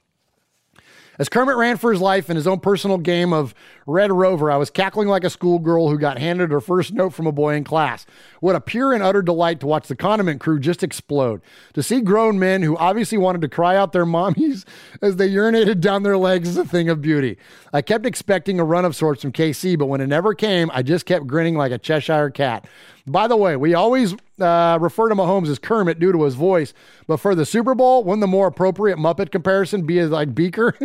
As 1.18 1.28
Kermit 1.28 1.56
ran 1.56 1.76
for 1.76 1.92
his 1.92 2.00
life 2.00 2.30
in 2.30 2.36
his 2.36 2.46
own 2.46 2.60
personal 2.60 2.98
game 2.98 3.32
of 3.32 3.54
Red 3.86 4.12
Rover, 4.12 4.50
I 4.50 4.56
was 4.56 4.70
cackling 4.70 5.08
like 5.08 5.24
a 5.24 5.30
schoolgirl 5.30 5.88
who 5.88 5.98
got 5.98 6.18
handed 6.18 6.50
her 6.50 6.60
first 6.60 6.92
note 6.92 7.10
from 7.10 7.26
a 7.26 7.32
boy 7.32 7.54
in 7.54 7.64
class. 7.64 8.06
What 8.40 8.56
a 8.56 8.60
pure 8.60 8.92
and 8.92 9.02
utter 9.02 9.22
delight 9.22 9.60
to 9.60 9.66
watch 9.66 9.88
the 9.88 9.96
condiment 9.96 10.40
crew 10.40 10.60
just 10.60 10.82
explode. 10.82 11.40
To 11.74 11.82
see 11.82 12.00
grown 12.00 12.38
men 12.38 12.62
who 12.62 12.76
obviously 12.76 13.18
wanted 13.18 13.40
to 13.42 13.48
cry 13.48 13.76
out 13.76 13.92
their 13.92 14.06
mommies 14.12 14.64
as 15.00 15.16
they 15.16 15.28
urinated 15.28 15.80
down 15.80 16.02
their 16.02 16.18
legs 16.18 16.48
is 16.48 16.56
a 16.56 16.64
thing 16.64 16.88
of 16.88 17.02
beauty. 17.02 17.38
I 17.72 17.82
kept 17.82 18.06
expecting 18.06 18.60
a 18.60 18.64
run 18.64 18.84
of 18.84 18.94
sorts 18.94 19.22
from 19.22 19.32
KC, 19.32 19.78
but 19.78 19.86
when 19.86 20.00
it 20.00 20.06
never 20.06 20.34
came, 20.34 20.70
I 20.72 20.82
just 20.82 21.06
kept 21.06 21.26
grinning 21.26 21.56
like 21.56 21.72
a 21.72 21.78
Cheshire 21.78 22.30
cat. 22.30 22.66
By 23.06 23.26
the 23.26 23.36
way, 23.36 23.56
we 23.56 23.74
always 23.74 24.14
uh, 24.40 24.78
refer 24.80 25.08
to 25.08 25.14
Mahomes 25.14 25.48
as 25.48 25.58
Kermit 25.58 25.98
due 25.98 26.12
to 26.12 26.22
his 26.22 26.36
voice, 26.36 26.72
but 27.08 27.16
for 27.16 27.34
the 27.34 27.44
Super 27.44 27.74
Bowl, 27.74 28.04
wouldn't 28.04 28.20
the 28.20 28.26
more 28.28 28.46
appropriate 28.46 28.96
Muppet 28.96 29.32
comparison 29.32 29.84
be 29.86 30.02
like 30.04 30.34
Beaker? 30.34 30.76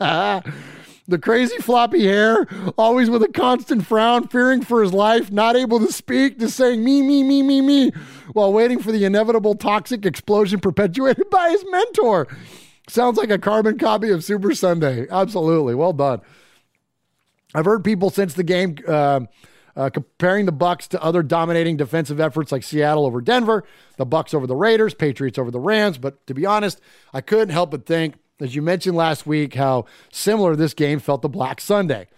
the 1.10 1.18
crazy 1.18 1.58
floppy 1.58 2.04
hair, 2.04 2.46
always 2.78 3.10
with 3.10 3.22
a 3.22 3.28
constant 3.28 3.86
frown, 3.86 4.28
fearing 4.28 4.62
for 4.62 4.82
his 4.82 4.92
life, 4.92 5.30
not 5.30 5.56
able 5.56 5.78
to 5.80 5.92
speak, 5.92 6.38
just 6.38 6.56
saying 6.56 6.82
me, 6.82 7.02
me, 7.02 7.22
me, 7.22 7.42
me, 7.42 7.60
me, 7.60 7.90
while 8.32 8.52
waiting 8.52 8.80
for 8.80 8.92
the 8.92 9.04
inevitable 9.04 9.54
toxic 9.54 10.06
explosion 10.06 10.60
perpetuated 10.60 11.28
by 11.30 11.50
his 11.50 11.64
mentor. 11.70 12.28
Sounds 12.88 13.18
like 13.18 13.30
a 13.30 13.38
carbon 13.38 13.78
copy 13.78 14.10
of 14.10 14.24
Super 14.24 14.54
Sunday. 14.54 15.06
Absolutely. 15.10 15.74
Well 15.74 15.92
done. 15.92 16.20
I've 17.54 17.64
heard 17.64 17.84
people 17.84 18.10
since 18.10 18.34
the 18.34 18.44
game. 18.44 18.76
Uh, 18.86 19.20
uh, 19.76 19.88
comparing 19.88 20.46
the 20.46 20.52
Bucks 20.52 20.88
to 20.88 21.02
other 21.02 21.22
dominating 21.22 21.76
defensive 21.76 22.20
efforts 22.20 22.52
like 22.52 22.62
Seattle 22.62 23.06
over 23.06 23.20
Denver, 23.20 23.64
the 23.96 24.04
Bucks 24.04 24.34
over 24.34 24.46
the 24.46 24.56
Raiders, 24.56 24.94
Patriots 24.94 25.38
over 25.38 25.50
the 25.50 25.60
Rams. 25.60 25.96
But 25.96 26.26
to 26.26 26.34
be 26.34 26.44
honest, 26.44 26.80
I 27.14 27.20
couldn't 27.20 27.50
help 27.50 27.70
but 27.70 27.86
think, 27.86 28.16
as 28.40 28.54
you 28.54 28.62
mentioned 28.62 28.96
last 28.96 29.26
week, 29.26 29.54
how 29.54 29.84
similar 30.10 30.56
this 30.56 30.74
game 30.74 30.98
felt 30.98 31.22
to 31.22 31.28
Black 31.28 31.60
Sunday. 31.60 32.08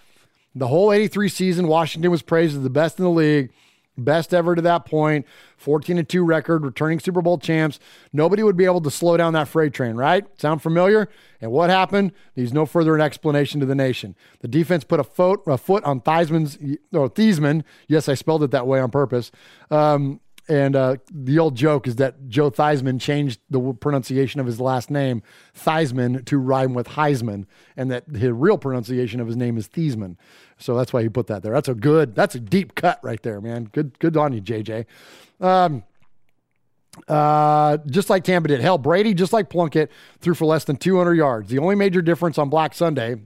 The 0.54 0.68
whole 0.68 0.92
83 0.92 1.28
season, 1.28 1.66
Washington 1.66 2.10
was 2.10 2.22
praised 2.22 2.56
as 2.56 2.62
the 2.62 2.70
best 2.70 2.98
in 2.98 3.04
the 3.04 3.10
league. 3.10 3.50
Best 3.98 4.32
ever 4.32 4.54
to 4.54 4.62
that 4.62 4.86
point, 4.86 5.26
14 5.58 5.98
and 5.98 6.08
2 6.08 6.24
record, 6.24 6.64
returning 6.64 6.98
Super 6.98 7.20
Bowl 7.20 7.36
champs. 7.36 7.78
Nobody 8.10 8.42
would 8.42 8.56
be 8.56 8.64
able 8.64 8.80
to 8.80 8.90
slow 8.90 9.18
down 9.18 9.34
that 9.34 9.48
freight 9.48 9.74
train, 9.74 9.96
right? 9.96 10.24
Sound 10.40 10.62
familiar? 10.62 11.10
And 11.42 11.52
what 11.52 11.68
happened 11.68 12.12
needs 12.34 12.54
no 12.54 12.64
further 12.64 12.94
an 12.94 13.02
explanation 13.02 13.60
to 13.60 13.66
the 13.66 13.74
nation. 13.74 14.16
The 14.40 14.48
defense 14.48 14.84
put 14.84 14.98
a 14.98 15.04
foot, 15.04 15.42
a 15.46 15.58
foot 15.58 15.84
on 15.84 16.00
Theismann's, 16.00 16.56
or 16.90 17.10
Thiesman. 17.10 17.64
Yes, 17.86 18.08
I 18.08 18.14
spelled 18.14 18.42
it 18.42 18.50
that 18.52 18.66
way 18.66 18.80
on 18.80 18.90
purpose. 18.90 19.30
Um, 19.70 20.20
and 20.48 20.74
uh, 20.74 20.96
the 21.10 21.38
old 21.38 21.54
joke 21.54 21.86
is 21.86 21.96
that 21.96 22.28
Joe 22.28 22.50
Theismann 22.50 23.00
changed 23.00 23.40
the 23.48 23.60
pronunciation 23.74 24.40
of 24.40 24.46
his 24.46 24.60
last 24.60 24.90
name, 24.90 25.22
Theismann, 25.56 26.24
to 26.26 26.38
rhyme 26.38 26.74
with 26.74 26.88
Heisman, 26.88 27.46
and 27.76 27.90
that 27.90 28.08
his 28.08 28.32
real 28.32 28.58
pronunciation 28.58 29.20
of 29.20 29.28
his 29.28 29.36
name 29.36 29.56
is 29.56 29.68
Thiesman. 29.68 30.16
So 30.58 30.76
that's 30.76 30.92
why 30.92 31.02
he 31.02 31.08
put 31.08 31.28
that 31.28 31.42
there. 31.42 31.52
That's 31.52 31.68
a 31.68 31.74
good, 31.74 32.14
that's 32.14 32.34
a 32.34 32.40
deep 32.40 32.74
cut 32.74 32.98
right 33.02 33.22
there, 33.22 33.40
man. 33.40 33.68
Good, 33.72 33.98
good 34.00 34.16
on 34.16 34.32
you, 34.32 34.40
JJ. 34.40 34.86
Um, 35.40 35.84
uh, 37.08 37.78
just 37.86 38.10
like 38.10 38.24
Tampa 38.24 38.48
did. 38.48 38.60
Hell, 38.60 38.78
Brady, 38.78 39.14
just 39.14 39.32
like 39.32 39.48
Plunkett, 39.48 39.90
threw 40.20 40.34
for 40.34 40.44
less 40.44 40.64
than 40.64 40.76
200 40.76 41.14
yards. 41.14 41.50
The 41.50 41.58
only 41.58 41.74
major 41.74 42.02
difference 42.02 42.36
on 42.36 42.48
Black 42.48 42.74
Sunday 42.74 43.16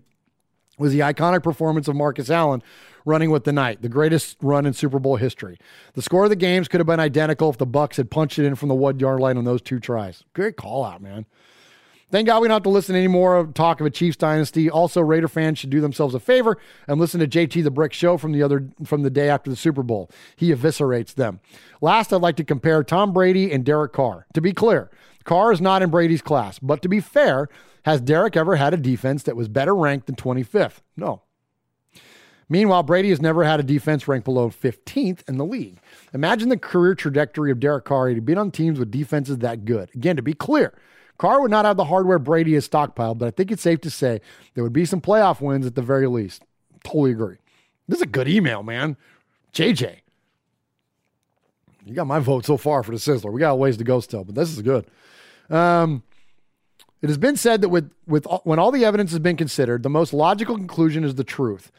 was 0.79 0.93
the 0.93 1.01
iconic 1.01 1.43
performance 1.43 1.89
of 1.89 1.97
Marcus 1.97 2.31
Allen 2.31 2.63
running 3.07 3.31
with 3.31 3.45
the 3.45 3.53
night, 3.53 3.81
the 3.81 3.89
greatest 3.89 4.37
run 4.43 4.67
in 4.67 4.75
Super 4.75 4.99
Bowl 4.99 5.17
history. 5.17 5.59
The 5.95 6.03
score 6.03 6.25
of 6.25 6.31
the 6.31 6.37
games 6.37 6.69
could 6.69 6.81
have 6.81 6.87
been 6.87 7.01
identical 7.01 7.49
if 7.49 7.57
the 7.57 7.65
Bucks 7.65 7.97
had 7.97 8.11
punched 8.11 8.39
it 8.39 8.45
in 8.45 8.57
from 8.57 8.69
the 8.69 8.75
one 8.75 8.99
yard 8.99 9.21
line 9.21 9.39
on 9.39 9.45
those 9.45 9.63
two 9.63 9.81
tries. 9.81 10.25
Great 10.35 10.57
call 10.57 10.85
out, 10.85 11.01
man. 11.01 11.25
Thank 12.09 12.27
God 12.29 12.41
we 12.41 12.47
don't 12.47 12.55
have 12.55 12.63
to 12.63 12.69
listen 12.69 12.93
to 12.93 13.01
any 13.01 13.09
more 13.09 13.47
talk 13.49 13.81
of 13.81 13.87
a 13.87 13.91
Chiefs 13.91 14.17
dynasty. 14.17 14.71
Also, 14.71 15.01
Raider 15.01 15.27
fans 15.27 15.59
should 15.59 15.71
do 15.71 15.81
themselves 15.81 16.15
a 16.15 16.21
favor 16.21 16.57
and 16.87 17.01
listen 17.01 17.19
to 17.19 17.27
JT 17.27 17.65
the 17.65 17.71
Brick 17.71 17.93
Show 17.93 18.17
from 18.17 18.31
the 18.31 18.45
other 18.45 18.69
from 18.85 19.03
the 19.03 19.11
day 19.11 19.29
after 19.29 19.51
the 19.51 19.57
Super 19.57 19.83
Bowl. 19.83 20.09
He 20.37 20.53
eviscerates 20.53 21.15
them. 21.15 21.41
Last, 21.81 22.13
I'd 22.13 22.21
like 22.21 22.37
to 22.37 22.45
compare 22.45 22.85
Tom 22.85 23.13
Brady 23.13 23.51
and 23.51 23.65
Derek 23.65 23.93
Carr. 23.93 24.27
To 24.35 24.41
be 24.41 24.53
clear, 24.53 24.89
Carr 25.25 25.51
is 25.51 25.61
not 25.61 25.83
in 25.83 25.91
Brady's 25.91 26.23
class, 26.23 26.61
but 26.61 26.81
to 26.83 26.89
be 26.89 27.01
fair, 27.01 27.49
has 27.85 28.01
Derek 28.01 28.37
ever 28.37 28.55
had 28.55 28.73
a 28.73 28.77
defense 28.77 29.25
that 29.25 29.37
was 29.37 29.49
better 29.49 29.75
ranked 29.75 30.07
than 30.07 30.15
25th? 30.15 30.83
No. 30.97 31.23
Meanwhile, 32.49 32.85
Brady 32.85 33.11
has 33.11 33.21
never 33.21 33.43
had 33.43 33.59
a 33.59 33.65
defense 33.65 34.07
ranked 34.07 34.25
below 34.25 34.51
15th 34.51 35.29
in 35.29 35.37
the 35.37 35.45
league. 35.45 35.79
Imagine 36.15 36.49
the 36.49 36.57
career 36.57 36.95
trajectory 36.95 37.51
of 37.51 37.59
Derek 37.59 37.85
Carr 37.85 38.15
to 38.15 38.21
be 38.21 38.37
on 38.37 38.53
teams 38.53 38.79
with 38.79 38.91
defenses 38.91 39.39
that 39.39 39.65
good. 39.65 39.91
Again, 39.95 40.17
to 40.17 40.23
be 40.23 40.33
clear, 40.33 40.73
Carr 41.19 41.41
would 41.41 41.51
not 41.51 41.65
have 41.65 41.77
the 41.77 41.85
hardware 41.85 42.19
Brady 42.19 42.55
has 42.55 42.69
stockpiled, 42.69 43.19
but 43.19 43.27
I 43.27 43.31
think 43.31 43.51
it's 43.51 43.63
safe 43.63 43.81
to 43.81 43.91
say 43.91 44.21
there 44.55 44.63
would 44.63 44.73
be 44.73 44.85
some 44.85 45.01
playoff 45.01 45.41
wins 45.41 45.67
at 45.67 45.75
the 45.75 45.83
very 45.83 46.07
least. 46.07 46.43
Totally 46.85 47.13
agree. 47.13 47.37
This 47.89 47.99
is 47.99 48.03
a 48.03 48.07
good 48.07 48.29
email, 48.29 48.63
man. 48.63 48.97
JJ. 49.53 50.01
You 51.85 51.95
got 51.95 52.07
my 52.07 52.19
vote 52.19 52.45
so 52.45 52.57
far 52.57 52.83
for 52.83 52.93
the 52.93 52.99
Sizzler. 52.99 53.33
We 53.33 53.41
got 53.41 53.53
a 53.53 53.57
ways 53.57 53.77
to 53.79 53.85
go 53.85 54.01
still, 54.01 54.25
but 54.25 54.35
this 54.35 54.51
is 54.51 54.61
good. 54.63 54.87
Um, 55.49 56.03
it 57.01 57.09
has 57.09 57.19
been 57.19 57.37
said 57.37 57.61
that 57.61 57.69
with, 57.69 57.91
with 58.07 58.27
when 58.45 58.59
all 58.59 58.73
the 58.73 58.85
evidence 58.85 59.13
has 59.13 59.21
been 59.21 59.37
considered, 59.37 59.83
the 59.83 59.91
most 59.91 60.13
logical 60.13 60.57
conclusion 60.57 61.05
is 61.05 61.15
the 61.15 61.25
truth. 61.25 61.71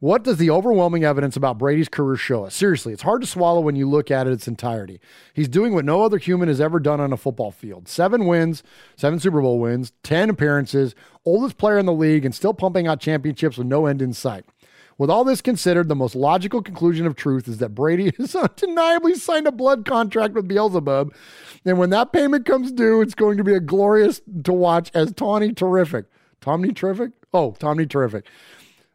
What 0.00 0.22
does 0.22 0.36
the 0.36 0.50
overwhelming 0.50 1.02
evidence 1.02 1.36
about 1.36 1.58
Brady's 1.58 1.88
career 1.88 2.16
show 2.16 2.44
us? 2.44 2.54
Seriously, 2.54 2.92
it's 2.92 3.02
hard 3.02 3.20
to 3.22 3.26
swallow 3.26 3.60
when 3.60 3.74
you 3.74 3.88
look 3.88 4.12
at 4.12 4.28
it 4.28 4.32
its 4.32 4.46
entirety. 4.46 5.00
He's 5.34 5.48
doing 5.48 5.74
what 5.74 5.84
no 5.84 6.02
other 6.02 6.18
human 6.18 6.46
has 6.46 6.60
ever 6.60 6.78
done 6.78 7.00
on 7.00 7.12
a 7.12 7.16
football 7.16 7.50
field 7.50 7.88
seven 7.88 8.26
wins, 8.26 8.62
seven 8.94 9.18
Super 9.18 9.40
Bowl 9.40 9.58
wins, 9.58 9.92
10 10.04 10.30
appearances, 10.30 10.94
oldest 11.24 11.58
player 11.58 11.78
in 11.78 11.86
the 11.86 11.92
league, 11.92 12.24
and 12.24 12.32
still 12.32 12.54
pumping 12.54 12.86
out 12.86 13.00
championships 13.00 13.58
with 13.58 13.66
no 13.66 13.86
end 13.86 14.00
in 14.00 14.12
sight. 14.12 14.44
With 14.98 15.10
all 15.10 15.24
this 15.24 15.40
considered, 15.40 15.88
the 15.88 15.96
most 15.96 16.14
logical 16.14 16.62
conclusion 16.62 17.04
of 17.04 17.16
truth 17.16 17.48
is 17.48 17.58
that 17.58 17.74
Brady 17.74 18.12
has 18.18 18.36
undeniably 18.36 19.16
signed 19.16 19.48
a 19.48 19.52
blood 19.52 19.84
contract 19.84 20.34
with 20.34 20.46
Beelzebub. 20.46 21.12
And 21.64 21.76
when 21.76 21.90
that 21.90 22.12
payment 22.12 22.46
comes 22.46 22.70
due, 22.70 23.00
it's 23.00 23.16
going 23.16 23.36
to 23.36 23.44
be 23.44 23.54
a 23.54 23.60
glorious 23.60 24.20
to 24.44 24.52
watch 24.52 24.92
as 24.94 25.12
Tawny 25.12 25.52
Terrific. 25.52 26.06
Tommy 26.40 26.72
Terrific? 26.72 27.10
Oh, 27.34 27.56
Tommy 27.58 27.84
Terrific 27.84 28.26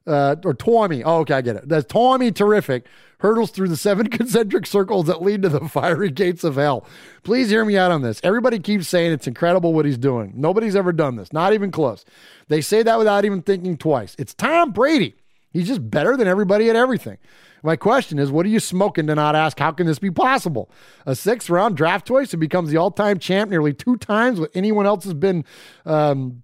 uh, 0.05 0.35
or 0.43 0.53
Tommy. 0.53 1.03
Oh, 1.03 1.19
okay, 1.19 1.35
I 1.35 1.41
get 1.41 1.55
it. 1.55 1.69
That's 1.69 1.85
Tommy 1.85 2.31
terrific. 2.31 2.85
Hurdles 3.19 3.51
through 3.51 3.69
the 3.69 3.77
seven 3.77 4.07
concentric 4.09 4.65
circles 4.65 5.05
that 5.07 5.21
lead 5.21 5.43
to 5.43 5.49
the 5.49 5.67
fiery 5.69 6.11
gates 6.11 6.43
of 6.43 6.55
hell. 6.55 6.85
Please 7.23 7.49
hear 7.49 7.63
me 7.63 7.77
out 7.77 7.91
on 7.91 8.01
this. 8.01 8.19
Everybody 8.23 8.59
keeps 8.59 8.87
saying 8.87 9.13
it's 9.13 9.27
incredible 9.27 9.73
what 9.73 9.85
he's 9.85 9.97
doing. 9.97 10.33
Nobody's 10.35 10.75
ever 10.75 10.91
done 10.91 11.15
this, 11.15 11.31
not 11.31 11.53
even 11.53 11.71
close. 11.71 12.03
They 12.49 12.61
say 12.61 12.83
that 12.83 12.97
without 12.97 13.25
even 13.25 13.41
thinking 13.41 13.77
twice. 13.77 14.15
It's 14.19 14.33
Tom 14.33 14.71
Brady. 14.71 15.15
He's 15.51 15.67
just 15.67 15.89
better 15.89 16.17
than 16.17 16.27
everybody 16.27 16.69
at 16.69 16.75
everything. 16.75 17.17
My 17.65 17.77
question 17.77 18.19
is, 18.19 18.29
what 18.29 18.45
are 18.45 18.49
you 18.49 18.59
smoking 18.59 19.07
to 19.07 19.15
not 19.15 19.35
ask, 19.35 19.57
how 19.57 19.71
can 19.71 19.87
this 19.87 19.99
be 19.99 20.11
possible? 20.11 20.69
A 21.05 21.15
sixth 21.15 21.49
round 21.49 21.77
draft 21.77 22.05
choice 22.05 22.31
who 22.31 22.37
becomes 22.37 22.71
the 22.71 22.77
all 22.77 22.91
time 22.91 23.19
champ 23.19 23.49
nearly 23.49 23.73
two 23.73 23.95
times 23.95 24.39
what 24.39 24.51
anyone 24.53 24.85
else 24.85 25.05
has 25.05 25.13
been 25.13 25.45
um, 25.85 26.42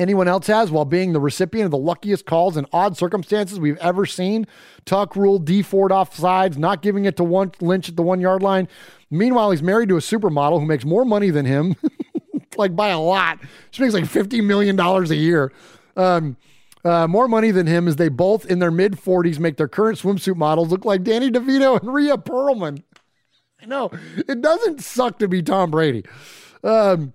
anyone 0.00 0.26
else 0.26 0.46
has 0.46 0.70
while 0.70 0.84
being 0.84 1.12
the 1.12 1.20
recipient 1.20 1.66
of 1.66 1.70
the 1.70 1.78
luckiest 1.78 2.24
calls 2.24 2.56
in 2.56 2.66
odd 2.72 2.96
circumstances 2.96 3.60
we've 3.60 3.76
ever 3.78 4.06
seen. 4.06 4.46
Tuck 4.84 5.14
rule, 5.14 5.38
Dee 5.38 5.62
Ford 5.62 5.92
offsides, 5.92 6.56
not 6.56 6.82
giving 6.82 7.04
it 7.04 7.16
to 7.18 7.24
one 7.24 7.52
Lynch 7.60 7.88
at 7.88 7.96
the 7.96 8.02
one 8.02 8.20
yard 8.20 8.42
line. 8.42 8.66
Meanwhile, 9.10 9.50
he's 9.50 9.62
married 9.62 9.90
to 9.90 9.96
a 9.96 10.00
supermodel 10.00 10.60
who 10.60 10.66
makes 10.66 10.84
more 10.84 11.04
money 11.04 11.30
than 11.30 11.44
him, 11.44 11.76
like 12.56 12.74
by 12.74 12.88
a 12.88 13.00
lot. 13.00 13.38
She 13.70 13.82
makes 13.82 13.94
like 13.94 14.04
$50 14.04 14.44
million 14.44 14.78
a 14.80 15.02
year. 15.14 15.52
Um, 15.96 16.36
uh, 16.84 17.06
more 17.06 17.28
money 17.28 17.50
than 17.50 17.66
him 17.66 17.86
as 17.86 17.96
they 17.96 18.08
both 18.08 18.46
in 18.46 18.58
their 18.58 18.70
mid 18.70 18.92
40s 18.92 19.38
make 19.38 19.58
their 19.58 19.68
current 19.68 19.98
swimsuit 19.98 20.36
models 20.36 20.70
look 20.70 20.84
like 20.84 21.02
Danny 21.02 21.30
DeVito 21.30 21.78
and 21.78 21.92
Rhea 21.92 22.16
Perlman. 22.16 22.82
I 23.62 23.66
know 23.66 23.90
it 24.16 24.40
doesn't 24.40 24.80
suck 24.80 25.18
to 25.18 25.28
be 25.28 25.42
Tom 25.42 25.70
Brady. 25.70 26.06
Um, 26.64 27.12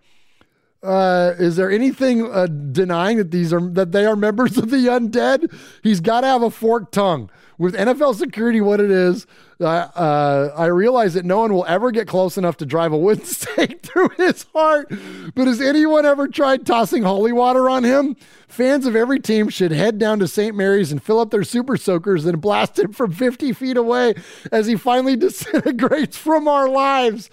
Uh, 0.85 1.33
is 1.39 1.55
there 1.55 1.71
anything 1.71 2.31
uh, 2.31 2.45
denying 2.45 3.17
that 3.17 3.31
these 3.31 3.51
are 3.51 3.61
that 3.71 3.91
they 3.91 4.05
are 4.05 4.15
members 4.15 4.57
of 4.57 4.69
the 4.69 4.85
undead? 4.87 5.51
He's 5.81 5.99
got 5.99 6.21
to 6.21 6.27
have 6.27 6.43
a 6.43 6.51
forked 6.51 6.93
tongue 6.93 7.29
with 7.57 7.75
NFL 7.75 8.15
security. 8.15 8.61
What 8.61 8.79
it 8.79 8.91
is, 8.91 9.25
uh, 9.59 10.49
I 10.55 10.65
realize 10.65 11.15
that 11.15 11.25
no 11.25 11.39
one 11.39 11.53
will 11.53 11.65
ever 11.65 11.91
get 11.91 12.07
close 12.07 12.37
enough 12.37 12.57
to 12.57 12.65
drive 12.65 12.91
a 12.93 12.97
wooden 12.97 13.25
stake 13.25 13.81
through 13.81 14.09
his 14.17 14.45
heart. 14.53 14.91
But 15.33 15.47
has 15.47 15.59
anyone 15.59 16.05
ever 16.05 16.27
tried 16.27 16.65
tossing 16.65 17.03
holy 17.03 17.31
water 17.31 17.69
on 17.69 17.83
him? 17.83 18.15
Fans 18.47 18.85
of 18.85 18.95
every 18.95 19.19
team 19.19 19.49
should 19.49 19.71
head 19.71 19.97
down 19.97 20.19
to 20.19 20.27
St. 20.27 20.55
Mary's 20.55 20.91
and 20.91 21.01
fill 21.01 21.19
up 21.19 21.31
their 21.31 21.43
super 21.43 21.77
soakers 21.77 22.25
and 22.25 22.39
blast 22.39 22.77
him 22.77 22.93
from 22.93 23.11
50 23.11 23.53
feet 23.53 23.75
away 23.75 24.13
as 24.51 24.67
he 24.67 24.75
finally 24.75 25.15
disintegrates 25.17 26.15
from 26.15 26.47
our 26.47 26.69
lives. 26.69 27.29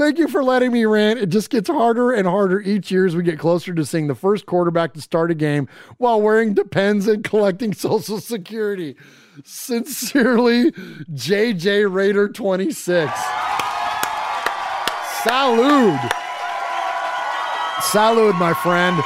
Thank 0.00 0.18
you 0.18 0.28
for 0.28 0.42
letting 0.42 0.72
me 0.72 0.86
rant. 0.86 1.18
It 1.18 1.28
just 1.28 1.50
gets 1.50 1.68
harder 1.68 2.10
and 2.10 2.26
harder 2.26 2.58
each 2.58 2.90
year 2.90 3.04
as 3.04 3.14
we 3.14 3.22
get 3.22 3.38
closer 3.38 3.74
to 3.74 3.84
seeing 3.84 4.06
the 4.06 4.14
first 4.14 4.46
quarterback 4.46 4.94
to 4.94 5.00
start 5.02 5.30
a 5.30 5.34
game 5.34 5.68
while 5.98 6.22
wearing 6.22 6.54
Depends 6.54 7.06
and 7.06 7.22
collecting 7.22 7.74
Social 7.74 8.18
Security. 8.18 8.96
Sincerely, 9.44 10.72
JJ 10.72 11.92
Raider 11.92 12.30
26. 12.30 13.12
Salud. 15.20 15.98
Salud, 17.80 18.38
my 18.38 18.54
friend. 18.54 18.96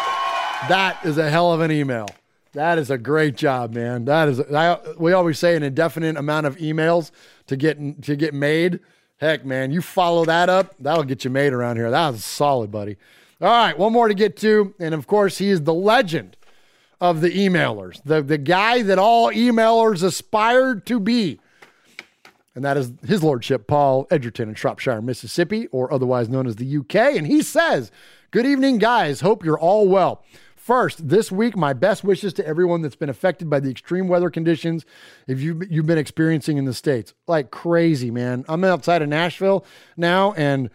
That 0.68 1.00
is 1.04 1.18
a 1.18 1.28
hell 1.28 1.52
of 1.52 1.60
an 1.60 1.72
email. 1.72 2.06
That 2.52 2.78
is 2.78 2.88
a 2.88 2.98
great 2.98 3.34
job, 3.34 3.74
man. 3.74 4.04
That 4.04 4.28
is 4.28 4.40
I, 4.40 4.78
we 4.96 5.12
always 5.12 5.40
say 5.40 5.56
an 5.56 5.64
indefinite 5.64 6.16
amount 6.16 6.46
of 6.46 6.56
emails 6.58 7.10
to 7.48 7.56
get 7.56 8.04
to 8.04 8.14
get 8.14 8.32
made. 8.32 8.78
Heck, 9.19 9.45
man, 9.45 9.70
you 9.70 9.81
follow 9.81 10.24
that 10.24 10.49
up, 10.49 10.74
that'll 10.78 11.05
get 11.05 11.24
you 11.24 11.31
made 11.31 11.53
around 11.53 11.77
here. 11.77 11.91
That 11.91 12.11
was 12.11 12.24
solid, 12.24 12.70
buddy. 12.70 12.97
All 13.41 13.49
right, 13.49 13.78
one 13.78 13.93
more 13.93 14.09
to 14.09 14.15
get 14.15 14.36
to, 14.39 14.74
and 14.78 14.95
of 14.95 15.07
course, 15.07 15.39
he 15.39 15.51
is 15.51 15.62
the 15.62 15.74
legend 15.74 16.36
of 17.01 17.20
the 17.20 17.31
emailers, 17.31 18.01
the 18.05 18.23
the 18.23 18.39
guy 18.39 18.82
that 18.82 18.99
all 18.99 19.31
emailers 19.31 20.03
aspire 20.03 20.77
to 20.77 21.01
be. 21.01 21.41
And 22.55 22.65
that 22.65 22.77
is 22.77 22.93
his 23.07 23.23
lordship, 23.23 23.66
Paul 23.66 24.07
Edgerton 24.11 24.49
in 24.49 24.55
Shropshire, 24.55 25.03
Mississippi, 25.03 25.66
or 25.69 25.93
otherwise 25.93 26.28
known 26.28 26.47
as 26.47 26.57
the 26.57 26.77
UK. 26.78 27.16
And 27.16 27.27
he 27.27 27.43
says, 27.43 27.91
Good 28.31 28.47
evening, 28.47 28.78
guys. 28.78 29.20
Hope 29.20 29.45
you're 29.45 29.59
all 29.59 29.89
well. 29.89 30.24
First, 30.65 31.11
this 31.11 31.31
week, 31.31 31.59
my 31.59 31.74
best 31.74 32.05
wishes 32.05 32.32
to 32.32 32.47
everyone 32.47 32.81
that's 32.81 32.97
been 32.97 33.11
affected 33.11 33.51
by 33.51 33.61
the 33.61 33.69
extreme 33.69 34.09
weather 34.09 34.31
conditions 34.31 34.86
if 35.28 35.39
you 35.39 35.61
you've 35.69 35.85
been 35.85 35.99
experiencing 35.99 36.57
in 36.57 36.65
the 36.65 36.73
states. 36.73 37.12
Like 37.27 37.51
crazy, 37.51 38.11
man. 38.11 38.47
I'm 38.49 38.65
outside 38.65 39.03
of 39.03 39.11
Nashville 39.11 39.66
now, 39.99 40.32
and 40.32 40.70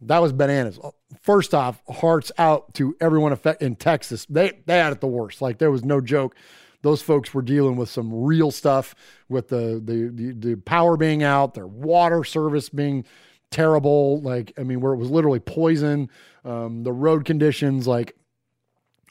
that 0.00 0.18
was 0.18 0.32
bananas. 0.32 0.80
First 1.22 1.54
off, 1.54 1.80
hearts 1.88 2.32
out 2.38 2.74
to 2.74 2.96
everyone 3.00 3.38
in 3.60 3.76
Texas. 3.76 4.26
They 4.28 4.58
they 4.66 4.78
had 4.78 4.92
it 4.92 5.00
the 5.00 5.06
worst. 5.06 5.40
Like 5.40 5.58
there 5.58 5.70
was 5.70 5.84
no 5.84 6.00
joke. 6.00 6.34
Those 6.82 7.00
folks 7.00 7.32
were 7.32 7.42
dealing 7.42 7.76
with 7.76 7.88
some 7.88 8.12
real 8.12 8.50
stuff 8.50 8.96
with 9.28 9.46
the 9.46 9.80
the 9.80 10.10
the, 10.12 10.32
the 10.32 10.56
power 10.56 10.96
being 10.96 11.22
out, 11.22 11.54
their 11.54 11.68
water 11.68 12.24
service 12.24 12.68
being 12.68 13.04
terrible. 13.52 14.20
Like 14.22 14.52
I 14.58 14.64
mean, 14.64 14.80
where 14.80 14.92
it 14.92 14.98
was 14.98 15.08
literally 15.08 15.38
poison. 15.38 16.10
Um, 16.44 16.82
the 16.82 16.92
road 16.92 17.26
conditions, 17.26 17.86
like 17.86 18.16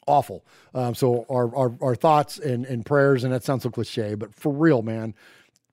awful. 0.06 0.44
Um, 0.74 0.94
so 0.94 1.26
our, 1.28 1.54
our, 1.54 1.74
our 1.80 1.94
thoughts 1.94 2.38
and, 2.38 2.64
and 2.66 2.84
prayers, 2.84 3.24
and 3.24 3.32
that 3.32 3.44
sounds 3.44 3.62
so 3.62 3.70
cliche, 3.70 4.14
but 4.14 4.34
for 4.34 4.52
real, 4.52 4.82
man, 4.82 5.14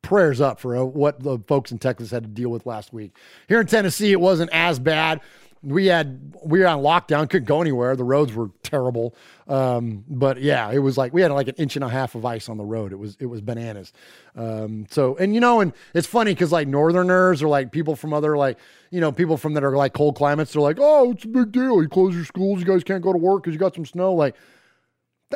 prayers 0.01 0.39
up 0.39 0.59
for 0.59 0.85
what 0.85 1.21
the 1.21 1.39
folks 1.47 1.71
in 1.71 1.77
Texas 1.77 2.11
had 2.11 2.23
to 2.23 2.29
deal 2.29 2.49
with 2.49 2.65
last 2.65 2.93
week. 2.93 3.15
Here 3.47 3.59
in 3.59 3.67
Tennessee, 3.67 4.11
it 4.11 4.19
wasn't 4.19 4.51
as 4.53 4.79
bad. 4.79 5.21
We 5.63 5.87
had 5.87 6.35
we 6.45 6.59
were 6.59 6.67
on 6.67 6.79
lockdown, 6.79 7.29
couldn't 7.29 7.47
go 7.47 7.61
anywhere. 7.61 7.95
The 7.95 8.03
roads 8.03 8.33
were 8.33 8.51
terrible, 8.63 9.15
um, 9.47 10.05
but 10.07 10.41
yeah, 10.41 10.71
it 10.71 10.79
was 10.79 10.97
like 10.97 11.13
we 11.13 11.21
had 11.21 11.31
like 11.31 11.47
an 11.47 11.55
inch 11.55 11.75
and 11.75 11.83
a 11.83 11.89
half 11.89 12.15
of 12.15 12.25
ice 12.25 12.47
on 12.47 12.57
the 12.57 12.63
road. 12.63 12.91
It 12.91 12.97
was 12.97 13.17
it 13.19 13.25
was 13.25 13.41
bananas. 13.41 13.91
Um, 14.35 14.85
so 14.89 15.15
and 15.17 15.33
you 15.33 15.39
know, 15.39 15.59
and 15.59 15.73
it's 15.93 16.07
funny 16.07 16.33
because 16.33 16.51
like 16.51 16.67
Northerners 16.67 17.41
or 17.41 17.47
like 17.47 17.71
people 17.71 17.95
from 17.95 18.13
other 18.13 18.37
like 18.37 18.57
you 18.91 19.01
know 19.01 19.11
people 19.11 19.37
from 19.37 19.53
that 19.55 19.63
are 19.63 19.75
like 19.75 19.93
cold 19.93 20.15
climates, 20.15 20.53
they're 20.53 20.61
like, 20.61 20.77
oh, 20.79 21.11
it's 21.11 21.25
a 21.25 21.27
big 21.27 21.51
deal. 21.51 21.81
You 21.81 21.89
close 21.89 22.15
your 22.15 22.25
schools, 22.25 22.59
you 22.59 22.65
guys 22.65 22.83
can't 22.83 23.03
go 23.03 23.11
to 23.11 23.19
work 23.19 23.43
because 23.43 23.53
you 23.53 23.59
got 23.59 23.75
some 23.75 23.85
snow. 23.85 24.13
Like 24.13 24.35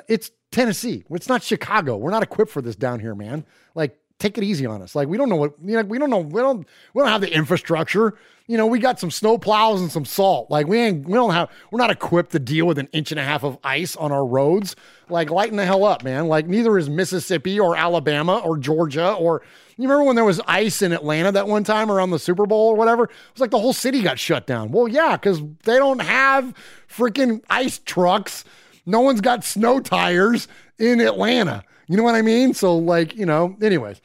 it's 0.08 0.32
Tennessee. 0.52 1.04
It's 1.10 1.30
not 1.30 1.44
Chicago. 1.44 1.98
We're 1.98 2.12
not 2.12 2.24
equipped 2.24 2.52
for 2.52 2.62
this 2.62 2.76
down 2.76 3.00
here, 3.00 3.16
man. 3.16 3.46
Like 3.76 3.98
take 4.22 4.38
it 4.38 4.44
easy 4.44 4.66
on 4.66 4.82
us. 4.82 4.96
Like 4.96 5.08
we 5.08 5.18
don't 5.18 5.30
know 5.30 5.36
what 5.36 5.54
you 5.64 5.76
know. 5.76 5.84
We 5.84 5.98
don't 5.98 6.10
know. 6.10 6.20
We 6.20 6.42
don't. 6.42 6.68
We 6.94 7.02
don't 7.02 7.10
have 7.10 7.22
the 7.22 7.34
infrastructure. 7.34 8.18
You 8.48 8.58
know, 8.58 8.66
we 8.66 8.80
got 8.80 9.00
some 9.00 9.12
snow 9.12 9.38
plows 9.38 9.82
and 9.82 9.92
some 9.92 10.06
salt. 10.06 10.50
Like 10.50 10.68
we 10.68 10.80
ain't. 10.80 11.06
We 11.06 11.14
don't 11.14 11.32
have. 11.32 11.50
We're 11.72 11.80
not 11.80 11.90
equipped 11.90 12.32
to 12.32 12.40
deal 12.40 12.66
with 12.66 12.78
an 12.78 12.88
inch 12.92 13.12
and 13.12 13.20
a 13.20 13.24
half 13.24 13.44
of 13.44 13.58
ice 13.64 13.96
on 13.96 14.12
our 14.12 14.26
roads. 14.26 14.76
Like 15.10 15.30
lighten 15.30 15.58
the 15.58 15.66
hell 15.66 15.84
up, 15.84 16.04
man. 16.04 16.28
Like 16.28 16.48
neither 16.48 16.78
is 16.78 16.90
Mississippi 16.90 17.60
or 17.60 17.76
Alabama 17.76 18.38
or 18.40 18.58
Georgia 18.58 19.14
or. 19.14 19.42
You 19.78 19.88
remember 19.88 20.04
when 20.04 20.16
there 20.16 20.26
was 20.26 20.40
ice 20.46 20.84
in 20.84 20.92
Atlanta 20.92 21.32
that 21.32 21.48
one 21.48 21.64
time 21.64 21.90
around 21.90 22.12
the 22.12 22.20
Super 22.20 22.46
Bowl 22.46 22.68
or 22.68 22.76
whatever? 22.76 23.06
It 23.06 23.12
was 23.34 23.42
like 23.42 23.50
the 23.50 23.58
whole 23.58 23.74
city 23.74 24.04
got 24.04 24.20
shut 24.20 24.46
down. 24.46 24.72
Well, 24.72 24.88
yeah, 24.88 25.18
because 25.18 25.42
they 25.64 25.78
don't 25.78 26.02
have 26.02 26.54
freaking 26.88 27.42
ice 27.50 27.80
trucks. 27.80 28.44
No 28.86 29.00
one's 29.00 29.22
got 29.22 29.44
snow 29.44 29.80
tires 29.80 30.48
in 30.78 31.02
Atlanta. 31.02 31.64
You 31.92 31.98
know 31.98 32.04
what 32.04 32.16
I 32.16 32.22
mean? 32.22 32.54
So 32.54 32.78
like, 32.78 33.18
you 33.18 33.26
know, 33.26 33.58
anyways. 33.62 34.00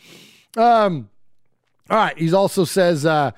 Um, 0.56 1.08
all 1.88 1.96
right. 1.96 2.18
He 2.18 2.32
also 2.34 2.64
says 2.64 3.06
uh, 3.06 3.30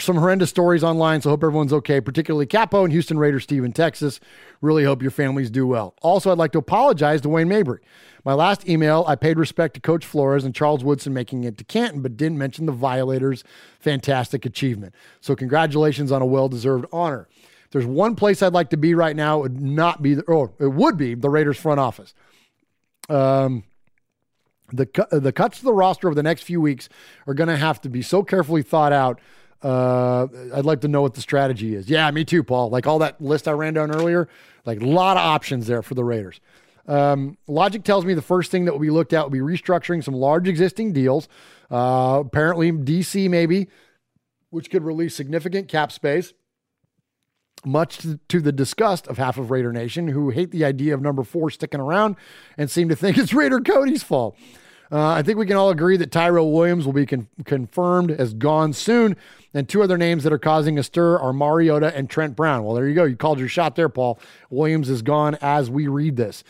some 0.00 0.16
horrendous 0.16 0.50
stories 0.50 0.82
online. 0.82 1.20
So 1.20 1.30
hope 1.30 1.44
everyone's 1.44 1.72
okay, 1.72 2.00
particularly 2.00 2.46
Capo 2.46 2.82
and 2.82 2.92
Houston 2.92 3.20
Raiders, 3.20 3.44
Steve 3.44 3.62
in 3.62 3.72
Texas. 3.72 4.18
Really 4.60 4.82
hope 4.82 5.00
your 5.00 5.12
families 5.12 5.48
do 5.48 5.64
well. 5.64 5.94
Also, 6.02 6.32
I'd 6.32 6.38
like 6.38 6.50
to 6.52 6.58
apologize 6.58 7.20
to 7.20 7.28
Wayne 7.28 7.48
Mabry. 7.48 7.82
My 8.24 8.34
last 8.34 8.68
email, 8.68 9.04
I 9.06 9.14
paid 9.14 9.38
respect 9.38 9.74
to 9.74 9.80
Coach 9.80 10.04
Flores 10.04 10.42
and 10.42 10.56
Charles 10.56 10.82
Woodson 10.82 11.14
making 11.14 11.44
it 11.44 11.56
to 11.58 11.64
Canton, 11.64 12.02
but 12.02 12.16
didn't 12.16 12.38
mention 12.38 12.66
the 12.66 12.72
Violators' 12.72 13.44
fantastic 13.78 14.44
achievement. 14.44 14.92
So 15.20 15.36
congratulations 15.36 16.10
on 16.10 16.20
a 16.20 16.26
well-deserved 16.26 16.86
honor. 16.92 17.28
There's 17.70 17.86
one 17.86 18.16
place 18.16 18.42
I'd 18.42 18.54
like 18.54 18.70
to 18.70 18.76
be 18.76 18.94
right 18.94 19.14
now, 19.14 19.38
it 19.38 19.42
would 19.42 19.60
not 19.60 20.02
be, 20.02 20.14
the, 20.14 20.22
or 20.22 20.52
it 20.58 20.72
would 20.72 20.96
be 20.96 21.14
the 21.14 21.30
Raiders 21.30 21.58
front 21.58 21.78
office. 21.78 22.12
Um, 23.08 23.62
the 24.72 24.88
the 25.10 25.32
cuts 25.32 25.58
to 25.58 25.64
the 25.64 25.72
roster 25.72 26.08
over 26.08 26.14
the 26.14 26.22
next 26.22 26.42
few 26.42 26.60
weeks 26.60 26.88
are 27.26 27.34
going 27.34 27.48
to 27.48 27.56
have 27.56 27.80
to 27.82 27.88
be 27.88 28.02
so 28.02 28.22
carefully 28.22 28.62
thought 28.62 28.92
out. 28.92 29.20
Uh, 29.62 30.26
I'd 30.54 30.66
like 30.66 30.82
to 30.82 30.88
know 30.88 31.00
what 31.00 31.14
the 31.14 31.20
strategy 31.20 31.74
is. 31.74 31.88
Yeah, 31.88 32.10
me 32.10 32.24
too, 32.24 32.42
Paul. 32.42 32.70
Like 32.70 32.86
all 32.86 32.98
that 32.98 33.20
list 33.20 33.48
I 33.48 33.52
ran 33.52 33.74
down 33.74 33.90
earlier, 33.90 34.28
like 34.66 34.80
a 34.80 34.86
lot 34.86 35.16
of 35.16 35.22
options 35.22 35.66
there 35.66 35.82
for 35.82 35.94
the 35.94 36.04
Raiders. 36.04 36.40
Um, 36.86 37.38
logic 37.46 37.82
tells 37.82 38.04
me 38.04 38.12
the 38.12 38.22
first 38.22 38.50
thing 38.50 38.66
that 38.66 38.72
will 38.72 38.80
be 38.80 38.90
looked 38.90 39.14
at 39.14 39.22
will 39.22 39.30
be 39.30 39.38
restructuring 39.38 40.04
some 40.04 40.14
large 40.14 40.48
existing 40.48 40.92
deals. 40.92 41.28
Uh, 41.70 42.22
apparently, 42.26 42.72
DC 42.72 43.30
maybe, 43.30 43.68
which 44.50 44.70
could 44.70 44.82
release 44.82 45.14
significant 45.14 45.68
cap 45.68 45.90
space 45.92 46.34
much 47.64 48.06
to, 48.28 48.40
the 48.40 48.52
disgust 48.52 49.06
of 49.06 49.18
half 49.18 49.38
of 49.38 49.50
Raider 49.50 49.72
Nation, 49.72 50.08
who 50.08 50.30
hate 50.30 50.50
the 50.50 50.64
idea 50.64 50.94
of 50.94 51.00
number 51.00 51.24
four 51.24 51.50
sticking 51.50 51.80
around 51.80 52.16
and 52.58 52.70
seem 52.70 52.88
to 52.88 52.96
think 52.96 53.18
it's 53.18 53.32
Raider 53.32 53.60
Cody's 53.60 54.02
fault. 54.02 54.36
Uh, 54.92 55.08
I 55.08 55.22
think 55.22 55.38
we 55.38 55.46
can 55.46 55.56
all 55.56 55.70
agree 55.70 55.96
that 55.96 56.12
Tyrell 56.12 56.52
Williams 56.52 56.86
will 56.86 56.92
be 56.92 57.06
con- 57.06 57.28
confirmed 57.44 58.10
as 58.10 58.34
gone 58.34 58.72
soon. 58.72 59.16
And 59.52 59.68
two 59.68 59.82
other 59.82 59.96
names 59.96 60.24
that 60.24 60.32
are 60.32 60.38
causing 60.38 60.78
a 60.78 60.82
stir 60.82 61.18
are 61.18 61.32
Mariota 61.32 61.94
and 61.96 62.10
Trent 62.10 62.36
Brown. 62.36 62.64
Well, 62.64 62.74
there 62.74 62.88
you 62.88 62.94
go. 62.94 63.04
You 63.04 63.16
called 63.16 63.38
your 63.38 63.48
shot 63.48 63.76
there, 63.76 63.88
Paul. 63.88 64.18
Williams 64.50 64.90
is 64.90 65.02
gone 65.02 65.36
as 65.40 65.70
we 65.70 65.86
read 65.88 66.16
this. 66.16 66.44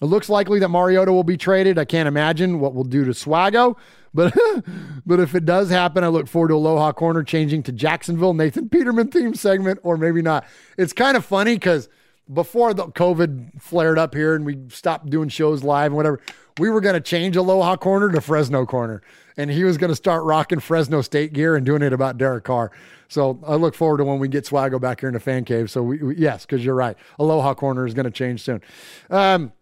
It 0.00 0.06
looks 0.06 0.28
likely 0.28 0.58
that 0.60 0.68
Mariota 0.68 1.12
will 1.12 1.24
be 1.24 1.36
traded. 1.36 1.78
I 1.78 1.84
can't 1.84 2.08
imagine 2.08 2.58
what 2.58 2.74
we'll 2.74 2.84
do 2.84 3.04
to 3.04 3.10
Swago. 3.10 3.76
But 4.12 4.36
but 5.06 5.20
if 5.20 5.34
it 5.34 5.44
does 5.44 5.70
happen, 5.70 6.04
I 6.04 6.08
look 6.08 6.28
forward 6.28 6.48
to 6.48 6.54
Aloha 6.54 6.92
Corner 6.92 7.22
changing 7.22 7.62
to 7.64 7.72
Jacksonville 7.72 8.34
Nathan 8.34 8.68
Peterman 8.68 9.08
theme 9.08 9.34
segment, 9.34 9.80
or 9.82 9.96
maybe 9.96 10.22
not. 10.22 10.44
It's 10.76 10.92
kind 10.92 11.16
of 11.16 11.24
funny 11.24 11.54
because 11.54 11.88
before 12.32 12.74
the 12.74 12.86
COVID 12.86 13.60
flared 13.60 13.98
up 13.98 14.14
here 14.14 14.34
and 14.34 14.44
we 14.44 14.58
stopped 14.68 15.10
doing 15.10 15.28
shows 15.28 15.64
live 15.64 15.86
and 15.86 15.96
whatever, 15.96 16.20
we 16.58 16.70
were 16.70 16.80
going 16.80 16.94
to 16.94 17.00
change 17.00 17.36
Aloha 17.36 17.76
Corner 17.76 18.10
to 18.12 18.20
Fresno 18.20 18.66
Corner, 18.66 19.02
and 19.36 19.50
he 19.50 19.64
was 19.64 19.78
going 19.78 19.90
to 19.90 19.96
start 19.96 20.24
rocking 20.24 20.60
Fresno 20.60 21.02
State 21.02 21.32
gear 21.32 21.56
and 21.56 21.64
doing 21.64 21.82
it 21.82 21.92
about 21.92 22.18
Derek 22.18 22.44
Carr. 22.44 22.70
So 23.08 23.40
I 23.44 23.56
look 23.56 23.74
forward 23.74 23.98
to 23.98 24.04
when 24.04 24.20
we 24.20 24.28
get 24.28 24.44
Swago 24.44 24.80
back 24.80 25.00
here 25.00 25.08
in 25.08 25.14
the 25.14 25.20
fan 25.20 25.44
cave. 25.44 25.70
So 25.70 25.82
we, 25.82 25.98
we 25.98 26.16
yes, 26.16 26.46
because 26.46 26.64
you're 26.64 26.74
right, 26.74 26.96
Aloha 27.18 27.54
Corner 27.54 27.86
is 27.86 27.94
going 27.94 28.04
to 28.04 28.10
change 28.10 28.42
soon. 28.42 28.60
Um, 29.08 29.52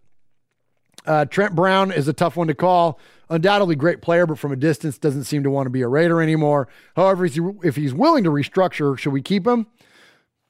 uh, 1.07 1.25
Trent 1.25 1.55
Brown 1.55 1.91
is 1.91 2.07
a 2.09 2.12
tough 2.12 2.37
one 2.37 2.49
to 2.49 2.55
call 2.55 3.01
undoubtedly 3.31 3.77
great 3.77 4.03
player, 4.03 4.27
but 4.27 4.39
from 4.39 4.53
a 4.53 4.57
distance 4.57 4.99
doesn't 4.99 5.25
seem 5.25 5.43
to 5.43 5.51
want 5.51 5.67
to 5.67 5.71
be 5.71 5.83
a 5.83 5.89
Raider 5.89 6.21
anymore. 6.21 6.69
However, 6.97 7.25
if 7.27 7.77
he's 7.77 7.95
willing 7.95 8.25
to 8.25 8.31
restructure, 8.31 8.97
should 8.99 9.13
we 9.13 9.23
keep 9.23 9.47
him? 9.47 9.67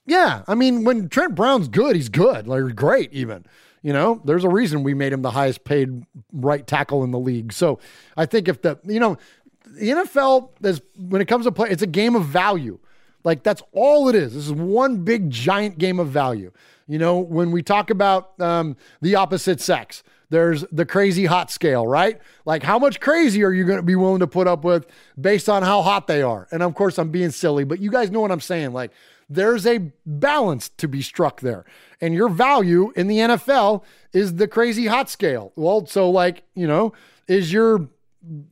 Yeah, 0.06 0.42
I 0.48 0.54
mean, 0.54 0.84
when 0.84 1.08
Trent 1.08 1.34
Brown's 1.34 1.68
good, 1.68 1.94
he's 1.94 2.08
good, 2.08 2.48
like 2.48 2.74
great 2.74 3.12
even. 3.12 3.44
You 3.82 3.92
know, 3.92 4.20
there's 4.24 4.44
a 4.44 4.48
reason 4.48 4.82
we 4.82 4.94
made 4.94 5.12
him 5.12 5.22
the 5.22 5.30
highest 5.30 5.64
paid 5.64 6.04
right 6.32 6.66
tackle 6.66 7.04
in 7.04 7.10
the 7.10 7.18
league. 7.18 7.52
So 7.52 7.78
I 8.16 8.26
think 8.26 8.48
if 8.48 8.62
the 8.62 8.78
you 8.84 9.00
know 9.00 9.18
the 9.66 9.90
NFL 9.90 10.50
is 10.64 10.80
when 10.96 11.20
it 11.20 11.26
comes 11.26 11.44
to 11.44 11.52
play, 11.52 11.68
it's 11.70 11.82
a 11.82 11.86
game 11.86 12.16
of 12.16 12.24
value. 12.24 12.78
Like 13.22 13.42
that's 13.42 13.62
all 13.72 14.08
it 14.08 14.14
is. 14.14 14.34
This 14.34 14.46
is 14.46 14.52
one 14.52 15.04
big 15.04 15.30
giant 15.30 15.78
game 15.78 16.00
of 16.00 16.08
value. 16.08 16.52
You 16.86 16.98
know, 16.98 17.18
when 17.18 17.50
we 17.50 17.62
talk 17.62 17.90
about 17.90 18.40
um, 18.40 18.76
the 19.02 19.14
opposite 19.14 19.60
sex, 19.60 20.02
there's 20.30 20.64
the 20.72 20.84
crazy 20.84 21.26
hot 21.26 21.50
scale, 21.50 21.86
right? 21.86 22.20
Like, 22.44 22.62
how 22.62 22.78
much 22.78 23.00
crazy 23.00 23.42
are 23.42 23.52
you 23.52 23.64
going 23.64 23.78
to 23.78 23.82
be 23.82 23.96
willing 23.96 24.20
to 24.20 24.26
put 24.26 24.46
up 24.46 24.64
with 24.64 24.86
based 25.20 25.48
on 25.48 25.62
how 25.62 25.82
hot 25.82 26.06
they 26.06 26.22
are? 26.22 26.46
And 26.50 26.62
of 26.62 26.74
course, 26.74 26.98
I'm 26.98 27.10
being 27.10 27.30
silly, 27.30 27.64
but 27.64 27.80
you 27.80 27.90
guys 27.90 28.10
know 28.10 28.20
what 28.20 28.30
I'm 28.30 28.40
saying. 28.40 28.72
Like, 28.72 28.92
there's 29.30 29.66
a 29.66 29.90
balance 30.06 30.68
to 30.70 30.88
be 30.88 31.02
struck 31.02 31.40
there. 31.40 31.64
And 32.00 32.14
your 32.14 32.28
value 32.28 32.92
in 32.96 33.08
the 33.08 33.18
NFL 33.18 33.82
is 34.12 34.36
the 34.36 34.48
crazy 34.48 34.86
hot 34.86 35.10
scale. 35.10 35.52
Well, 35.56 35.86
so, 35.86 36.10
like, 36.10 36.44
you 36.54 36.66
know, 36.66 36.92
is 37.26 37.52
your, 37.52 37.88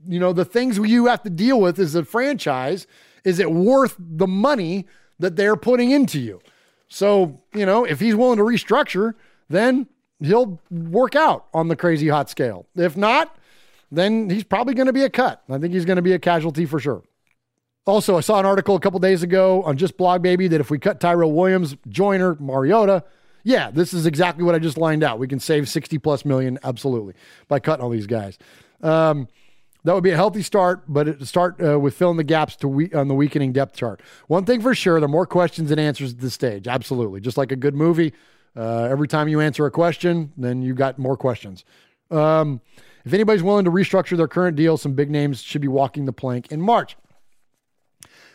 you 0.06 0.18
know, 0.18 0.32
the 0.32 0.44
things 0.44 0.78
you 0.78 1.06
have 1.06 1.22
to 1.22 1.30
deal 1.30 1.60
with 1.60 1.78
as 1.78 1.94
a 1.94 2.04
franchise, 2.04 2.86
is 3.24 3.38
it 3.38 3.50
worth 3.50 3.96
the 3.98 4.26
money 4.26 4.86
that 5.18 5.36
they're 5.36 5.56
putting 5.56 5.90
into 5.90 6.20
you? 6.20 6.40
So, 6.88 7.40
you 7.54 7.66
know, 7.66 7.84
if 7.84 8.00
he's 8.00 8.14
willing 8.14 8.38
to 8.38 8.44
restructure, 8.44 9.14
then 9.48 9.88
he'll 10.20 10.60
work 10.70 11.14
out 11.14 11.46
on 11.52 11.68
the 11.68 11.76
crazy 11.76 12.08
hot 12.08 12.30
scale. 12.30 12.66
If 12.74 12.96
not, 12.96 13.36
then 13.90 14.30
he's 14.30 14.44
probably 14.44 14.74
going 14.74 14.86
to 14.86 14.92
be 14.92 15.02
a 15.02 15.10
cut. 15.10 15.42
I 15.48 15.58
think 15.58 15.74
he's 15.74 15.84
going 15.84 15.96
to 15.96 16.02
be 16.02 16.12
a 16.12 16.18
casualty 16.18 16.66
for 16.66 16.80
sure. 16.80 17.02
Also, 17.86 18.16
I 18.16 18.20
saw 18.20 18.40
an 18.40 18.46
article 18.46 18.74
a 18.74 18.80
couple 18.80 18.98
days 18.98 19.22
ago 19.22 19.62
on 19.62 19.76
Just 19.76 19.96
Blog 19.96 20.20
Baby 20.20 20.48
that 20.48 20.60
if 20.60 20.70
we 20.70 20.78
cut 20.78 20.98
Tyrell 20.98 21.32
Williams, 21.32 21.76
Joyner, 21.88 22.36
Mariota, 22.40 23.04
yeah, 23.44 23.70
this 23.70 23.94
is 23.94 24.06
exactly 24.06 24.42
what 24.42 24.56
I 24.56 24.58
just 24.58 24.76
lined 24.76 25.04
out. 25.04 25.20
We 25.20 25.28
can 25.28 25.38
save 25.38 25.68
60 25.68 25.98
plus 25.98 26.24
million, 26.24 26.58
absolutely, 26.64 27.14
by 27.46 27.60
cutting 27.60 27.84
all 27.84 27.90
these 27.90 28.08
guys. 28.08 28.38
Um, 28.82 29.28
that 29.84 29.94
would 29.94 30.02
be 30.02 30.10
a 30.10 30.16
healthy 30.16 30.42
start, 30.42 30.82
but 30.88 31.06
it 31.06 31.24
start 31.28 31.62
uh, 31.62 31.78
with 31.78 31.94
filling 31.94 32.16
the 32.16 32.24
gaps 32.24 32.56
to 32.56 32.66
we- 32.66 32.92
on 32.92 33.06
the 33.06 33.14
weakening 33.14 33.52
depth 33.52 33.76
chart. 33.76 34.02
One 34.26 34.44
thing 34.44 34.60
for 34.60 34.74
sure, 34.74 34.98
there 34.98 35.04
are 35.04 35.08
more 35.08 35.26
questions 35.28 35.68
than 35.70 35.78
answers 35.78 36.14
at 36.14 36.18
this 36.18 36.34
stage. 36.34 36.66
Absolutely. 36.66 37.20
Just 37.20 37.36
like 37.36 37.52
a 37.52 37.56
good 37.56 37.76
movie, 37.76 38.12
uh, 38.56 38.88
every 38.90 39.08
time 39.08 39.28
you 39.28 39.40
answer 39.40 39.66
a 39.66 39.70
question, 39.70 40.32
then 40.36 40.62
you 40.62 40.74
got 40.74 40.98
more 40.98 41.16
questions. 41.16 41.64
Um, 42.10 42.60
if 43.04 43.12
anybody's 43.12 43.42
willing 43.42 43.64
to 43.64 43.70
restructure 43.70 44.16
their 44.16 44.28
current 44.28 44.56
deal, 44.56 44.76
some 44.76 44.94
big 44.94 45.10
names 45.10 45.42
should 45.42 45.60
be 45.60 45.68
walking 45.68 46.04
the 46.06 46.12
plank 46.12 46.50
in 46.50 46.60
March. 46.60 46.96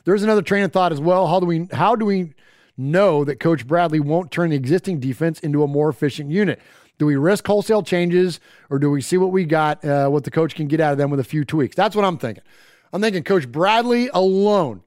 There's 0.04 0.24
another 0.24 0.42
train 0.42 0.64
of 0.64 0.72
thought 0.72 0.92
as 0.92 1.00
well. 1.00 1.28
How 1.28 1.40
do 1.40 1.46
we 1.46 1.68
how 1.72 1.96
do 1.96 2.06
we 2.06 2.34
know 2.78 3.24
that 3.24 3.40
Coach 3.40 3.68
Bradley 3.68 4.00
won't 4.00 4.32
turn 4.32 4.50
the 4.50 4.56
existing 4.56 5.00
defense 5.00 5.40
into 5.40 5.64
a 5.64 5.68
more 5.68 5.90
efficient 5.90 6.32
unit? 6.32 6.60
Do 6.98 7.06
we 7.06 7.16
risk 7.16 7.48
wholesale 7.48 7.84
changes 7.84 8.40
or 8.70 8.80
do 8.80 8.90
we 8.90 9.02
see 9.02 9.18
what 9.18 9.32
we 9.32 9.44
got, 9.44 9.84
uh, 9.84 10.08
what 10.10 10.24
the 10.24 10.30
coach 10.30 10.54
can 10.54 10.68
get 10.68 10.80
out 10.80 10.92
of 10.92 11.00
them 11.00 11.10
with 11.10 11.20
a 11.20 11.24
few 11.24 11.44
tweaks? 11.44 11.76
That's 11.76 11.96
what 11.96 12.06
I'm 12.06 12.18
thinking. 12.18 12.44
I'm 12.94 13.02
thinking 13.02 13.24
Coach 13.24 13.52
Bradley 13.52 14.10
alone 14.14 14.84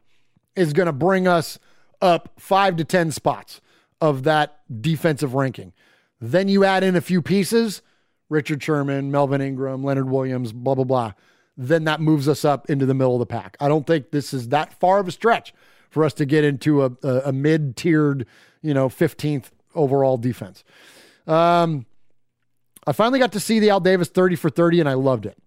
is 0.55 0.73
going 0.73 0.87
to 0.87 0.93
bring 0.93 1.27
us 1.27 1.59
up 2.01 2.33
five 2.39 2.77
to 2.77 2.85
10 2.85 3.11
spots 3.11 3.61
of 4.05 4.25
that 4.25 4.61
defensive 4.83 5.33
ranking. 5.33 5.73
Then 6.21 6.47
you 6.47 6.63
add 6.63 6.85
in 6.85 6.95
a 6.95 7.01
few 7.01 7.23
pieces 7.23 7.81
Richard 8.29 8.63
Sherman, 8.63 9.11
Melvin 9.11 9.41
Ingram, 9.41 9.83
Leonard 9.83 10.11
Williams, 10.11 10.53
blah, 10.53 10.75
blah, 10.75 10.85
blah. 10.85 11.13
Then 11.57 11.85
that 11.85 12.03
moves 12.03 12.29
us 12.29 12.45
up 12.45 12.69
into 12.69 12.85
the 12.85 12.93
middle 12.93 13.15
of 13.15 13.21
the 13.21 13.27
pack. 13.27 13.57
I 13.61 13.69
don't 13.69 13.87
think 13.87 14.11
this 14.11 14.35
is 14.35 14.51
that 14.51 14.79
far 14.79 14.99
of 14.99 15.09
a 15.09 15.11
stretch 15.11 15.55
for 15.89 16.05
us 16.05 16.13
to 16.15 16.27
get 16.27 16.45
into 16.45 16.85
a, 16.85 16.93
a, 17.03 17.23
a 17.27 17.33
mid 17.33 17.77
tiered, 17.77 18.27
you 18.61 18.75
know, 18.75 18.91
15th 18.91 19.47
overall 19.75 20.19
defense. 20.19 20.65
Um, 21.27 21.87
I 22.87 22.93
finally 22.93 23.19
got 23.19 23.33
to 23.33 23.41
see 23.41 23.59
the 23.59 23.71
Al 23.71 23.81
Davis 23.81 24.09
30 24.09 24.37
for 24.37 24.51
30 24.51 24.81
and 24.81 24.89
I 24.89 24.95
loved 24.95 25.25
it. 25.25 25.39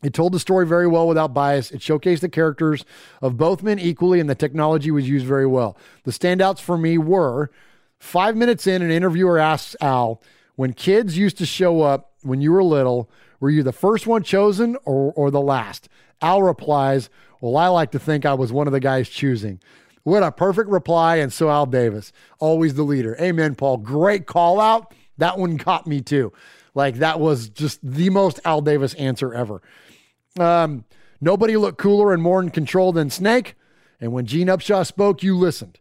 It 0.00 0.14
told 0.14 0.32
the 0.32 0.40
story 0.40 0.64
very 0.64 0.86
well 0.86 1.08
without 1.08 1.34
bias. 1.34 1.72
It 1.72 1.80
showcased 1.80 2.20
the 2.20 2.28
characters 2.28 2.84
of 3.20 3.36
both 3.36 3.62
men 3.62 3.78
equally, 3.78 4.18
and 4.20 4.30
the 4.30 4.34
technology 4.34 4.90
was 4.90 5.08
used 5.08 5.26
very 5.26 5.46
well. 5.46 5.76
The 6.04 6.10
standouts 6.10 6.60
for 6.60 6.78
me 6.78 6.96
were 6.96 7.50
five 8.00 8.36
minutes 8.36 8.66
in, 8.66 8.82
an 8.82 8.90
interviewer 8.90 9.38
asks 9.38 9.76
Al, 9.80 10.20
when 10.56 10.72
kids 10.72 11.16
used 11.16 11.38
to 11.38 11.46
show 11.46 11.82
up 11.82 12.12
when 12.22 12.40
you 12.40 12.52
were 12.52 12.64
little, 12.64 13.08
were 13.38 13.50
you 13.50 13.62
the 13.62 13.72
first 13.72 14.06
one 14.06 14.22
chosen 14.22 14.76
or, 14.84 15.12
or 15.12 15.30
the 15.30 15.40
last? 15.40 15.88
Al 16.20 16.42
replies, 16.42 17.08
Well, 17.40 17.56
I 17.56 17.68
like 17.68 17.92
to 17.92 17.98
think 17.98 18.26
I 18.26 18.34
was 18.34 18.52
one 18.52 18.66
of 18.66 18.72
the 18.72 18.80
guys 18.80 19.08
choosing. 19.08 19.60
What 20.02 20.22
a 20.22 20.32
perfect 20.32 20.68
reply. 20.68 21.16
And 21.16 21.32
so 21.32 21.50
Al 21.50 21.66
Davis, 21.66 22.12
always 22.38 22.74
the 22.74 22.82
leader. 22.82 23.16
Amen, 23.20 23.54
Paul. 23.54 23.78
Great 23.78 24.26
call 24.26 24.60
out. 24.60 24.94
That 25.18 25.38
one 25.38 25.58
caught 25.58 25.86
me 25.86 26.00
too. 26.00 26.32
Like 26.74 26.96
that 26.96 27.20
was 27.20 27.48
just 27.48 27.78
the 27.82 28.10
most 28.10 28.40
Al 28.44 28.60
Davis 28.60 28.94
answer 28.94 29.34
ever. 29.34 29.62
Um, 30.38 30.84
nobody 31.20 31.56
looked 31.56 31.78
cooler 31.78 32.12
and 32.12 32.22
more 32.22 32.42
in 32.42 32.50
control 32.50 32.92
than 32.92 33.10
Snake. 33.10 33.56
And 34.00 34.12
when 34.12 34.24
Gene 34.26 34.46
Upshaw 34.46 34.86
spoke, 34.86 35.22
you 35.22 35.36
listened. 35.36 35.79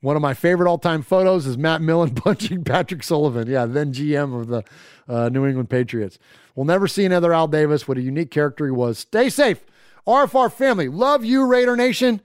One 0.00 0.16
of 0.16 0.22
my 0.22 0.32
favorite 0.32 0.68
all 0.68 0.78
time 0.78 1.02
photos 1.02 1.46
is 1.46 1.58
Matt 1.58 1.82
Millen 1.82 2.14
punching 2.14 2.64
Patrick 2.64 3.02
Sullivan. 3.02 3.48
Yeah, 3.48 3.66
then 3.66 3.92
GM 3.92 4.38
of 4.40 4.48
the 4.48 4.64
uh, 5.08 5.28
New 5.28 5.46
England 5.46 5.68
Patriots. 5.68 6.18
We'll 6.54 6.66
never 6.66 6.88
see 6.88 7.04
another 7.04 7.32
Al 7.32 7.48
Davis. 7.48 7.86
What 7.86 7.98
a 7.98 8.02
unique 8.02 8.30
character 8.30 8.64
he 8.64 8.72
was. 8.72 8.98
Stay 8.98 9.28
safe. 9.28 9.64
RFR 10.06 10.52
family. 10.52 10.88
Love 10.88 11.24
you, 11.24 11.44
Raider 11.44 11.76
Nation. 11.76 12.20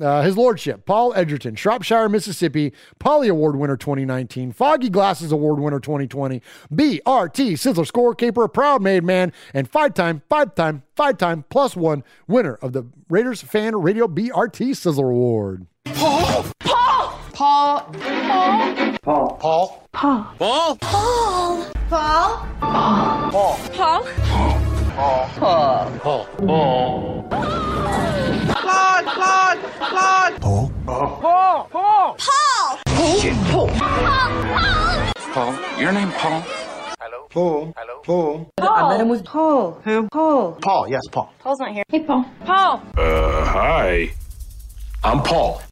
Uh, 0.00 0.22
his 0.22 0.36
Lordship, 0.36 0.86
Paul 0.86 1.12
Edgerton, 1.14 1.56
Shropshire, 1.56 2.08
Mississippi, 2.08 2.72
Polly 2.98 3.28
Award 3.28 3.56
winner 3.56 3.76
2019, 3.76 4.52
Foggy 4.52 4.88
Glasses 4.88 5.30
Award 5.30 5.58
winner 5.60 5.80
2020, 5.80 6.40
BRT 6.72 7.52
Sizzler 7.52 7.86
Score 7.86 8.14
Keeper, 8.14 8.48
Proud 8.48 8.80
Made 8.80 9.04
Man, 9.04 9.30
and 9.52 9.68
five 9.68 9.92
time, 9.92 10.22
five 10.30 10.54
time, 10.54 10.84
five 10.94 11.18
time 11.18 11.44
plus 11.50 11.76
one 11.76 12.02
winner 12.26 12.54
of 12.62 12.72
the 12.72 12.86
Raiders 13.10 13.42
Fan 13.42 13.76
Radio 13.76 14.06
BRT 14.06 14.70
Sizzler 14.70 15.10
Award. 15.10 15.66
Paul! 15.84 16.19
Paul! 17.40 17.80
Paul! 19.00 19.38
Paul! 19.38 19.38
Paul. 19.40 19.86
Paul. 19.94 20.76
Paul. 20.76 20.76
Paul. 20.76 21.64
Paul. 21.80 22.36
Paul. 22.50 23.56
Paul. 23.72 23.96
Paul. 24.92 25.28
Paul. 25.36 25.88
Paul. 26.00 26.00
Paul. 26.02 26.26
Paul. 26.36 27.54
Claude. 28.60 29.06
Claude. 29.06 29.58
Claude. 29.80 30.40
Paul. 30.42 30.68
Paul. 30.84 31.08
Paul. 31.22 31.68
Paul. 31.72 32.18
Paul. 33.32 33.68
Paul. 33.70 33.70
Paul, 35.32 35.80
your 35.80 35.92
name 35.92 36.12
Paul? 36.12 36.44
Paul. 37.30 37.72
Paul. 38.04 38.52
I 38.60 38.88
met 38.90 39.00
him 39.00 39.08
with 39.08 39.24
Paul. 39.24 39.80
Who? 39.84 40.08
Paul. 40.08 40.58
Paul. 40.60 40.90
Yes, 40.90 41.00
Paul. 41.10 41.32
Paul's 41.38 41.58
not 41.58 41.72
here. 41.72 41.84
Hey, 41.88 42.00
Paul. 42.00 42.26
Paul. 42.44 42.82
Uh, 42.98 43.46
hi. 43.46 44.10
I'm 45.02 45.22
Paul. 45.22 45.62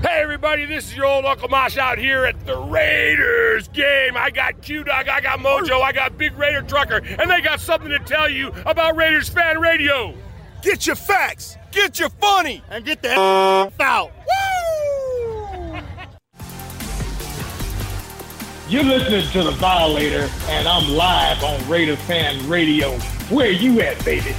Hey, 0.00 0.20
everybody, 0.22 0.64
this 0.64 0.84
is 0.84 0.96
your 0.96 1.06
old 1.06 1.24
Uncle 1.24 1.48
Mosh 1.48 1.76
out 1.76 1.98
here 1.98 2.24
at 2.24 2.46
the 2.46 2.56
Raiders 2.56 3.66
game. 3.66 4.16
I 4.16 4.30
got 4.30 4.62
Q 4.62 4.84
Dog, 4.84 5.08
I 5.08 5.20
got 5.20 5.40
Mojo, 5.40 5.80
I 5.80 5.90
got 5.90 6.16
Big 6.16 6.38
Raider 6.38 6.62
Trucker, 6.62 6.98
and 7.18 7.28
they 7.28 7.40
got 7.40 7.58
something 7.58 7.90
to 7.90 7.98
tell 7.98 8.28
you 8.28 8.52
about 8.64 8.94
Raiders 8.94 9.28
Fan 9.28 9.58
Radio. 9.58 10.14
Get 10.62 10.86
your 10.86 10.94
facts, 10.94 11.56
get 11.72 11.98
your 11.98 12.10
funny, 12.10 12.62
and 12.70 12.84
get 12.84 13.02
the 13.02 13.10
F 13.10 13.80
out. 13.80 14.12
You're 18.68 18.84
listening 18.84 19.28
to 19.32 19.42
The 19.42 19.56
Violator, 19.56 20.30
and 20.46 20.68
I'm 20.68 20.88
live 20.92 21.42
on 21.42 21.68
Raiders 21.68 21.98
Fan 22.02 22.48
Radio. 22.48 22.92
Where 23.30 23.50
you 23.50 23.80
at, 23.80 24.04
baby? 24.04 24.32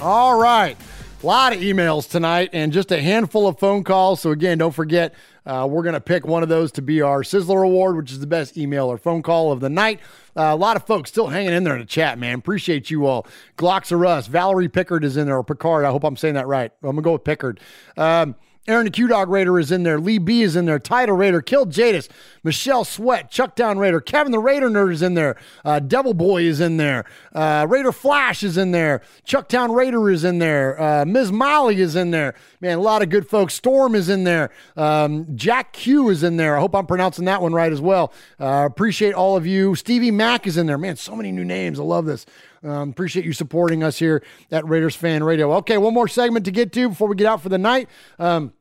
All 0.00 0.38
right. 0.38 0.76
A 1.20 1.26
lot 1.26 1.52
of 1.52 1.60
emails 1.60 2.08
tonight 2.08 2.50
and 2.52 2.72
just 2.72 2.92
a 2.92 3.02
handful 3.02 3.48
of 3.48 3.58
phone 3.58 3.82
calls. 3.82 4.20
So, 4.20 4.30
again, 4.30 4.58
don't 4.58 4.72
forget, 4.72 5.14
uh, 5.44 5.66
we're 5.68 5.82
going 5.82 5.94
to 5.94 6.00
pick 6.00 6.24
one 6.24 6.44
of 6.44 6.48
those 6.48 6.70
to 6.72 6.82
be 6.82 7.02
our 7.02 7.22
Sizzler 7.22 7.64
Award, 7.64 7.96
which 7.96 8.12
is 8.12 8.20
the 8.20 8.26
best 8.28 8.56
email 8.56 8.86
or 8.86 8.98
phone 8.98 9.22
call 9.22 9.50
of 9.50 9.58
the 9.58 9.68
night. 9.68 9.98
Uh, 10.36 10.42
a 10.42 10.56
lot 10.56 10.76
of 10.76 10.86
folks 10.86 11.10
still 11.10 11.26
hanging 11.26 11.52
in 11.52 11.64
there 11.64 11.74
in 11.74 11.80
the 11.80 11.86
chat, 11.86 12.20
man. 12.20 12.38
Appreciate 12.38 12.88
you 12.88 13.06
all. 13.06 13.26
Glocks 13.56 13.90
are 13.90 14.06
us. 14.06 14.28
Valerie 14.28 14.68
Pickard 14.68 15.02
is 15.02 15.16
in 15.16 15.26
there, 15.26 15.36
or 15.38 15.42
Picard. 15.42 15.84
I 15.84 15.90
hope 15.90 16.04
I'm 16.04 16.16
saying 16.16 16.34
that 16.34 16.46
right. 16.46 16.70
I'm 16.84 16.90
going 16.90 16.96
to 16.96 17.02
go 17.02 17.12
with 17.14 17.24
Pickard. 17.24 17.58
Um, 17.96 18.36
Aaron 18.68 18.84
the 18.84 18.90
Q 18.90 19.08
Dog 19.08 19.30
Raider 19.30 19.58
is 19.58 19.72
in 19.72 19.82
there. 19.82 19.98
Lee 19.98 20.18
B 20.18 20.42
is 20.42 20.54
in 20.54 20.66
there. 20.66 20.78
Title 20.78 21.16
Raider, 21.16 21.40
Killed 21.40 21.70
Jadis, 21.70 22.06
Michelle 22.44 22.84
Sweat, 22.84 23.30
Chuckdown 23.30 23.78
Raider, 23.78 23.98
Kevin 23.98 24.30
the 24.30 24.38
Raider 24.38 24.68
Nerd 24.68 24.92
is 24.92 25.00
in 25.00 25.14
there. 25.14 25.36
Uh, 25.64 25.78
Devil 25.78 26.12
Boy 26.12 26.42
is 26.42 26.60
in 26.60 26.76
there. 26.76 27.06
Uh, 27.34 27.66
Raider 27.68 27.92
Flash 27.92 28.42
is 28.42 28.58
in 28.58 28.70
there. 28.70 29.00
Chucktown 29.26 29.74
Raider 29.74 30.10
is 30.10 30.22
in 30.22 30.38
there. 30.38 30.80
Uh, 30.80 31.04
Ms. 31.06 31.32
Molly 31.32 31.80
is 31.80 31.96
in 31.96 32.10
there. 32.10 32.34
Man, 32.60 32.76
a 32.76 32.82
lot 32.82 33.02
of 33.02 33.08
good 33.08 33.26
folks. 33.26 33.54
Storm 33.54 33.94
is 33.94 34.10
in 34.10 34.24
there. 34.24 34.50
Um, 34.76 35.34
Jack 35.34 35.72
Q 35.72 36.10
is 36.10 36.22
in 36.22 36.36
there. 36.36 36.56
I 36.56 36.60
hope 36.60 36.74
I'm 36.74 36.86
pronouncing 36.86 37.24
that 37.24 37.40
one 37.40 37.54
right 37.54 37.72
as 37.72 37.80
well. 37.80 38.12
Uh, 38.38 38.64
appreciate 38.66 39.14
all 39.14 39.36
of 39.36 39.46
you. 39.46 39.74
Stevie 39.76 40.10
Mack 40.10 40.46
is 40.46 40.58
in 40.58 40.66
there. 40.66 40.76
Man, 40.76 40.96
so 40.96 41.16
many 41.16 41.32
new 41.32 41.44
names. 41.44 41.80
I 41.80 41.84
love 41.84 42.04
this. 42.04 42.26
Um, 42.62 42.90
appreciate 42.90 43.24
you 43.24 43.32
supporting 43.32 43.82
us 43.82 43.98
here 43.98 44.22
at 44.50 44.66
Raiders 44.68 44.96
Fan 44.96 45.22
Radio. 45.22 45.52
Okay, 45.54 45.78
one 45.78 45.94
more 45.94 46.08
segment 46.08 46.44
to 46.46 46.50
get 46.50 46.72
to 46.72 46.88
before 46.88 47.08
we 47.08 47.14
get 47.14 47.26
out 47.26 47.40
for 47.40 47.48
the 47.48 47.58
night. 47.58 47.88
Um, 48.18 48.52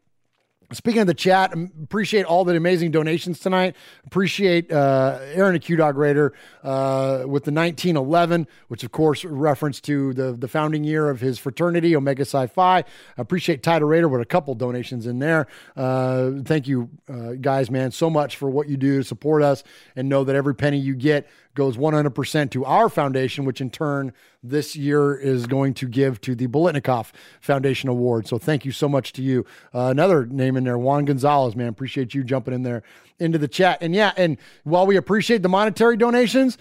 Speaking 0.73 0.99
of 0.99 1.07
the 1.07 1.13
chat, 1.13 1.53
appreciate 1.53 2.25
all 2.25 2.43
the 2.43 2.53
amazing 2.57 2.91
donations 2.91 3.39
tonight. 3.39 3.77
Appreciate 4.05 4.69
uh, 4.69 5.17
Aaron 5.33 5.55
a 5.55 5.59
Q 5.59 5.77
Dog 5.77 5.95
Raider 5.95 6.33
uh, 6.61 7.23
with 7.25 7.45
the 7.45 7.53
1911, 7.53 8.45
which 8.67 8.83
of 8.83 8.91
course 8.91 9.23
reference 9.23 9.79
to 9.81 10.13
the 10.13 10.33
the 10.33 10.49
founding 10.49 10.83
year 10.83 11.09
of 11.09 11.21
his 11.21 11.39
fraternity, 11.39 11.95
Omega 11.95 12.25
Psi 12.25 12.47
Phi. 12.47 12.83
Appreciate 13.17 13.63
Title 13.63 13.87
Raider 13.87 14.09
with 14.09 14.19
a 14.19 14.25
couple 14.25 14.55
donations 14.55 15.07
in 15.07 15.19
there. 15.19 15.47
Uh, 15.77 16.31
thank 16.43 16.67
you, 16.67 16.89
uh, 17.07 17.33
guys, 17.39 17.71
man, 17.71 17.91
so 17.91 18.09
much 18.09 18.35
for 18.35 18.49
what 18.49 18.67
you 18.67 18.75
do 18.75 18.97
to 18.97 19.03
support 19.05 19.43
us, 19.43 19.63
and 19.95 20.09
know 20.09 20.25
that 20.25 20.35
every 20.35 20.53
penny 20.53 20.79
you 20.79 20.95
get 20.95 21.29
goes 21.57 21.75
100% 21.75 22.51
to 22.51 22.63
our 22.63 22.87
foundation, 22.87 23.43
which 23.43 23.59
in 23.59 23.69
turn 23.69 24.13
this 24.43 24.75
year 24.75 25.15
is 25.15 25.47
going 25.47 25.73
to 25.73 25.87
give 25.87 26.21
to 26.21 26.35
the 26.35 26.47
Biletnikoff 26.47 27.11
Foundation 27.41 27.89
Award. 27.89 28.27
So 28.27 28.37
thank 28.37 28.63
you 28.63 28.71
so 28.71 28.87
much 28.87 29.11
to 29.13 29.23
you. 29.23 29.43
Uh, 29.73 29.87
another 29.87 30.25
name 30.27 30.55
in 30.55 30.63
there, 30.63 30.77
Juan 30.77 31.03
Gonzalez, 31.05 31.55
man. 31.55 31.67
Appreciate 31.67 32.13
you 32.13 32.23
jumping 32.23 32.53
in 32.53 32.61
there 32.61 32.83
into 33.19 33.39
the 33.39 33.47
chat. 33.47 33.79
And 33.81 33.95
yeah, 33.95 34.13
and 34.15 34.37
while 34.63 34.85
we 34.85 34.95
appreciate 34.95 35.41
the 35.41 35.49
monetary 35.49 35.97
donations, 35.97 36.59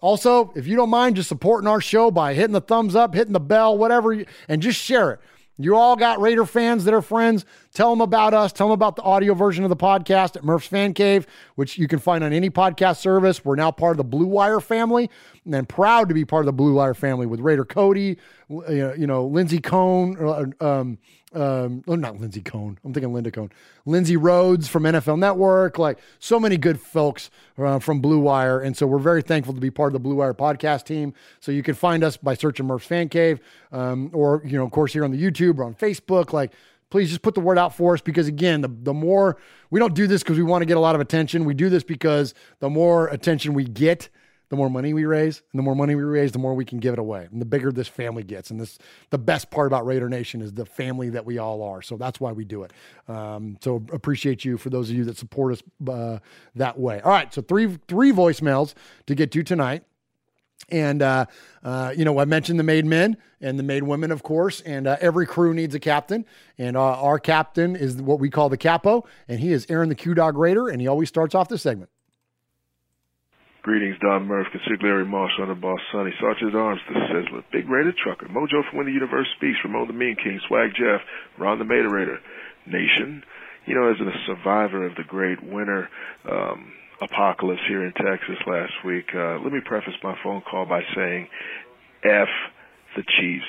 also, 0.00 0.52
if 0.56 0.66
you 0.66 0.74
don't 0.74 0.88
mind 0.88 1.16
just 1.16 1.28
supporting 1.28 1.68
our 1.68 1.82
show 1.82 2.10
by 2.10 2.32
hitting 2.32 2.54
the 2.54 2.62
thumbs 2.62 2.96
up, 2.96 3.14
hitting 3.14 3.34
the 3.34 3.40
bell, 3.40 3.76
whatever, 3.76 4.24
and 4.48 4.62
just 4.62 4.80
share 4.80 5.12
it. 5.12 5.20
You 5.58 5.76
all 5.76 5.94
got 5.94 6.18
Raider 6.18 6.46
fans 6.46 6.86
that 6.86 6.94
are 6.94 7.02
friends. 7.02 7.44
Tell 7.72 7.90
them 7.90 8.00
about 8.00 8.34
us. 8.34 8.52
Tell 8.52 8.66
them 8.66 8.74
about 8.74 8.96
the 8.96 9.02
audio 9.02 9.32
version 9.32 9.62
of 9.62 9.70
the 9.70 9.76
podcast 9.76 10.34
at 10.34 10.42
Murph's 10.42 10.66
Fan 10.66 10.92
Cave, 10.92 11.26
which 11.54 11.78
you 11.78 11.86
can 11.86 12.00
find 12.00 12.24
on 12.24 12.32
any 12.32 12.50
podcast 12.50 12.96
service. 12.96 13.44
We're 13.44 13.54
now 13.54 13.70
part 13.70 13.92
of 13.92 13.96
the 13.98 14.04
Blue 14.04 14.26
Wire 14.26 14.58
family 14.58 15.08
and 15.50 15.68
proud 15.68 16.08
to 16.08 16.14
be 16.14 16.24
part 16.24 16.42
of 16.42 16.46
the 16.46 16.52
Blue 16.52 16.74
Wire 16.74 16.94
family 16.94 17.26
with 17.26 17.38
Raider 17.38 17.64
Cody, 17.64 18.18
you 18.48 19.06
know, 19.06 19.24
Lindsey 19.24 19.60
Cohn, 19.60 20.52
um, 20.60 20.98
um, 21.32 21.84
oh, 21.86 21.94
not 21.94 22.20
Lindsey 22.20 22.40
Cohn. 22.40 22.76
I'm 22.84 22.92
thinking 22.92 23.12
Linda 23.12 23.30
Cohn. 23.30 23.50
Lindsay 23.86 24.16
Rhodes 24.16 24.66
from 24.66 24.82
NFL 24.82 25.18
Network. 25.20 25.78
Like 25.78 26.00
so 26.18 26.40
many 26.40 26.56
good 26.56 26.80
folks 26.80 27.30
uh, 27.56 27.78
from 27.78 28.00
Blue 28.00 28.18
Wire. 28.18 28.58
And 28.58 28.76
so 28.76 28.86
we're 28.86 28.98
very 28.98 29.22
thankful 29.22 29.54
to 29.54 29.60
be 29.60 29.70
part 29.70 29.90
of 29.90 29.92
the 29.92 30.00
Blue 30.00 30.16
Wire 30.16 30.34
podcast 30.34 30.86
team. 30.86 31.14
So 31.38 31.52
you 31.52 31.62
can 31.62 31.74
find 31.74 32.02
us 32.02 32.16
by 32.16 32.34
searching 32.34 32.66
Murph's 32.66 32.86
Fan 32.86 33.08
Cave 33.08 33.38
um, 33.70 34.10
or, 34.12 34.42
you 34.44 34.58
know, 34.58 34.64
of 34.64 34.72
course, 34.72 34.92
here 34.92 35.04
on 35.04 35.12
the 35.12 35.22
YouTube 35.22 35.58
or 35.58 35.64
on 35.64 35.74
Facebook. 35.74 36.32
Like, 36.32 36.52
please 36.90 37.08
just 37.08 37.22
put 37.22 37.34
the 37.34 37.40
word 37.40 37.58
out 37.58 37.74
for 37.74 37.94
us 37.94 38.00
because, 38.00 38.28
again, 38.28 38.60
the, 38.60 38.68
the 38.68 38.94
more 38.94 39.36
we 39.70 39.80
don't 39.80 39.94
do 39.94 40.06
this 40.06 40.22
because 40.22 40.36
we 40.36 40.44
want 40.44 40.62
to 40.62 40.66
get 40.66 40.76
a 40.76 40.80
lot 40.80 40.94
of 40.94 41.00
attention. 41.00 41.44
We 41.44 41.54
do 41.54 41.68
this 41.68 41.84
because 41.84 42.34
the 42.58 42.68
more 42.68 43.08
attention 43.08 43.54
we 43.54 43.64
get, 43.64 44.08
the 44.50 44.56
more 44.56 44.68
money 44.68 44.92
we 44.92 45.04
raise, 45.04 45.42
and 45.52 45.58
the 45.60 45.62
more 45.62 45.76
money 45.76 45.94
we 45.94 46.02
raise, 46.02 46.32
the 46.32 46.38
more 46.40 46.54
we 46.54 46.64
can 46.64 46.80
give 46.80 46.92
it 46.92 46.98
away, 46.98 47.28
and 47.30 47.40
the 47.40 47.46
bigger 47.46 47.70
this 47.70 47.86
family 47.86 48.24
gets. 48.24 48.50
And 48.50 48.60
this, 48.60 48.78
the 49.10 49.18
best 49.18 49.48
part 49.50 49.68
about 49.68 49.86
Raider 49.86 50.08
Nation 50.08 50.42
is 50.42 50.52
the 50.52 50.66
family 50.66 51.08
that 51.10 51.24
we 51.24 51.38
all 51.38 51.62
are. 51.62 51.82
So 51.82 51.96
that's 51.96 52.18
why 52.18 52.32
we 52.32 52.44
do 52.44 52.64
it. 52.64 52.72
Um, 53.06 53.58
so 53.60 53.76
appreciate 53.92 54.44
you 54.44 54.58
for 54.58 54.68
those 54.68 54.90
of 54.90 54.96
you 54.96 55.04
that 55.04 55.16
support 55.16 55.52
us 55.52 55.62
uh, 55.88 56.18
that 56.56 56.78
way. 56.80 57.00
All 57.00 57.12
right, 57.12 57.32
so 57.32 57.42
three 57.42 57.78
three 57.86 58.10
voicemails 58.10 58.74
to 59.06 59.14
get 59.14 59.30
to 59.32 59.44
tonight. 59.44 59.84
And, 60.70 61.02
uh, 61.02 61.26
uh, 61.62 61.92
you 61.96 62.04
know, 62.04 62.18
I 62.18 62.24
mentioned 62.24 62.58
the 62.58 62.64
made 62.64 62.84
men 62.84 63.16
and 63.40 63.58
the 63.58 63.62
made 63.62 63.82
women, 63.82 64.10
of 64.10 64.22
course, 64.22 64.60
and 64.62 64.86
uh, 64.86 64.96
every 65.00 65.26
crew 65.26 65.54
needs 65.54 65.74
a 65.74 65.80
captain. 65.80 66.26
And 66.58 66.76
uh, 66.76 67.00
our 67.00 67.18
captain 67.18 67.76
is 67.76 67.96
what 67.96 68.20
we 68.20 68.30
call 68.30 68.48
the 68.48 68.56
capo, 68.56 69.06
and 69.28 69.40
he 69.40 69.52
is 69.52 69.66
Aaron 69.68 69.88
the 69.88 69.94
Q 69.94 70.14
Dog 70.14 70.36
Raider, 70.36 70.68
and 70.68 70.80
he 70.80 70.86
always 70.86 71.08
starts 71.08 71.34
off 71.34 71.48
this 71.48 71.62
segment. 71.62 71.90
Greetings, 73.62 73.96
Don 74.00 74.26
Murph, 74.26 74.46
Consigliere 74.54 75.06
Marshall, 75.06 75.42
and 75.44 75.50
the 75.50 75.54
boss, 75.54 75.80
Sonny. 75.92 76.12
Sergeant 76.18 76.54
Arms, 76.54 76.80
the 76.88 76.94
Sizzler, 76.94 77.44
Big 77.52 77.68
Raider 77.68 77.92
Trucker, 77.92 78.26
Mojo 78.26 78.66
from 78.68 78.78
When 78.78 78.86
the 78.86 78.92
Universe 78.92 79.26
Speaks, 79.36 79.58
Ramon 79.62 79.86
the 79.86 79.92
Mean 79.92 80.16
King, 80.16 80.40
Swag 80.48 80.70
Jeff, 80.70 81.02
Ron 81.36 81.58
the 81.58 81.64
Raider 81.66 82.20
Nation. 82.66 83.22
You 83.66 83.74
know, 83.74 83.90
as 83.90 84.00
a 84.00 84.10
survivor 84.26 84.86
of 84.86 84.94
the 84.96 85.04
great 85.04 85.42
winter 85.42 85.90
um, 86.24 86.72
apocalypse 87.00 87.62
here 87.68 87.84
in 87.84 87.92
Texas 87.92 88.38
last 88.46 88.72
week, 88.84 89.06
uh, 89.14 89.38
let 89.42 89.52
me 89.52 89.60
preface 89.64 89.94
my 90.02 90.16
phone 90.22 90.42
call 90.42 90.66
by 90.66 90.82
saying, 90.94 91.28
F 92.04 92.28
the 92.96 93.02
Chiefs. 93.18 93.46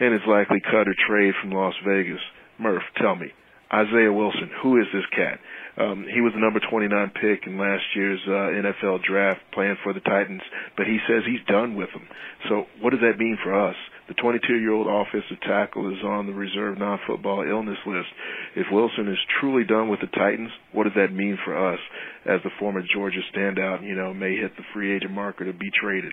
and 0.00 0.12
his 0.12 0.22
likely 0.28 0.60
cut 0.60 0.88
or 0.88 0.94
trade 1.08 1.34
from 1.40 1.52
Las 1.52 1.74
Vegas. 1.86 2.20
Murph, 2.58 2.84
tell 3.00 3.16
me, 3.16 3.32
Isaiah 3.72 4.12
Wilson, 4.12 4.50
who 4.62 4.78
is 4.78 4.86
this 4.92 5.06
cat? 5.16 5.40
Um, 5.78 6.04
he 6.12 6.20
was 6.20 6.34
the 6.34 6.40
number 6.40 6.60
29 6.60 6.92
pick 7.16 7.46
in 7.46 7.56
last 7.56 7.84
year's 7.96 8.20
uh, 8.28 8.52
NFL 8.60 9.02
draft, 9.02 9.40
playing 9.54 9.76
for 9.82 9.94
the 9.94 10.00
Titans, 10.00 10.42
but 10.76 10.86
he 10.86 10.98
says 11.08 11.24
he's 11.24 11.44
done 11.48 11.74
with 11.74 11.88
them. 11.96 12.06
So, 12.50 12.66
what 12.82 12.90
does 12.90 13.00
that 13.00 13.16
mean 13.16 13.38
for 13.42 13.56
us? 13.56 13.76
The 14.12 14.22
22-year-old 14.22 14.88
offensive 14.88 15.40
tackle 15.40 15.90
is 15.90 16.04
on 16.04 16.26
the 16.26 16.34
reserve 16.34 16.76
non-football 16.76 17.48
illness 17.48 17.78
list. 17.86 18.08
If 18.54 18.66
Wilson 18.70 19.08
is 19.08 19.16
truly 19.40 19.64
done 19.64 19.88
with 19.88 20.00
the 20.00 20.06
Titans, 20.08 20.50
what 20.72 20.84
does 20.84 20.92
that 20.96 21.14
mean 21.14 21.38
for 21.42 21.56
us 21.56 21.80
as 22.26 22.42
the 22.44 22.50
former 22.58 22.82
Georgia 22.94 23.20
standout, 23.34 23.82
you 23.82 23.94
know, 23.94 24.12
may 24.12 24.36
hit 24.36 24.54
the 24.58 24.64
free 24.74 24.94
agent 24.94 25.12
marker 25.12 25.46
to 25.46 25.54
be 25.54 25.70
traded? 25.80 26.12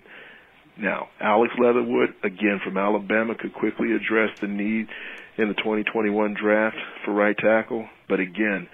Now, 0.80 1.10
Alex 1.20 1.54
Leatherwood, 1.60 2.16
again 2.24 2.62
from 2.64 2.78
Alabama, 2.78 3.36
could 3.36 3.54
quickly 3.54 3.92
address 3.92 4.30
the 4.40 4.48
need 4.48 4.88
in 5.38 5.50
the 5.50 5.56
2021 5.56 6.36
draft 6.42 6.78
for 7.04 7.14
right 7.14 7.36
tackle, 7.38 7.86
but 8.08 8.22
again, 8.22 8.70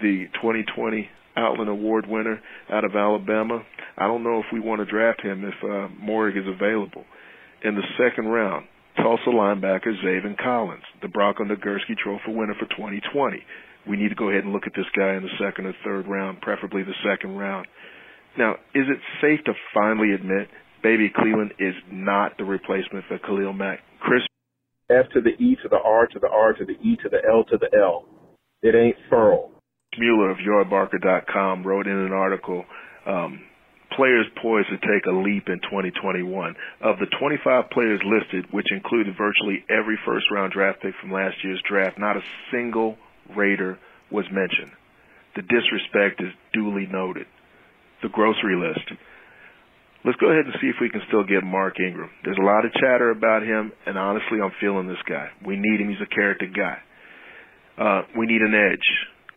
the 0.00 0.24
2020 0.40 1.06
Outland 1.36 1.68
Award 1.68 2.06
winner 2.06 2.40
out 2.72 2.84
of 2.84 2.96
Alabama, 2.96 3.62
I 3.98 4.06
don't 4.06 4.22
know 4.22 4.38
if 4.38 4.46
we 4.50 4.58
want 4.58 4.80
to 4.80 4.86
draft 4.86 5.20
him 5.20 5.44
if 5.44 5.54
uh, 5.62 5.92
Moehrig 6.02 6.38
is 6.38 6.48
available 6.48 7.04
in 7.62 7.74
the 7.74 7.86
second 7.98 8.26
round, 8.26 8.66
Tulsa 8.96 9.30
linebacker 9.30 9.94
Zaven 10.04 10.36
Collins, 10.36 10.82
the 11.02 11.08
Bronco 11.08 11.44
Nagurski 11.44 11.96
Trophy 11.96 12.32
winner 12.32 12.54
for 12.54 12.66
2020. 12.66 13.42
We 13.88 13.96
need 13.96 14.10
to 14.10 14.14
go 14.14 14.28
ahead 14.28 14.44
and 14.44 14.52
look 14.52 14.66
at 14.66 14.74
this 14.76 14.88
guy 14.96 15.14
in 15.14 15.22
the 15.22 15.36
second 15.38 15.66
or 15.66 15.74
third 15.84 16.06
round, 16.06 16.40
preferably 16.40 16.82
the 16.82 16.94
second 17.04 17.36
round. 17.36 17.66
Now, 18.36 18.52
is 18.74 18.86
it 18.88 18.98
safe 19.20 19.44
to 19.44 19.52
finally 19.74 20.12
admit 20.12 20.48
Baby 20.82 21.10
Cleveland 21.14 21.54
is 21.58 21.74
not 21.90 22.36
the 22.38 22.44
replacement 22.44 23.04
for 23.08 23.18
Khalil 23.18 23.52
Mack? 23.52 23.80
Chris 24.00 24.22
F 24.90 25.06
to 25.14 25.20
the 25.20 25.30
E 25.42 25.56
to 25.62 25.68
the 25.68 25.78
R 25.82 26.06
to 26.06 26.18
the 26.18 26.28
R 26.28 26.52
to 26.52 26.64
the 26.64 26.72
E 26.72 26.96
to 27.02 27.08
the 27.08 27.20
L 27.28 27.44
to 27.44 27.58
the 27.58 27.68
L. 27.76 28.04
It 28.62 28.74
ain't 28.74 28.96
furl. 29.08 29.50
Mueller 29.98 30.30
of 30.30 30.38
YardBarker.com 30.38 31.66
wrote 31.66 31.86
in 31.86 31.96
an 31.96 32.12
article 32.12 32.64
um, 33.06 33.40
players 33.96 34.26
poised 34.40 34.68
to 34.68 34.78
take 34.78 35.06
a 35.06 35.14
leap 35.14 35.48
in 35.48 35.60
2021. 35.60 36.54
Of 36.80 36.98
the 36.98 37.06
25 37.18 37.70
players 37.70 38.00
listed, 38.04 38.46
which 38.52 38.72
included 38.72 39.16
virtually 39.16 39.64
every 39.68 39.98
first 40.04 40.26
round 40.32 40.52
draft 40.52 40.82
pick 40.82 40.94
from 41.00 41.12
last 41.12 41.36
year's 41.44 41.62
draft, 41.68 41.98
not 41.98 42.16
a 42.16 42.22
single 42.50 42.96
Raider 43.36 43.78
was 44.10 44.26
mentioned. 44.30 44.72
The 45.36 45.42
disrespect 45.42 46.20
is 46.20 46.34
duly 46.52 46.86
noted. 46.90 47.26
The 48.02 48.08
grocery 48.08 48.56
list. 48.56 48.82
let's 50.04 50.18
go 50.18 50.30
ahead 50.30 50.46
and 50.46 50.54
see 50.60 50.68
if 50.68 50.80
we 50.80 50.90
can 50.90 51.02
still 51.06 51.22
get 51.22 51.44
Mark 51.44 51.78
Ingram. 51.78 52.10
There's 52.24 52.38
a 52.40 52.44
lot 52.44 52.64
of 52.64 52.72
chatter 52.72 53.10
about 53.10 53.42
him, 53.42 53.72
and 53.86 53.98
honestly, 53.98 54.40
I'm 54.42 54.52
feeling 54.60 54.88
this 54.88 55.02
guy. 55.06 55.28
We 55.44 55.56
need 55.56 55.80
him. 55.80 55.88
He's 55.90 56.02
a 56.02 56.14
character 56.14 56.46
guy. 56.46 56.78
Uh, 57.78 58.02
we 58.16 58.26
need 58.26 58.42
an 58.42 58.54
edge. 58.54 58.86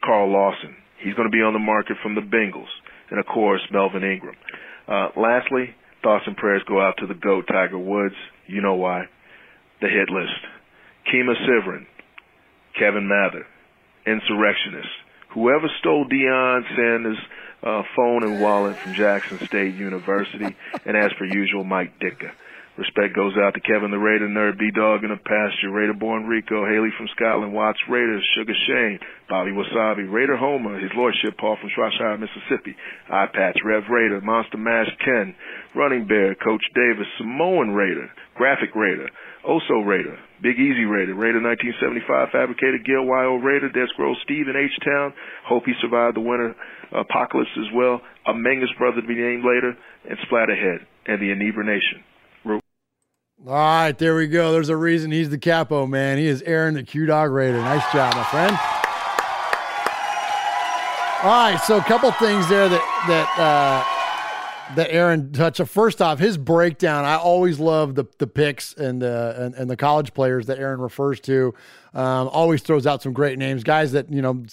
Carl 0.03 0.31
Lawson. 0.31 0.75
He's 0.99 1.13
going 1.13 1.29
to 1.29 1.35
be 1.35 1.43
on 1.43 1.53
the 1.53 1.59
market 1.59 1.97
from 2.01 2.15
the 2.15 2.21
Bengals. 2.21 2.71
And 3.13 3.19
of 3.19 3.27
course, 3.27 3.61
Melvin 3.71 4.03
Ingram. 4.03 4.35
Uh, 4.87 5.09
lastly, 5.15 5.69
thoughts 6.01 6.23
and 6.25 6.35
prayers 6.35 6.63
go 6.67 6.81
out 6.81 6.95
to 6.97 7.05
the 7.05 7.13
GOAT, 7.13 7.45
Tiger 7.47 7.77
Woods. 7.77 8.15
You 8.47 8.59
know 8.63 8.73
why. 8.73 9.05
The 9.81 9.87
hit 9.87 10.09
list. 10.09 10.33
Kima 11.13 11.35
Sivarin, 11.47 11.85
Kevin 12.79 13.07
Mather, 13.07 13.45
Insurrectionist, 14.07 14.89
whoever 15.29 15.67
stole 15.79 16.05
Deion 16.05 16.63
Sanders' 16.75 17.17
uh, 17.61 17.83
phone 17.95 18.23
and 18.23 18.41
wallet 18.41 18.77
from 18.77 18.95
Jackson 18.95 19.37
State 19.45 19.75
University, 19.75 20.55
and 20.83 20.97
as 20.97 21.11
per 21.13 21.25
usual, 21.25 21.63
Mike 21.63 21.99
Ditka. 21.99 22.31
Respect 22.73 23.13
goes 23.13 23.37
out 23.37 23.53
to 23.53 23.61
Kevin 23.61 23.93
the 23.93 24.01
Raider 24.01 24.25
Nerd, 24.25 24.57
B 24.57 24.73
Dog 24.73 25.05
in 25.05 25.13
the 25.13 25.21
pasture, 25.21 25.69
Raider 25.69 25.93
born 25.93 26.25
Rico, 26.25 26.65
Haley 26.65 26.89
from 26.97 27.05
Scotland, 27.13 27.53
Watts 27.53 27.77
Raiders, 27.85 28.25
Sugar 28.33 28.57
Shane, 28.65 28.97
Bobby 29.29 29.53
Wasabi, 29.53 30.09
Raider 30.09 30.35
Homer, 30.35 30.81
His 30.81 30.89
Lordship 30.97 31.37
Paul 31.37 31.57
from 31.61 31.69
Shropshire, 31.69 32.17
Mississippi, 32.17 32.73
Eye 33.13 33.29
Patch, 33.29 33.61
Rev 33.63 33.85
Raider, 33.93 34.21
Monster 34.21 34.57
Mash 34.57 34.89
Ken, 35.05 35.35
Running 35.75 36.07
Bear, 36.09 36.33
Coach 36.33 36.65
Davis, 36.73 37.05
Samoan 37.21 37.77
Raider, 37.77 38.09
Graphic 38.33 38.73
Raider, 38.73 39.05
Oso 39.45 39.85
Raider, 39.85 40.17
Big 40.41 40.57
Easy 40.57 40.89
Raider, 40.89 41.13
Raider 41.13 41.45
1975, 41.45 42.33
Fabricator, 42.33 42.81
Gil 42.81 43.05
YO 43.05 43.37
Raider, 43.37 43.69
Desk 43.69 43.93
Scroll 43.93 44.17
Steve 44.25 44.49
in 44.49 44.57
H-Town. 44.57 45.13
Hope 45.45 45.69
he 45.69 45.77
survived 45.77 46.17
the 46.17 46.25
winter 46.25 46.55
apocalypse 46.89 47.53
as 47.61 47.69
well. 47.69 48.01
A 48.25 48.33
Mangus 48.33 48.73
brother 48.81 49.01
to 49.01 49.07
be 49.07 49.13
named 49.13 49.45
later, 49.45 49.77
and 50.09 50.17
Splatterhead, 50.25 50.81
and 51.05 51.21
the 51.21 51.29
Inebra 51.29 51.69
Nation. 51.69 52.01
All 53.45 53.53
right, 53.53 53.91
there 53.97 54.15
we 54.15 54.27
go. 54.27 54.53
There's 54.53 54.69
a 54.69 54.77
reason 54.77 55.11
he's 55.11 55.29
the 55.29 55.37
capo, 55.37 55.85
man. 55.85 56.17
He 56.17 56.27
is 56.27 56.41
Aaron 56.43 56.75
the 56.75 56.83
Q 56.83 57.05
Dog 57.05 57.29
Raider. 57.29 57.57
Nice 57.57 57.83
job, 57.91 58.15
my 58.15 58.23
friend. 58.23 58.57
All 61.23 61.29
right, 61.29 61.57
so 61.57 61.75
a 61.75 61.83
couple 61.83 62.09
things 62.13 62.47
there 62.47 62.69
that 62.69 62.79
that 63.09 63.27
uh, 63.37 63.83
that 64.75 64.91
Aaron 64.91 65.31
touched. 65.31 65.61
First 65.67 66.01
off, 66.01 66.19
his 66.19 66.37
breakdown. 66.37 67.05
I 67.05 67.15
always 67.15 67.59
love 67.59 67.95
the 67.95 68.05
the 68.17 68.27
picks 68.27 68.73
and 68.73 69.01
the 69.01 69.35
and, 69.37 69.55
and 69.55 69.69
the 69.69 69.77
college 69.77 70.13
players 70.13 70.47
that 70.47 70.59
Aaron 70.59 70.79
refers 70.79 71.19
to. 71.21 71.53
Um, 71.93 72.27
always 72.29 72.61
throws 72.61 72.87
out 72.87 73.03
some 73.03 73.13
great 73.13 73.37
names, 73.37 73.63
guys 73.63 73.91
that 73.91 74.11
you 74.11 74.21
know. 74.21 74.43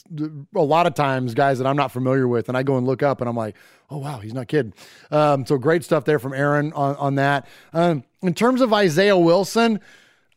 A 0.55 0.61
lot 0.61 0.87
of 0.87 0.95
times, 0.95 1.35
guys 1.35 1.59
that 1.59 1.67
I'm 1.67 1.77
not 1.77 1.93
familiar 1.93 2.29
with, 2.29 2.49
and 2.49 2.57
I 2.57 2.63
go 2.63 2.77
and 2.77 2.87
look 2.87 3.03
up, 3.03 3.21
and 3.21 3.29
I'm 3.29 3.37
like, 3.37 3.57
oh 3.91 3.99
wow, 3.99 4.19
he's 4.19 4.35
not 4.35 4.49
kidding. 4.49 4.75
Um, 5.11 5.47
so 5.47 5.59
great 5.59 5.85
stuff 5.85 6.05
there 6.05 6.19
from 6.19 6.35
Aaron 6.35 6.73
on 6.75 6.97
on 6.97 7.15
that. 7.17 7.47
Um, 7.73 8.05
in 8.23 8.35
terms 8.35 8.61
of 8.61 8.73
Isaiah 8.73 9.17
Wilson, 9.17 9.81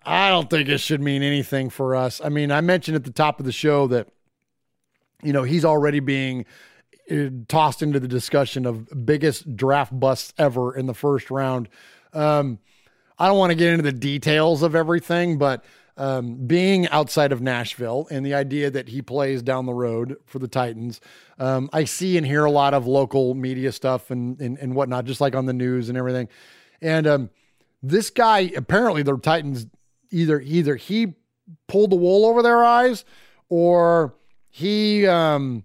I 0.05 0.29
don't 0.29 0.49
think 0.49 0.69
it 0.69 0.79
should 0.79 1.01
mean 1.01 1.23
anything 1.23 1.69
for 1.69 1.95
us. 1.95 2.21
I 2.23 2.29
mean, 2.29 2.51
I 2.51 2.61
mentioned 2.61 2.95
at 2.95 3.03
the 3.03 3.11
top 3.11 3.39
of 3.39 3.45
the 3.45 3.51
show 3.51 3.87
that, 3.87 4.07
you 5.21 5.33
know, 5.33 5.43
he's 5.43 5.63
already 5.63 5.99
being 5.99 6.45
tossed 7.47 7.81
into 7.81 7.99
the 7.99 8.07
discussion 8.07 8.65
of 8.65 9.05
biggest 9.05 9.55
draft 9.55 9.97
busts 9.97 10.33
ever 10.37 10.75
in 10.75 10.85
the 10.85 10.93
first 10.93 11.29
round. 11.29 11.69
Um, 12.13 12.59
I 13.17 13.27
don't 13.27 13.37
want 13.37 13.51
to 13.51 13.55
get 13.55 13.69
into 13.71 13.83
the 13.83 13.91
details 13.91 14.63
of 14.63 14.75
everything, 14.75 15.37
but 15.37 15.63
um, 15.95 16.47
being 16.47 16.87
outside 16.89 17.31
of 17.31 17.41
Nashville 17.41 18.07
and 18.09 18.25
the 18.25 18.33
idea 18.33 18.71
that 18.71 18.89
he 18.89 19.01
plays 19.01 19.43
down 19.43 19.65
the 19.65 19.73
road 19.73 20.17
for 20.25 20.39
the 20.39 20.47
Titans, 20.47 20.99
um, 21.37 21.69
I 21.71 21.83
see 21.83 22.17
and 22.17 22.25
hear 22.25 22.45
a 22.45 22.51
lot 22.51 22.73
of 22.73 22.87
local 22.87 23.35
media 23.35 23.71
stuff 23.71 24.09
and, 24.09 24.39
and, 24.41 24.57
and 24.57 24.75
whatnot, 24.75 25.05
just 25.05 25.21
like 25.21 25.35
on 25.35 25.45
the 25.45 25.53
news 25.53 25.89
and 25.89 25.97
everything. 25.97 26.29
And 26.81 27.05
um, 27.05 27.29
this 27.83 28.09
guy 28.09 28.51
apparently 28.55 29.03
the 29.03 29.17
Titans 29.17 29.67
either 30.09 30.39
either 30.39 30.75
he 30.75 31.15
pulled 31.67 31.91
the 31.91 31.95
wool 31.95 32.25
over 32.25 32.41
their 32.41 32.63
eyes 32.63 33.03
or 33.49 34.15
he 34.49 35.05
um 35.05 35.63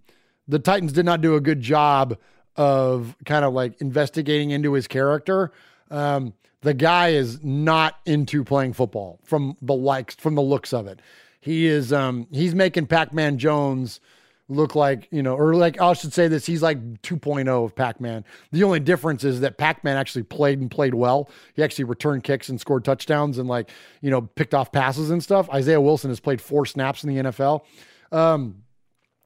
the 0.49 0.59
Titans 0.59 0.93
did 0.93 1.05
not 1.05 1.21
do 1.21 1.37
a 1.37 1.41
good 1.41 1.61
job 1.61 2.17
of 2.57 3.15
kind 3.25 3.45
of 3.45 3.53
like 3.53 3.81
investigating 3.81 4.51
into 4.51 4.73
his 4.73 4.87
character. 4.87 5.53
Um 5.91 6.35
the 6.61 6.75
guy 6.75 7.11
is 7.11 7.43
not 7.45 7.99
into 8.05 8.43
playing 8.43 8.73
football 8.73 9.21
from 9.23 9.57
the 9.63 9.75
likes 9.75 10.15
from 10.17 10.35
the 10.35 10.43
looks 10.43 10.73
of 10.73 10.87
it. 10.87 11.01
He 11.41 11.67
is 11.67 11.93
um 11.93 12.27
he's 12.33 12.55
making 12.55 12.87
Pac-Man 12.87 13.39
Jones 13.39 14.01
look 14.49 14.75
like, 14.75 15.09
you 15.11 15.23
know, 15.23 15.37
or 15.37 15.55
like 15.55 15.81
I 15.81 15.93
should 15.93 16.13
say 16.13 16.27
this, 16.27 16.47
he's 16.47 16.63
like 16.63 16.79
2.0 17.03 17.65
of 17.65 17.75
Pac-Man. 17.77 18.25
The 18.51 18.65
only 18.65 18.81
difference 18.81 19.23
is 19.23 19.41
that 19.41 19.59
Pac-Man 19.59 19.97
actually 19.97 20.23
played 20.23 20.59
and 20.61 20.71
played 20.71 20.95
well. 20.95 21.29
He 21.55 21.63
actually 21.63 21.85
returned 21.85 22.25
kicks 22.25 22.49
and 22.49 22.61
scored 22.61 22.85
touchdowns 22.85 23.39
and 23.39 23.49
like, 23.49 23.71
you 24.01 24.11
know, 24.11 24.23
picked 24.23 24.55
off 24.55 24.73
passes 24.73 25.11
and 25.11 25.23
stuff. 25.23 25.51
Isaiah 25.51 25.81
Wilson 25.81 26.11
has 26.11 26.21
played 26.21 26.41
four 26.41 26.65
snaps 26.65 27.05
in 27.05 27.15
the 27.15 27.23
NFL. 27.25 27.63
Um, 28.11 28.63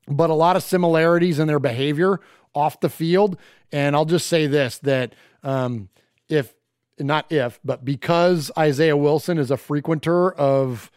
but 0.07 0.31
a 0.31 0.35
lot 0.35 0.57
of 0.57 0.62
similarities 0.62 1.39
in 1.39 1.47
their 1.47 1.59
behavior 1.59 2.20
off 2.55 2.81
the 2.81 2.89
field. 2.89 3.37
And 3.70 3.97
I'll 3.97 4.05
just 4.05 4.27
say 4.27 4.47
this 4.47 4.79
that 4.79 5.15
um, 5.43 5.89
if 6.29 6.55
not 6.99 7.31
if, 7.31 7.59
but 7.65 7.85
because 7.85 8.51
Isaiah 8.57 8.97
Wilson 8.97 9.39
is 9.39 9.51
a 9.51 9.57
frequenter 9.57 10.33
of 10.35 10.91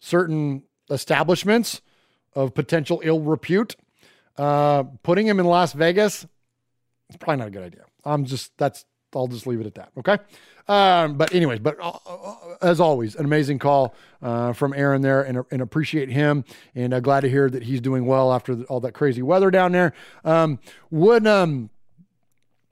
certain 0.00 0.62
establishments, 0.90 1.80
of 2.34 2.54
potential 2.54 3.00
ill 3.04 3.20
repute. 3.20 3.76
Uh, 4.36 4.84
putting 5.02 5.26
him 5.26 5.40
in 5.40 5.46
Las 5.46 5.72
Vegas, 5.72 6.24
it's 7.08 7.16
probably 7.16 7.38
not 7.38 7.48
a 7.48 7.50
good 7.50 7.64
idea. 7.64 7.84
I'm 8.04 8.24
just 8.24 8.56
that's 8.56 8.84
I'll 9.14 9.26
just 9.26 9.46
leave 9.46 9.60
it 9.60 9.66
at 9.66 9.74
that. 9.74 9.90
Okay. 9.98 10.18
Um, 10.68 11.16
but 11.16 11.34
anyways, 11.34 11.60
but 11.60 11.80
uh, 11.80 11.98
uh, 12.06 12.34
as 12.60 12.78
always, 12.78 13.14
an 13.16 13.24
amazing 13.24 13.58
call 13.58 13.94
uh, 14.22 14.52
from 14.52 14.74
Aaron 14.74 15.00
there, 15.00 15.22
and, 15.22 15.42
and 15.50 15.62
appreciate 15.62 16.10
him, 16.10 16.44
and 16.74 16.92
uh, 16.92 17.00
glad 17.00 17.20
to 17.20 17.30
hear 17.30 17.48
that 17.48 17.62
he's 17.62 17.80
doing 17.80 18.04
well 18.04 18.32
after 18.32 18.54
the, 18.54 18.64
all 18.64 18.80
that 18.80 18.92
crazy 18.92 19.22
weather 19.22 19.50
down 19.50 19.72
there. 19.72 19.94
Um, 20.24 20.58
would 20.90 21.26
um, 21.26 21.70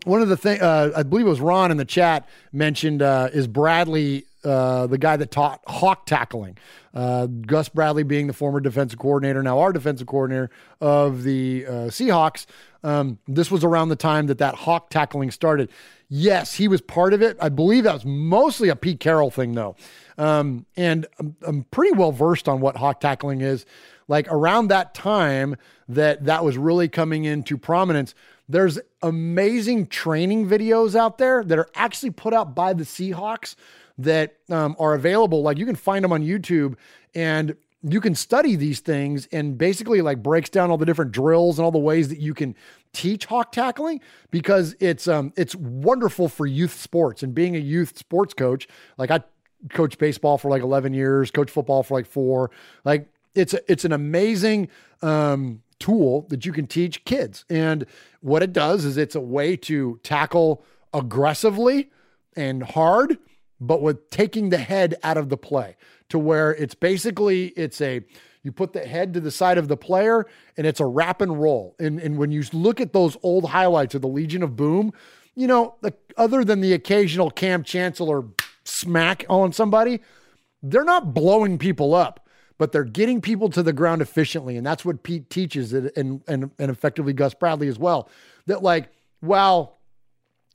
one 0.05 0.21
of 0.21 0.29
the 0.29 0.37
things 0.37 0.61
uh, 0.61 0.93
I 0.95 1.05
believe 1.05 1.27
it 1.27 1.31
was 1.31 1.41
Ron 1.41 1.71
in 1.71 1.79
the 1.79 1.87
chat 1.87 2.29
mentioned 2.53 3.01
uh, 3.01 3.31
is 3.33 3.47
Bradley 3.47 4.27
uh, 4.47 4.87
the 4.87 4.99
guy 4.99 5.17
that 5.17 5.31
taught 5.31 5.61
hawk 5.67 6.07
tackling. 6.07 6.57
Uh, 6.95 7.27
Gus 7.27 7.69
Bradley 7.69 8.05
being 8.05 8.27
the 8.29 8.33
former 8.33 8.61
defensive 8.61 8.99
coordinator, 8.99 9.43
now 9.43 9.59
our 9.59 9.73
defensive 9.73 10.07
coordinator 10.07 10.51
of 10.81 11.25
the 11.25 11.67
uh, 11.67 11.71
Seahawks. 11.89 12.47
Um, 12.87 13.19
this 13.27 13.51
was 13.51 13.65
around 13.65 13.89
the 13.89 13.97
time 13.97 14.29
that 14.29 14.39
that 14.39 14.55
hawk 14.55 14.91
tackling 14.91 15.33
started. 15.33 15.71
Yes, 16.09 16.55
he 16.55 16.69
was 16.69 16.81
part 16.81 17.13
of 17.13 17.21
it. 17.21 17.37
I 17.41 17.49
believe 17.49 17.83
that 17.83 17.95
was 17.95 18.05
mostly 18.05 18.69
a 18.69 18.77
Pete 18.77 19.01
Carroll 19.01 19.33
thing, 19.33 19.55
though. 19.55 19.75
Um, 20.17 20.67
and 20.77 21.05
I'm, 21.19 21.37
I'm 21.43 21.65
pretty 21.65 21.97
well 21.97 22.13
versed 22.13 22.49
on 22.49 22.61
what 22.61 22.77
hawk 22.77 23.01
tackling 23.01 23.41
is. 23.41 23.67
Like 24.07 24.29
around 24.31 24.69
that 24.69 24.95
time 24.95 25.57
that 25.89 26.27
that 26.27 26.45
was 26.45 26.57
really 26.57 26.89
coming 26.89 27.25
into 27.25 27.59
prominence, 27.59 28.15
there's 28.49 28.79
amazing 29.03 29.89
training 29.89 30.49
videos 30.49 30.95
out 30.95 31.19
there 31.19 31.43
that 31.43 31.59
are 31.59 31.69
actually 31.75 32.11
put 32.11 32.33
out 32.33 32.55
by 32.55 32.73
the 32.73 32.85
Seahawks 32.85 33.57
that 33.99 34.37
um, 34.49 34.77
are 34.79 34.95
available. 34.95 35.43
Like 35.43 35.59
you 35.59 35.67
can 35.67 35.75
find 35.75 36.05
them 36.05 36.13
on 36.13 36.23
YouTube 36.23 36.77
and 37.17 37.57
you 37.83 38.01
can 38.01 38.15
study 38.15 38.57
these 38.57 38.81
things 38.81 39.29
and 39.33 39.57
basically 39.59 40.01
like 40.01 40.23
breaks 40.23 40.51
down 40.51 40.71
all 40.71 40.79
the 40.79 40.87
different 40.87 41.13
drills 41.13 41.59
and 41.59 41.65
all 41.65 41.71
the 41.71 41.79
ways 41.79 42.09
that 42.09 42.19
you 42.19 42.35
can 42.35 42.55
teach 42.93 43.27
hawk 43.27 43.53
tackling 43.53 44.01
because 44.31 44.75
it's 44.81 45.07
um 45.07 45.33
it's 45.37 45.55
wonderful 45.55 46.29
for 46.29 46.47
youth 46.47 46.73
sports. 46.81 47.23
And 47.23 47.35
being 47.35 47.55
a 47.55 47.61
youth 47.61 47.99
sports 47.99 48.35
coach 48.35 48.67
like 48.99 49.11
I 49.11 49.21
coached 49.71 49.99
baseball 49.99 50.39
for 50.39 50.51
like 50.51 50.63
11 50.63 50.95
years 50.95 51.31
coach 51.31 51.51
football 51.51 51.83
for 51.83 51.95
like 51.95 52.07
4 52.07 52.51
like 52.85 53.09
it's 53.35 53.53
a, 53.53 53.71
it's 53.71 53.85
an 53.85 53.93
amazing 53.93 54.69
um 55.03 55.63
tool 55.79 56.27
that 56.31 56.47
you 56.47 56.53
can 56.53 56.67
teach 56.67 57.05
kids. 57.05 57.45
And 57.51 57.85
what 58.21 58.43
it 58.43 58.53
does 58.53 58.85
is 58.87 58.97
it's 58.97 59.15
a 59.15 59.21
way 59.21 59.57
to 59.59 60.01
tackle 60.03 60.65
aggressively 60.95 61.91
and 62.35 62.63
hard 62.63 63.19
but 63.61 63.81
with 63.83 64.11
taking 64.11 64.51
the 64.51 64.59
head 64.59 64.97
out 65.03 65.17
of 65.17 65.29
the 65.29 65.37
play 65.37 65.77
to 66.09 66.19
where 66.19 66.55
it's 66.55 66.75
basically 66.75 67.49
it's 67.49 67.81
a 67.81 68.01
you 68.43 68.53
put 68.53 68.73
the 68.73 68.87
head 68.87 69.13
to 69.15 69.21
the 69.21 69.31
side 69.31 69.59
of 69.59 69.67
the 69.67 69.77
player 69.77 70.25
and 70.57 70.67
it's 70.67 70.79
a 70.79 70.87
wrap 70.87 71.21
and 71.21 71.41
roll. 71.41 71.75
And 71.79 71.99
and 72.01 72.17
when 72.17 72.31
you 72.31 72.45
look 72.53 72.81
at 72.81 72.93
those 72.93 73.17
old 73.23 73.51
highlights 73.51 73.95
of 73.95 74.03
the 74.03 74.09
Legion 74.09 74.43
of 74.43 74.57
Boom, 74.57 74.93
you 75.35 75.47
know, 75.47 75.75
the, 75.83 75.93
other 76.17 76.45
than 76.45 76.61
the 76.61 76.73
occasional 76.73 77.31
Kam 77.31 77.63
Chancellor 77.63 78.25
smack 78.65 79.25
on 79.29 79.53
somebody, 79.53 80.01
they're 80.63 80.85
not 80.85 81.13
blowing 81.13 81.59
people 81.59 81.95
up, 81.95 82.29
but 82.59 82.73
they're 82.73 82.85
getting 82.85 83.21
people 83.21 83.49
to 83.51 83.63
the 83.63 83.73
ground 83.73 84.01
efficiently. 84.01 84.57
And 84.57 84.67
that's 84.67 84.85
what 84.85 85.03
Pete 85.03 85.29
teaches 85.29 85.73
and 85.73 86.23
and 86.27 86.51
and 86.59 86.71
effectively 86.71 87.13
Gus 87.13 87.35
Bradley 87.35 87.69
as 87.69 87.79
well. 87.79 88.09
That 88.47 88.63
like, 88.63 88.91
while 89.21 89.79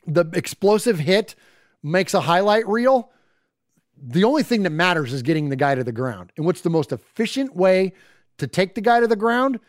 the 0.07 0.25
explosive 0.33 0.99
hit 0.99 1.35
makes 1.83 2.13
a 2.13 2.21
highlight 2.21 2.67
reel, 2.67 3.11
the 4.01 4.23
only 4.23 4.43
thing 4.43 4.63
that 4.63 4.71
matters 4.71 5.13
is 5.13 5.21
getting 5.21 5.49
the 5.49 5.55
guy 5.55 5.75
to 5.75 5.83
the 5.83 5.91
ground. 5.91 6.31
And 6.35 6.45
what's 6.45 6.61
the 6.61 6.69
most 6.69 6.91
efficient 6.91 7.55
way 7.55 7.93
to 8.37 8.47
take 8.47 8.75
the 8.75 8.81
guy 8.81 8.99
to 8.99 9.07
the 9.07 9.15
ground 9.15 9.59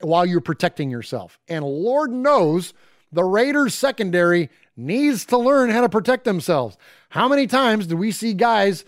while 0.00 0.24
you're 0.24 0.40
protecting 0.40 0.90
yourself? 0.90 1.38
And 1.48 1.64
Lord 1.64 2.10
knows 2.10 2.72
the 3.12 3.24
Raiders 3.24 3.74
secondary 3.74 4.50
needs 4.76 5.24
to 5.26 5.38
learn 5.38 5.70
how 5.70 5.82
to 5.82 5.88
protect 5.88 6.24
themselves. 6.24 6.76
How 7.10 7.28
many 7.28 7.46
times 7.46 7.86
do 7.86 7.96
we 7.96 8.10
see 8.10 8.34
guys 8.34 8.84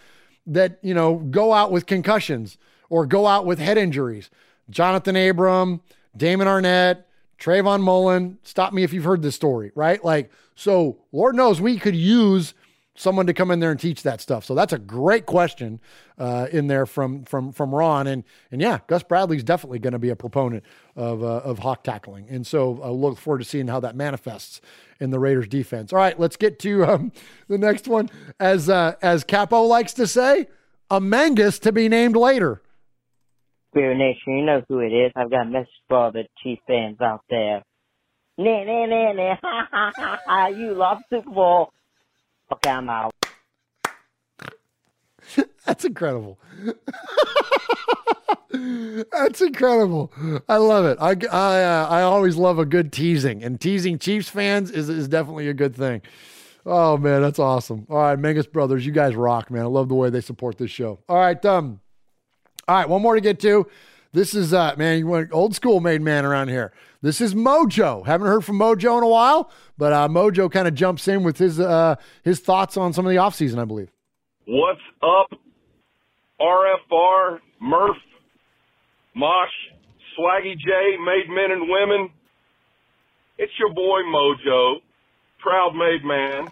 that, 0.46 0.78
you 0.82 0.94
know, 0.94 1.16
go 1.16 1.52
out 1.52 1.70
with 1.70 1.86
concussions 1.86 2.58
or 2.88 3.06
go 3.06 3.26
out 3.26 3.46
with 3.46 3.58
head 3.58 3.78
injuries? 3.78 4.30
Johnathan 4.70 5.30
Abram, 5.30 5.80
Damon 6.16 6.48
Arnette, 6.48 7.04
Trayvon 7.38 7.82
Mullen. 7.82 8.38
Stop 8.42 8.72
me 8.72 8.82
if 8.82 8.92
you've 8.92 9.04
heard 9.04 9.22
this 9.22 9.34
story, 9.34 9.70
right? 9.74 10.04
Like, 10.04 10.30
so 10.54 10.98
Lord 11.12 11.36
knows 11.36 11.60
we 11.60 11.78
could 11.78 11.94
use 11.94 12.54
someone 12.96 13.26
to 13.26 13.34
come 13.34 13.50
in 13.50 13.60
there 13.60 13.70
and 13.70 13.78
teach 13.78 14.02
that 14.02 14.20
stuff. 14.20 14.44
So 14.44 14.54
that's 14.54 14.72
a 14.72 14.78
great 14.78 15.26
question 15.26 15.80
uh, 16.18 16.48
in 16.50 16.66
there 16.66 16.86
from 16.86 17.24
from 17.24 17.52
from 17.52 17.74
Ron. 17.74 18.06
And 18.06 18.24
and 18.50 18.60
yeah, 18.60 18.80
Gus 18.86 19.02
Bradley's 19.02 19.44
definitely 19.44 19.78
going 19.78 19.92
to 19.92 19.98
be 19.98 20.10
a 20.10 20.16
proponent 20.16 20.64
of 20.96 21.22
uh, 21.22 21.42
of 21.44 21.60
hawk 21.60 21.84
tackling. 21.84 22.26
And 22.28 22.46
so 22.46 22.80
I 22.82 22.88
look 22.88 23.18
forward 23.18 23.38
to 23.38 23.44
seeing 23.44 23.68
how 23.68 23.80
that 23.80 23.94
manifests 23.94 24.60
in 24.98 25.10
the 25.10 25.18
Raiders 25.18 25.48
defense. 25.48 25.92
All 25.92 25.98
right, 25.98 26.18
let's 26.18 26.36
get 26.36 26.58
to 26.60 26.84
um, 26.84 27.12
the 27.48 27.58
next 27.58 27.86
one. 27.86 28.10
As 28.40 28.68
uh, 28.68 28.94
as 29.02 29.24
Capo 29.24 29.62
likes 29.62 29.92
to 29.94 30.06
say, 30.06 30.48
a 30.90 31.00
Mangus 31.00 31.58
to 31.60 31.72
be 31.72 31.88
named 31.88 32.16
later. 32.16 32.62
Spirit 33.70 33.98
Nation, 33.98 34.38
you 34.38 34.44
know 34.44 34.62
who 34.68 34.80
it 34.80 34.88
is. 34.88 35.12
I've 35.14 35.30
got 35.30 35.46
a 35.46 35.50
message 35.50 35.68
for 35.88 35.98
all 35.98 36.12
the 36.12 36.24
Chief 36.42 36.58
fans 36.66 36.98
out 37.00 37.20
there. 37.28 37.62
Nah, 38.38 38.64
nah, 38.64 38.86
nah, 38.86 39.90
nah, 40.26 40.46
you 40.48 40.74
lost 40.74 41.04
Super 41.10 41.30
Bowl. 41.30 41.72
Okay, 42.52 42.70
I'm 42.70 42.88
out. 42.88 43.12
That's 45.66 45.84
incredible. 45.84 46.38
That's 48.50 49.40
incredible. 49.40 50.12
I 50.48 50.56
love 50.56 50.86
it. 50.86 50.98
I 51.00 51.16
I, 51.30 51.62
uh, 51.64 51.88
I 51.90 52.02
always 52.02 52.36
love 52.36 52.58
a 52.58 52.64
good 52.64 52.92
teasing, 52.92 53.42
and 53.42 53.60
teasing 53.60 53.98
Chiefs 53.98 54.28
fans 54.28 54.70
is 54.70 54.88
is 54.88 55.08
definitely 55.08 55.48
a 55.48 55.54
good 55.54 55.74
thing. 55.74 56.02
Oh 56.64 56.96
man, 56.96 57.20
that's 57.22 57.38
awesome. 57.38 57.86
All 57.90 57.98
right, 57.98 58.18
Mangus 58.18 58.46
Brothers, 58.46 58.86
you 58.86 58.92
guys 58.92 59.16
rock, 59.16 59.50
man. 59.50 59.62
I 59.62 59.66
love 59.66 59.88
the 59.88 59.94
way 59.94 60.10
they 60.10 60.20
support 60.20 60.58
this 60.58 60.70
show. 60.70 61.00
All 61.08 61.16
right, 61.16 61.44
um, 61.44 61.80
all 62.68 62.76
right, 62.76 62.88
one 62.88 63.02
more 63.02 63.14
to 63.16 63.20
get 63.20 63.40
to. 63.40 63.66
This 64.16 64.34
is 64.34 64.54
uh 64.54 64.74
man, 64.78 64.98
you 64.98 65.06
went 65.06 65.30
old 65.30 65.54
school 65.54 65.80
made 65.80 66.00
man 66.00 66.24
around 66.24 66.48
here. 66.48 66.72
This 67.02 67.20
is 67.20 67.34
Mojo. 67.34 68.06
Haven't 68.06 68.28
heard 68.28 68.46
from 68.46 68.58
Mojo 68.58 68.96
in 68.96 69.04
a 69.04 69.08
while, 69.08 69.50
but 69.76 69.92
uh, 69.92 70.08
Mojo 70.08 70.50
kind 70.50 70.66
of 70.66 70.74
jumps 70.74 71.06
in 71.06 71.22
with 71.22 71.36
his 71.36 71.60
uh 71.60 71.96
his 72.22 72.40
thoughts 72.40 72.78
on 72.78 72.94
some 72.94 73.04
of 73.04 73.10
the 73.10 73.18
offseason, 73.18 73.58
I 73.58 73.66
believe. 73.66 73.92
What's 74.46 74.80
up, 75.02 75.38
RFR, 76.40 77.40
Murph, 77.60 77.98
Mosh, 79.14 79.52
Swaggy 80.18 80.56
J, 80.56 80.96
made 81.04 81.28
men 81.28 81.50
and 81.50 81.68
women? 81.68 82.08
It's 83.36 83.52
your 83.58 83.74
boy 83.74 84.00
Mojo, 84.08 84.76
proud 85.40 85.74
made 85.74 86.06
man, 86.06 86.48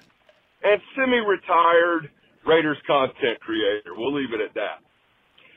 and 0.64 0.82
semi-retired 0.94 2.10
Raiders 2.46 2.76
content 2.86 3.40
creator. 3.40 3.94
We'll 3.96 4.12
leave 4.12 4.34
it 4.34 4.42
at 4.42 4.52
that. 4.52 4.84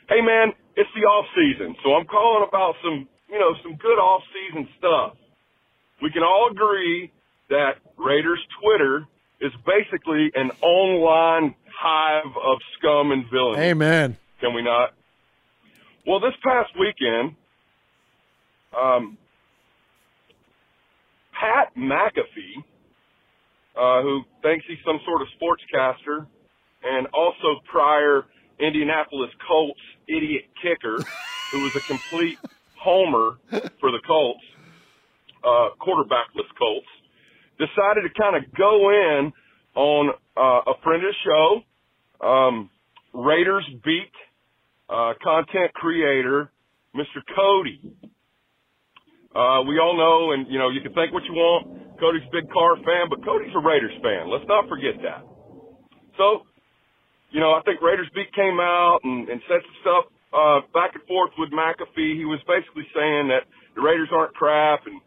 Hey 0.08 0.22
man, 0.22 0.54
it's 0.78 0.90
the 0.94 1.02
off 1.02 1.26
season, 1.34 1.76
so 1.84 1.96
I'm 1.96 2.06
calling 2.06 2.48
about 2.48 2.76
some, 2.84 3.10
you 3.30 3.40
know, 3.40 3.56
some 3.64 3.76
good 3.76 3.98
off 3.98 4.22
season 4.32 4.70
stuff. 4.78 5.18
We 6.02 6.12
can 6.12 6.22
all 6.22 6.50
agree 6.52 7.12
that 7.50 7.82
Raiders 7.98 8.40
Twitter 8.62 9.08
is 9.42 9.52
basically 9.66 10.32
an 10.36 10.52
online 10.62 11.56
hive 11.68 12.26
of 12.28 12.60
scum 12.78 13.12
and 13.12 13.26
villainy. 13.32 13.64
Amen. 13.64 14.18
Can 14.40 14.54
we 14.54 14.62
not? 14.62 14.94
Well, 16.06 16.20
this 16.20 16.34
past 16.46 16.70
weekend, 16.80 17.36
um, 18.78 19.18
Pat 21.34 21.76
McAfee, 21.76 22.62
uh, 23.76 24.04
who 24.04 24.22
thinks 24.44 24.66
he's 24.68 24.78
some 24.86 25.00
sort 25.06 25.24
of 25.24 25.28
sportscaster, 25.42 26.28
and 26.84 27.08
also 27.14 27.60
prior 27.72 28.26
Indianapolis 28.60 29.30
Colts 29.48 29.80
idiot 30.08 30.46
kicker, 30.62 31.04
who 31.52 31.62
was 31.62 31.72
a 31.76 31.82
complete 31.82 32.38
homer 32.80 33.38
for 33.80 33.92
the 33.92 34.00
Colts, 34.06 34.44
uh, 35.44 35.70
quarterbackless 35.80 36.50
Colts, 36.58 36.88
decided 37.58 38.04
to 38.08 38.22
kind 38.22 38.36
of 38.36 38.44
go 38.58 38.90
in 38.90 39.34
on 39.76 40.10
uh, 40.36 40.72
a 40.72 40.74
friend 40.84 41.04
of 41.04 41.12
the 41.12 41.18
show, 41.24 42.28
um, 42.28 42.70
Raiders 43.14 43.66
beat 43.86 44.12
uh, 44.90 45.14
content 45.24 45.74
creator, 45.74 46.52
Mr. 46.96 47.22
Cody. 47.36 47.82
Uh, 49.36 49.62
we 49.68 49.78
all 49.78 49.98
know, 49.98 50.34
and 50.34 50.52
you 50.52 50.58
know, 50.58 50.70
you 50.70 50.82
can 50.82 50.94
think 50.94 51.14
what 51.14 51.24
you 51.26 51.34
want. 51.34 52.00
Cody's 52.00 52.24
a 52.28 52.32
big 52.32 52.50
car 52.52 52.76
fan, 52.78 53.10
but 53.10 53.24
Cody's 53.26 53.54
a 53.56 53.60
Raiders 53.60 53.94
fan. 54.02 54.30
Let's 54.30 54.46
not 54.48 54.68
forget 54.70 54.98
that. 55.04 55.26
So, 56.18 56.42
you 57.32 57.40
know, 57.40 57.52
I 57.54 57.62
think 57.64 57.82
Raiders 57.82 58.08
beat 58.16 58.32
came 58.34 58.60
out 58.60 59.00
and, 59.04 59.28
and 59.30 59.42
said 59.48 59.62
some 59.62 59.78
stuff 59.82 60.06
uh, 60.32 60.60
back 60.74 60.96
and 60.96 61.04
forth 61.08 61.32
with 61.38 61.52
McAfee. 61.52 62.16
He 62.16 62.26
was 62.26 62.40
basically 62.48 62.88
saying 62.96 63.28
that 63.30 63.48
the 63.76 63.82
Raiders 63.82 64.10
aren't 64.12 64.34
crap 64.34 64.88
and 64.88 65.02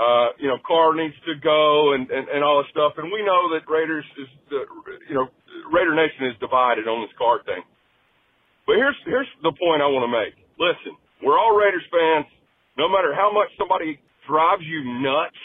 uh, 0.00 0.32
you 0.40 0.48
know, 0.48 0.56
Carr 0.64 0.96
needs 0.96 1.14
to 1.28 1.36
go 1.44 1.92
and, 1.92 2.08
and, 2.08 2.24
and 2.32 2.40
all 2.40 2.64
this 2.64 2.72
stuff. 2.72 2.96
And 2.96 3.12
we 3.12 3.20
know 3.20 3.52
that 3.52 3.68
Raiders 3.68 4.06
is, 4.16 4.30
the, 4.48 4.64
you 5.08 5.14
know, 5.14 5.28
Raider 5.68 5.92
Nation 5.92 6.24
is 6.32 6.36
divided 6.40 6.88
on 6.88 7.04
this 7.04 7.12
Carr 7.20 7.44
thing. 7.44 7.60
But 8.64 8.80
here's, 8.80 8.96
here's 9.04 9.28
the 9.44 9.52
point 9.52 9.84
I 9.84 9.92
want 9.92 10.08
to 10.08 10.12
make. 10.12 10.32
Listen, 10.56 10.96
we're 11.20 11.36
all 11.36 11.52
Raiders 11.52 11.84
fans. 11.92 12.24
No 12.80 12.88
matter 12.88 13.12
how 13.12 13.28
much 13.28 13.52
somebody 13.60 14.00
drives 14.24 14.64
you 14.64 14.80
nuts, 15.04 15.36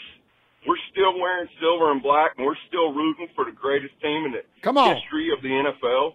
we're 0.66 0.80
still 0.90 1.18
wearing 1.18 1.48
silver 1.60 1.92
and 1.92 2.02
black 2.02 2.32
and 2.36 2.46
we're 2.46 2.58
still 2.68 2.92
rooting 2.92 3.28
for 3.34 3.44
the 3.44 3.52
greatest 3.52 3.94
team 4.02 4.24
in 4.26 4.32
the 4.32 4.42
Come 4.62 4.78
on. 4.78 4.96
history 4.96 5.30
of 5.32 5.42
the 5.42 5.48
NFL. 5.48 6.14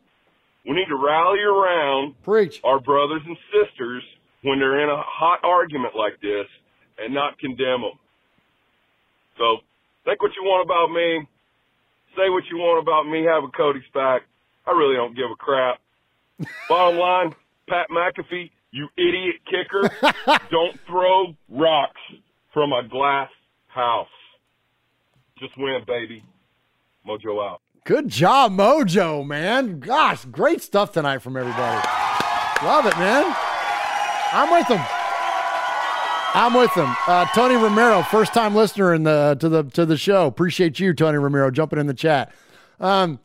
We 0.65 0.73
need 0.73 0.87
to 0.89 0.95
rally 0.95 1.39
around 1.41 2.15
Preach. 2.23 2.59
our 2.63 2.79
brothers 2.79 3.21
and 3.25 3.37
sisters 3.51 4.03
when 4.43 4.59
they're 4.59 4.81
in 4.83 4.89
a 4.89 5.01
hot 5.01 5.39
argument 5.43 5.95
like 5.95 6.19
this 6.21 6.45
and 6.99 7.13
not 7.13 7.39
condemn 7.39 7.81
them. 7.81 7.97
So 9.37 9.57
think 10.05 10.21
what 10.21 10.31
you 10.35 10.43
want 10.43 10.65
about 10.65 10.91
me. 10.93 11.27
Say 12.17 12.29
what 12.29 12.43
you 12.51 12.57
want 12.57 12.81
about 12.83 13.07
me 13.09 13.23
having 13.23 13.51
Cody's 13.55 13.87
back. 13.93 14.23
I 14.67 14.71
really 14.71 14.95
don't 14.95 15.15
give 15.15 15.31
a 15.31 15.35
crap. 15.35 15.79
Bottom 16.69 16.99
line, 16.99 17.35
Pat 17.69 17.87
McAfee, 17.89 18.51
you 18.71 18.87
idiot 18.97 19.35
kicker, 19.45 19.89
don't 20.51 20.77
throw 20.87 21.33
rocks 21.49 22.01
from 22.53 22.73
a 22.73 22.87
glass 22.87 23.29
house. 23.67 24.07
Just 25.41 25.57
win, 25.57 25.81
baby. 25.87 26.23
Mojo 27.07 27.43
out. 27.43 27.61
Good 27.83 28.09
job, 28.09 28.51
Mojo, 28.51 29.25
man. 29.25 29.79
Gosh, 29.79 30.23
great 30.25 30.61
stuff 30.61 30.91
tonight 30.91 31.17
from 31.23 31.35
everybody. 31.35 31.87
Love 32.63 32.85
it, 32.85 32.95
man. 32.99 33.35
I'm 34.33 34.51
with 34.51 34.67
them. 34.67 34.85
I'm 36.35 36.53
with 36.53 36.73
them. 36.75 36.95
Uh, 37.07 37.25
Tony 37.33 37.55
Romero, 37.55 38.03
first 38.03 38.35
time 38.35 38.53
listener 38.53 38.93
in 38.93 39.01
the 39.01 39.35
to 39.39 39.49
the 39.49 39.63
to 39.63 39.83
the 39.83 39.97
show. 39.97 40.27
Appreciate 40.27 40.79
you, 40.79 40.93
Tony 40.93 41.17
Romero, 41.17 41.49
jumping 41.49 41.79
in 41.79 41.87
the 41.87 41.95
chat. 41.95 42.31
Um, 42.79 43.19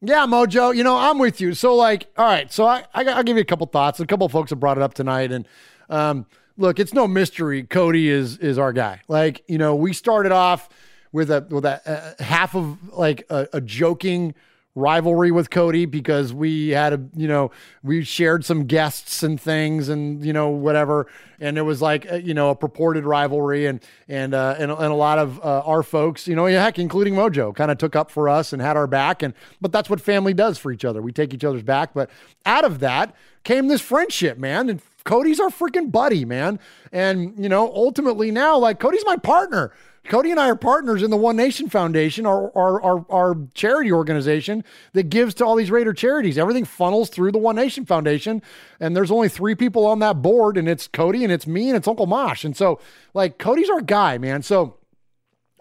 yeah, 0.00 0.24
Mojo, 0.24 0.74
you 0.74 0.84
know 0.84 0.96
I'm 0.96 1.18
with 1.18 1.40
you. 1.40 1.52
So 1.52 1.74
like, 1.74 2.06
all 2.16 2.26
right, 2.26 2.50
so 2.52 2.64
I, 2.64 2.84
I 2.94 3.02
will 3.02 3.24
give 3.24 3.36
you 3.36 3.42
a 3.42 3.44
couple 3.44 3.66
thoughts. 3.66 3.98
A 3.98 4.06
couple 4.06 4.28
folks 4.28 4.50
have 4.50 4.60
brought 4.60 4.76
it 4.76 4.82
up 4.82 4.94
tonight, 4.94 5.32
and 5.32 5.48
um, 5.90 6.26
look, 6.56 6.78
it's 6.78 6.94
no 6.94 7.08
mystery. 7.08 7.64
Cody 7.64 8.08
is 8.08 8.38
is 8.38 8.56
our 8.56 8.72
guy. 8.72 9.00
Like, 9.08 9.42
you 9.48 9.58
know, 9.58 9.74
we 9.74 9.92
started 9.92 10.30
off 10.30 10.68
with 11.16 11.30
a 11.30 11.46
with 11.48 11.64
a, 11.64 12.14
half 12.18 12.54
of 12.54 12.92
like 12.92 13.24
a, 13.30 13.48
a 13.54 13.60
joking 13.62 14.34
rivalry 14.74 15.30
with 15.30 15.48
Cody 15.48 15.86
because 15.86 16.34
we 16.34 16.68
had 16.68 16.92
a, 16.92 17.02
you 17.16 17.26
know, 17.26 17.50
we 17.82 18.04
shared 18.04 18.44
some 18.44 18.66
guests 18.66 19.22
and 19.22 19.40
things 19.40 19.88
and, 19.88 20.22
you 20.22 20.34
know, 20.34 20.50
whatever. 20.50 21.06
And 21.40 21.56
it 21.56 21.62
was 21.62 21.80
like, 21.80 22.04
a, 22.04 22.20
you 22.20 22.34
know, 22.34 22.50
a 22.50 22.54
purported 22.54 23.06
rivalry 23.06 23.64
and, 23.64 23.80
and, 24.06 24.34
uh, 24.34 24.56
and, 24.58 24.70
and 24.70 24.92
a 24.92 24.94
lot 24.94 25.18
of 25.18 25.42
uh, 25.42 25.62
our 25.64 25.82
folks, 25.82 26.28
you 26.28 26.36
know, 26.36 26.44
heck, 26.44 26.78
including 26.78 27.14
Mojo 27.14 27.54
kind 27.54 27.70
of 27.70 27.78
took 27.78 27.96
up 27.96 28.10
for 28.10 28.28
us 28.28 28.52
and 28.52 28.60
had 28.60 28.76
our 28.76 28.86
back. 28.86 29.22
And, 29.22 29.32
but 29.62 29.72
that's 29.72 29.88
what 29.88 29.98
family 29.98 30.34
does 30.34 30.58
for 30.58 30.70
each 30.70 30.84
other. 30.84 31.00
We 31.00 31.10
take 31.10 31.32
each 31.32 31.44
other's 31.44 31.62
back. 31.62 31.94
But 31.94 32.10
out 32.44 32.66
of 32.66 32.80
that 32.80 33.16
came 33.44 33.68
this 33.68 33.80
friendship, 33.80 34.36
man. 34.36 34.68
And 34.68 34.82
Cody's 35.04 35.40
our 35.40 35.48
freaking 35.48 35.90
buddy, 35.90 36.26
man. 36.26 36.60
And, 36.92 37.32
you 37.42 37.48
know, 37.48 37.72
ultimately 37.72 38.30
now, 38.30 38.58
like, 38.58 38.78
Cody's 38.78 39.06
my 39.06 39.16
partner. 39.16 39.72
Cody 40.08 40.30
and 40.30 40.40
I 40.40 40.48
are 40.48 40.56
partners 40.56 41.02
in 41.02 41.10
the 41.10 41.16
One 41.16 41.36
Nation 41.36 41.68
Foundation, 41.68 42.26
our, 42.26 42.50
our, 42.56 42.82
our, 42.82 43.06
our, 43.10 43.36
charity 43.54 43.92
organization 43.92 44.64
that 44.92 45.10
gives 45.10 45.34
to 45.34 45.44
all 45.44 45.56
these 45.56 45.70
Raider 45.70 45.92
charities. 45.92 46.38
Everything 46.38 46.64
funnels 46.64 47.10
through 47.10 47.32
the 47.32 47.38
One 47.38 47.56
Nation 47.56 47.84
Foundation. 47.84 48.42
And 48.80 48.96
there's 48.96 49.10
only 49.10 49.28
three 49.28 49.54
people 49.54 49.86
on 49.86 49.98
that 50.00 50.22
board, 50.22 50.56
and 50.56 50.68
it's 50.68 50.86
Cody 50.86 51.24
and 51.24 51.32
it's 51.32 51.46
me 51.46 51.68
and 51.68 51.76
it's 51.76 51.88
Uncle 51.88 52.06
Mosh. 52.06 52.44
And 52.44 52.56
so, 52.56 52.80
like, 53.14 53.38
Cody's 53.38 53.70
our 53.70 53.80
guy, 53.80 54.18
man. 54.18 54.42
So, 54.42 54.76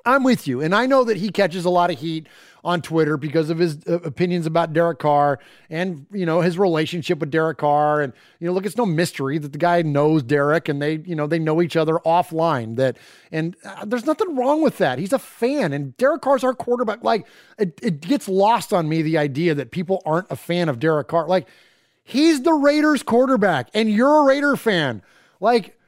I'm 0.06 0.24
with 0.24 0.48
you. 0.48 0.62
And 0.62 0.76
I 0.76 0.86
know 0.86 1.04
that 1.04 1.18
he 1.18 1.30
catches 1.30 1.66
a 1.66 1.70
lot 1.70 1.90
of 1.90 2.00
heat 2.00 2.28
on 2.66 2.82
Twitter 2.82 3.16
because 3.16 3.52
of 3.52 3.60
his 3.60 3.78
uh, 3.88 4.00
opinions 4.00 4.48
about 4.48 4.74
Derek 4.74 4.98
Carr 4.98 5.40
and, 5.70 6.08
you 6.12 6.26
know, 6.26 6.42
his 6.42 6.58
relationship 6.58 7.20
with 7.20 7.30
Derek 7.30 7.60
Carr. 7.60 8.02
And, 8.02 8.12
you 8.40 8.48
know, 8.48 8.54
look, 8.54 8.66
it's 8.66 8.76
no 8.76 8.88
mystery 8.88 9.38
that 9.38 9.52
the 9.52 9.60
guy 9.60 9.84
knows 9.84 10.24
Derek 10.24 10.68
and 10.68 10.82
they, 10.82 10.96
you 11.06 11.16
know, 11.16 11.28
they 11.28 11.38
know 11.38 11.62
each 11.62 11.76
other 11.76 12.00
offline. 12.06 12.76
That, 12.78 12.98
and 13.32 13.56
uh, 13.64 13.86
there's 13.86 14.08
nothing 14.08 14.36
wrong 14.36 14.64
with 14.64 14.80
that. 14.80 14.98
He's 14.98 15.14
a 15.14 15.20
fan 15.20 15.74
and 15.74 15.96
Derek 15.98 16.24
Carr's 16.24 16.44
our 16.44 16.56
quarterback. 16.56 17.04
Like, 17.04 17.28
it, 17.60 17.80
it 17.84 18.02
gets 18.02 18.28
lost 18.28 18.74
on 18.74 18.90
me 18.90 19.04
the 19.04 19.20
idea 19.20 19.54
that 19.54 19.70
people 19.70 20.02
aren't 20.04 20.32
a 20.32 20.36
fan 20.36 20.68
of 20.68 20.80
Derek 20.80 21.08
Carr. 21.08 21.28
Like, 21.28 21.48
he's 22.04 22.42
the 22.42 22.54
Raiders 22.54 23.04
quarterback 23.04 23.70
and 23.76 23.92
you're 23.92 24.22
a 24.22 24.24
Raider 24.24 24.56
fan. 24.56 25.04
Like, 25.40 25.80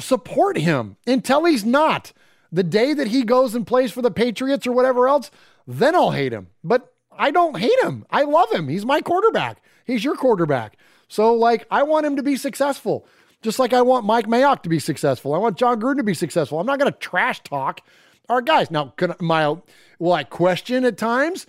support 0.00 0.58
him 0.58 0.98
until 1.06 1.46
he's 1.46 1.64
not. 1.64 2.12
The 2.52 2.64
day 2.64 2.92
that 2.94 3.06
he 3.06 3.22
goes 3.22 3.54
and 3.54 3.66
plays 3.66 3.92
for 3.92 4.02
the 4.02 4.10
Patriots 4.10 4.66
or 4.66 4.72
whatever 4.72 5.08
else, 5.08 5.30
then 5.66 5.94
I'll 5.94 6.10
hate 6.10 6.32
him. 6.32 6.48
But 6.64 6.92
I 7.10 7.30
don't 7.30 7.58
hate 7.58 7.78
him. 7.82 8.06
I 8.10 8.22
love 8.22 8.50
him. 8.52 8.68
He's 8.68 8.86
my 8.86 9.00
quarterback. 9.00 9.62
He's 9.84 10.04
your 10.04 10.16
quarterback. 10.16 10.76
So, 11.08 11.34
like, 11.34 11.66
I 11.70 11.82
want 11.82 12.06
him 12.06 12.16
to 12.16 12.22
be 12.22 12.36
successful, 12.36 13.06
just 13.42 13.58
like 13.58 13.72
I 13.72 13.82
want 13.82 14.06
Mike 14.06 14.26
Mayock 14.26 14.62
to 14.62 14.68
be 14.68 14.78
successful. 14.78 15.34
I 15.34 15.38
want 15.38 15.58
Jon 15.58 15.80
Gruden 15.80 15.96
to 15.96 16.04
be 16.04 16.14
successful. 16.14 16.60
I'm 16.60 16.66
not 16.66 16.78
going 16.78 16.92
to 16.92 16.98
trash 16.98 17.42
talk 17.42 17.80
our 18.28 18.40
guys. 18.40 18.70
Now, 18.70 18.94
can 18.96 19.14
my 19.20 19.56
will 19.98 20.12
I 20.12 20.24
question 20.24 20.84
at 20.84 20.96
times 20.96 21.46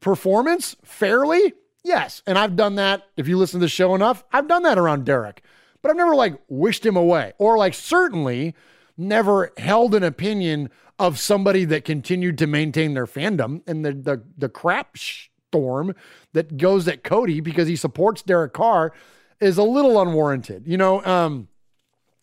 performance 0.00 0.76
fairly? 0.82 1.52
Yes, 1.84 2.22
and 2.26 2.38
I've 2.38 2.56
done 2.56 2.76
that. 2.76 3.06
If 3.16 3.28
you 3.28 3.36
listen 3.36 3.60
to 3.60 3.64
the 3.64 3.68
show 3.68 3.94
enough, 3.94 4.24
I've 4.32 4.48
done 4.48 4.62
that 4.62 4.78
around 4.78 5.04
Derek, 5.04 5.42
but 5.82 5.90
I've 5.90 5.96
never 5.96 6.14
like 6.14 6.40
wished 6.48 6.86
him 6.86 6.96
away 6.96 7.32
or 7.38 7.58
like 7.58 7.74
certainly 7.74 8.54
never 8.96 9.52
held 9.58 9.94
an 9.94 10.02
opinion 10.02 10.70
of 10.98 11.18
somebody 11.18 11.64
that 11.64 11.84
continued 11.84 12.38
to 12.38 12.46
maintain 12.46 12.94
their 12.94 13.06
fandom 13.06 13.62
and 13.66 13.84
the 13.84 13.92
the 13.92 14.22
the 14.36 14.48
crap 14.48 14.96
storm 14.96 15.94
that 16.32 16.56
goes 16.56 16.88
at 16.88 17.02
Cody 17.04 17.40
because 17.40 17.68
he 17.68 17.76
supports 17.76 18.22
Derek 18.22 18.52
Carr 18.52 18.92
is 19.40 19.58
a 19.58 19.62
little 19.62 20.00
unwarranted. 20.00 20.66
You 20.66 20.76
know, 20.76 21.04
um, 21.04 21.48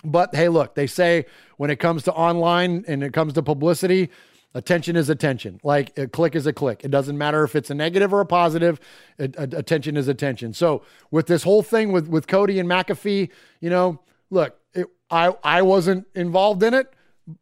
but 0.03 0.33
hey, 0.33 0.49
look, 0.49 0.75
they 0.75 0.87
say 0.87 1.25
when 1.57 1.69
it 1.69 1.77
comes 1.77 2.03
to 2.03 2.13
online 2.13 2.85
and 2.87 3.03
it 3.03 3.13
comes 3.13 3.33
to 3.33 3.43
publicity, 3.43 4.09
attention 4.53 4.95
is 4.95 5.09
attention. 5.09 5.59
Like 5.63 5.97
a 5.97 6.07
click 6.07 6.35
is 6.35 6.47
a 6.47 6.53
click. 6.53 6.81
It 6.83 6.91
doesn't 6.91 7.17
matter 7.17 7.43
if 7.43 7.55
it's 7.55 7.69
a 7.69 7.75
negative 7.75 8.13
or 8.13 8.21
a 8.21 8.25
positive. 8.25 8.79
A, 9.19 9.29
a, 9.37 9.43
attention 9.43 9.97
is 9.97 10.07
attention. 10.07 10.53
So 10.53 10.83
with 11.11 11.27
this 11.27 11.43
whole 11.43 11.63
thing 11.63 11.91
with 11.91 12.07
with 12.07 12.27
Cody 12.27 12.59
and 12.59 12.69
McAfee, 12.69 13.29
you 13.59 13.69
know, 13.69 13.99
look, 14.29 14.57
it, 14.73 14.87
I 15.11 15.35
I 15.43 15.61
wasn't 15.61 16.07
involved 16.15 16.63
in 16.63 16.73
it. 16.73 16.93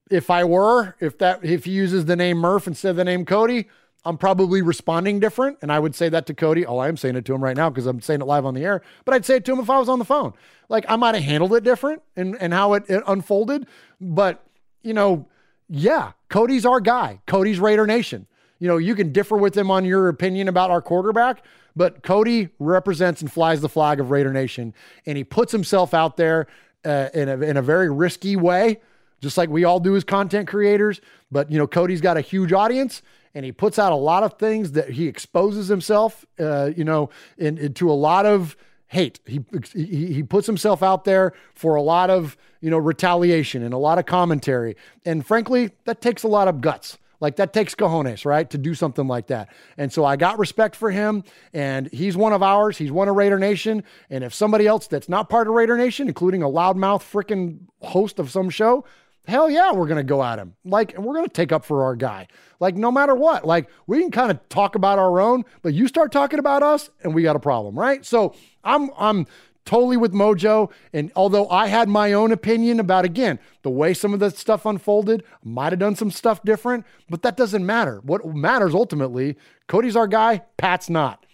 If 0.09 0.29
I 0.29 0.43
were, 0.43 0.95
if 0.99 1.17
that 1.19 1.43
if 1.43 1.65
he 1.65 1.71
uses 1.71 2.05
the 2.05 2.15
name 2.15 2.37
Murph 2.37 2.67
instead 2.67 2.91
of 2.91 2.95
the 2.95 3.05
name 3.05 3.25
Cody, 3.25 3.67
I'm 4.05 4.17
probably 4.17 4.61
responding 4.61 5.19
different. 5.19 5.57
And 5.61 5.71
I 5.71 5.79
would 5.79 5.93
say 5.95 6.09
that 6.09 6.25
to 6.27 6.33
Cody. 6.33 6.65
Oh, 6.65 6.77
I 6.77 6.87
am 6.87 6.97
saying 6.97 7.15
it 7.15 7.25
to 7.25 7.33
him 7.33 7.43
right 7.43 7.57
now 7.57 7.69
because 7.69 7.85
I'm 7.85 8.01
saying 8.01 8.21
it 8.21 8.25
live 8.25 8.45
on 8.45 8.53
the 8.53 8.63
air. 8.63 8.81
But 9.05 9.13
I'd 9.13 9.25
say 9.25 9.35
it 9.35 9.45
to 9.45 9.53
him 9.53 9.59
if 9.59 9.69
I 9.69 9.79
was 9.79 9.89
on 9.89 9.99
the 9.99 10.05
phone. 10.05 10.33
Like 10.69 10.85
I 10.87 10.95
might 10.95 11.15
have 11.15 11.23
handled 11.23 11.53
it 11.53 11.63
different 11.63 12.01
and, 12.15 12.37
and 12.39 12.53
how 12.53 12.73
it, 12.73 12.83
it 12.87 13.03
unfolded. 13.05 13.67
But, 13.99 14.43
you 14.81 14.93
know, 14.93 15.27
yeah, 15.67 16.13
Cody's 16.29 16.65
our 16.65 16.79
guy. 16.79 17.21
Cody's 17.25 17.59
Raider 17.59 17.85
Nation. 17.85 18.27
You 18.59 18.67
know, 18.67 18.77
you 18.77 18.95
can 18.95 19.11
differ 19.11 19.35
with 19.37 19.55
him 19.55 19.69
on 19.69 19.85
your 19.85 20.07
opinion 20.07 20.47
about 20.47 20.71
our 20.71 20.81
quarterback, 20.81 21.43
but 21.75 22.01
Cody 22.01 22.49
represents 22.59 23.21
and 23.21 23.31
flies 23.31 23.61
the 23.61 23.69
flag 23.69 23.99
of 23.99 24.09
Raider 24.09 24.33
Nation. 24.33 24.73
And 25.05 25.17
he 25.17 25.23
puts 25.23 25.51
himself 25.51 25.93
out 25.93 26.17
there 26.17 26.47
uh, 26.85 27.09
in, 27.13 27.29
a, 27.29 27.39
in 27.41 27.57
a 27.57 27.61
very 27.61 27.89
risky 27.91 28.35
way, 28.35 28.79
just 29.21 29.37
like 29.37 29.49
we 29.49 29.63
all 29.63 29.79
do 29.79 29.95
as 29.95 30.03
content 30.03 30.47
creators. 30.47 31.01
But, 31.31 31.51
you 31.51 31.57
know, 31.57 31.67
Cody's 31.67 32.01
got 32.01 32.17
a 32.17 32.21
huge 32.21 32.53
audience 32.53 33.01
and 33.33 33.45
he 33.45 33.51
puts 33.51 33.77
out 33.77 33.91
a 33.91 33.95
lot 33.95 34.23
of 34.23 34.33
things 34.33 34.71
that 34.73 34.89
he 34.89 35.07
exposes 35.07 35.67
himself, 35.67 36.25
uh, 36.39 36.71
you 36.75 36.83
know, 36.83 37.09
in, 37.37 37.57
into 37.57 37.91
a 37.91 37.93
lot 37.93 38.25
of 38.25 38.55
hate. 38.87 39.19
He, 39.25 39.43
he 39.73 40.13
he 40.13 40.23
puts 40.23 40.47
himself 40.47 40.81
out 40.81 41.03
there 41.03 41.33
for 41.53 41.75
a 41.75 41.81
lot 41.81 42.09
of 42.09 42.37
you 42.61 42.69
know 42.69 42.77
retaliation 42.77 43.63
and 43.63 43.73
a 43.73 43.77
lot 43.77 43.99
of 43.99 44.05
commentary, 44.05 44.75
and 45.05 45.25
frankly, 45.25 45.71
that 45.85 46.01
takes 46.01 46.23
a 46.23 46.27
lot 46.27 46.47
of 46.47 46.61
guts. 46.61 46.97
Like 47.19 47.37
that 47.37 47.51
takes 47.51 47.73
cojones, 47.73 48.25
right, 48.25 48.47
to 48.51 48.59
do 48.59 48.75
something 48.75 49.07
like 49.07 49.27
that. 49.27 49.49
And 49.75 49.91
so 49.91 50.05
I 50.05 50.17
got 50.17 50.37
respect 50.37 50.75
for 50.75 50.91
him, 50.91 51.23
and 51.51 51.91
he's 51.91 52.15
one 52.15 52.31
of 52.31 52.43
ours. 52.43 52.77
He's 52.77 52.91
one 52.91 53.07
of 53.07 53.15
Raider 53.15 53.39
Nation. 53.39 53.83
And 54.11 54.23
if 54.23 54.35
somebody 54.35 54.67
else 54.67 54.85
that's 54.85 55.09
not 55.09 55.27
part 55.27 55.47
of 55.47 55.55
Raider 55.55 55.77
Nation, 55.77 56.07
including 56.07 56.43
a 56.43 56.47
loudmouth 56.47 57.01
freaking 57.01 57.61
host 57.81 58.19
of 58.19 58.29
some 58.29 58.51
show, 58.51 58.85
hell 59.27 59.49
yeah, 59.49 59.71
we're 59.73 59.87
going 59.87 59.97
to 59.97 60.03
go 60.03 60.23
at 60.23 60.39
him. 60.39 60.55
Like, 60.63 60.95
and 60.95 61.03
we're 61.03 61.13
going 61.13 61.27
to 61.27 61.33
take 61.33 61.51
up 61.51 61.65
for 61.65 61.83
our 61.83 61.95
guy. 61.95 62.27
Like, 62.59 62.75
no 62.75 62.91
matter 62.91 63.13
what, 63.13 63.45
like, 63.45 63.69
we 63.85 63.99
can 63.99 64.09
kind 64.09 64.31
of 64.31 64.49
talk 64.49 64.75
about 64.75 64.97
our 64.97 65.19
own, 65.19 65.43
but 65.61 65.73
you 65.73 65.87
start 65.87 66.11
talking 66.11 66.39
about 66.39 66.63
us 66.63 66.89
and 67.03 67.13
we 67.13 67.23
got 67.23 67.35
a 67.35 67.39
problem, 67.39 67.77
right? 67.77 68.05
So 68.05 68.33
I'm, 68.63 68.89
I'm, 68.97 69.27
totally 69.67 69.97
with 69.97 70.13
Mojo. 70.13 70.71
And 70.93 71.11
although 71.15 71.47
I 71.49 71.67
had 71.67 71.89
my 71.89 72.13
own 72.13 72.31
opinion 72.31 72.79
about, 72.79 73.05
again, 73.05 73.37
the 73.61 73.69
way 73.69 73.93
some 73.93 74.13
of 74.13 74.19
the 74.19 74.31
stuff 74.31 74.65
unfolded, 74.65 75.23
might 75.43 75.73
have 75.73 75.79
done 75.79 75.95
some 75.95 76.09
stuff 76.09 76.41
different, 76.43 76.85
but 77.09 77.21
that 77.21 77.37
doesn't 77.37 77.65
matter. 77.65 77.99
What 78.03 78.25
matters 78.25 78.73
ultimately, 78.73 79.35
Cody's 79.67 79.95
our 79.97 80.07
guy, 80.07 80.43
Pat's 80.55 80.89
not. 80.89 81.25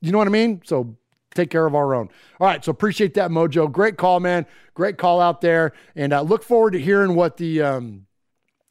You 0.00 0.12
know 0.12 0.18
what 0.18 0.28
I 0.28 0.30
mean? 0.30 0.62
So 0.64 0.96
take 1.34 1.50
care 1.50 1.66
of 1.66 1.74
our 1.74 1.94
own. 1.94 2.08
All 2.40 2.46
right. 2.46 2.64
So 2.64 2.70
appreciate 2.70 3.14
that, 3.14 3.30
Mojo. 3.30 3.70
Great 3.70 3.96
call, 3.96 4.20
man. 4.20 4.46
Great 4.74 4.98
call 4.98 5.20
out 5.20 5.40
there. 5.40 5.72
And 5.96 6.12
uh, 6.12 6.22
look 6.22 6.42
forward 6.42 6.72
to 6.72 6.80
hearing 6.80 7.14
what 7.14 7.36
the 7.36 7.62
um, 7.62 8.06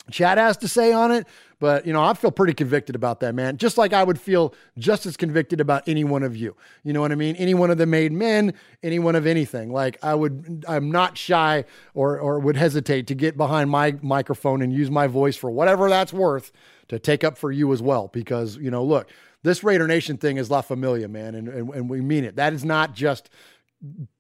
chat 0.10 0.38
has 0.38 0.58
to 0.58 0.68
say 0.68 0.94
on 0.94 1.12
it. 1.12 1.28
But, 1.60 1.86
you 1.86 1.94
know, 1.94 2.04
I 2.04 2.16
feel 2.16 2.32
pretty 2.32 2.56
convicted 2.56 2.96
about 2.96 3.20
that, 3.20 3.36
man. 3.36 3.58
Just 3.58 3.78
like 3.78 3.94
I 3.94 4.04
would 4.04 4.20
feel 4.20 4.56
just 4.80 5.06
as 5.06 5.16
convicted 5.16 5.62
about 5.62 5.88
any 5.88 6.04
one 6.04 6.24
of 6.24 6.36
you. 6.36 6.56
You 6.84 6.92
know 6.92 7.02
what 7.02 7.12
I 7.12 7.16
mean? 7.16 7.36
Any 7.36 7.54
one 7.54 7.70
of 7.70 7.78
the 7.78 7.86
made 7.86 8.12
men, 8.12 8.56
any 8.82 8.98
one 8.98 9.16
of 9.16 9.28
anything. 9.28 9.72
Like 9.72 10.00
I 10.02 10.16
would, 10.16 10.66
I'm 10.68 10.90
not 10.90 11.20
shy 11.20 11.66
or, 11.94 12.20
or 12.20 12.40
would 12.40 12.58
hesitate 12.58 13.06
to 13.08 13.16
get 13.16 13.38
behind 13.38 13.70
my 13.70 13.96
microphone 14.02 14.64
and 14.64 14.74
use 14.74 14.90
my 14.90 15.06
voice 15.06 15.36
for 15.36 15.52
whatever 15.52 15.88
that's 15.88 16.12
worth 16.12 16.52
to 16.88 16.98
take 16.98 17.24
up 17.24 17.38
for 17.38 17.52
you 17.52 17.72
as 17.74 17.82
well. 17.82 18.08
Because, 18.08 18.58
you 18.58 18.72
know, 18.72 18.84
look, 18.84 19.08
this 19.44 19.64
Raider 19.64 19.88
Nation 19.88 20.18
thing 20.18 20.38
is 20.38 20.52
La 20.52 20.62
Familia, 20.62 21.08
man, 21.08 21.36
and, 21.36 21.48
and, 21.48 21.70
and 21.74 21.90
we 21.90 22.02
mean 22.02 22.24
it. 22.24 22.36
That 22.36 22.54
is 22.54 22.64
not 22.64 22.94
just 22.94 23.30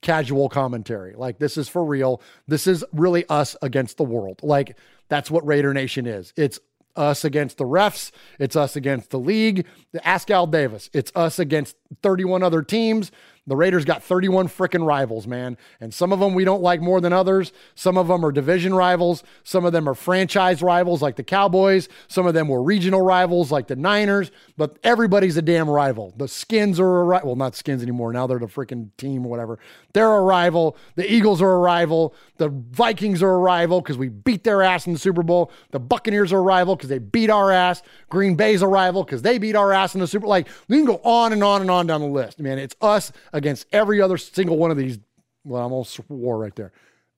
casual 0.02 0.49
commentary. 0.49 1.14
Like 1.15 1.38
this 1.38 1.57
is 1.57 1.69
for 1.69 1.84
real. 1.85 2.22
This 2.48 2.68
is 2.68 2.84
really 2.93 3.26
us 3.30 3.56
against 3.61 3.98
the 3.98 4.03
world. 4.03 4.39
Like 4.41 4.77
that's 5.07 5.30
what 5.30 5.45
Raider 5.45 5.73
Nation 5.73 6.07
is. 6.07 6.34
It's 6.35 6.60
us 6.95 7.23
against 7.23 7.57
the 7.57 7.65
refs. 7.65 8.11
It's 8.39 8.56
us 8.56 8.76
against 8.76 9.11
the 9.11 9.19
league. 9.19 9.65
Ask 10.03 10.30
Al 10.30 10.48
Davis. 10.48 10.89
It's 10.93 11.11
us 11.15 11.39
against 11.39 11.76
31 12.02 12.43
other 12.43 12.61
teams. 12.61 13.11
The 13.48 13.56
Raiders 13.56 13.86
got 13.86 14.04
31 14.04 14.50
freaking 14.50 14.86
rivals, 14.86 15.26
man. 15.26 15.58
And 15.80 15.92
some 15.92 16.14
of 16.14 16.20
them 16.20 16.36
we 16.36 16.46
don't 16.46 16.62
like 16.62 16.80
more 16.80 17.02
than 17.02 17.12
others. 17.12 17.52
Some 17.74 17.98
of 17.98 18.08
them 18.08 18.24
are 18.24 18.32
division 18.32 18.76
rivals. 18.76 19.24
Some 19.44 19.66
of 19.66 19.74
them 19.74 19.90
are 19.90 19.96
franchise 19.96 20.62
rivals 20.62 21.02
like 21.02 21.16
the 21.16 21.24
Cowboys. 21.24 21.90
Some 22.08 22.28
of 22.28 22.36
them 22.36 22.50
were 22.50 22.62
regional 22.62 23.02
rivals 23.02 23.52
like 23.52 23.66
the 23.66 23.76
Niners. 23.76 24.30
But 24.58 24.78
everybody's 24.84 25.38
a 25.38 25.42
damn 25.42 25.68
rival. 25.68 26.14
The 26.18 26.28
Skins 26.28 26.80
are 26.80 27.00
a 27.00 27.04
rival. 27.04 27.30
Well, 27.30 27.36
not 27.36 27.56
Skins 27.56 27.82
anymore. 27.82 28.14
Now 28.14 28.28
they're 28.28 28.38
the 28.38 28.46
freaking 28.46 28.92
team 28.98 29.26
or 29.26 29.30
whatever. 29.30 29.58
They're 29.94 30.14
a 30.14 30.22
rival. 30.22 30.78
The 30.96 31.12
Eagles 31.12 31.42
are 31.42 31.52
a 31.52 31.60
rival. 31.60 32.14
The 32.38 32.50
Vikings 32.50 33.24
are 33.24 33.32
a 33.32 33.40
rival 33.40 33.82
because 33.82 33.98
we 33.98 34.10
beat 34.10 34.44
their 34.44 34.62
ass 34.62 34.86
in 34.86 34.94
the 34.94 35.00
Super 35.00 35.24
Bowl. 35.24 35.52
The 35.72 35.80
Buccaneers 35.80 36.32
are 36.32 36.38
a 36.38 36.44
rival 36.44 36.76
because 36.76 36.90
they 36.90 37.00
beat 37.00 37.32
our 37.32 37.52
ass. 37.52 37.82
Green 38.08 38.36
Bay's 38.36 38.62
a 38.62 38.68
rival 38.68 39.04
because 39.04 39.24
they 39.24 39.40
beat 39.40 39.56
our 39.56 39.74
ass 39.74 39.96
in 39.96 40.00
the 40.00 40.08
Super 40.08 40.24
Bowl. 40.24 40.30
Like, 40.30 40.48
we 40.68 40.78
can 40.78 40.86
go 40.86 41.02
on 41.04 41.34
and 41.34 41.44
on 41.44 41.62
and 41.62 41.72
on 41.72 41.88
down 41.88 42.02
the 42.02 42.08
list. 42.08 42.40
Man, 42.40 42.60
it's 42.60 42.76
us 42.82 43.12
against 43.34 43.66
every 43.72 44.02
other 44.02 44.18
single 44.18 44.58
one 44.58 44.72
of 44.72 44.78
these. 44.78 44.99
Well, 45.44 45.66
I'm 45.66 45.72
almost 45.72 45.94
swore 45.94 46.38
right 46.38 46.56
there. 46.56 46.72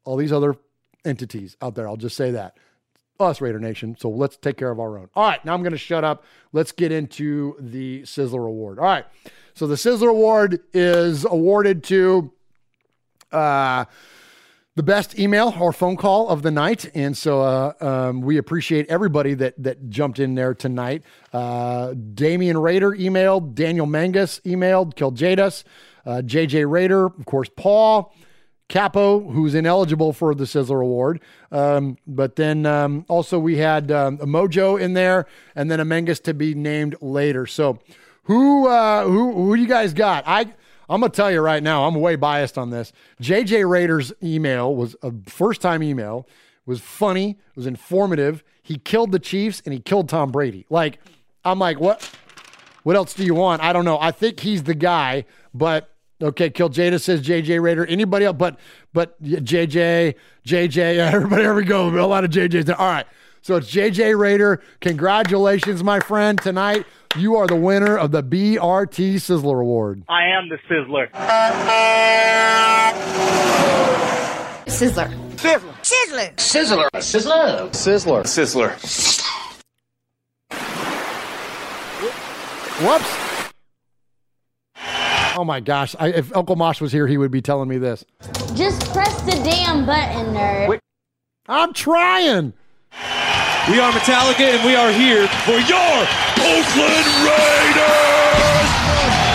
All 0.05 0.15
these 0.17 0.31
other 0.31 0.55
entities 1.05 1.57
out 1.61 1.75
there. 1.75 1.87
I'll 1.87 1.97
just 1.97 2.15
say 2.15 2.31
that. 2.31 2.57
Us, 3.19 3.41
Raider 3.41 3.59
Nation. 3.59 3.95
So 3.99 4.09
let's 4.09 4.37
take 4.37 4.57
care 4.57 4.71
of 4.71 4.79
our 4.79 4.97
own. 4.97 5.09
All 5.15 5.27
right, 5.27 5.43
now 5.45 5.53
I'm 5.53 5.61
going 5.61 5.73
to 5.73 5.77
shut 5.77 6.03
up. 6.03 6.23
Let's 6.51 6.71
get 6.71 6.91
into 6.91 7.55
the 7.59 8.01
Sizzler 8.03 8.47
Award. 8.47 8.79
All 8.79 8.85
right. 8.85 9.05
So 9.53 9.67
the 9.67 9.75
Sizzler 9.75 10.09
Award 10.09 10.61
is 10.73 11.23
awarded 11.25 11.83
to 11.85 12.31
uh, 13.31 13.85
the 14.75 14.83
best 14.83 15.19
email 15.19 15.53
or 15.59 15.71
phone 15.71 15.95
call 15.95 16.29
of 16.29 16.41
the 16.41 16.49
night. 16.49 16.89
And 16.95 17.15
so 17.15 17.41
uh, 17.41 17.73
um, 17.79 18.21
we 18.21 18.37
appreciate 18.37 18.87
everybody 18.89 19.35
that 19.35 19.61
that 19.61 19.89
jumped 19.89 20.19
in 20.19 20.33
there 20.35 20.55
tonight. 20.55 21.03
Uh, 21.31 21.93
Damian 21.93 22.57
Raider 22.57 22.91
emailed, 22.91 23.53
Daniel 23.53 23.85
Mangus 23.85 24.39
emailed, 24.43 24.95
Kiljadas, 24.95 25.63
uh, 26.05 26.21
JJ 26.23 26.69
Raider, 26.69 27.05
of 27.05 27.25
course, 27.25 27.49
Paul. 27.55 28.13
Capo, 28.69 29.19
who's 29.29 29.53
ineligible 29.53 30.13
for 30.13 30.33
the 30.33 30.45
Sizzler 30.45 30.81
Award. 30.81 31.19
Um, 31.51 31.97
but 32.07 32.37
then 32.37 32.65
um, 32.65 33.05
also 33.07 33.37
we 33.37 33.57
had 33.57 33.91
um, 33.91 34.17
Mojo 34.19 34.79
in 34.79 34.93
there 34.93 35.27
and 35.53 35.69
then 35.69 35.79
a 35.79 35.85
Mangus 35.85 36.19
to 36.21 36.33
be 36.33 36.55
named 36.55 36.95
later. 37.01 37.45
So 37.45 37.77
who 38.23 38.67
uh, 38.67 39.03
who 39.03 39.33
who 39.33 39.53
you 39.53 39.67
guys 39.67 39.93
got? 39.93 40.23
I 40.25 40.53
I'm 40.89 41.01
gonna 41.01 41.09
tell 41.09 41.31
you 41.31 41.41
right 41.41 41.61
now, 41.61 41.85
I'm 41.85 41.95
way 41.95 42.15
biased 42.15 42.57
on 42.57 42.69
this. 42.69 42.93
JJ 43.21 43.69
Raider's 43.69 44.13
email 44.23 44.75
was 44.75 44.95
a 45.03 45.11
first 45.25 45.61
time 45.61 45.83
email, 45.83 46.27
was 46.65 46.79
funny, 46.79 47.31
It 47.31 47.55
was 47.55 47.67
informative. 47.67 48.43
He 48.61 48.77
killed 48.77 49.11
the 49.11 49.19
Chiefs 49.19 49.61
and 49.65 49.73
he 49.73 49.79
killed 49.79 50.09
Tom 50.09 50.31
Brady. 50.31 50.65
Like, 50.69 50.99
I'm 51.43 51.59
like, 51.59 51.79
what? 51.79 52.09
What 52.83 52.95
else 52.95 53.13
do 53.13 53.23
you 53.23 53.35
want? 53.35 53.61
I 53.61 53.71
don't 53.71 53.85
know. 53.85 53.97
I 53.99 54.11
think 54.11 54.41
he's 54.41 54.63
the 54.63 54.73
guy, 54.73 55.25
but 55.53 55.92
okay. 56.23 56.49
Kill 56.49 56.69
Jada 56.69 56.99
says 56.99 57.21
JJ 57.25 57.61
Raider. 57.61 57.85
Anybody 57.85 58.25
else? 58.25 58.37
But 58.37 58.59
but 58.93 59.21
JJ 59.21 60.15
JJ. 60.45 60.77
Everybody, 61.13 61.43
there 61.43 61.53
we 61.53 61.63
go. 61.63 61.89
A 61.89 62.07
lot 62.07 62.23
of 62.23 62.31
JJs. 62.31 62.77
All 62.77 62.85
right. 62.87 63.05
So 63.41 63.57
it's 63.57 63.69
JJ 63.69 64.17
Raider. 64.17 64.61
Congratulations, 64.79 65.83
my 65.83 65.99
friend. 65.99 66.41
Tonight 66.41 66.85
you 67.17 67.35
are 67.35 67.45
the 67.45 67.55
winner 67.55 67.97
of 67.97 68.11
the 68.11 68.23
BRT 68.23 69.15
Sizzler 69.15 69.61
Award. 69.61 70.03
I 70.09 70.23
am 70.27 70.49
the 70.49 70.57
Sizzler. 70.69 71.09
Sizzler. 74.65 75.11
Sizzler. 75.35 75.83
Sizzler. 75.83 76.35
Sizzler. 76.37 76.89
Sizzler. 77.69 78.23
Sizzler. 78.23 78.73
Sizzler. 78.73 79.23
Whoops. 82.81 83.32
Oh 85.35 85.43
my 85.43 85.59
gosh. 85.59 85.95
I, 85.99 86.09
if 86.09 86.35
Uncle 86.35 86.55
Mosh 86.55 86.79
was 86.79 86.91
here, 86.91 87.07
he 87.07 87.17
would 87.17 87.31
be 87.31 87.41
telling 87.41 87.67
me 87.67 87.77
this. 87.77 88.05
Just 88.53 88.91
press 88.93 89.21
the 89.21 89.31
damn 89.43 89.85
button, 89.85 90.33
nerd. 90.33 90.79
I'm 91.47 91.73
trying. 91.73 92.53
We 93.69 93.79
are 93.79 93.91
Metallica, 93.91 94.41
and 94.41 94.65
we 94.65 94.75
are 94.75 94.91
here 94.91 95.27
for 95.45 95.57
your 95.57 95.95
Oakland 96.43 97.07
Raiders! 97.23 98.69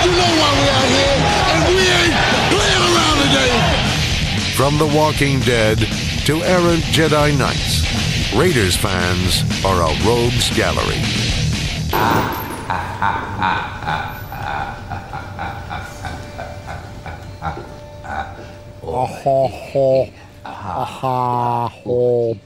You 0.05 0.13
know 0.13 0.31
why 0.39 0.51
we 0.55 0.69
out 0.69 0.89
here, 0.93 1.17
and 1.49 1.61
we 1.75 1.83
ain't 1.89 2.15
playing 2.53 2.85
around 2.93 3.19
today. 3.27 3.55
From 4.55 4.79
The 4.79 4.87
Walking 4.97 5.41
Dead 5.41 5.79
to 6.27 6.43
errant 6.43 6.83
Jedi 6.85 7.37
Knights, 7.39 7.83
Raiders 8.37 8.77
fans 8.77 9.43
are 9.65 9.83
a 9.83 10.07
rogues 10.07 10.55
gallery. 10.55 11.01
Ah, 11.93 12.67
ha, 12.69 12.79
ha, 13.41 14.18
ah, 20.45 20.85
ha, 20.85 21.69
ho. 21.69 22.39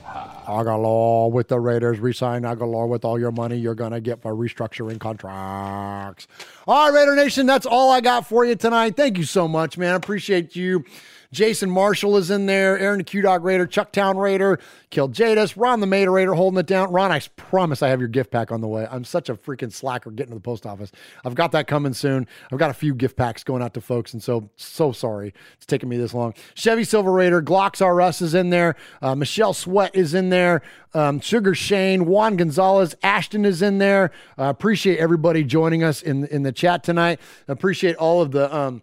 Aguilar 0.48 1.30
with 1.30 1.48
the 1.48 1.58
Raiders. 1.58 1.98
Resign 1.98 2.44
Aguilar 2.44 2.86
with 2.86 3.04
all 3.04 3.18
your 3.18 3.32
money 3.32 3.56
you're 3.56 3.74
going 3.74 3.92
to 3.92 4.00
get 4.00 4.20
for 4.20 4.32
restructuring 4.34 4.98
contracts. 4.98 6.26
All 6.66 6.90
right, 6.90 6.98
Raider 6.98 7.14
Nation, 7.14 7.46
that's 7.46 7.66
all 7.66 7.90
I 7.90 8.00
got 8.00 8.26
for 8.26 8.44
you 8.44 8.54
tonight. 8.56 8.96
Thank 8.96 9.18
you 9.18 9.24
so 9.24 9.46
much, 9.48 9.78
man. 9.78 9.94
Appreciate 9.94 10.56
you. 10.56 10.84
Jason 11.32 11.70
Marshall 11.70 12.16
is 12.16 12.30
in 12.30 12.46
there. 12.46 12.78
Aaron 12.78 12.98
the 12.98 13.04
Q 13.04 13.22
Dog 13.22 13.44
Raider, 13.44 13.66
Chucktown 13.66 14.16
Raider, 14.16 14.58
Killed 14.90 15.14
Jadis, 15.14 15.56
Ron 15.56 15.80
the 15.80 15.86
Mater 15.86 16.12
Raider 16.12 16.34
holding 16.34 16.58
it 16.58 16.66
down. 16.66 16.92
Ron, 16.92 17.10
I 17.10 17.20
promise 17.36 17.82
I 17.82 17.88
have 17.88 18.00
your 18.00 18.08
gift 18.08 18.30
pack 18.30 18.52
on 18.52 18.60
the 18.60 18.68
way. 18.68 18.86
I'm 18.90 19.04
such 19.04 19.28
a 19.28 19.34
freaking 19.34 19.72
slacker 19.72 20.10
getting 20.10 20.32
to 20.32 20.34
the 20.36 20.40
post 20.40 20.66
office. 20.66 20.92
I've 21.24 21.34
got 21.34 21.52
that 21.52 21.66
coming 21.66 21.94
soon. 21.94 22.28
I've 22.52 22.58
got 22.58 22.70
a 22.70 22.74
few 22.74 22.94
gift 22.94 23.16
packs 23.16 23.42
going 23.42 23.62
out 23.62 23.74
to 23.74 23.80
folks, 23.80 24.12
and 24.12 24.22
so 24.22 24.50
so 24.56 24.92
sorry 24.92 25.32
it's 25.54 25.66
taking 25.66 25.88
me 25.88 25.96
this 25.96 26.12
long. 26.12 26.34
Chevy 26.54 26.84
Silver 26.84 27.12
Raider, 27.12 27.42
Glocks 27.42 27.84
R 27.84 28.00
Us 28.00 28.20
is 28.20 28.34
in 28.34 28.50
there. 28.50 28.76
Uh, 29.00 29.14
Michelle 29.14 29.54
Sweat 29.54 29.94
is 29.96 30.14
in 30.14 30.28
there. 30.28 30.62
Um, 30.94 31.20
Sugar 31.20 31.54
Shane, 31.54 32.04
Juan 32.04 32.36
Gonzalez, 32.36 32.94
Ashton 33.02 33.46
is 33.46 33.62
in 33.62 33.78
there. 33.78 34.10
Uh, 34.38 34.44
appreciate 34.44 34.98
everybody 34.98 35.44
joining 35.44 35.82
us 35.82 36.02
in 36.02 36.26
in 36.26 36.42
the 36.42 36.52
chat 36.52 36.84
tonight. 36.84 37.20
Appreciate 37.48 37.96
all 37.96 38.20
of 38.20 38.32
the. 38.32 38.54
Um, 38.54 38.82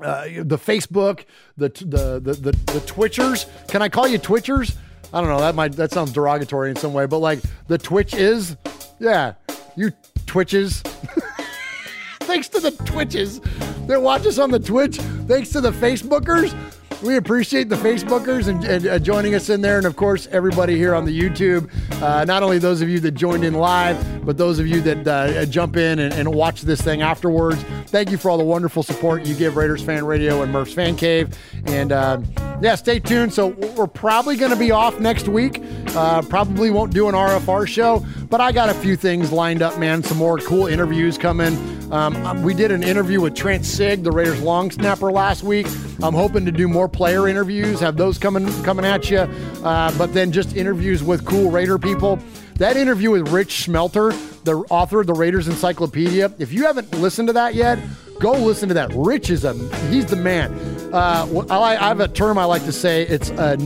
uh, 0.00 0.24
the 0.42 0.58
Facebook, 0.58 1.24
the, 1.56 1.68
the 1.68 2.20
the 2.20 2.32
the 2.32 2.52
the 2.52 2.80
Twitchers. 2.80 3.46
Can 3.68 3.82
I 3.82 3.88
call 3.88 4.08
you 4.08 4.18
Twitchers? 4.18 4.76
I 5.12 5.20
don't 5.20 5.28
know. 5.28 5.40
That 5.40 5.54
might 5.54 5.72
that 5.72 5.92
sounds 5.92 6.12
derogatory 6.12 6.70
in 6.70 6.76
some 6.76 6.92
way, 6.92 7.06
but 7.06 7.18
like 7.18 7.40
the 7.66 7.78
Twitch 7.78 8.14
is, 8.14 8.56
yeah, 8.98 9.34
you 9.76 9.92
Twitches. 10.26 10.82
Thanks 12.20 12.48
to 12.50 12.60
the 12.60 12.70
Twitches 12.70 13.40
that 13.88 14.00
watch 14.00 14.26
us 14.26 14.38
on 14.38 14.50
the 14.50 14.60
Twitch. 14.60 14.96
Thanks 15.26 15.50
to 15.50 15.60
the 15.60 15.72
Facebookers. 15.72 16.54
We 17.02 17.16
appreciate 17.16 17.70
the 17.70 17.76
Facebookers 17.76 18.48
and, 18.48 18.62
and 18.62 18.86
uh, 18.86 18.98
joining 18.98 19.34
us 19.34 19.48
in 19.48 19.62
there, 19.62 19.78
and 19.78 19.86
of 19.86 19.96
course 19.96 20.28
everybody 20.32 20.76
here 20.76 20.94
on 20.94 21.06
the 21.06 21.18
YouTube. 21.18 21.70
Uh, 22.02 22.26
not 22.26 22.42
only 22.42 22.58
those 22.58 22.82
of 22.82 22.90
you 22.90 23.00
that 23.00 23.12
joined 23.12 23.42
in 23.42 23.54
live, 23.54 24.26
but 24.26 24.36
those 24.36 24.58
of 24.58 24.66
you 24.66 24.82
that 24.82 25.08
uh, 25.08 25.46
jump 25.46 25.78
in 25.78 25.98
and, 25.98 26.12
and 26.12 26.34
watch 26.34 26.60
this 26.60 26.82
thing 26.82 27.00
afterwards. 27.00 27.62
Thank 27.86 28.10
you 28.10 28.18
for 28.18 28.30
all 28.30 28.36
the 28.36 28.44
wonderful 28.44 28.82
support 28.82 29.24
you 29.24 29.34
give 29.34 29.56
Raiders 29.56 29.82
Fan 29.82 30.04
Radio 30.04 30.42
and 30.42 30.52
Murph's 30.52 30.74
Fan 30.74 30.94
Cave. 30.94 31.36
And 31.64 31.90
uh, 31.90 32.20
yeah, 32.60 32.74
stay 32.74 33.00
tuned. 33.00 33.32
So 33.32 33.48
we're 33.48 33.86
probably 33.86 34.36
going 34.36 34.52
to 34.52 34.58
be 34.58 34.70
off 34.70 35.00
next 35.00 35.26
week. 35.26 35.62
Uh, 35.96 36.20
probably 36.22 36.70
won't 36.70 36.92
do 36.92 37.08
an 37.08 37.14
RFR 37.14 37.66
show, 37.66 38.04
but 38.30 38.40
I 38.40 38.52
got 38.52 38.68
a 38.68 38.74
few 38.74 38.94
things 38.94 39.32
lined 39.32 39.60
up, 39.60 39.78
man. 39.78 40.04
Some 40.04 40.16
more 40.16 40.38
cool 40.38 40.68
interviews 40.68 41.18
coming. 41.18 41.58
Um, 41.92 42.42
we 42.42 42.54
did 42.54 42.70
an 42.70 42.84
interview 42.84 43.20
with 43.20 43.34
Trent 43.34 43.66
Sieg, 43.66 44.04
the 44.04 44.12
Raiders 44.12 44.40
long 44.40 44.70
snapper, 44.70 45.10
last 45.10 45.42
week. 45.42 45.66
I'm 46.00 46.14
hoping 46.14 46.44
to 46.44 46.52
do 46.52 46.68
more 46.68 46.88
player 46.88 47.26
interviews, 47.26 47.80
have 47.80 47.96
those 47.96 48.16
coming 48.16 48.46
coming 48.62 48.84
at 48.84 49.10
you, 49.10 49.18
uh, 49.18 49.96
but 49.98 50.14
then 50.14 50.30
just 50.30 50.56
interviews 50.56 51.02
with 51.02 51.26
cool 51.26 51.50
Raider 51.50 51.78
people. 51.78 52.20
That 52.54 52.76
interview 52.76 53.10
with 53.10 53.28
Rich 53.30 53.64
Smelter, 53.64 54.12
the 54.44 54.58
author 54.70 55.00
of 55.00 55.08
the 55.08 55.14
Raiders 55.14 55.48
Encyclopedia, 55.48 56.32
if 56.38 56.52
you 56.52 56.66
haven't 56.66 56.92
listened 57.00 57.28
to 57.28 57.32
that 57.32 57.54
yet, 57.54 57.78
go 58.20 58.32
listen 58.32 58.68
to 58.68 58.74
that. 58.74 58.92
Rich 58.94 59.30
is 59.30 59.44
a 59.44 59.54
he's 59.88 60.06
the 60.06 60.16
man. 60.16 60.52
Uh, 60.92 61.44
I, 61.50 61.76
I 61.76 61.88
have 61.88 62.00
a 62.00 62.08
term 62.08 62.38
I 62.38 62.44
like 62.44 62.64
to 62.64 62.72
say. 62.72 63.02
It's 63.06 63.30
a, 63.30 63.56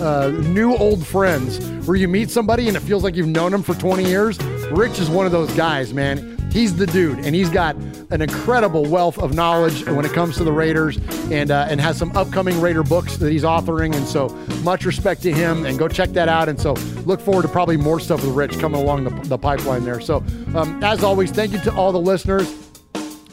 uh 0.00 0.28
new 0.28 0.76
old 0.76 1.06
friends, 1.06 1.64
where 1.86 1.96
you 1.96 2.08
meet 2.08 2.30
somebody 2.30 2.68
and 2.68 2.76
it 2.76 2.80
feels 2.80 3.02
like 3.02 3.14
you've 3.14 3.28
known 3.28 3.52
them 3.52 3.62
for 3.62 3.74
20 3.74 4.04
years. 4.04 4.40
Rich 4.72 4.98
is 4.98 5.08
one 5.08 5.26
of 5.26 5.32
those 5.32 5.52
guys, 5.54 5.92
man. 5.94 6.36
He's 6.52 6.76
the 6.76 6.86
dude, 6.86 7.20
and 7.20 7.34
he's 7.34 7.48
got 7.48 7.76
an 8.10 8.20
incredible 8.20 8.84
wealth 8.84 9.16
of 9.18 9.34
knowledge 9.34 9.86
when 9.86 10.04
it 10.04 10.12
comes 10.12 10.36
to 10.36 10.44
the 10.44 10.52
Raiders, 10.52 10.98
and 11.30 11.50
uh, 11.50 11.66
and 11.70 11.80
has 11.80 11.96
some 11.96 12.14
upcoming 12.14 12.60
Raider 12.60 12.82
books 12.82 13.16
that 13.16 13.32
he's 13.32 13.42
authoring. 13.42 13.96
And 13.96 14.06
so, 14.06 14.28
much 14.62 14.84
respect 14.84 15.22
to 15.22 15.32
him, 15.32 15.64
and 15.64 15.78
go 15.78 15.88
check 15.88 16.10
that 16.10 16.28
out. 16.28 16.50
And 16.50 16.60
so, 16.60 16.74
look 17.06 17.20
forward 17.22 17.42
to 17.42 17.48
probably 17.48 17.78
more 17.78 17.98
stuff 18.00 18.22
with 18.22 18.34
Rich 18.34 18.58
coming 18.58 18.82
along 18.82 19.04
the, 19.04 19.28
the 19.28 19.38
pipeline 19.38 19.86
there. 19.86 19.98
So, 19.98 20.16
um, 20.54 20.82
as 20.84 21.02
always, 21.02 21.30
thank 21.30 21.52
you 21.52 21.58
to 21.60 21.74
all 21.74 21.90
the 21.90 22.00
listeners. 22.00 22.61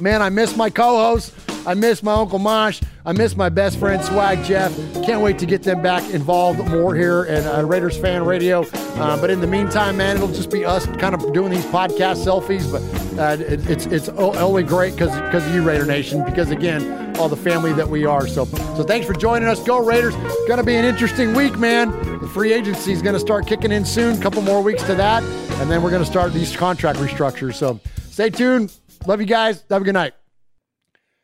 Man, 0.02 0.22
I 0.22 0.30
miss 0.30 0.56
my 0.56 0.70
co-host. 0.70 1.34
I 1.66 1.74
miss 1.74 2.02
my 2.02 2.14
Uncle 2.14 2.40
Mosh. 2.40 2.82
I 3.06 3.12
miss 3.12 3.36
my 3.36 3.50
best 3.50 3.78
friend 3.78 4.04
Swag 4.04 4.44
Jeff. 4.46 4.74
Can't 5.06 5.22
wait 5.22 5.38
to 5.40 5.46
get 5.46 5.62
them 5.64 5.82
back 5.82 6.10
involved 6.12 6.66
more 6.70 6.96
here 6.96 7.26
at 7.28 7.46
uh, 7.46 7.66
Raiders 7.66 7.98
Fan 7.98 8.24
Radio. 8.24 8.66
Uh, 8.72 9.20
but 9.20 9.30
in 9.30 9.42
the 9.42 9.48
meantime, 9.48 9.98
man, 9.98 10.16
it'll 10.16 10.30
just 10.30 10.52
be 10.52 10.64
us 10.64 10.86
kind 10.98 11.14
of 11.14 11.34
doing 11.34 11.52
these 11.52 11.66
podcast 11.66 12.26
selfies. 12.26 12.72
But 12.72 13.20
uh, 13.20 13.44
it, 13.44 13.70
it's 13.70 13.86
it's 13.88 14.10
only 14.10 14.64
great 14.64 14.94
because 14.94 15.12
because 15.22 15.46
of 15.46 15.54
you, 15.54 15.62
Raider 15.62 15.86
Nation. 15.86 16.24
Because 16.24 16.50
again, 16.50 17.18
all 17.18 17.28
the 17.28 17.36
family 17.36 17.74
that 17.74 17.88
we 17.88 18.06
are. 18.06 18.26
So 18.28 18.46
so 18.46 18.84
thanks 18.84 19.06
for 19.06 19.14
joining 19.14 19.50
us. 19.50 19.62
Go 19.64 19.86
Raiders! 19.86 20.16
Gonna 20.48 20.64
be 20.64 20.76
an 20.76 20.86
interesting 20.86 21.34
week, 21.34 21.58
man. 21.58 21.92
The 22.22 22.28
free 22.30 22.54
agency 22.54 22.94
is 22.94 23.02
gonna 23.02 23.20
start 23.20 23.48
kicking 23.48 23.72
in 23.72 23.84
soon. 23.84 24.20
Couple 24.22 24.42
more 24.44 24.62
weeks 24.62 24.84
to 24.84 24.96
that, 24.96 25.24
and 25.60 25.70
then 25.70 25.82
we're 25.82 25.92
gonna 25.92 26.06
start 26.06 26.32
these 26.32 26.56
contract 26.56 27.00
restructures. 27.00 27.56
So 27.56 27.80
stay 28.10 28.30
tuned. 28.30 28.72
Love 29.06 29.22
you 29.22 29.28
guys. 29.28 29.64
Have 29.70 29.82
a 29.82 29.86
good 29.86 29.94
night. 29.94 30.14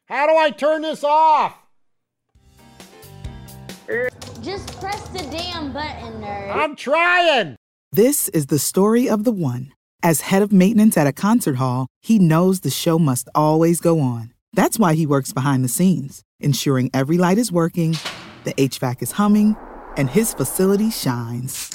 How 0.06 0.28
do 0.28 0.36
I 0.36 0.52
turn 0.52 0.82
this 0.82 1.04
off? 1.04 1.56
Just 4.42 4.80
press 4.80 5.08
the 5.10 5.20
damn 5.20 5.74
button, 5.74 6.22
nerd. 6.22 6.56
I'm 6.56 6.76
trying. 6.76 7.56
This 7.92 8.30
is 8.30 8.48
the 8.48 8.60
story 8.60 9.10
of 9.10 9.24
the 9.24 9.32
one. 9.32 9.72
As 10.02 10.22
head 10.22 10.42
of 10.42 10.52
maintenance 10.52 10.98
at 10.98 11.08
a 11.08 11.14
concert 11.14 11.56
hall, 11.56 11.88
he 12.02 12.20
knows 12.20 12.60
the 12.60 12.70
show 12.70 13.00
must 13.00 13.28
always 13.34 13.80
go 13.80 14.00
on. 14.00 14.34
That's 14.54 14.78
why 14.80 14.94
he 14.94 15.06
works 15.06 15.34
behind 15.34 15.64
the 15.64 15.70
scenes, 15.70 16.24
ensuring 16.40 16.90
every 16.94 17.18
light 17.18 17.38
is 17.38 17.52
working, 17.52 17.96
the 18.44 18.54
HVAC 18.54 19.02
is 19.02 19.14
humming, 19.14 19.56
and 19.98 20.10
his 20.10 20.34
facility 20.34 20.92
shines. 20.92 21.75